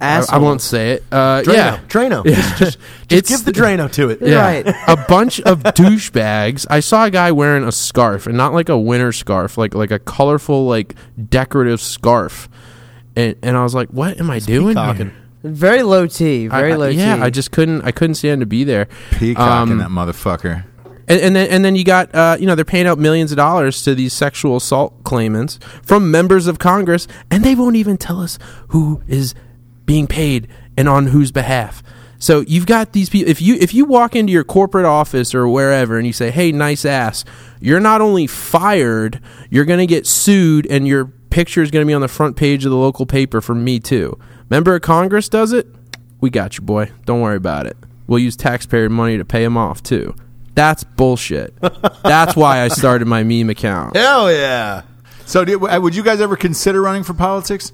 I, 0.02 0.26
I 0.32 0.38
won't 0.38 0.62
say 0.62 0.92
it. 0.94 1.04
Uh, 1.12 1.42
Drano. 1.42 1.54
yeah, 1.54 1.80
Drano. 1.88 2.26
Yeah. 2.26 2.36
Just, 2.36 2.58
just, 2.58 2.60
just 2.60 2.80
It's 3.12 3.30
give 3.30 3.46
the 3.46 3.52
the- 3.52 3.60
Drano 3.60 3.92
to 3.94 4.10
it. 4.10 4.20
Yeah. 4.22 4.36
Right. 4.42 4.76
a 4.88 4.98
bunch 5.08 5.40
of 5.42 5.64
douchebags. 5.64 6.66
I 6.70 6.80
saw 6.80 7.06
a 7.06 7.12
guy 7.12 7.32
wearing 7.32 7.64
a 7.64 7.72
scarf, 7.72 8.26
and 8.28 8.38
not 8.38 8.54
like 8.54 8.70
a 8.70 8.78
winter 8.78 9.12
scarf, 9.12 9.58
like 9.58 9.74
like 9.74 9.92
a 9.92 10.00
colorful, 10.00 10.66
like 10.68 10.96
decorative 11.30 11.82
scarf. 11.82 12.48
And 13.16 13.36
and 13.44 13.58
I 13.58 13.64
was 13.64 13.76
like, 13.76 13.90
"What 13.90 14.20
am 14.20 14.30
I 14.30 14.40
doing?" 14.40 14.70
peacocking. 14.76 15.12
Very 15.44 15.84
low 15.84 16.06
T. 16.08 16.48
Very 16.48 16.72
I- 16.72 16.76
I- 16.76 16.78
low 16.78 16.88
Yeah, 16.88 17.16
T. 17.18 17.22
I 17.22 17.30
just 17.30 17.52
couldn't. 17.52 17.82
I 17.84 17.92
couldn't 17.92 18.16
stand 18.16 18.42
to 18.42 18.46
be 18.46 18.64
there. 18.64 18.88
Peacocking 19.12 19.74
Um, 19.74 19.78
that 19.80 19.90
motherfucker. 19.90 20.66
And, 21.08 21.20
and 21.22 21.36
then 21.36 21.50
and 21.50 21.66
then 21.66 21.76
you 21.76 21.84
got 21.84 22.14
uh, 22.14 22.38
you 22.40 22.46
know 22.46 22.54
they're 22.56 22.64
paying 22.66 22.86
out 22.86 23.00
millions 23.00 23.32
of 23.32 23.38
dollars 23.38 23.82
to 23.84 23.96
these 23.96 24.14
sexual 24.14 24.56
assault 24.58 25.04
claimants 25.04 25.58
from 25.82 26.12
members 26.12 26.46
of 26.46 26.60
Congress, 26.60 27.08
and 27.32 27.44
they 27.44 27.56
won't 27.56 27.76
even 27.76 27.98
tell 27.98 28.22
us 28.22 28.38
who 28.68 29.02
is 29.08 29.34
being 29.90 30.06
paid 30.06 30.48
and 30.78 30.88
on 30.88 31.08
whose 31.08 31.32
behalf. 31.32 31.82
So 32.20 32.42
you've 32.42 32.68
got 32.68 32.94
these 32.94 33.10
people. 33.10 33.28
If 33.28 33.42
you 33.42 33.56
if 33.56 33.74
you 33.74 33.86
walk 33.86 34.16
into 34.16 34.32
your 34.32 34.44
corporate 34.44 34.86
office 34.86 35.34
or 35.34 35.48
wherever 35.48 35.98
and 35.98 36.06
you 36.06 36.14
say, 36.14 36.30
"Hey, 36.30 36.52
nice 36.52 36.86
ass," 36.86 37.26
you're 37.60 37.80
not 37.80 38.00
only 38.00 38.28
fired, 38.28 39.20
you're 39.50 39.66
going 39.66 39.80
to 39.80 39.88
get 39.88 40.06
sued, 40.06 40.68
and 40.68 40.88
your 40.88 41.06
picture 41.06 41.64
is 41.64 41.72
going 41.72 41.84
to 41.84 41.88
be 41.88 41.94
on 41.96 42.02
the 42.02 42.08
front 42.08 42.36
page 42.36 42.66
of 42.66 42.72
the 42.72 42.78
local 42.78 43.08
paper 43.08 43.42
for 43.42 43.56
Me 43.56 43.80
Too. 43.80 44.16
Member 44.52 44.76
of 44.76 44.84
Congress 44.84 45.28
does 45.28 45.54
it. 45.54 45.66
We 46.22 46.30
got 46.30 46.60
you, 46.60 46.64
boy. 46.64 46.92
Don't 47.06 47.22
worry 47.22 47.38
about 47.38 47.66
it. 47.66 47.76
We'll 48.06 48.20
use 48.20 48.36
taxpayer 48.36 48.90
money 48.90 49.18
to 49.18 49.26
pay 49.26 49.44
him 49.44 49.58
off 49.58 49.82
too. 49.82 50.14
That's 50.54 50.84
bullshit. 50.84 51.60
That's 52.04 52.36
why 52.36 52.62
I 52.62 52.68
started 52.68 53.08
my 53.08 53.24
meme 53.24 53.50
account. 53.50 53.96
Hell 53.96 54.32
yeah. 54.32 54.84
So, 55.26 55.46
did, 55.46 55.64
uh, 55.64 55.80
would 55.82 55.96
you 55.96 56.04
guys 56.04 56.22
ever 56.22 56.36
consider 56.36 56.80
running 56.80 57.04
for 57.04 57.16
politics? 57.16 57.72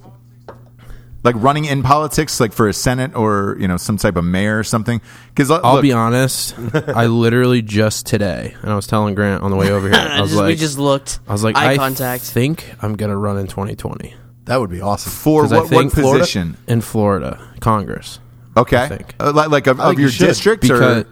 Like 1.25 1.35
running 1.39 1.65
in 1.65 1.83
politics, 1.83 2.39
like 2.39 2.53
for 2.53 2.69
a 2.69 2.73
senate 2.73 3.15
or 3.15 3.57
you 3.59 3.67
know 3.67 3.75
some 3.77 3.97
type 3.97 4.15
of 4.15 4.23
mayor 4.23 4.57
or 4.59 4.63
something? 4.63 5.01
Because 5.29 5.51
I'll 5.51 5.81
be 5.81 5.91
honest. 5.91 6.55
I 6.73 7.07
literally 7.07 7.61
just 7.61 8.05
today, 8.05 8.55
and 8.61 8.71
I 8.71 8.75
was 8.75 8.87
telling 8.87 9.15
Grant 9.15 9.43
on 9.43 9.51
the 9.51 9.57
way 9.57 9.71
over 9.71 9.89
here. 9.89 9.97
I 9.99 10.21
was 10.21 10.29
Just- 10.29 10.39
like, 10.39 10.47
we 10.49 10.55
just 10.55 10.77
looked. 10.77 11.19
I 11.27 11.31
was 11.33 11.43
like, 11.43 11.57
eye 11.57 11.73
I 11.73 11.77
contact. 11.77 12.23
think 12.23 12.71
I'm 12.81 12.95
gonna 12.95 13.17
run 13.17 13.37
in 13.39 13.47
2020 13.47 14.13
That 14.45 14.57
would 14.61 14.69
be 14.69 14.79
awesome. 14.81 15.11
for 15.11 15.41
'Cause 15.41 15.51
I 15.51 15.55
what, 15.57 15.63
what 15.63 15.69
think 15.71 15.91
Florida- 15.93 16.19
position? 16.21 16.57
in 16.67 16.79
Florida 16.81 17.39
Congress. 17.59 18.19
Okay, 18.55 18.87
think. 18.87 19.15
Uh, 19.19 19.33
like, 19.35 19.49
like 19.49 19.67
of, 19.67 19.81
of 19.81 19.99
your 19.99 20.09
should, 20.09 20.27
district 20.27 20.61
because 20.61 21.05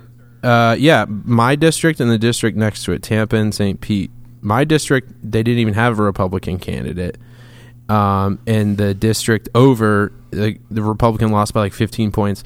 or 0.44 0.48
uh, 0.48 0.76
yeah, 0.76 1.06
my 1.10 1.56
district 1.56 2.00
and 2.00 2.12
the 2.12 2.18
district 2.20 2.56
next 2.58 2.84
to 2.86 2.92
it, 2.92 3.02
Tampa 3.02 3.36
and 3.36 3.54
St. 3.54 3.82
Pete. 3.82 4.12
My 4.42 4.64
district, 4.64 5.12
they 5.24 5.42
didn't 5.42 5.60
even 5.60 5.74
have 5.74 5.98
a 6.00 6.04
Republican 6.04 6.60
candidate, 6.60 7.18
um, 7.90 8.40
and 8.48 8.78
the 8.78 8.94
district 8.94 9.50
over 9.56 10.12
the, 10.32 10.58
the 10.72 10.82
Republican 10.82 11.32
lost 11.32 11.54
by 11.54 11.60
like 11.62 11.74
15 11.74 12.12
points, 12.12 12.44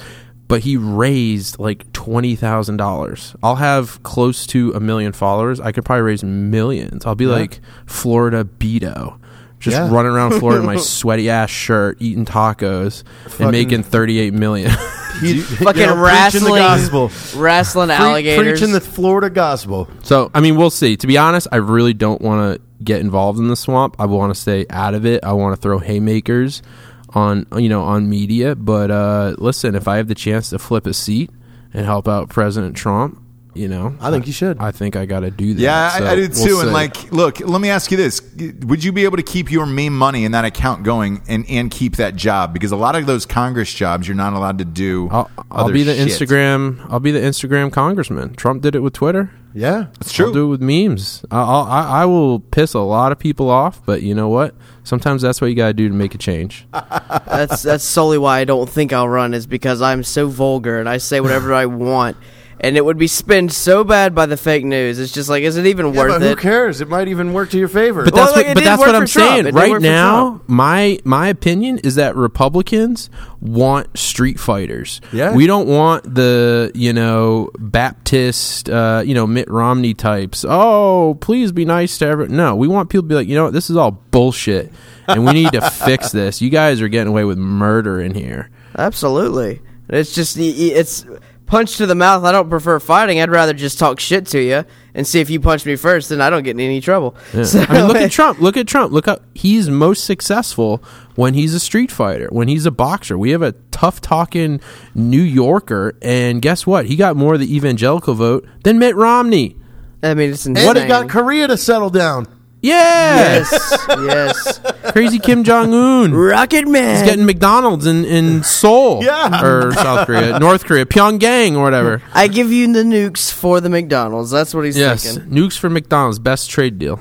but 0.47 0.61
he 0.61 0.77
raised 0.77 1.59
like 1.59 1.91
twenty 1.93 2.35
thousand 2.35 2.77
dollars. 2.77 3.35
I'll 3.43 3.55
have 3.57 4.01
close 4.03 4.47
to 4.47 4.71
a 4.73 4.79
million 4.79 5.11
followers. 5.11 5.59
I 5.59 5.71
could 5.73 5.83
probably 5.85 6.03
raise 6.03 6.23
millions. 6.23 7.05
I'll 7.05 7.15
be 7.15 7.25
like 7.25 7.59
Florida 7.85 8.43
Beto. 8.45 9.19
Just 9.59 9.75
Yeah. 9.75 9.91
running 9.91 10.11
around 10.11 10.39
Florida 10.39 10.59
in 10.61 10.65
my 10.65 10.75
sweaty 10.77 11.29
ass 11.29 11.49
shirt, 11.49 11.97
eating 11.99 12.25
tacos, 12.25 13.03
and 13.39 13.51
making 13.51 13.83
thirty-eight 13.83 14.33
million. 14.33 14.71
He, 15.17 15.39
Fucking 15.39 15.81
you 15.81 15.87
know, 15.87 15.95
preaching 15.95 16.43
the 16.43 16.51
wrestling, 16.53 16.61
gospel. 16.61 17.11
wrestling 17.41 17.87
Pre- 17.87 17.95
alligators. 17.95 18.59
preaching 18.59 18.71
the 18.71 18.79
Florida 18.79 19.31
gospel. 19.31 19.89
So, 20.03 20.29
I 20.31 20.41
mean, 20.41 20.57
we'll 20.57 20.69
see. 20.69 20.95
To 20.95 21.07
be 21.07 21.17
honest, 21.17 21.47
I 21.51 21.55
really 21.55 21.95
don't 21.95 22.21
want 22.21 22.53
to 22.55 22.61
get 22.83 23.01
involved 23.01 23.39
in 23.39 23.47
the 23.47 23.55
swamp. 23.55 23.95
I 23.99 24.05
want 24.05 24.33
to 24.33 24.39
stay 24.39 24.65
out 24.69 24.93
of 24.93 25.05
it. 25.05 25.23
I 25.23 25.33
want 25.33 25.55
to 25.55 25.61
throw 25.61 25.79
haymakers 25.79 26.61
on, 27.09 27.45
you 27.55 27.69
know, 27.69 27.81
on 27.83 28.09
media. 28.09 28.55
But 28.55 28.91
uh, 28.91 29.35
listen, 29.37 29.75
if 29.75 29.87
I 29.87 29.97
have 29.97 30.07
the 30.07 30.15
chance 30.15 30.49
to 30.51 30.59
flip 30.59 30.85
a 30.85 30.93
seat 30.93 31.29
and 31.73 31.85
help 31.85 32.07
out 32.07 32.29
President 32.29 32.75
Trump, 32.75 33.21
you 33.53 33.67
know, 33.67 33.95
I 33.99 34.11
think 34.11 34.27
you 34.27 34.33
should. 34.33 34.59
I 34.59 34.69
think 34.69 34.95
I 34.95 35.07
got 35.07 35.21
to 35.21 35.31
do 35.31 35.55
that. 35.55 35.59
yeah, 35.59 35.89
So, 35.97 36.05
I, 36.05 36.11
I 36.11 36.15
did 36.15 36.29
we'll 36.35 36.45
too. 36.45 36.59
and 36.59 36.67
see. 36.67 36.73
like, 36.73 37.11
look, 37.11 37.39
let 37.39 37.59
me 37.59 37.71
ask 37.71 37.89
you 37.89 37.97
this: 37.97 38.21
Would 38.67 38.83
you 38.83 38.91
be 38.91 39.03
able 39.03 39.17
to 39.17 39.23
keep 39.23 39.49
your 39.51 39.65
meme 39.65 39.97
money 39.97 40.25
in 40.25 40.33
that 40.33 40.45
account 40.45 40.83
going 40.83 41.23
and 41.27 41.43
and 41.49 41.71
keep 41.71 41.95
that 41.95 42.15
job? 42.15 42.53
Because 42.53 42.71
a 42.71 42.75
lot 42.75 42.95
of 42.95 43.07
those 43.07 43.25
Congress 43.25 43.73
jobs, 43.73 44.07
you're 44.07 44.15
not 44.15 44.33
allowed 44.33 44.59
to 44.59 44.65
do. 44.65 45.09
I'll, 45.09 45.31
I'll 45.49 45.71
be 45.71 45.81
the 45.81 45.95
shit. 45.95 46.07
Instagram. 46.07 46.85
I'll 46.91 46.99
be 46.99 47.09
the 47.09 47.19
Instagram 47.21 47.71
congressman. 47.71 48.35
Trump 48.35 48.61
did 48.61 48.75
it 48.75 48.81
with 48.81 48.93
Twitter. 48.93 49.31
Yeah. 49.53 49.87
It's 50.01 50.11
true. 50.13 50.27
I'll 50.27 50.33
do 50.33 50.45
it 50.45 50.49
with 50.49 50.61
memes. 50.61 51.25
I- 51.31 51.41
I'll, 51.41 51.63
I, 51.63 52.01
I 52.01 52.05
will 52.05 52.39
piss 52.39 52.73
a 52.73 52.79
lot 52.79 53.11
of 53.11 53.19
people 53.19 53.49
off, 53.49 53.83
but 53.85 54.01
you 54.01 54.13
know 54.13 54.29
what? 54.29 54.55
Sometimes 54.83 55.21
that's 55.21 55.41
what 55.41 55.47
you 55.47 55.55
got 55.55 55.67
to 55.67 55.73
do 55.73 55.87
to 55.89 55.93
make 55.93 56.15
a 56.15 56.17
change. 56.17 56.65
that's 56.71 57.63
that's 57.63 57.83
solely 57.83 58.17
why 58.17 58.39
I 58.39 58.45
don't 58.45 58.69
think 58.69 58.93
I'll 58.93 59.09
run 59.09 59.33
is 59.33 59.45
because 59.47 59.81
I'm 59.81 60.03
so 60.03 60.27
vulgar 60.27 60.79
and 60.79 60.87
I 60.87 60.97
say 60.97 61.19
whatever 61.19 61.53
I 61.53 61.65
want, 61.65 62.17
and 62.59 62.75
it 62.77 62.83
would 62.83 62.97
be 62.97 63.07
spun 63.07 63.49
so 63.49 63.83
bad 63.83 64.15
by 64.15 64.25
the 64.25 64.37
fake 64.37 64.65
news. 64.65 64.97
It's 64.99 65.11
just 65.11 65.29
like, 65.29 65.43
is 65.43 65.57
it 65.57 65.65
even 65.67 65.93
Yeah, 65.93 65.99
worth 65.99 66.11
but 66.13 66.21
who 66.21 66.27
it? 66.29 66.39
cares? 66.39 66.81
It 66.81 66.89
might 66.89 67.07
even 67.07 67.33
work 67.33 67.51
to 67.51 67.57
your 67.59 67.67
favor. 67.67 68.03
But 68.03 68.13
Well, 68.13 68.25
that's 68.25 68.35
like, 68.35 68.45
what, 68.47 68.51
it 68.51 68.55
but 68.55 68.63
that's 68.63 68.79
what 68.79 68.95
I'm 68.95 69.01
for 69.07 69.13
Trump. 69.13 69.29
saying. 69.31 69.45
It 69.47 69.53
Right 69.53 69.81
now, 69.81 70.41
my 70.47 70.99
my 71.03 71.27
opinion 71.27 71.79
is 71.79 71.95
that 71.95 72.15
Republicans 72.15 73.09
want 73.41 73.97
street 73.97 74.39
fighters. 74.39 74.99
Yeah. 75.13 75.33
we 75.35 75.45
don't 75.47 75.67
want 75.67 76.03
the 76.15 76.71
you 76.73 76.93
know 76.93 77.49
Baptist, 77.59 78.69
uh, 78.69 79.03
you 79.05 79.13
know 79.13 79.27
Mitt 79.27 79.49
Romney 79.49 79.93
types. 79.93 80.43
Oh, 80.47 81.17
please 81.21 81.51
be 81.51 81.63
nice 81.65 81.97
to 81.99 82.07
everyone. 82.07 82.35
No, 82.35 82.55
we 82.55 82.67
want 82.67 82.89
people 82.89 83.03
to 83.03 83.07
be 83.07 83.15
like, 83.15 83.27
you 83.27 83.35
know, 83.35 83.45
what, 83.45 83.53
this 83.53 83.69
is 83.69 83.77
all 83.77 83.91
bullshit, 83.91 84.71
and 85.07 85.25
we 85.25 85.33
need 85.33 85.51
to 85.51 85.61
fix 85.71 86.11
this. 86.11 86.41
You 86.41 86.49
guys 86.49 86.81
are 86.81 86.87
getting 86.87 87.09
away 87.09 87.23
with 87.23 87.37
murder 87.37 88.01
in 88.01 88.13
here. 88.13 88.49
Absolutely. 88.77 89.61
It's 89.89 90.13
just 90.13 90.37
y- 90.37 90.43
y- 90.43 90.71
it's 90.75 91.05
punch 91.47 91.77
to 91.77 91.85
the 91.87 91.95
mouth. 91.95 92.23
I 92.23 92.31
don't 92.31 92.49
prefer 92.49 92.79
fighting. 92.79 93.19
I'd 93.19 93.31
rather 93.31 93.53
just 93.53 93.79
talk 93.79 93.99
shit 93.99 94.27
to 94.27 94.39
you 94.39 94.63
and 94.93 95.07
see 95.07 95.19
if 95.19 95.29
you 95.29 95.39
punch 95.39 95.65
me 95.65 95.75
first. 95.75 96.09
Then 96.09 96.21
I 96.21 96.29
don't 96.29 96.43
get 96.43 96.51
in 96.51 96.59
any 96.59 96.79
trouble. 96.81 97.15
So, 97.43 97.59
I 97.67 97.73
mean, 97.73 97.87
look 97.87 97.97
at 97.97 98.11
Trump. 98.11 98.39
Look 98.39 98.57
at 98.57 98.67
Trump. 98.67 98.91
Look 98.93 99.07
how 99.07 99.17
he's 99.33 99.69
most 99.69 100.03
successful 100.05 100.83
when 101.15 101.33
he's 101.33 101.53
a 101.55 101.59
street 101.59 101.91
fighter, 101.91 102.27
when 102.31 102.47
he's 102.47 102.65
a 102.67 102.71
boxer. 102.71 103.17
We 103.17 103.31
have 103.31 103.41
a 103.41 103.53
tough 103.71 104.01
talking 104.01 104.59
New 104.93 105.21
Yorker, 105.21 105.95
and 106.01 106.41
guess 106.41 106.67
what? 106.67 106.85
He 106.85 106.95
got 106.95 107.15
more 107.15 107.33
of 107.33 107.39
the 107.39 107.55
evangelical 107.55 108.13
vote 108.13 108.47
than 108.63 108.77
Mitt 108.77 108.95
Romney. 108.95 109.55
I 110.03 110.13
mean, 110.13 110.31
it's 110.31 110.45
insane. 110.45 110.69
and 110.69 110.77
he 110.77 110.87
got 110.87 111.09
Korea 111.09 111.47
to 111.47 111.57
settle 111.57 111.89
down. 111.89 112.27
Yes, 112.61 113.51
yes. 113.87 114.59
crazy 114.91 115.19
Kim 115.19 115.43
Jong 115.43 115.73
Un. 115.73 116.13
Rocket 116.13 116.67
Man. 116.67 116.95
He's 116.97 117.07
getting 117.09 117.25
McDonald's 117.25 117.85
in, 117.85 118.03
in 118.05 118.43
Seoul, 118.43 119.03
Yeah. 119.03 119.43
or 119.45 119.71
South 119.73 120.07
Korea, 120.07 120.39
North 120.39 120.65
Korea, 120.65 120.85
Pyongyang, 120.85 121.55
or 121.55 121.61
whatever. 121.63 122.01
I 122.13 122.27
give 122.27 122.51
you 122.51 122.71
the 122.73 122.83
nukes 122.83 123.31
for 123.31 123.61
the 123.61 123.69
McDonald's. 123.69 124.31
That's 124.31 124.53
what 124.53 124.65
he's 124.65 124.77
Yes, 124.77 125.03
thinking. 125.15 125.31
nukes 125.31 125.57
for 125.57 125.69
McDonald's, 125.69 126.19
best 126.19 126.49
trade 126.49 126.79
deal. 126.79 126.99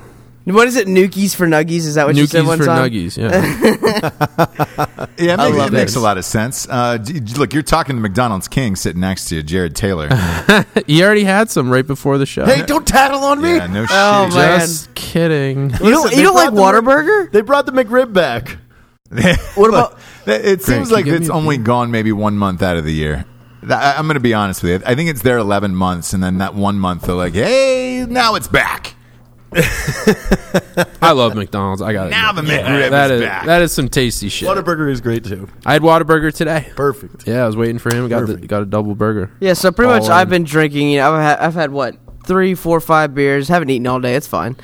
What 0.55 0.67
is 0.69 0.77
it? 0.77 0.87
Nukies 0.87 1.35
for 1.35 1.45
nuggies? 1.45 1.85
Is 1.85 1.95
that 1.95 2.07
what 2.07 2.15
you 2.15 2.25
said 2.25 2.43
Nukies 2.43 2.47
one 2.47 2.57
for 2.59 2.65
time? 2.65 2.89
nuggies. 2.89 3.17
Yeah, 3.17 5.07
Yeah, 5.17 5.33
it, 5.33 5.39
I 5.39 5.45
makes, 5.47 5.57
love 5.57 5.67
it 5.69 5.73
makes 5.73 5.95
it. 5.95 5.97
a 5.97 6.01
lot 6.01 6.17
of 6.17 6.23
sense. 6.25 6.67
Uh, 6.69 6.97
d- 6.97 7.19
look, 7.37 7.53
you're 7.53 7.63
talking 7.63 7.95
to 7.95 8.01
McDonald's 8.01 8.47
King 8.47 8.75
sitting 8.75 9.01
next 9.01 9.25
to 9.29 9.35
you, 9.35 9.43
Jarred 9.43 9.75
Taylor. 9.75 10.07
he 10.87 11.03
already 11.03 11.23
had 11.25 11.49
some 11.49 11.69
right 11.69 11.85
before 11.85 12.17
the 12.17 12.25
show. 12.25 12.45
Hey, 12.45 12.63
don't 12.65 12.87
tattle 12.87 13.23
on 13.25 13.41
me. 13.41 13.55
yeah, 13.55 13.67
no 13.67 13.85
shit. 13.85 13.91
Oh, 13.95 14.29
man. 14.33 14.59
Just 14.61 14.93
kidding. 14.95 15.69
You 15.71 15.77
don't, 15.79 16.03
Listen, 16.03 16.17
you 16.19 16.23
don't 16.23 16.35
like 16.35 16.53
brought 16.53 16.73
the- 16.73 16.81
Whataburger? 16.81 17.31
They 17.31 17.41
brought 17.41 17.65
the 17.65 17.71
McRib 17.73 18.13
back. 18.13 18.57
What 19.55 19.69
about? 19.69 19.97
It 20.25 20.61
seems 20.61 20.89
you 20.89 20.95
like 20.95 21.05
give 21.05 21.13
me 21.15 21.19
it's 21.21 21.29
a 21.29 21.33
only 21.33 21.57
gone 21.57 21.91
maybe 21.91 22.11
one 22.11 22.37
month 22.37 22.61
out 22.61 22.77
of 22.77 22.83
the 22.83 22.93
year. 22.93 23.25
Th- 23.61 23.71
I- 23.71 23.95
I'm 23.97 24.05
going 24.05 24.15
to 24.15 24.19
be 24.21 24.33
honest 24.33 24.61
with 24.63 24.71
you. 24.71 24.81
I 24.85 24.95
think 24.95 25.09
it's 25.09 25.21
there 25.23 25.37
11 25.37 25.75
months, 25.75 26.13
and 26.13 26.21
then 26.21 26.37
that 26.39 26.53
one 26.55 26.77
month 26.77 27.03
they're 27.03 27.15
like, 27.15 27.33
"Hey, 27.33 28.05
now 28.07 28.35
it's 28.35 28.47
back. 28.49 28.93
I 29.53 31.11
love 31.13 31.35
McDonald's. 31.35 31.81
I 31.81 31.93
got 31.93 32.07
it. 32.07 32.09
Now 32.11 32.31
the 32.33 32.41
McRib 32.41 32.89
that 32.89 33.11
is 33.11 33.21
is 33.21 33.27
back." 33.27 33.45
that 33.45 33.61
is 33.61 33.71
some 33.71 33.89
tasty 33.89 34.29
shit. 34.29 34.47
Whataburger 34.47 34.89
is 34.91 35.01
great 35.01 35.23
too. 35.23 35.47
I 35.65 35.73
had 35.73 35.81
Whataburger 35.81 36.33
today. 36.33 36.71
Perfect. 36.75 37.27
Yeah, 37.27 37.43
I 37.43 37.47
was 37.47 37.55
waiting 37.55 37.79
for 37.79 37.93
him. 37.93 38.07
Got 38.09 38.27
the, 38.27 38.35
got 38.37 38.61
a 38.61 38.65
double 38.65 38.95
burger. 38.95 39.31
Yeah, 39.39 39.53
so 39.53 39.71
pretty 39.71 39.91
All 39.91 39.99
much 39.99 40.09
I've 40.09 40.29
been 40.29 40.43
drinking. 40.43 40.89
You 40.91 40.97
know, 40.99 41.13
I've 41.13 41.21
had, 41.23 41.39
I've 41.39 41.53
had 41.53 41.71
what 41.71 41.95
three, 42.25 42.55
four, 42.55 42.79
five 42.81 43.15
beers. 43.15 43.47
Haven't 43.47 43.69
eaten 43.69 43.87
all 43.87 43.99
day. 43.99 44.15
It's 44.15 44.27
fine. 44.27 44.55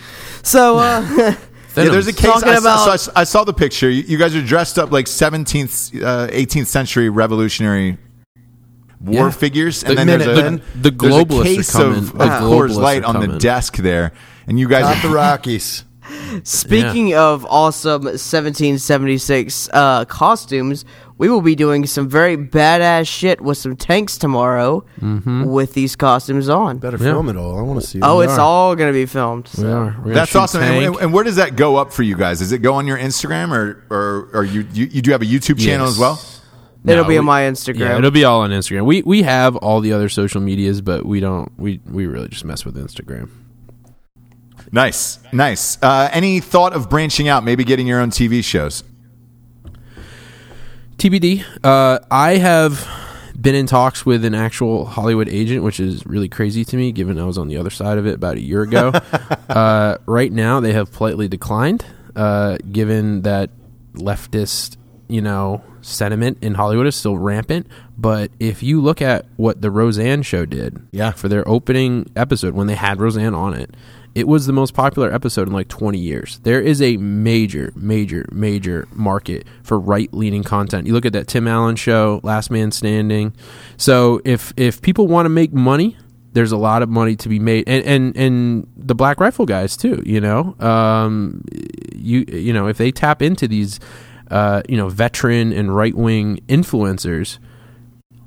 So 0.43 0.77
uh, 0.77 1.01
yeah, 1.17 1.35
there's 1.73 2.07
a 2.07 2.13
case. 2.13 2.25
Talking 2.31 2.49
I, 2.49 2.57
about- 2.57 2.85
saw, 2.85 2.91
I 2.91 2.95
saw- 2.97 3.11
I 3.15 3.23
saw 3.23 3.43
the 3.43 3.53
picture. 3.53 3.89
You, 3.89 4.03
you 4.03 4.17
guys 4.17 4.35
are 4.35 4.41
dressed 4.45 4.77
up 4.77 4.91
like 4.91 5.05
17th, 5.05 6.03
uh, 6.03 6.27
18th 6.27 6.67
century 6.67 7.09
revolutionary 7.09 7.97
war 8.99 9.25
Yeah. 9.25 9.31
figures, 9.31 9.83
and 9.83 9.91
The 9.91 9.95
then 9.95 10.07
there's 10.07 10.23
a, 10.23 10.27
Minutemen. 10.27 10.61
The 10.81 10.91
there's 10.91 11.13
a 11.15 11.19
are 11.19 11.43
case 11.43 11.71
coming. 11.71 11.97
of, 11.99 12.17
The 12.17 12.23
of 12.23 12.29
Coors 12.43 12.75
Light 12.75 13.03
are 13.03 13.15
on 13.15 13.27
the 13.29 13.37
desk 13.39 13.77
there, 13.77 14.13
and 14.47 14.59
you 14.59 14.67
guys 14.67 14.83
Not 14.83 14.97
are 15.03 15.07
the 15.09 15.13
Rockies. 15.15 15.85
speaking 16.43 17.13
of 17.15 17.45
awesome 17.45 18.03
1776 18.03 19.69
uh, 19.71 20.05
costumes, 20.05 20.83
we 21.17 21.29
will 21.29 21.41
be 21.41 21.55
doing 21.55 21.85
some 21.85 22.09
very 22.09 22.35
badass 22.35 23.07
shit 23.07 23.39
with 23.39 23.57
some 23.57 23.75
tanks 23.75 24.17
tomorrow 24.17 24.83
with 25.45 25.73
these 25.73 25.95
costumes 25.95 26.49
on. 26.49 26.79
Better 26.79 26.97
Yeah. 26.97 27.13
film 27.13 27.29
it 27.29 27.37
all. 27.37 27.57
I 27.57 27.61
want 27.61 27.79
to 27.81 27.87
see. 27.87 27.99
Oh, 28.01 28.19
it's 28.21 28.33
are. 28.33 28.41
all 28.41 28.75
gonna 28.75 28.91
be 28.91 29.05
filmed. 29.05 29.49
We 29.55 29.63
so. 29.63 29.71
are. 29.71 30.01
We're 30.03 30.13
That's 30.13 30.35
awesome. 30.35 30.63
And, 30.63 30.85
and- 30.85 30.95
and 30.97 31.13
where 31.13 31.23
does 31.23 31.37
that 31.37 31.55
go 31.55 31.77
up 31.77 31.93
for 31.93 32.03
you 32.03 32.15
guys? 32.17 32.39
Does 32.39 32.51
it 32.51 32.59
go 32.59 32.73
on 32.75 32.87
your 32.87 32.97
Instagram 32.97 33.51
or 33.51 33.83
or, 33.89 34.29
or 34.33 34.43
you, 34.43 34.67
you 34.73 34.85
you 34.87 35.01
do 35.01 35.11
have 35.11 35.21
a 35.21 35.25
YouTube 35.25 35.59
channel 35.59 35.85
Yes. 35.85 35.95
as 35.95 35.99
well? 35.99 36.21
It'll 36.85 37.03
No, 37.03 37.07
be 37.09 37.17
on 37.17 37.23
my 37.23 37.43
Instagram. 37.43 37.79
Yeah, 37.79 37.97
it'll 37.97 38.11
be 38.11 38.25
all 38.25 38.41
on 38.41 38.49
Instagram. 38.49 38.85
We 38.85 39.03
we 39.03 39.21
have 39.23 39.55
all 39.55 39.79
the 39.79 39.93
other 39.93 40.09
social 40.09 40.41
medias, 40.41 40.81
but 40.81 41.05
we 41.05 41.21
don't. 41.21 41.49
We 41.57 41.79
we 41.89 42.07
really 42.07 42.27
just 42.27 42.43
mess 42.43 42.65
with 42.65 42.75
Instagram. 42.75 43.29
Nice, 44.73 45.19
nice. 45.31 45.77
Uh, 45.83 46.09
any 46.11 46.39
thought 46.39 46.73
of 46.73 46.89
branching 46.89 47.27
out, 47.27 47.43
maybe 47.43 47.63
getting 47.63 47.85
your 47.85 48.01
own 48.01 48.09
TV 48.09 48.43
shows? 48.43 48.83
TBD. 50.97 51.45
Uh, 51.63 51.99
I 52.09 52.37
have 52.37 52.87
been 53.39 53.53
in 53.53 53.67
talks 53.67 54.03
with 54.03 54.25
an 54.25 54.33
actual 54.33 54.85
Hollywood 54.85 55.29
agent, 55.29 55.63
which 55.63 55.79
is 55.79 56.03
really 56.07 56.27
crazy 56.27 56.65
to 56.65 56.75
me, 56.75 56.91
given 56.91 57.19
I 57.19 57.25
was 57.25 57.37
on 57.37 57.49
the 57.49 57.57
other 57.57 57.69
side 57.69 57.99
of 57.99 58.07
it 58.07 58.15
about 58.15 58.37
a 58.37 58.41
year 58.41 58.63
ago. 58.63 58.87
uh, 59.49 59.97
right 60.07 60.31
now, 60.31 60.59
they 60.59 60.73
have 60.73 60.91
politely 60.91 61.27
declined, 61.27 61.85
uh, 62.15 62.57
given 62.71 63.21
that 63.21 63.51
leftist, 63.93 64.77
you 65.07 65.21
know, 65.21 65.61
sentiment 65.81 66.39
in 66.41 66.55
Hollywood 66.55 66.87
is 66.87 66.95
still 66.95 67.17
rampant. 67.19 67.67
But 67.95 68.31
if 68.39 68.63
you 68.63 68.81
look 68.81 69.03
at 69.03 69.25
what 69.35 69.61
the 69.61 69.69
Roseanne 69.69 70.23
show 70.23 70.45
did, 70.47 70.81
Yeah. 70.91 71.11
for 71.11 71.27
their 71.27 71.47
opening 71.47 72.09
episode 72.15 72.55
when 72.55 72.65
they 72.65 72.75
had 72.75 72.99
Roseanne 72.99 73.35
on 73.35 73.53
it. 73.53 73.75
It 74.15 74.27
was 74.27 74.45
the 74.45 74.53
most 74.53 74.73
popular 74.73 75.11
episode 75.11 75.47
in 75.47 75.53
like 75.53 75.69
20 75.69 75.97
years. 75.97 76.39
There 76.43 76.61
is 76.61 76.81
a 76.81 76.97
major, 76.97 77.73
major, 77.75 78.27
major 78.31 78.87
market 78.91 79.47
for 79.63 79.79
right-leaning 79.79 80.43
content. 80.43 80.85
You 80.85 80.93
look 80.93 81.05
at 81.05 81.13
that 81.13 81.27
Tim 81.27 81.47
Allen 81.47 81.75
show, 81.75 82.19
Last 82.23 82.51
Man 82.51 82.71
Standing. 82.71 83.33
So 83.77 84.21
if 84.23 84.53
if 84.55 84.81
people 84.81 85.07
want 85.07 85.25
to 85.25 85.29
make 85.29 85.51
money, 85.51 85.97
there's 86.33 86.51
a 86.51 86.57
lot 86.57 86.83
of 86.83 86.89
money 86.89 87.15
to 87.15 87.29
be 87.29 87.39
made, 87.39 87.67
and 87.67 87.83
and 87.85 88.17
and 88.17 88.67
the 88.75 88.95
Black 88.95 89.19
Rifle 89.19 89.45
guys 89.45 89.77
too. 89.77 90.01
You 90.05 90.21
know, 90.21 90.55
um, 90.59 91.43
you 91.95 92.25
you 92.27 92.53
know 92.53 92.67
if 92.67 92.77
they 92.77 92.91
tap 92.91 93.21
into 93.21 93.47
these, 93.47 93.79
uh, 94.29 94.61
you 94.67 94.77
know, 94.77 94.89
veteran 94.89 95.53
and 95.53 95.75
right-wing 95.75 96.39
influencers 96.47 97.39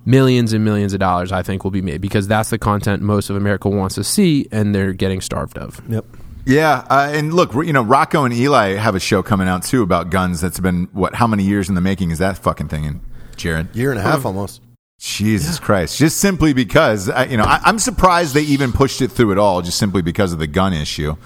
millions 0.06 0.54
and 0.54 0.64
millions 0.64 0.94
of 0.94 1.00
dollars 1.00 1.32
I 1.32 1.42
think 1.42 1.64
will 1.64 1.70
be 1.70 1.82
made 1.82 2.00
because 2.00 2.26
that's 2.26 2.48
the 2.48 2.58
content 2.58 3.02
most 3.02 3.28
of 3.28 3.36
America 3.36 3.68
wants 3.68 3.96
to 3.96 4.04
see 4.04 4.48
and 4.50 4.74
they're 4.74 4.94
getting 4.94 5.20
starved 5.20 5.58
of. 5.58 5.82
Yep. 5.88 6.06
Yeah, 6.46 6.86
uh, 6.88 7.10
and 7.12 7.34
look, 7.34 7.54
you 7.54 7.72
know, 7.72 7.82
Rocco 7.82 8.24
and 8.24 8.32
Eli 8.32 8.74
have 8.74 8.94
a 8.94 9.00
show 9.00 9.20
coming 9.20 9.48
out 9.48 9.64
too 9.64 9.82
about 9.82 10.10
guns. 10.10 10.40
That's 10.40 10.60
been 10.60 10.88
what? 10.92 11.16
How 11.16 11.26
many 11.26 11.42
years 11.42 11.68
in 11.68 11.74
the 11.74 11.80
making 11.80 12.12
is 12.12 12.18
that 12.18 12.38
fucking 12.38 12.68
thing? 12.68 12.84
In 12.84 13.00
Jarred, 13.36 13.74
Year 13.74 13.90
and 13.90 13.98
a 13.98 14.02
half 14.02 14.24
almost. 14.24 14.62
Jesus 15.00 15.58
Christ! 15.58 15.98
Just 15.98 16.18
simply 16.18 16.52
because 16.52 17.10
I, 17.10 17.24
you 17.24 17.36
know, 17.36 17.42
I, 17.42 17.60
I'm 17.64 17.80
surprised 17.80 18.32
they 18.32 18.42
even 18.42 18.70
pushed 18.70 19.02
it 19.02 19.08
through 19.08 19.32
at 19.32 19.38
all, 19.38 19.60
just 19.60 19.76
simply 19.76 20.02
because 20.02 20.32
of 20.32 20.38
the 20.38 20.46
gun 20.46 20.72
issue. 20.72 21.16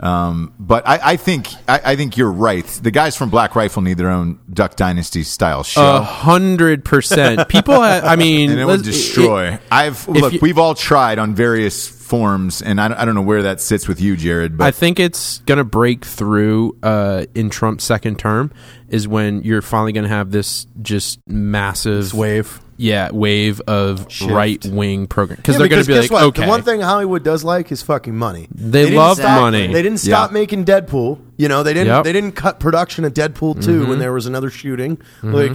Um, 0.00 0.54
but 0.58 0.86
I, 0.88 1.12
I 1.12 1.16
think 1.16 1.48
I, 1.68 1.80
I 1.84 1.96
think 1.96 2.16
you're 2.16 2.32
right. 2.32 2.66
The 2.66 2.90
guys 2.90 3.16
from 3.16 3.30
Black 3.30 3.54
Rifle 3.54 3.80
need 3.82 3.96
their 3.96 4.10
own 4.10 4.40
Duck 4.52 4.76
Dynasty 4.76 5.22
style 5.22 5.62
show. 5.62 5.96
A 5.96 6.00
hundred 6.02 6.84
percent. 6.84 7.48
People, 7.48 7.74
ha- 7.76 8.00
I 8.02 8.16
mean, 8.24 8.50
and 8.50 8.58
it 8.60 8.64
would 8.64 8.82
destroy. 8.82 9.52
it- 9.54 9.60
I've 9.70 10.06
look. 10.08 10.32
you- 10.32 10.38
we've 10.42 10.58
all 10.58 10.74
tried 10.74 11.18
on 11.18 11.34
various 11.34 11.86
forms, 11.86 12.60
and 12.60 12.80
I, 12.80 12.88
don't- 12.88 12.96
I 12.98 13.04
don't 13.04 13.14
know 13.14 13.22
where 13.22 13.44
that 13.44 13.60
sits 13.60 13.86
with 13.86 14.00
you, 14.00 14.16
Jarred. 14.16 14.58
But 14.58 14.64
I 14.66 14.70
think 14.72 14.98
it's 14.98 15.38
going 15.40 15.58
to 15.58 15.64
break 15.64 16.04
through 16.04 16.76
uh, 16.82 17.26
in 17.34 17.48
Trump's 17.48 17.84
second 17.84 18.18
term 18.18 18.52
is 18.88 19.06
when 19.08 19.42
you're 19.42 19.62
finally 19.62 19.92
going 19.92 20.04
to 20.04 20.10
have 20.10 20.30
this 20.30 20.66
just 20.82 21.20
massive 21.26 22.12
wave. 22.14 22.60
Yeah, 22.76 23.10
wave 23.12 23.60
of 23.66 24.06
right 24.28 24.64
wing 24.66 25.06
program 25.06 25.36
because 25.36 25.54
Yeah, 25.54 25.58
they're 25.60 25.68
going 25.68 25.82
to 25.82 25.88
be 25.88 25.98
like, 25.98 26.10
what? 26.10 26.24
okay, 26.24 26.42
The 26.42 26.48
one 26.48 26.62
thing 26.62 26.80
Hollywood 26.80 27.22
does 27.22 27.44
like 27.44 27.70
is 27.70 27.82
fucking 27.82 28.16
money. 28.16 28.48
They 28.54 28.84
didn't 28.84 28.96
love 28.98 29.16
stop- 29.18 29.40
money. 29.40 29.68
They 29.68 29.82
didn't 29.82 29.98
stop 29.98 30.30
Yeah. 30.30 30.34
making 30.34 30.64
Deadpool. 30.64 31.18
You 31.36 31.48
know, 31.48 31.62
they 31.62 31.72
didn't. 31.74 31.88
Yep. 31.88 32.04
They 32.04 32.12
didn't 32.12 32.32
cut 32.32 32.60
production 32.60 33.04
of 33.04 33.12
Deadpool 33.14 33.64
2 33.64 33.86
when 33.86 33.98
there 33.98 34.12
was 34.12 34.26
another 34.26 34.50
shooting. 34.50 34.98
Like, 35.22 35.52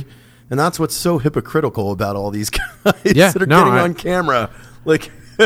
and 0.50 0.60
that's 0.60 0.80
what's 0.80 0.96
so 0.96 1.18
hypocritical 1.20 1.92
about 1.92 2.16
all 2.16 2.32
these 2.32 2.50
guys 2.84 2.94
Yeah, 3.06 3.32
that 3.32 3.42
are 3.42 3.46
no, 3.46 3.60
getting 3.66 3.74
I- 3.74 3.82
on 3.82 3.94
camera. 3.94 4.50
Like, 4.86 5.12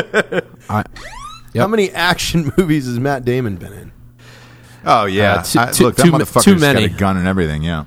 I, 0.69 0.84
how 1.55 1.67
many 1.67 1.91
action 1.91 2.51
movies 2.57 2.86
has 2.86 2.99
Matt 2.99 3.26
Damon 3.26 3.57
been 3.57 3.74
in? 3.74 3.91
oh 4.86 5.05
yeah, 5.05 5.36
Uh, 5.36 5.43
too- 5.43 5.59
I- 5.59 5.71
too- 5.71 5.84
look, 5.86 5.95
that 5.95 6.03
too 6.05 6.11
ma- 6.11 6.17
motherfucker's 6.19 6.43
too 6.45 6.59
got 6.59 6.76
a 6.78 6.89
gun 6.89 7.17
and 7.17 7.28
everything. 7.28 7.63
Yeah. 7.63 7.86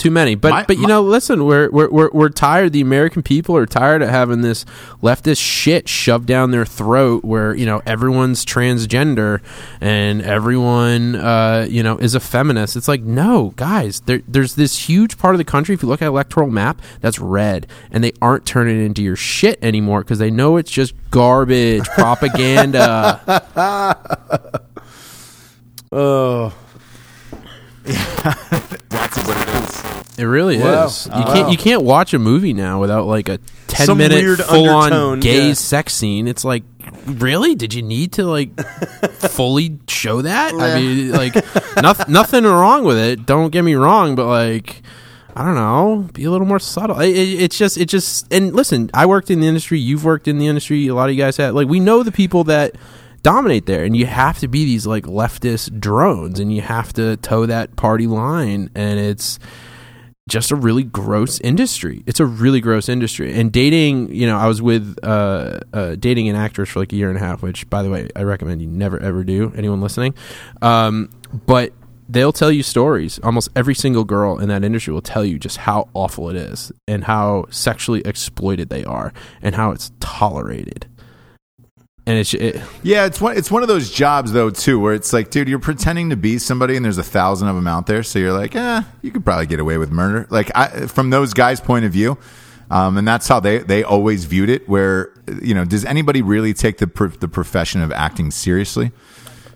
Too 0.00 0.10
many. 0.10 0.34
But 0.34 0.50
My- 0.50 0.64
but 0.64 0.76
you 0.76 0.82
my- 0.84 0.88
know, 0.88 1.02
listen, 1.02 1.44
we're, 1.44 1.70
we're 1.70 1.90
we're 1.90 2.10
we're 2.12 2.28
tired. 2.30 2.72
The 2.72 2.80
American 2.80 3.22
people 3.22 3.56
are 3.56 3.66
tired 3.66 4.02
of 4.02 4.08
having 4.08 4.40
this 4.40 4.64
leftist 5.02 5.40
shit 5.40 5.88
shoved 5.88 6.26
down 6.26 6.50
their 6.50 6.64
throat, 6.66 7.24
where 7.24 7.54
you 7.54 7.66
know 7.66 7.82
everyone's 7.86 8.44
transgender 8.44 9.40
and 9.80 10.22
everyone 10.22 11.14
uh, 11.14 11.66
you 11.68 11.82
know 11.82 11.98
is 11.98 12.14
a 12.14 12.20
feminist. 12.20 12.74
It's 12.76 12.88
like 12.88 13.02
no, 13.02 13.52
guys. 13.56 14.00
There, 14.00 14.22
there's 14.26 14.54
this 14.56 14.88
huge 14.88 15.18
part 15.18 15.34
of 15.34 15.38
the 15.38 15.44
country. 15.44 15.74
If 15.74 15.82
you 15.82 15.88
look 15.88 16.02
at 16.02 16.06
electoral 16.08 16.50
map, 16.50 16.80
that's 17.00 17.18
red, 17.18 17.66
and 17.90 18.02
they 18.02 18.12
aren't 18.20 18.46
turning 18.46 18.80
it 18.80 18.84
into 18.84 19.02
your 19.02 19.16
shit 19.16 19.62
anymore 19.62 20.00
because 20.00 20.18
they 20.18 20.30
know 20.30 20.56
it's 20.56 20.70
just 20.70 20.94
garbage 21.10 21.84
propaganda. 21.90 23.20
Oh, 25.92 26.54
That's 28.88 29.16
what 29.26 29.36
it 29.36 29.48
is. 29.62 30.18
It 30.18 30.24
really 30.24 30.58
Wow. 30.58 30.86
is. 30.86 31.06
You 31.06 31.24
can't 31.24 31.50
you 31.50 31.56
can't 31.56 31.82
watch 31.82 32.12
a 32.14 32.18
movie 32.18 32.52
now 32.52 32.80
without 32.80 33.06
like 33.06 33.28
a 33.28 33.38
ten 33.68 33.86
Some 33.86 33.98
minute 33.98 34.22
weird 34.22 34.40
full 34.40 34.68
on 34.68 34.92
undertone, 34.92 35.20
gay 35.20 35.48
yeah. 35.48 35.54
sex 35.54 35.94
scene. 35.94 36.28
It's 36.28 36.44
like 36.44 36.62
really? 37.06 37.54
Did 37.54 37.72
you 37.74 37.82
need 37.82 38.12
to 38.14 38.24
like 38.24 38.58
fully 39.30 39.78
show 39.88 40.22
that? 40.22 40.52
I 40.54 40.78
mean, 40.80 41.12
like 41.22 41.34
nothing 41.80 42.12
nothing 42.12 42.44
wrong 42.44 42.84
with 42.84 42.98
it. 42.98 43.24
Don't 43.26 43.50
get 43.50 43.62
me 43.62 43.74
wrong, 43.74 44.14
but 44.14 44.26
like. 44.26 44.82
I 45.36 45.44
don't 45.44 45.54
know. 45.54 46.08
Be 46.12 46.24
a 46.24 46.30
little 46.30 46.46
more 46.46 46.58
subtle. 46.58 46.98
It, 46.98 47.10
it, 47.10 47.42
it's 47.42 47.56
just, 47.56 47.78
it 47.78 47.84
just, 47.88 48.30
and 48.32 48.52
listen. 48.52 48.90
I 48.92 49.06
worked 49.06 49.30
in 49.30 49.38
the 49.38 49.46
industry. 49.46 49.78
You've 49.78 50.04
worked 50.04 50.26
in 50.26 50.38
the 50.38 50.48
industry. 50.48 50.88
A 50.88 50.94
lot 50.94 51.08
of 51.08 51.14
you 51.14 51.22
guys 51.22 51.36
have. 51.36 51.54
Like, 51.54 51.68
we 51.68 51.78
know 51.78 52.02
the 52.02 52.10
people 52.10 52.42
that 52.44 52.74
dominate 53.22 53.66
there, 53.66 53.84
and 53.84 53.96
you 53.96 54.06
have 54.06 54.38
to 54.40 54.48
be 54.48 54.64
these 54.64 54.86
like 54.86 55.04
leftist 55.04 55.80
drones, 55.80 56.40
and 56.40 56.54
you 56.54 56.62
have 56.62 56.92
to 56.94 57.16
toe 57.18 57.46
that 57.46 57.76
party 57.76 58.06
line. 58.06 58.70
And 58.74 58.98
it's, 58.98 59.38
just 60.30 60.50
a 60.50 60.56
really 60.56 60.84
gross 60.84 61.40
industry. 61.40 62.02
It's 62.06 62.20
a 62.20 62.24
really 62.24 62.60
gross 62.60 62.88
industry. 62.88 63.34
And 63.34 63.52
dating, 63.52 64.14
you 64.14 64.26
know, 64.26 64.38
I 64.38 64.46
was 64.46 64.62
with 64.62 64.96
uh, 65.02 65.60
uh, 65.72 65.96
dating 65.96 66.28
an 66.28 66.36
actress 66.36 66.70
for 66.70 66.78
like 66.78 66.92
a 66.92 66.96
year 66.96 67.08
and 67.08 67.18
a 67.18 67.20
half, 67.20 67.42
which, 67.42 67.68
by 67.68 67.82
the 67.82 67.90
way, 67.90 68.08
I 68.16 68.22
recommend 68.22 68.62
you 68.62 68.68
never 68.68 68.98
ever 68.98 69.24
do. 69.24 69.52
Anyone 69.56 69.80
listening, 69.80 70.14
um, 70.62 71.10
but 71.46 71.72
they'll 72.08 72.32
tell 72.32 72.50
you 72.50 72.62
stories. 72.62 73.18
Almost 73.22 73.50
every 73.54 73.74
single 73.74 74.04
girl 74.04 74.38
in 74.38 74.48
that 74.48 74.64
industry 74.64 74.94
will 74.94 75.02
tell 75.02 75.24
you 75.24 75.38
just 75.38 75.58
how 75.58 75.88
awful 75.94 76.30
it 76.30 76.36
is 76.36 76.72
and 76.88 77.04
how 77.04 77.46
sexually 77.50 78.00
exploited 78.04 78.68
they 78.68 78.84
are 78.84 79.12
and 79.42 79.54
how 79.54 79.72
it's 79.72 79.90
tolerated. 80.00 80.86
And 82.10 82.18
it's 82.18 82.34
it, 82.34 82.60
Yeah, 82.82 83.06
it's 83.06 83.20
one. 83.20 83.36
It's 83.36 83.52
one 83.52 83.62
of 83.62 83.68
those 83.68 83.88
jobs 83.88 84.32
though 84.32 84.50
too, 84.50 84.80
where 84.80 84.94
it's 84.94 85.12
like, 85.12 85.30
dude, 85.30 85.48
you're 85.48 85.60
pretending 85.60 86.10
to 86.10 86.16
be 86.16 86.38
somebody, 86.38 86.74
and 86.74 86.84
there's 86.84 86.98
a 86.98 87.04
thousand 87.04 87.46
of 87.46 87.54
them 87.54 87.68
out 87.68 87.86
there. 87.86 88.02
So 88.02 88.18
you're 88.18 88.32
like, 88.32 88.56
eh, 88.56 88.82
you 89.00 89.12
could 89.12 89.24
probably 89.24 89.46
get 89.46 89.60
away 89.60 89.78
with 89.78 89.92
murder. 89.92 90.26
Like 90.28 90.50
I, 90.56 90.88
from 90.88 91.10
those 91.10 91.34
guys' 91.34 91.60
point 91.60 91.84
of 91.84 91.92
view, 91.92 92.18
um, 92.68 92.96
and 92.96 93.06
that's 93.06 93.28
how 93.28 93.38
they 93.38 93.58
they 93.58 93.84
always 93.84 94.24
viewed 94.24 94.48
it. 94.48 94.68
Where 94.68 95.12
you 95.40 95.54
know, 95.54 95.64
does 95.64 95.84
anybody 95.84 96.20
really 96.20 96.52
take 96.52 96.78
the 96.78 96.88
pro- 96.88 97.10
the 97.10 97.28
profession 97.28 97.80
of 97.80 97.92
acting 97.92 98.32
seriously? 98.32 98.90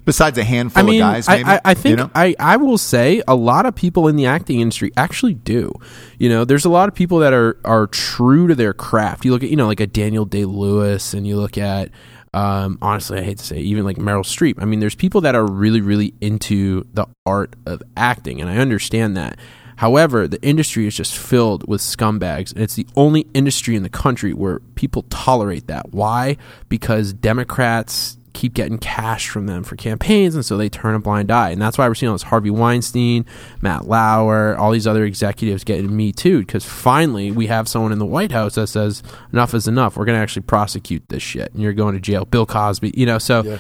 Besides 0.05 0.39
a 0.39 0.45
handful 0.45 0.81
I 0.81 0.87
mean, 0.87 1.03
of 1.03 1.13
guys, 1.13 1.29
I, 1.29 1.37
maybe. 1.39 1.49
I, 1.49 1.61
I 1.65 1.75
think 1.75 1.91
you 1.91 1.97
know? 1.97 2.11
I, 2.15 2.37
I 2.39 2.57
will 2.59 2.79
say 2.79 3.21
a 3.27 3.35
lot 3.35 3.67
of 3.67 3.75
people 3.75 4.07
in 4.07 4.15
the 4.15 4.27
acting 4.27 4.61
industry 4.61 4.93
actually 4.97 5.35
do. 5.35 5.73
You 6.19 6.29
know, 6.29 6.45
there's 6.45 6.67
a 6.67 6.71
lot 6.71 6.89
of 6.89 6.95
people 6.95 7.19
that 7.19 7.33
are 7.33 7.57
are 7.65 7.89
true 7.89 8.47
to 8.47 8.55
their 8.55 8.75
craft. 8.75 9.25
You 9.25 9.33
look 9.33 9.43
at 9.43 9.51
you 9.51 9.57
know 9.57 9.67
like 9.67 9.81
a 9.81 9.89
Daniel 9.89 10.25
Day 10.25 10.45
Lewis, 10.45 11.15
and 11.15 11.27
you 11.27 11.37
look 11.37 11.59
at 11.59 11.91
um, 12.35 12.79
honestly, 12.83 13.19
I 13.19 13.23
hate 13.23 13.39
to 13.39 13.45
say, 13.45 13.57
it, 13.59 13.63
even 13.63 13.85
like 13.85 13.97
Meryl 13.97 14.25
Streep. 14.25 14.61
I 14.61 14.65
mean, 14.65 14.81
there's 14.81 14.95
people 14.95 15.21
that 15.23 15.35
are 15.35 15.47
really 15.47 15.81
really 15.81 16.15
into 16.21 16.87
the 16.93 17.07
art 17.25 17.55
of 17.65 17.83
acting, 17.97 18.41
and 18.41 18.51
I 18.51 18.57
understand 18.57 19.17
that. 19.17 19.39
However, 19.77 20.29
the 20.29 20.41
industry 20.43 20.87
is 20.87 20.97
just 20.97 21.17
filled 21.17 21.69
with 21.69 21.81
scumbags, 21.81 22.53
and 22.53 22.63
it's 22.63 22.75
the 22.75 22.87
only 22.97 23.27
industry 23.35 23.75
in 23.77 23.83
the 23.83 23.89
country 23.89 24.33
where 24.33 24.61
people 24.75 25.03
tolerate 25.11 25.67
that. 25.67 25.93
Why? 25.93 26.37
Because 26.69 27.13
Democrats 27.13 28.19
keep 28.35 28.53
getting 28.53 28.77
cash 28.77 29.29
from 29.29 29.47
them 29.47 29.63
for 29.63 29.77
campaigns, 29.77 30.35
and 30.35 30.45
so 30.45 30.57
they 30.57 30.69
turn 30.69 30.95
a 30.95 30.99
blind 30.99 31.31
eye. 31.31 31.51
And 31.51 31.63
that's 31.63 31.79
why 31.79 31.89
we're 31.89 31.95
seeing 31.95 32.11
all 32.11 32.15
this 32.15 32.25
Harvey 32.25 32.51
Weinstein, 32.51 33.25
Matt 33.63 33.87
Lauer, 33.87 34.57
all 34.57 34.73
these 34.73 34.87
other 34.87 35.05
executives 35.05 35.65
getting 35.65 35.97
me 35.97 36.13
too, 36.13 36.41
because 36.41 36.65
finally 36.65 37.31
we 37.31 37.47
have 37.47 37.69
someone 37.69 37.93
in 37.93 37.99
the 37.99 38.07
White 38.07 38.33
House 38.33 38.57
that 38.57 38.67
says 38.67 39.03
enough 39.33 39.55
is 39.55 39.67
enough. 39.67 39.97
We're 39.97 40.05
going 40.05 40.19
to 40.19 40.23
actually 40.23 40.43
prosecute 40.43 41.09
this 41.09 41.23
shit, 41.23 41.55
and 41.55 41.63
you're 41.63 41.73
going 41.73 41.95
to 41.95 42.01
jail. 42.01 42.25
Bill 42.27 42.45
Cosby, 42.45 42.93
you 42.95 43.07
know, 43.07 43.19
so. 43.19 43.59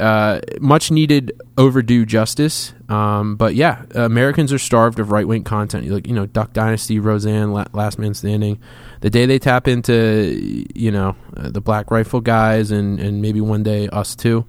Uh, 0.00 0.40
much 0.58 0.90
needed 0.90 1.38
overdue 1.58 2.06
justice. 2.06 2.72
Um, 2.88 3.36
but 3.36 3.54
yeah, 3.54 3.84
Americans 3.94 4.50
are 4.50 4.58
starved 4.58 4.98
of 4.98 5.12
right 5.12 5.28
wing 5.28 5.44
content. 5.44 5.84
You 5.84 5.92
look, 5.92 6.06
you 6.06 6.14
know, 6.14 6.24
Duck 6.24 6.54
Dynasty, 6.54 6.98
Roseanne, 6.98 7.52
La- 7.52 7.66
Last 7.74 7.98
Man 7.98 8.14
Standing. 8.14 8.58
The 9.02 9.10
day 9.10 9.26
they 9.26 9.40
tap 9.40 9.66
into, 9.66 10.64
you 10.74 10.92
know, 10.92 11.16
uh, 11.36 11.50
the 11.50 11.60
Black 11.60 11.90
Rifle 11.90 12.20
guys, 12.20 12.70
and 12.70 13.00
and 13.00 13.20
maybe 13.20 13.40
one 13.40 13.64
day 13.64 13.88
us 13.88 14.14
too, 14.14 14.46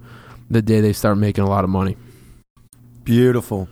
the 0.48 0.62
day 0.62 0.80
they 0.80 0.92
start 0.92 1.18
making 1.18 1.42
a 1.44 1.48
lot 1.48 1.64
of 1.64 1.70
money. 1.70 1.96
beautiful. 3.02 3.68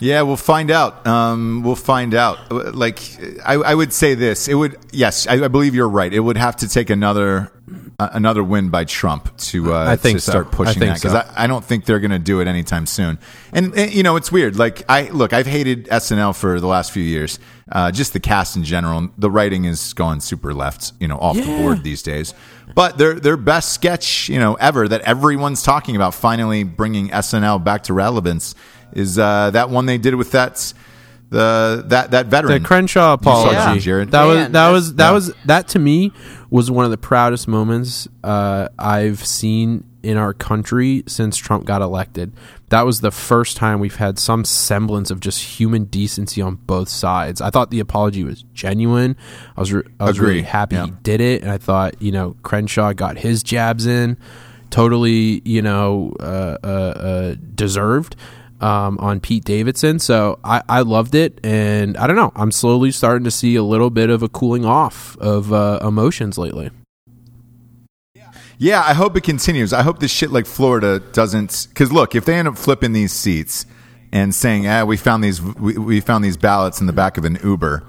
Yeah, 0.00 0.22
we'll 0.22 0.36
find 0.38 0.70
out. 0.70 1.06
Um, 1.06 1.62
we'll 1.62 1.76
find 1.76 2.14
out. 2.14 2.50
Like, 2.74 3.00
I, 3.44 3.54
I 3.54 3.74
would 3.74 3.92
say 3.92 4.14
this: 4.14 4.48
it 4.48 4.54
would. 4.54 4.78
Yes, 4.92 5.26
I, 5.26 5.44
I 5.44 5.48
believe 5.48 5.74
you're 5.74 5.88
right. 5.88 6.12
It 6.12 6.20
would 6.20 6.38
have 6.38 6.56
to 6.56 6.68
take 6.68 6.88
another 6.90 7.50
uh, 7.54 7.59
another 7.98 8.42
win 8.42 8.70
by 8.70 8.84
Trump 8.84 9.36
to 9.36 9.74
uh, 9.74 9.84
I 9.84 9.96
think 9.96 10.18
to 10.18 10.20
so. 10.20 10.32
start 10.32 10.52
pushing 10.52 10.80
that 10.80 10.94
because 10.94 11.12
so. 11.12 11.18
I, 11.18 11.44
I 11.44 11.46
don't 11.46 11.64
think 11.64 11.84
they're 11.84 12.00
going 12.00 12.10
to 12.10 12.18
do 12.18 12.40
it 12.40 12.48
anytime 12.48 12.86
soon. 12.86 13.18
And, 13.52 13.74
and 13.74 13.92
you 13.92 14.02
know, 14.02 14.16
it's 14.16 14.32
weird. 14.32 14.56
Like, 14.56 14.82
I 14.88 15.08
look, 15.10 15.32
I've 15.32 15.46
hated 15.46 15.86
SNL 15.86 16.36
for 16.36 16.60
the 16.60 16.66
last 16.66 16.92
few 16.92 17.02
years. 17.02 17.38
Uh, 17.70 17.90
just 17.90 18.12
the 18.12 18.20
cast 18.20 18.56
in 18.56 18.64
general. 18.64 19.10
The 19.18 19.30
writing 19.30 19.64
is 19.64 19.92
gone 19.92 20.20
super 20.20 20.52
left. 20.54 20.92
You 21.00 21.08
know, 21.08 21.18
off 21.18 21.36
the 21.36 21.44
board 21.44 21.82
these 21.82 22.02
days. 22.02 22.34
But 22.74 22.98
their 22.98 23.14
their 23.14 23.36
best 23.36 23.72
sketch, 23.72 24.28
you 24.28 24.38
know, 24.38 24.54
ever 24.54 24.88
that 24.88 25.02
everyone's 25.02 25.62
talking 25.62 25.96
about, 25.96 26.14
finally 26.14 26.64
bringing 26.64 27.08
SNL 27.08 27.62
back 27.62 27.84
to 27.84 27.94
relevance, 27.94 28.54
is 28.92 29.18
uh, 29.18 29.50
that 29.50 29.70
one 29.70 29.86
they 29.86 29.98
did 29.98 30.14
with 30.14 30.32
that 30.32 30.72
the 31.30 31.84
that 31.86 32.10
that 32.10 32.26
veteran 32.26 32.60
The 32.62 32.66
Crenshaw 32.66 33.16
saw 33.22 33.44
that, 33.44 33.52
apology. 33.62 33.80
Jarred. 33.80 34.10
That 34.10 34.24
was 34.24 34.50
that 34.50 34.70
was 34.70 34.94
that 34.96 35.08
yeah. 35.08 35.12
was 35.12 35.34
that 35.46 35.68
to 35.68 35.78
me 35.78 36.12
was 36.50 36.70
one 36.70 36.84
of 36.84 36.90
the 36.90 36.98
proudest 36.98 37.46
moments 37.48 38.08
uh, 38.24 38.68
I've 38.78 39.24
seen 39.24 39.84
in 40.02 40.16
our 40.16 40.32
country 40.32 41.04
since 41.06 41.36
Trump 41.36 41.66
got 41.66 41.82
elected. 41.82 42.32
That 42.70 42.86
was 42.86 43.00
the 43.00 43.10
first 43.10 43.56
time 43.58 43.80
we've 43.80 43.96
had 43.96 44.18
some 44.18 44.44
semblance 44.44 45.10
of 45.10 45.20
just 45.20 45.42
human 45.58 45.84
decency 45.84 46.40
on 46.40 46.54
both 46.56 46.88
sides. 46.88 47.40
I 47.40 47.50
thought 47.50 47.70
the 47.70 47.80
apology 47.80 48.24
was 48.24 48.42
genuine. 48.54 49.16
I 49.56 49.60
was 49.60 49.72
re- 49.72 49.82
I 50.00 50.04
was 50.06 50.18
really 50.18 50.38
Agree. 50.38 50.42
happy 50.48 50.76
Yeah. 50.76 50.86
he 50.86 50.90
did 51.02 51.20
it, 51.20 51.42
and 51.42 51.50
I 51.50 51.58
thought 51.58 52.00
you 52.02 52.10
know 52.12 52.34
Crenshaw 52.42 52.92
got 52.94 53.18
his 53.18 53.42
jabs 53.42 53.86
in, 53.86 54.16
totally 54.70 55.42
you 55.44 55.62
know 55.62 56.12
uh, 56.18 56.56
uh, 56.64 56.66
uh, 56.66 57.34
deserved 57.54 58.16
um, 58.60 58.98
on 58.98 59.20
Pete 59.20 59.44
Davidson. 59.44 59.98
So 59.98 60.38
I, 60.44 60.62
I 60.68 60.80
loved 60.80 61.14
it, 61.14 61.40
and 61.44 61.96
I 61.96 62.06
don't 62.06 62.16
know. 62.16 62.32
I'm 62.36 62.52
slowly 62.52 62.90
starting 62.90 63.24
to 63.24 63.30
see 63.30 63.56
a 63.56 63.62
little 63.62 63.90
bit 63.90 64.10
of 64.10 64.22
a 64.22 64.28
cooling 64.28 64.64
off 64.64 65.16
of 65.18 65.52
uh, 65.52 65.78
emotions 65.82 66.38
lately. 66.38 66.70
Yeah, 68.58 68.82
I 68.82 68.92
hope 68.92 69.16
it 69.16 69.22
continues. 69.22 69.72
I 69.72 69.80
hope 69.80 70.00
this 70.00 70.10
shit 70.10 70.30
like 70.30 70.44
Florida 70.44 71.00
doesn't. 71.12 71.68
Because 71.70 71.90
look, 71.90 72.14
if 72.14 72.26
they 72.26 72.34
end 72.34 72.46
up 72.46 72.58
flipping 72.58 72.92
these 72.92 73.10
seats 73.10 73.64
and 74.12 74.34
saying, 74.34 74.66
"Ah, 74.66 74.84
we 74.84 74.98
found 74.98 75.24
these, 75.24 75.40
we, 75.40 75.78
we 75.78 76.00
found 76.00 76.22
these 76.22 76.36
ballots 76.36 76.78
in 76.78 76.86
the 76.86 76.92
back 76.92 77.16
of 77.16 77.24
an 77.24 77.38
Uber," 77.42 77.86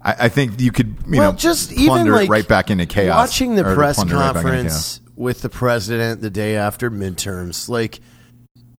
I, 0.00 0.14
I 0.20 0.28
think 0.28 0.60
you 0.60 0.70
could, 0.70 0.94
you 1.08 1.18
well, 1.18 1.32
know, 1.32 1.36
just 1.36 1.72
even 1.72 2.08
like 2.08 2.28
it 2.28 2.30
right 2.30 2.46
back 2.46 2.70
into 2.70 2.86
chaos. 2.86 3.16
Watching 3.16 3.56
the 3.56 3.64
press 3.64 3.96
plunder 3.96 4.14
it 4.14 4.18
right 4.18 4.32
conference 4.32 5.00
with 5.16 5.42
the 5.42 5.48
president 5.48 6.20
the 6.20 6.30
day 6.30 6.54
after 6.54 6.88
midterms, 6.88 7.68
like 7.68 7.98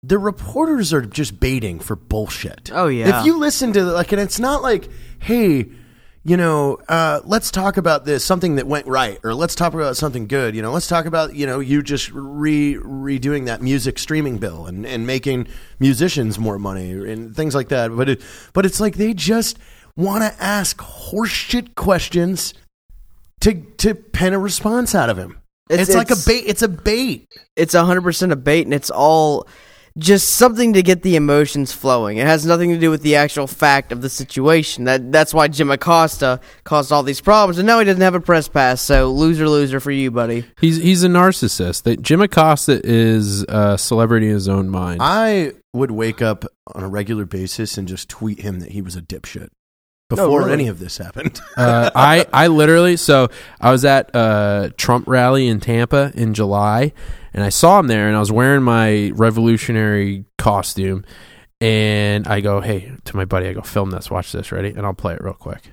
the 0.03 0.17
reporters 0.19 0.93
are 0.93 1.01
just 1.01 1.39
baiting 1.39 1.79
for 1.79 1.95
bullshit. 1.95 2.69
Oh, 2.73 2.87
yeah. 2.87 3.21
If 3.21 3.25
you 3.25 3.37
listen 3.39 3.71
to 3.73 3.83
like, 3.83 4.11
and 4.11 4.21
it's 4.21 4.39
not 4.39 4.61
like, 4.61 4.89
hey. 5.19 5.65
You 6.25 6.37
know, 6.37 6.77
uh, 6.87 7.19
let's 7.25 7.51
talk 7.51 7.75
about 7.75 8.05
this 8.05 8.23
something 8.23 8.55
that 8.55 8.65
went 8.65 8.87
right, 8.87 9.19
or 9.25 9.33
let's 9.33 9.55
talk 9.55 9.73
about 9.73 9.97
something 9.97 10.27
good. 10.27 10.55
You 10.55 10.61
know, 10.61 10.71
let's 10.71 10.87
talk 10.87 11.05
about 11.05 11.35
you 11.35 11.45
know 11.45 11.59
you 11.59 11.83
just 11.83 12.09
re 12.13 12.75
redoing 12.75 13.47
that 13.47 13.61
music 13.61 13.99
streaming 13.99 14.37
bill 14.37 14.65
and, 14.65 14.85
and 14.85 15.05
making 15.05 15.49
musicians 15.81 16.39
more 16.39 16.57
money 16.57 16.91
and 16.91 17.35
things 17.35 17.53
like 17.53 17.67
that. 17.67 17.93
But 17.93 18.07
it, 18.07 18.21
but 18.53 18.65
it's 18.65 18.79
like 18.79 18.95
they 18.95 19.13
just 19.13 19.59
want 19.97 20.23
to 20.23 20.41
ask 20.41 20.77
horseshit 20.77 21.75
questions 21.75 22.53
to 23.41 23.55
to 23.79 23.93
pen 23.93 24.31
a 24.31 24.39
response 24.39 24.95
out 24.95 25.09
of 25.09 25.17
him. 25.17 25.39
It's, 25.69 25.89
It's- 25.89 25.97
like 25.97 26.09
a 26.09 26.15
bait. 26.25 26.45
It's 26.47 26.61
a 26.61 26.69
bait. 26.69 27.27
it's 27.57 27.75
100% 27.75 28.31
a 28.31 28.35
bait 28.37 28.65
and 28.65 28.73
it's 28.73 28.89
all 28.89 29.45
just 29.97 30.29
something 30.29 30.73
to 30.73 30.81
get 30.81 31.03
the 31.03 31.15
emotions 31.15 31.71
flowing. 31.71 32.17
It 32.17 32.25
has 32.25 32.45
nothing 32.45 32.71
to 32.71 32.79
do 32.79 32.89
with 32.89 33.03
the 33.03 33.15
actual 33.15 33.45
fact 33.45 33.91
of 33.91 34.01
the 34.01 34.09
situation. 34.09 34.85
That 34.85 35.11
that's 35.11 35.33
why 35.33 35.47
Jim 35.47 35.69
Acosta 35.69 36.39
caused 36.63 36.91
all 36.91 37.03
these 37.03 37.21
problems 37.21 37.59
and 37.59 37.67
now 37.67 37.79
he 37.79 37.85
doesn't 37.85 38.01
have 38.01 38.15
a 38.15 38.21
press 38.21 38.47
pass. 38.47 38.81
So 38.81 39.11
loser 39.11 39.47
loser 39.47 39.79
for 39.79 39.91
you, 39.91 40.09
buddy. 40.09 40.45
He's 40.59 40.77
he's 40.77 41.03
a 41.03 41.07
narcissist. 41.09 41.83
That 41.83 42.01
Jim 42.01 42.21
Acosta 42.21 42.81
is 42.83 43.43
a 43.43 43.77
celebrity 43.77 44.27
in 44.27 44.33
his 44.33 44.49
own 44.49 44.69
mind. 44.69 44.99
I 45.03 45.53
would 45.73 45.91
wake 45.91 46.21
up 46.21 46.45
on 46.73 46.83
a 46.83 46.87
regular 46.87 47.25
basis 47.25 47.77
and 47.77 47.87
just 47.87 48.09
tweet 48.09 48.39
him 48.39 48.59
that 48.59 48.71
he 48.71 48.81
was 48.81 48.95
a 48.95 49.01
dipshit 49.01 49.49
before 50.09 50.41
really? 50.41 50.53
any 50.53 50.67
of 50.67 50.79
this 50.79 50.97
happened. 50.97 51.39
uh, 51.57 51.91
I 51.93 52.25
I 52.33 52.47
literally 52.47 52.97
so 52.97 53.29
I 53.61 53.71
was 53.71 53.85
at 53.85 54.09
a 54.15 54.73
Trump 54.77 55.07
rally 55.07 55.47
in 55.47 55.59
Tampa 55.59 56.11
in 56.15 56.33
July, 56.33 56.93
and 57.33 57.43
I 57.43 57.49
saw 57.49 57.79
him 57.79 57.87
there, 57.87 58.07
and 58.07 58.15
I 58.15 58.19
was 58.19 58.31
wearing 58.31 58.63
my 58.63 59.11
revolutionary 59.15 60.25
costume, 60.37 61.03
and 61.59 62.27
I 62.27 62.41
go, 62.41 62.61
hey, 62.61 62.91
to 63.05 63.15
my 63.15 63.25
buddy, 63.25 63.47
I 63.47 63.53
go, 63.53 63.61
film 63.61 63.91
this, 63.91 64.11
watch 64.11 64.31
this, 64.31 64.51
ready, 64.51 64.69
and 64.69 64.85
I'll 64.85 64.93
play 64.93 65.13
it 65.13 65.23
real 65.23 65.33
quick. 65.33 65.71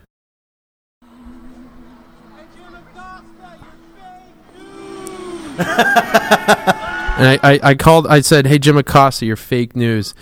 And 7.20 7.28
I, 7.28 7.52
I, 7.52 7.60
I 7.62 7.74
called. 7.74 8.06
I 8.06 8.22
said, 8.22 8.46
"Hey, 8.46 8.58
Jim 8.58 8.78
Acosta, 8.78 9.26
you're 9.26 9.36
fake 9.36 9.76
news." 9.76 10.14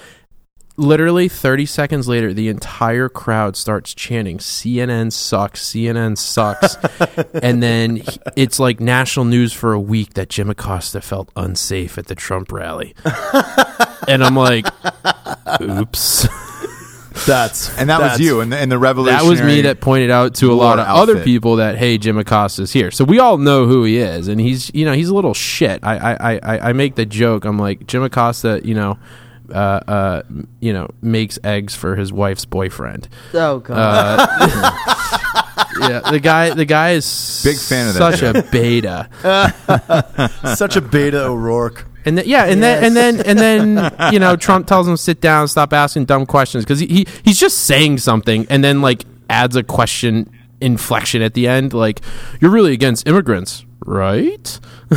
Literally 0.81 1.29
30 1.29 1.67
seconds 1.67 2.07
later, 2.07 2.33
the 2.33 2.49
entire 2.49 3.09
crowd 3.09 3.57
starts 3.57 3.93
chanting, 3.95 4.39
"CNN 4.39 5.13
sucks! 5.13 5.61
CNN 5.63 6.17
sucks!" 6.17 6.77
and 7.43 7.61
then 7.61 7.97
he- 7.97 8.19
it's 8.37 8.61
like 8.61 8.79
national 8.79 9.25
news 9.25 9.53
for 9.53 9.73
a 9.73 9.81
week 9.81 10.15
that 10.15 10.29
Jim 10.29 10.49
Acosta 10.49 11.01
felt 11.01 11.31
unsafe 11.35 11.99
at 11.99 12.07
the 12.07 12.15
Trump 12.15 12.53
rally, 12.53 12.95
and 14.09 14.23
I'm 14.23 14.37
like, 14.37 14.67
"Oops." 15.61 16.29
That's 17.27 17.77
And 17.79 17.91
that 17.91 18.01
was 18.01 18.21
you, 18.21 18.41
and 18.41 18.53
the, 18.53 18.59
and 18.59 18.71
the 18.71 18.79
That 18.79 19.25
was 19.25 19.43
me 19.43 19.63
that 19.63 19.81
pointed 19.81 20.11
out 20.11 20.37
to 20.37 20.53
a 20.53 20.55
lot 20.55 20.79
of 20.79 20.87
war 20.87 21.03
other 21.03 21.25
people 21.25 21.57
that 21.57 21.77
hey, 21.77 21.99
Jim 21.99 22.17
Acosta's 22.19 22.73
here. 22.73 22.93
So 22.93 23.05
we 23.05 23.19
all 23.19 23.39
know 23.39 23.67
who 23.67 23.83
he 23.83 23.97
is, 23.97 24.29
and 24.29 24.41
he's 24.41 24.71
you 24.73 24.85
know 24.85 24.93
he's 24.93 25.09
a 25.09 25.15
little 25.15 25.35
shit. 25.35 25.81
I 25.83 25.97
I 25.97 26.13
I, 26.13 26.41
I- 26.57 26.69
I 26.69 26.73
make 26.73 26.95
the 26.95 27.05
joke. 27.05 27.45
I'm 27.45 27.59
like 27.59 27.89
Jim 27.89 28.05
Acosta, 28.05 28.61
you 28.63 28.75
know, 28.75 28.97
uh, 29.53 29.81
uh, 29.87 30.23
you 30.61 30.73
know, 30.73 30.91
makes 31.03 31.39
eggs 31.45 31.75
for 31.75 31.97
his 31.97 32.13
wife's 32.13 32.45
boyfriend. 32.45 33.09
Oh 33.35 33.61
god. 33.61 34.29
Uh, 34.31 34.73
yeah, 35.81 36.11
the 36.11 36.21
guy 36.21 36.55
the 36.55 36.65
guy 36.65 36.93
is 36.93 37.41
Big 37.45 37.57
fan 37.57 37.89
of 37.89 37.95
that 37.95 38.19
such 38.19 38.23
a 38.23 38.43
beta. 38.51 39.09
such 40.57 40.77
a 40.77 40.83
Beto 40.83 41.15
O'Rourke. 41.15 41.87
And 42.05 42.17
th- 42.17 42.29
yeah, 42.29 42.45
and 42.45 42.63
then 42.63 42.85
and 42.85 42.97
then 42.97 43.21
and 43.21 43.39
then 43.39 43.95
you 44.13 44.19
know 44.19 44.37
Trump 44.37 44.67
tells 44.67 44.89
him 44.89 44.97
sit 44.97 45.21
down, 45.21 45.49
stop 45.49 45.73
asking 45.73 46.07
dumb 46.07 46.27
questions 46.27 46.65
because 46.65 46.81
he, 46.81 46.87
he 46.87 47.07
he's 47.25 47.39
just 47.39 47.59
saying 47.65 47.99
something 47.99 48.47
and 48.51 48.63
then 48.63 48.81
like 48.81 49.05
adds 49.29 49.57
a 49.57 49.63
question 49.63 50.31
inflection 50.61 51.23
at 51.23 51.35
the 51.35 51.47
end, 51.47 51.73
like 51.73 52.01
you're 52.41 52.51
really 52.51 52.73
against 52.73 53.07
immigrants, 53.07 53.65
right? 53.87 54.61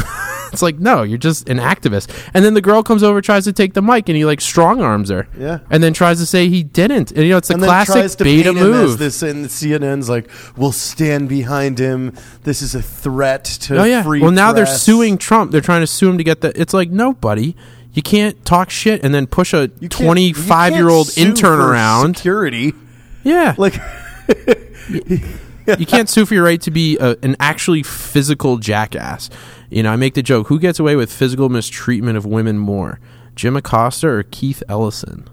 it's 0.52 0.62
like 0.62 0.80
no, 0.80 1.04
you're 1.04 1.18
just 1.18 1.48
an 1.50 1.58
activist. 1.60 2.10
And 2.34 2.44
then 2.44 2.54
the 2.54 2.62
girl 2.62 2.84
comes 2.84 3.04
over, 3.04 3.22
tries 3.22 3.46
to 3.46 3.54
take 3.54 3.74
the 3.74 3.82
mic, 3.82 4.10
and 4.10 4.16
he 4.18 4.26
like 4.26 4.42
strong 4.42 4.82
arms 4.82 5.10
her, 5.10 5.28
Yeah. 5.38 5.60
and 5.70 5.82
then 5.84 5.94
tries 5.94 6.20
to 6.20 6.26
say 6.26 6.50
he 6.50 6.64
didn't. 6.64 7.12
And 7.12 7.24
you 7.24 7.30
know 7.30 7.38
it's 7.38 7.50
a 7.50 7.54
and 7.54 7.64
classic 7.64 8.18
beta 8.18 8.54
paint 8.54 8.58
him 8.58 8.58
as 8.58 8.64
move. 8.90 9.00
this, 9.00 9.22
and 9.22 9.46
CNN's 9.46 10.10
like, 10.10 10.30
"We'll 10.58 10.72
stand 10.72 11.30
behind 11.30 11.80
him. 11.80 12.14
This 12.44 12.62
is 12.62 12.76
a 12.76 12.82
threat 12.82 13.46
to 13.46 13.80
Oh 13.80 13.84
yeah. 13.84 14.04
free 14.04 14.22
Well, 14.22 14.32
now 14.32 14.52
they're 14.52 14.66
suing 14.66 15.18
Trump. 15.18 15.52
They're 15.52 15.62
trying 15.62 15.82
to 15.82 15.88
sue 15.88 16.10
him 16.10 16.18
to 16.18 16.24
get 16.24 16.42
the. 16.42 16.60
It's 16.60 16.74
like 16.74 16.90
no, 16.90 17.14
buddy. 17.14 17.56
You 17.94 18.02
can't 18.02 18.44
talk 18.46 18.70
shit 18.70 19.04
and 19.04 19.14
then 19.14 19.28
push 19.28 19.54
a 19.54 19.64
You 19.64 19.68
can't- 19.68 19.82
you 19.82 19.90
can't 19.90 20.04
twenty-five-year-old 20.06 21.18
intern 21.18 21.60
around. 21.60 22.16
Security, 22.16 22.74
Yeah, 23.24 23.54
like 23.58 23.74
you 25.78 25.86
can't 25.86 26.10
sue 26.10 26.26
for 26.26 26.34
your 26.34 26.44
right 26.44 26.62
to 26.62 26.72
be 26.72 26.98
a, 26.98 27.18
an 27.24 27.36
actually 27.40 27.84
physical 27.84 28.58
jackass. 28.58 29.30
You 29.70 29.84
know, 29.84 29.92
I 29.92 29.96
make 29.96 30.14
the 30.14 30.24
joke: 30.24 30.48
who 30.48 30.60
gets 30.60 30.80
away 30.80 30.96
with 30.96 31.12
physical 31.12 31.50
mistreatment 31.50 32.18
of 32.18 32.26
women 32.26 32.58
more, 32.58 33.00
Jim 33.36 33.56
Acosta 33.56 34.08
or 34.08 34.24
Keith 34.24 34.64
Ellison? 34.68 35.28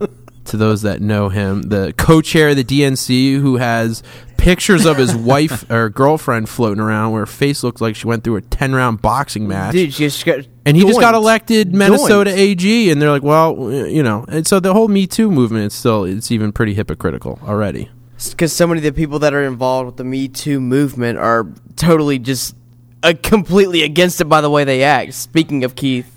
to 0.44 0.56
those 0.56 0.82
that 0.82 1.00
know 1.00 1.28
him, 1.28 1.62
the 1.62 1.94
co-chair 1.96 2.50
of 2.50 2.56
the 2.56 2.64
DNC 2.64 3.40
who 3.40 3.56
has 3.56 4.02
pictures 4.36 4.84
of 4.84 4.96
his 4.96 5.14
wife 5.16 5.68
or 5.70 5.88
girlfriend 5.88 6.48
floating 6.48 6.80
around 6.80 7.12
where 7.12 7.22
her 7.22 7.26
face 7.26 7.62
looks 7.62 7.80
like 7.80 7.96
she 7.96 8.06
went 8.06 8.24
through 8.24 8.36
a 8.36 8.42
10-round 8.42 9.00
boxing 9.00 9.48
match. 9.48 9.72
Dude, 9.72 9.90
just 9.90 10.24
got 10.24 10.46
And 10.66 10.76
he 10.76 10.84
just 10.84 11.00
got 11.00 11.14
elected 11.14 11.74
Minnesota 11.74 12.30
Doinked. 12.30 12.36
AG, 12.36 12.90
and 12.90 13.00
they're 13.00 13.10
like, 13.10 13.22
well, 13.22 13.70
you 13.70 14.02
know, 14.02 14.24
and 14.28 14.46
so 14.46 14.60
the 14.60 14.72
whole 14.72 14.88
Me 14.88 15.06
Too 15.06 15.30
movement 15.30 15.66
is 15.66 15.74
still 15.74 16.04
it's 16.04 16.30
even 16.30 16.52
pretty 16.52 16.74
hypocritical 16.74 17.38
already. 17.42 17.90
Because 18.30 18.52
so 18.52 18.66
many 18.66 18.78
of 18.78 18.84
the 18.84 18.92
people 18.92 19.18
that 19.20 19.34
are 19.34 19.44
involved 19.44 19.86
with 19.86 19.96
the 19.96 20.04
Me 20.04 20.28
Too 20.28 20.60
movement 20.60 21.18
are 21.18 21.46
totally 21.76 22.18
just 22.18 22.56
uh, 23.02 23.14
completely 23.22 23.82
against 23.82 24.20
it 24.20 24.26
by 24.26 24.40
the 24.40 24.50
way 24.50 24.64
they 24.64 24.82
act. 24.82 25.14
Speaking 25.14 25.64
of 25.64 25.74
Keith, 25.74 26.10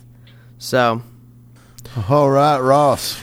so 0.57 1.01
all 2.09 2.29
right, 2.29 2.59
Ross. 2.59 3.21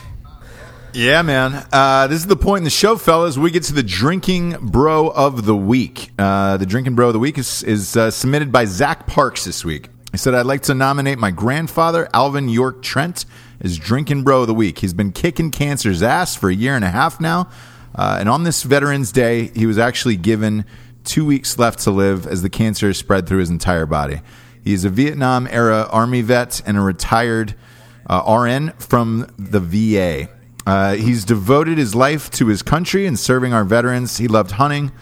Yeah, 0.93 1.23
man. 1.23 1.67
Uh, 1.73 2.07
this 2.07 2.19
is 2.19 2.27
the 2.27 2.37
point 2.37 2.59
in 2.59 2.65
the 2.65 2.71
show, 2.71 2.97
fellas. 2.97 3.37
We 3.37 3.51
get 3.51 3.65
to 3.65 3.73
the 3.73 3.83
drinking 3.83 4.57
bro 4.61 5.09
of 5.09 5.45
the 5.45 5.57
week. 5.57 6.11
Uh, 6.19 6.57
the 6.57 6.67
drinking 6.67 6.95
bro 6.95 7.09
of 7.09 7.13
the 7.13 7.19
week 7.19 7.37
is, 7.37 7.63
is 7.65 7.97
uh, 7.97 8.11
submitted 8.11 8.53
by 8.53 8.65
Zach 8.65 9.07
Parks 9.07 9.45
this 9.45 9.65
week. 9.65 9.89
He 10.13 10.19
said, 10.19 10.35
I'd 10.35 10.47
like 10.47 10.63
to 10.63 10.75
nominate 10.75 11.19
my 11.19 11.33
grandfather, 11.33 12.09
Alvin 12.15 12.49
York 12.49 12.83
Trent, 12.83 13.27
as 13.61 13.77
Drinking 13.77 14.23
Bro 14.23 14.43
of 14.43 14.47
the 14.47 14.55
Week. 14.55 14.79
He's 14.79 14.95
been 14.95 15.11
kicking 15.11 15.51
cancer's 15.51 16.03
ass 16.03 16.37
for 16.37 16.49
a 16.49 16.55
year 16.55 16.77
and 16.77 16.85
a 16.85 16.91
half 16.91 17.21
now. 17.21 17.49
Uh, 17.95 18.17
and 18.21 18.29
on 18.29 18.43
this 18.43 18.63
Veterans 18.63 19.13
Day, 19.13 19.51
he 19.55 19.67
was 19.67 19.79
actually 19.79 20.17
given 20.17 20.65
two 21.05 21.25
weeks 21.25 21.59
left 21.59 21.81
to 21.81 21.91
live 21.91 22.27
as 22.27 22.43
the 22.43 22.51
cancer 22.51 22.93
spread 22.95 23.27
through 23.27 23.39
his 23.39 23.51
entire 23.51 23.87
body. 23.87 24.21
He 24.65 24.73
is 24.73 24.85
a 24.85 24.91
Vietnam 24.91 25.47
era 25.51 25.87
Army 25.91 26.23
vet 26.23 26.63
and 26.67 26.77
a 26.77 26.81
retired 26.81 27.55
uh, 28.09 28.41
RN 28.43 28.73
from 28.79 29.33
the 29.39 29.61
VA. 29.61 30.29
Uh, 30.67 30.95
he's 30.95 31.25
devoted 31.25 31.77
his 31.77 31.95
life 31.95 32.31
to 32.31 32.47
his 32.47 32.63
country 32.63 33.07
and 33.07 33.19
serving 33.19 33.53
our 33.53 33.65
veterans. 33.65 34.17
He 34.17 34.29
loved 34.29 34.53
hunting, 34.53 34.93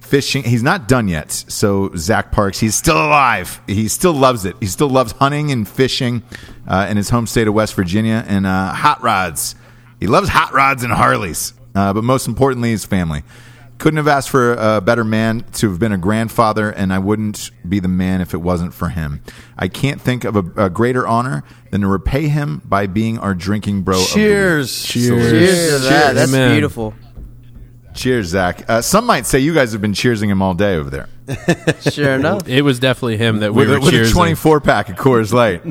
fishing. 0.00 0.42
He's 0.44 0.62
not 0.62 0.88
done 0.88 1.08
yet. 1.08 1.30
So 1.32 1.94
Zach 1.96 2.32
Parks, 2.32 2.58
he's 2.58 2.74
still 2.74 2.96
alive. 2.96 3.60
He 3.66 3.88
still 3.88 4.14
loves 4.14 4.46
it. 4.46 4.56
He 4.60 4.66
still 4.66 4.88
loves 4.88 5.12
hunting 5.12 5.50
and 5.50 5.68
fishing 5.68 6.22
uh, 6.66 6.86
in 6.88 6.96
his 6.96 7.10
home 7.10 7.26
state 7.26 7.46
of 7.46 7.54
West 7.54 7.74
Virginia 7.74 8.24
and 8.26 8.46
uh, 8.46 8.72
hot 8.72 9.02
rods. 9.02 9.54
He 10.00 10.06
loves 10.06 10.28
hot 10.30 10.54
rods 10.54 10.82
and 10.82 10.92
Harleys, 10.92 11.52
uh, 11.74 11.92
but 11.92 12.04
most 12.04 12.26
importantly, 12.28 12.70
his 12.70 12.84
family. 12.84 13.22
Couldn't 13.78 13.96
have 13.96 14.08
asked 14.08 14.30
for 14.30 14.54
a 14.54 14.80
better 14.80 15.02
man 15.02 15.44
to 15.54 15.68
have 15.68 15.80
been 15.80 15.90
a 15.90 15.98
grandfather, 15.98 16.70
and 16.70 16.92
I 16.92 17.00
wouldn't 17.00 17.50
be 17.68 17.80
the 17.80 17.88
man 17.88 18.20
if 18.20 18.32
it 18.32 18.36
wasn't 18.36 18.72
for 18.72 18.88
him. 18.88 19.20
I 19.58 19.66
can't 19.66 20.00
think 20.00 20.22
of 20.24 20.36
a, 20.36 20.66
a 20.66 20.70
greater 20.70 21.06
honor 21.06 21.42
than 21.70 21.80
to 21.80 21.88
repay 21.88 22.28
him 22.28 22.62
by 22.64 22.86
being 22.86 23.18
our 23.18 23.34
drinking 23.34 23.82
bro. 23.82 23.94
of 23.94 24.00
the 24.00 24.04
week. 24.04 24.14
Cheers. 24.14 24.84
Cheers. 24.84 25.30
Cheers 25.30 25.82
to 25.82 25.88
that. 25.88 26.12
That's 26.14 26.32
Amen. 26.32 26.52
beautiful. 26.52 26.94
Cheers, 27.94 28.26
Zach. 28.28 28.68
Uh, 28.68 28.82
some 28.82 29.06
might 29.06 29.24
say 29.26 29.38
you 29.38 29.54
guys 29.54 29.72
have 29.72 29.80
been 29.80 29.92
cheersing 29.92 30.28
him 30.28 30.42
all 30.42 30.54
day 30.54 30.76
over 30.76 30.90
there 30.90 31.08
Sure 31.80 32.12
enough. 32.12 32.48
It 32.48 32.62
was 32.62 32.78
definitely 32.78 33.16
him 33.16 33.40
that 33.40 33.52
we 33.52 33.60
with, 33.60 33.70
were 33.70 33.76
a, 33.76 33.80
with 33.80 33.94
a 33.94 34.10
24 34.10 34.60
pack 34.60 34.88
of 34.88 34.96
Coors 34.96 35.32
Light. 35.32 35.62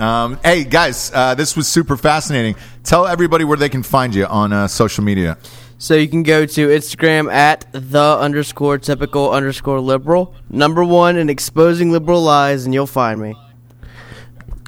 um, 0.00 0.38
hey, 0.44 0.64
guys, 0.64 1.10
uh, 1.14 1.34
this 1.34 1.56
was 1.56 1.68
super 1.68 1.96
fascinating. 1.96 2.56
Tell 2.84 3.06
everybody 3.06 3.44
where 3.44 3.58
they 3.58 3.68
can 3.68 3.82
find 3.82 4.14
you 4.14 4.26
on 4.26 4.52
uh, 4.52 4.68
social 4.68 5.04
media. 5.04 5.38
So 5.78 5.94
you 5.94 6.08
can 6.08 6.22
go 6.22 6.46
to 6.46 6.68
Instagram 6.68 7.32
at 7.32 7.66
the 7.72 8.16
underscore 8.18 8.78
typical 8.78 9.32
underscore 9.32 9.80
liberal. 9.80 10.34
Number 10.48 10.84
one 10.84 11.16
in 11.16 11.28
exposing 11.28 11.90
liberal 11.90 12.22
lies, 12.22 12.64
and 12.64 12.72
you'll 12.72 12.86
find 12.86 13.20
me. 13.20 13.34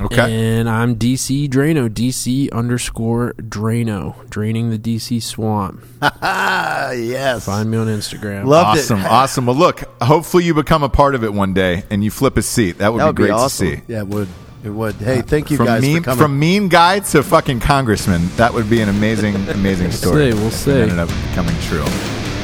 Okay. 0.00 0.58
And 0.58 0.68
I'm 0.68 0.96
DC 0.96 1.48
Draino, 1.48 1.88
DC 1.88 2.50
underscore 2.52 3.32
Draino, 3.38 4.28
draining 4.28 4.70
the 4.70 4.78
DC 4.78 5.22
swamp. 5.22 5.84
Ah, 6.02 6.90
yes. 6.92 7.46
Find 7.46 7.70
me 7.70 7.78
on 7.78 7.86
Instagram. 7.86 8.46
Loved 8.46 8.78
awesome, 8.78 9.00
it. 9.00 9.06
awesome. 9.06 9.46
Well, 9.46 9.54
look, 9.56 9.82
hopefully 10.02 10.44
you 10.44 10.52
become 10.52 10.82
a 10.82 10.88
part 10.88 11.14
of 11.14 11.22
it 11.22 11.32
one 11.32 11.54
day 11.54 11.84
and 11.90 12.02
you 12.02 12.10
flip 12.10 12.36
a 12.36 12.42
seat. 12.42 12.78
That 12.78 12.92
would 12.92 12.98
That 13.00 13.04
be 13.04 13.06
would 13.08 13.16
be 13.16 13.22
great 13.22 13.30
awesome. 13.32 13.70
to 13.70 13.76
see. 13.76 13.82
Yeah, 13.86 14.00
it 14.00 14.08
would. 14.08 14.28
It 14.64 14.70
would. 14.70 14.94
Hey, 14.96 15.20
thank 15.22 15.50
you 15.50 15.56
from 15.58 15.66
guys 15.66 15.82
mean 15.82 15.98
for 15.98 16.04
coming. 16.06 16.18
from 16.24 16.38
mean 16.38 16.68
guy 16.68 16.98
to 17.00 17.22
fucking 17.22 17.60
congressman. 17.60 18.28
That 18.36 18.52
would 18.52 18.68
be 18.68 18.80
an 18.80 18.88
amazing, 18.88 19.36
amazing 19.48 19.92
story. 19.92 20.32
we'll 20.32 20.32
see, 20.34 20.40
we'll 20.40 20.50
see. 20.50 20.70
It 20.72 20.82
ended 20.90 20.98
up 20.98 21.08
becoming 21.28 21.54
true. 21.60 21.84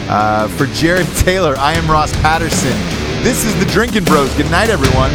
Uh, 0.09 0.47
for 0.57 0.67
Jarred 0.67 1.07
Taylor, 1.17 1.55
I 1.57 1.73
am 1.73 1.91
Ross 1.91 2.13
Patterson. 2.21 2.77
This 3.25 3.45
is 3.45 3.59
the 3.59 3.71
Drinking 3.73 4.05
Bros. 4.05 4.33
Good 4.37 4.51
night, 4.51 4.69
everyone. 4.71 5.11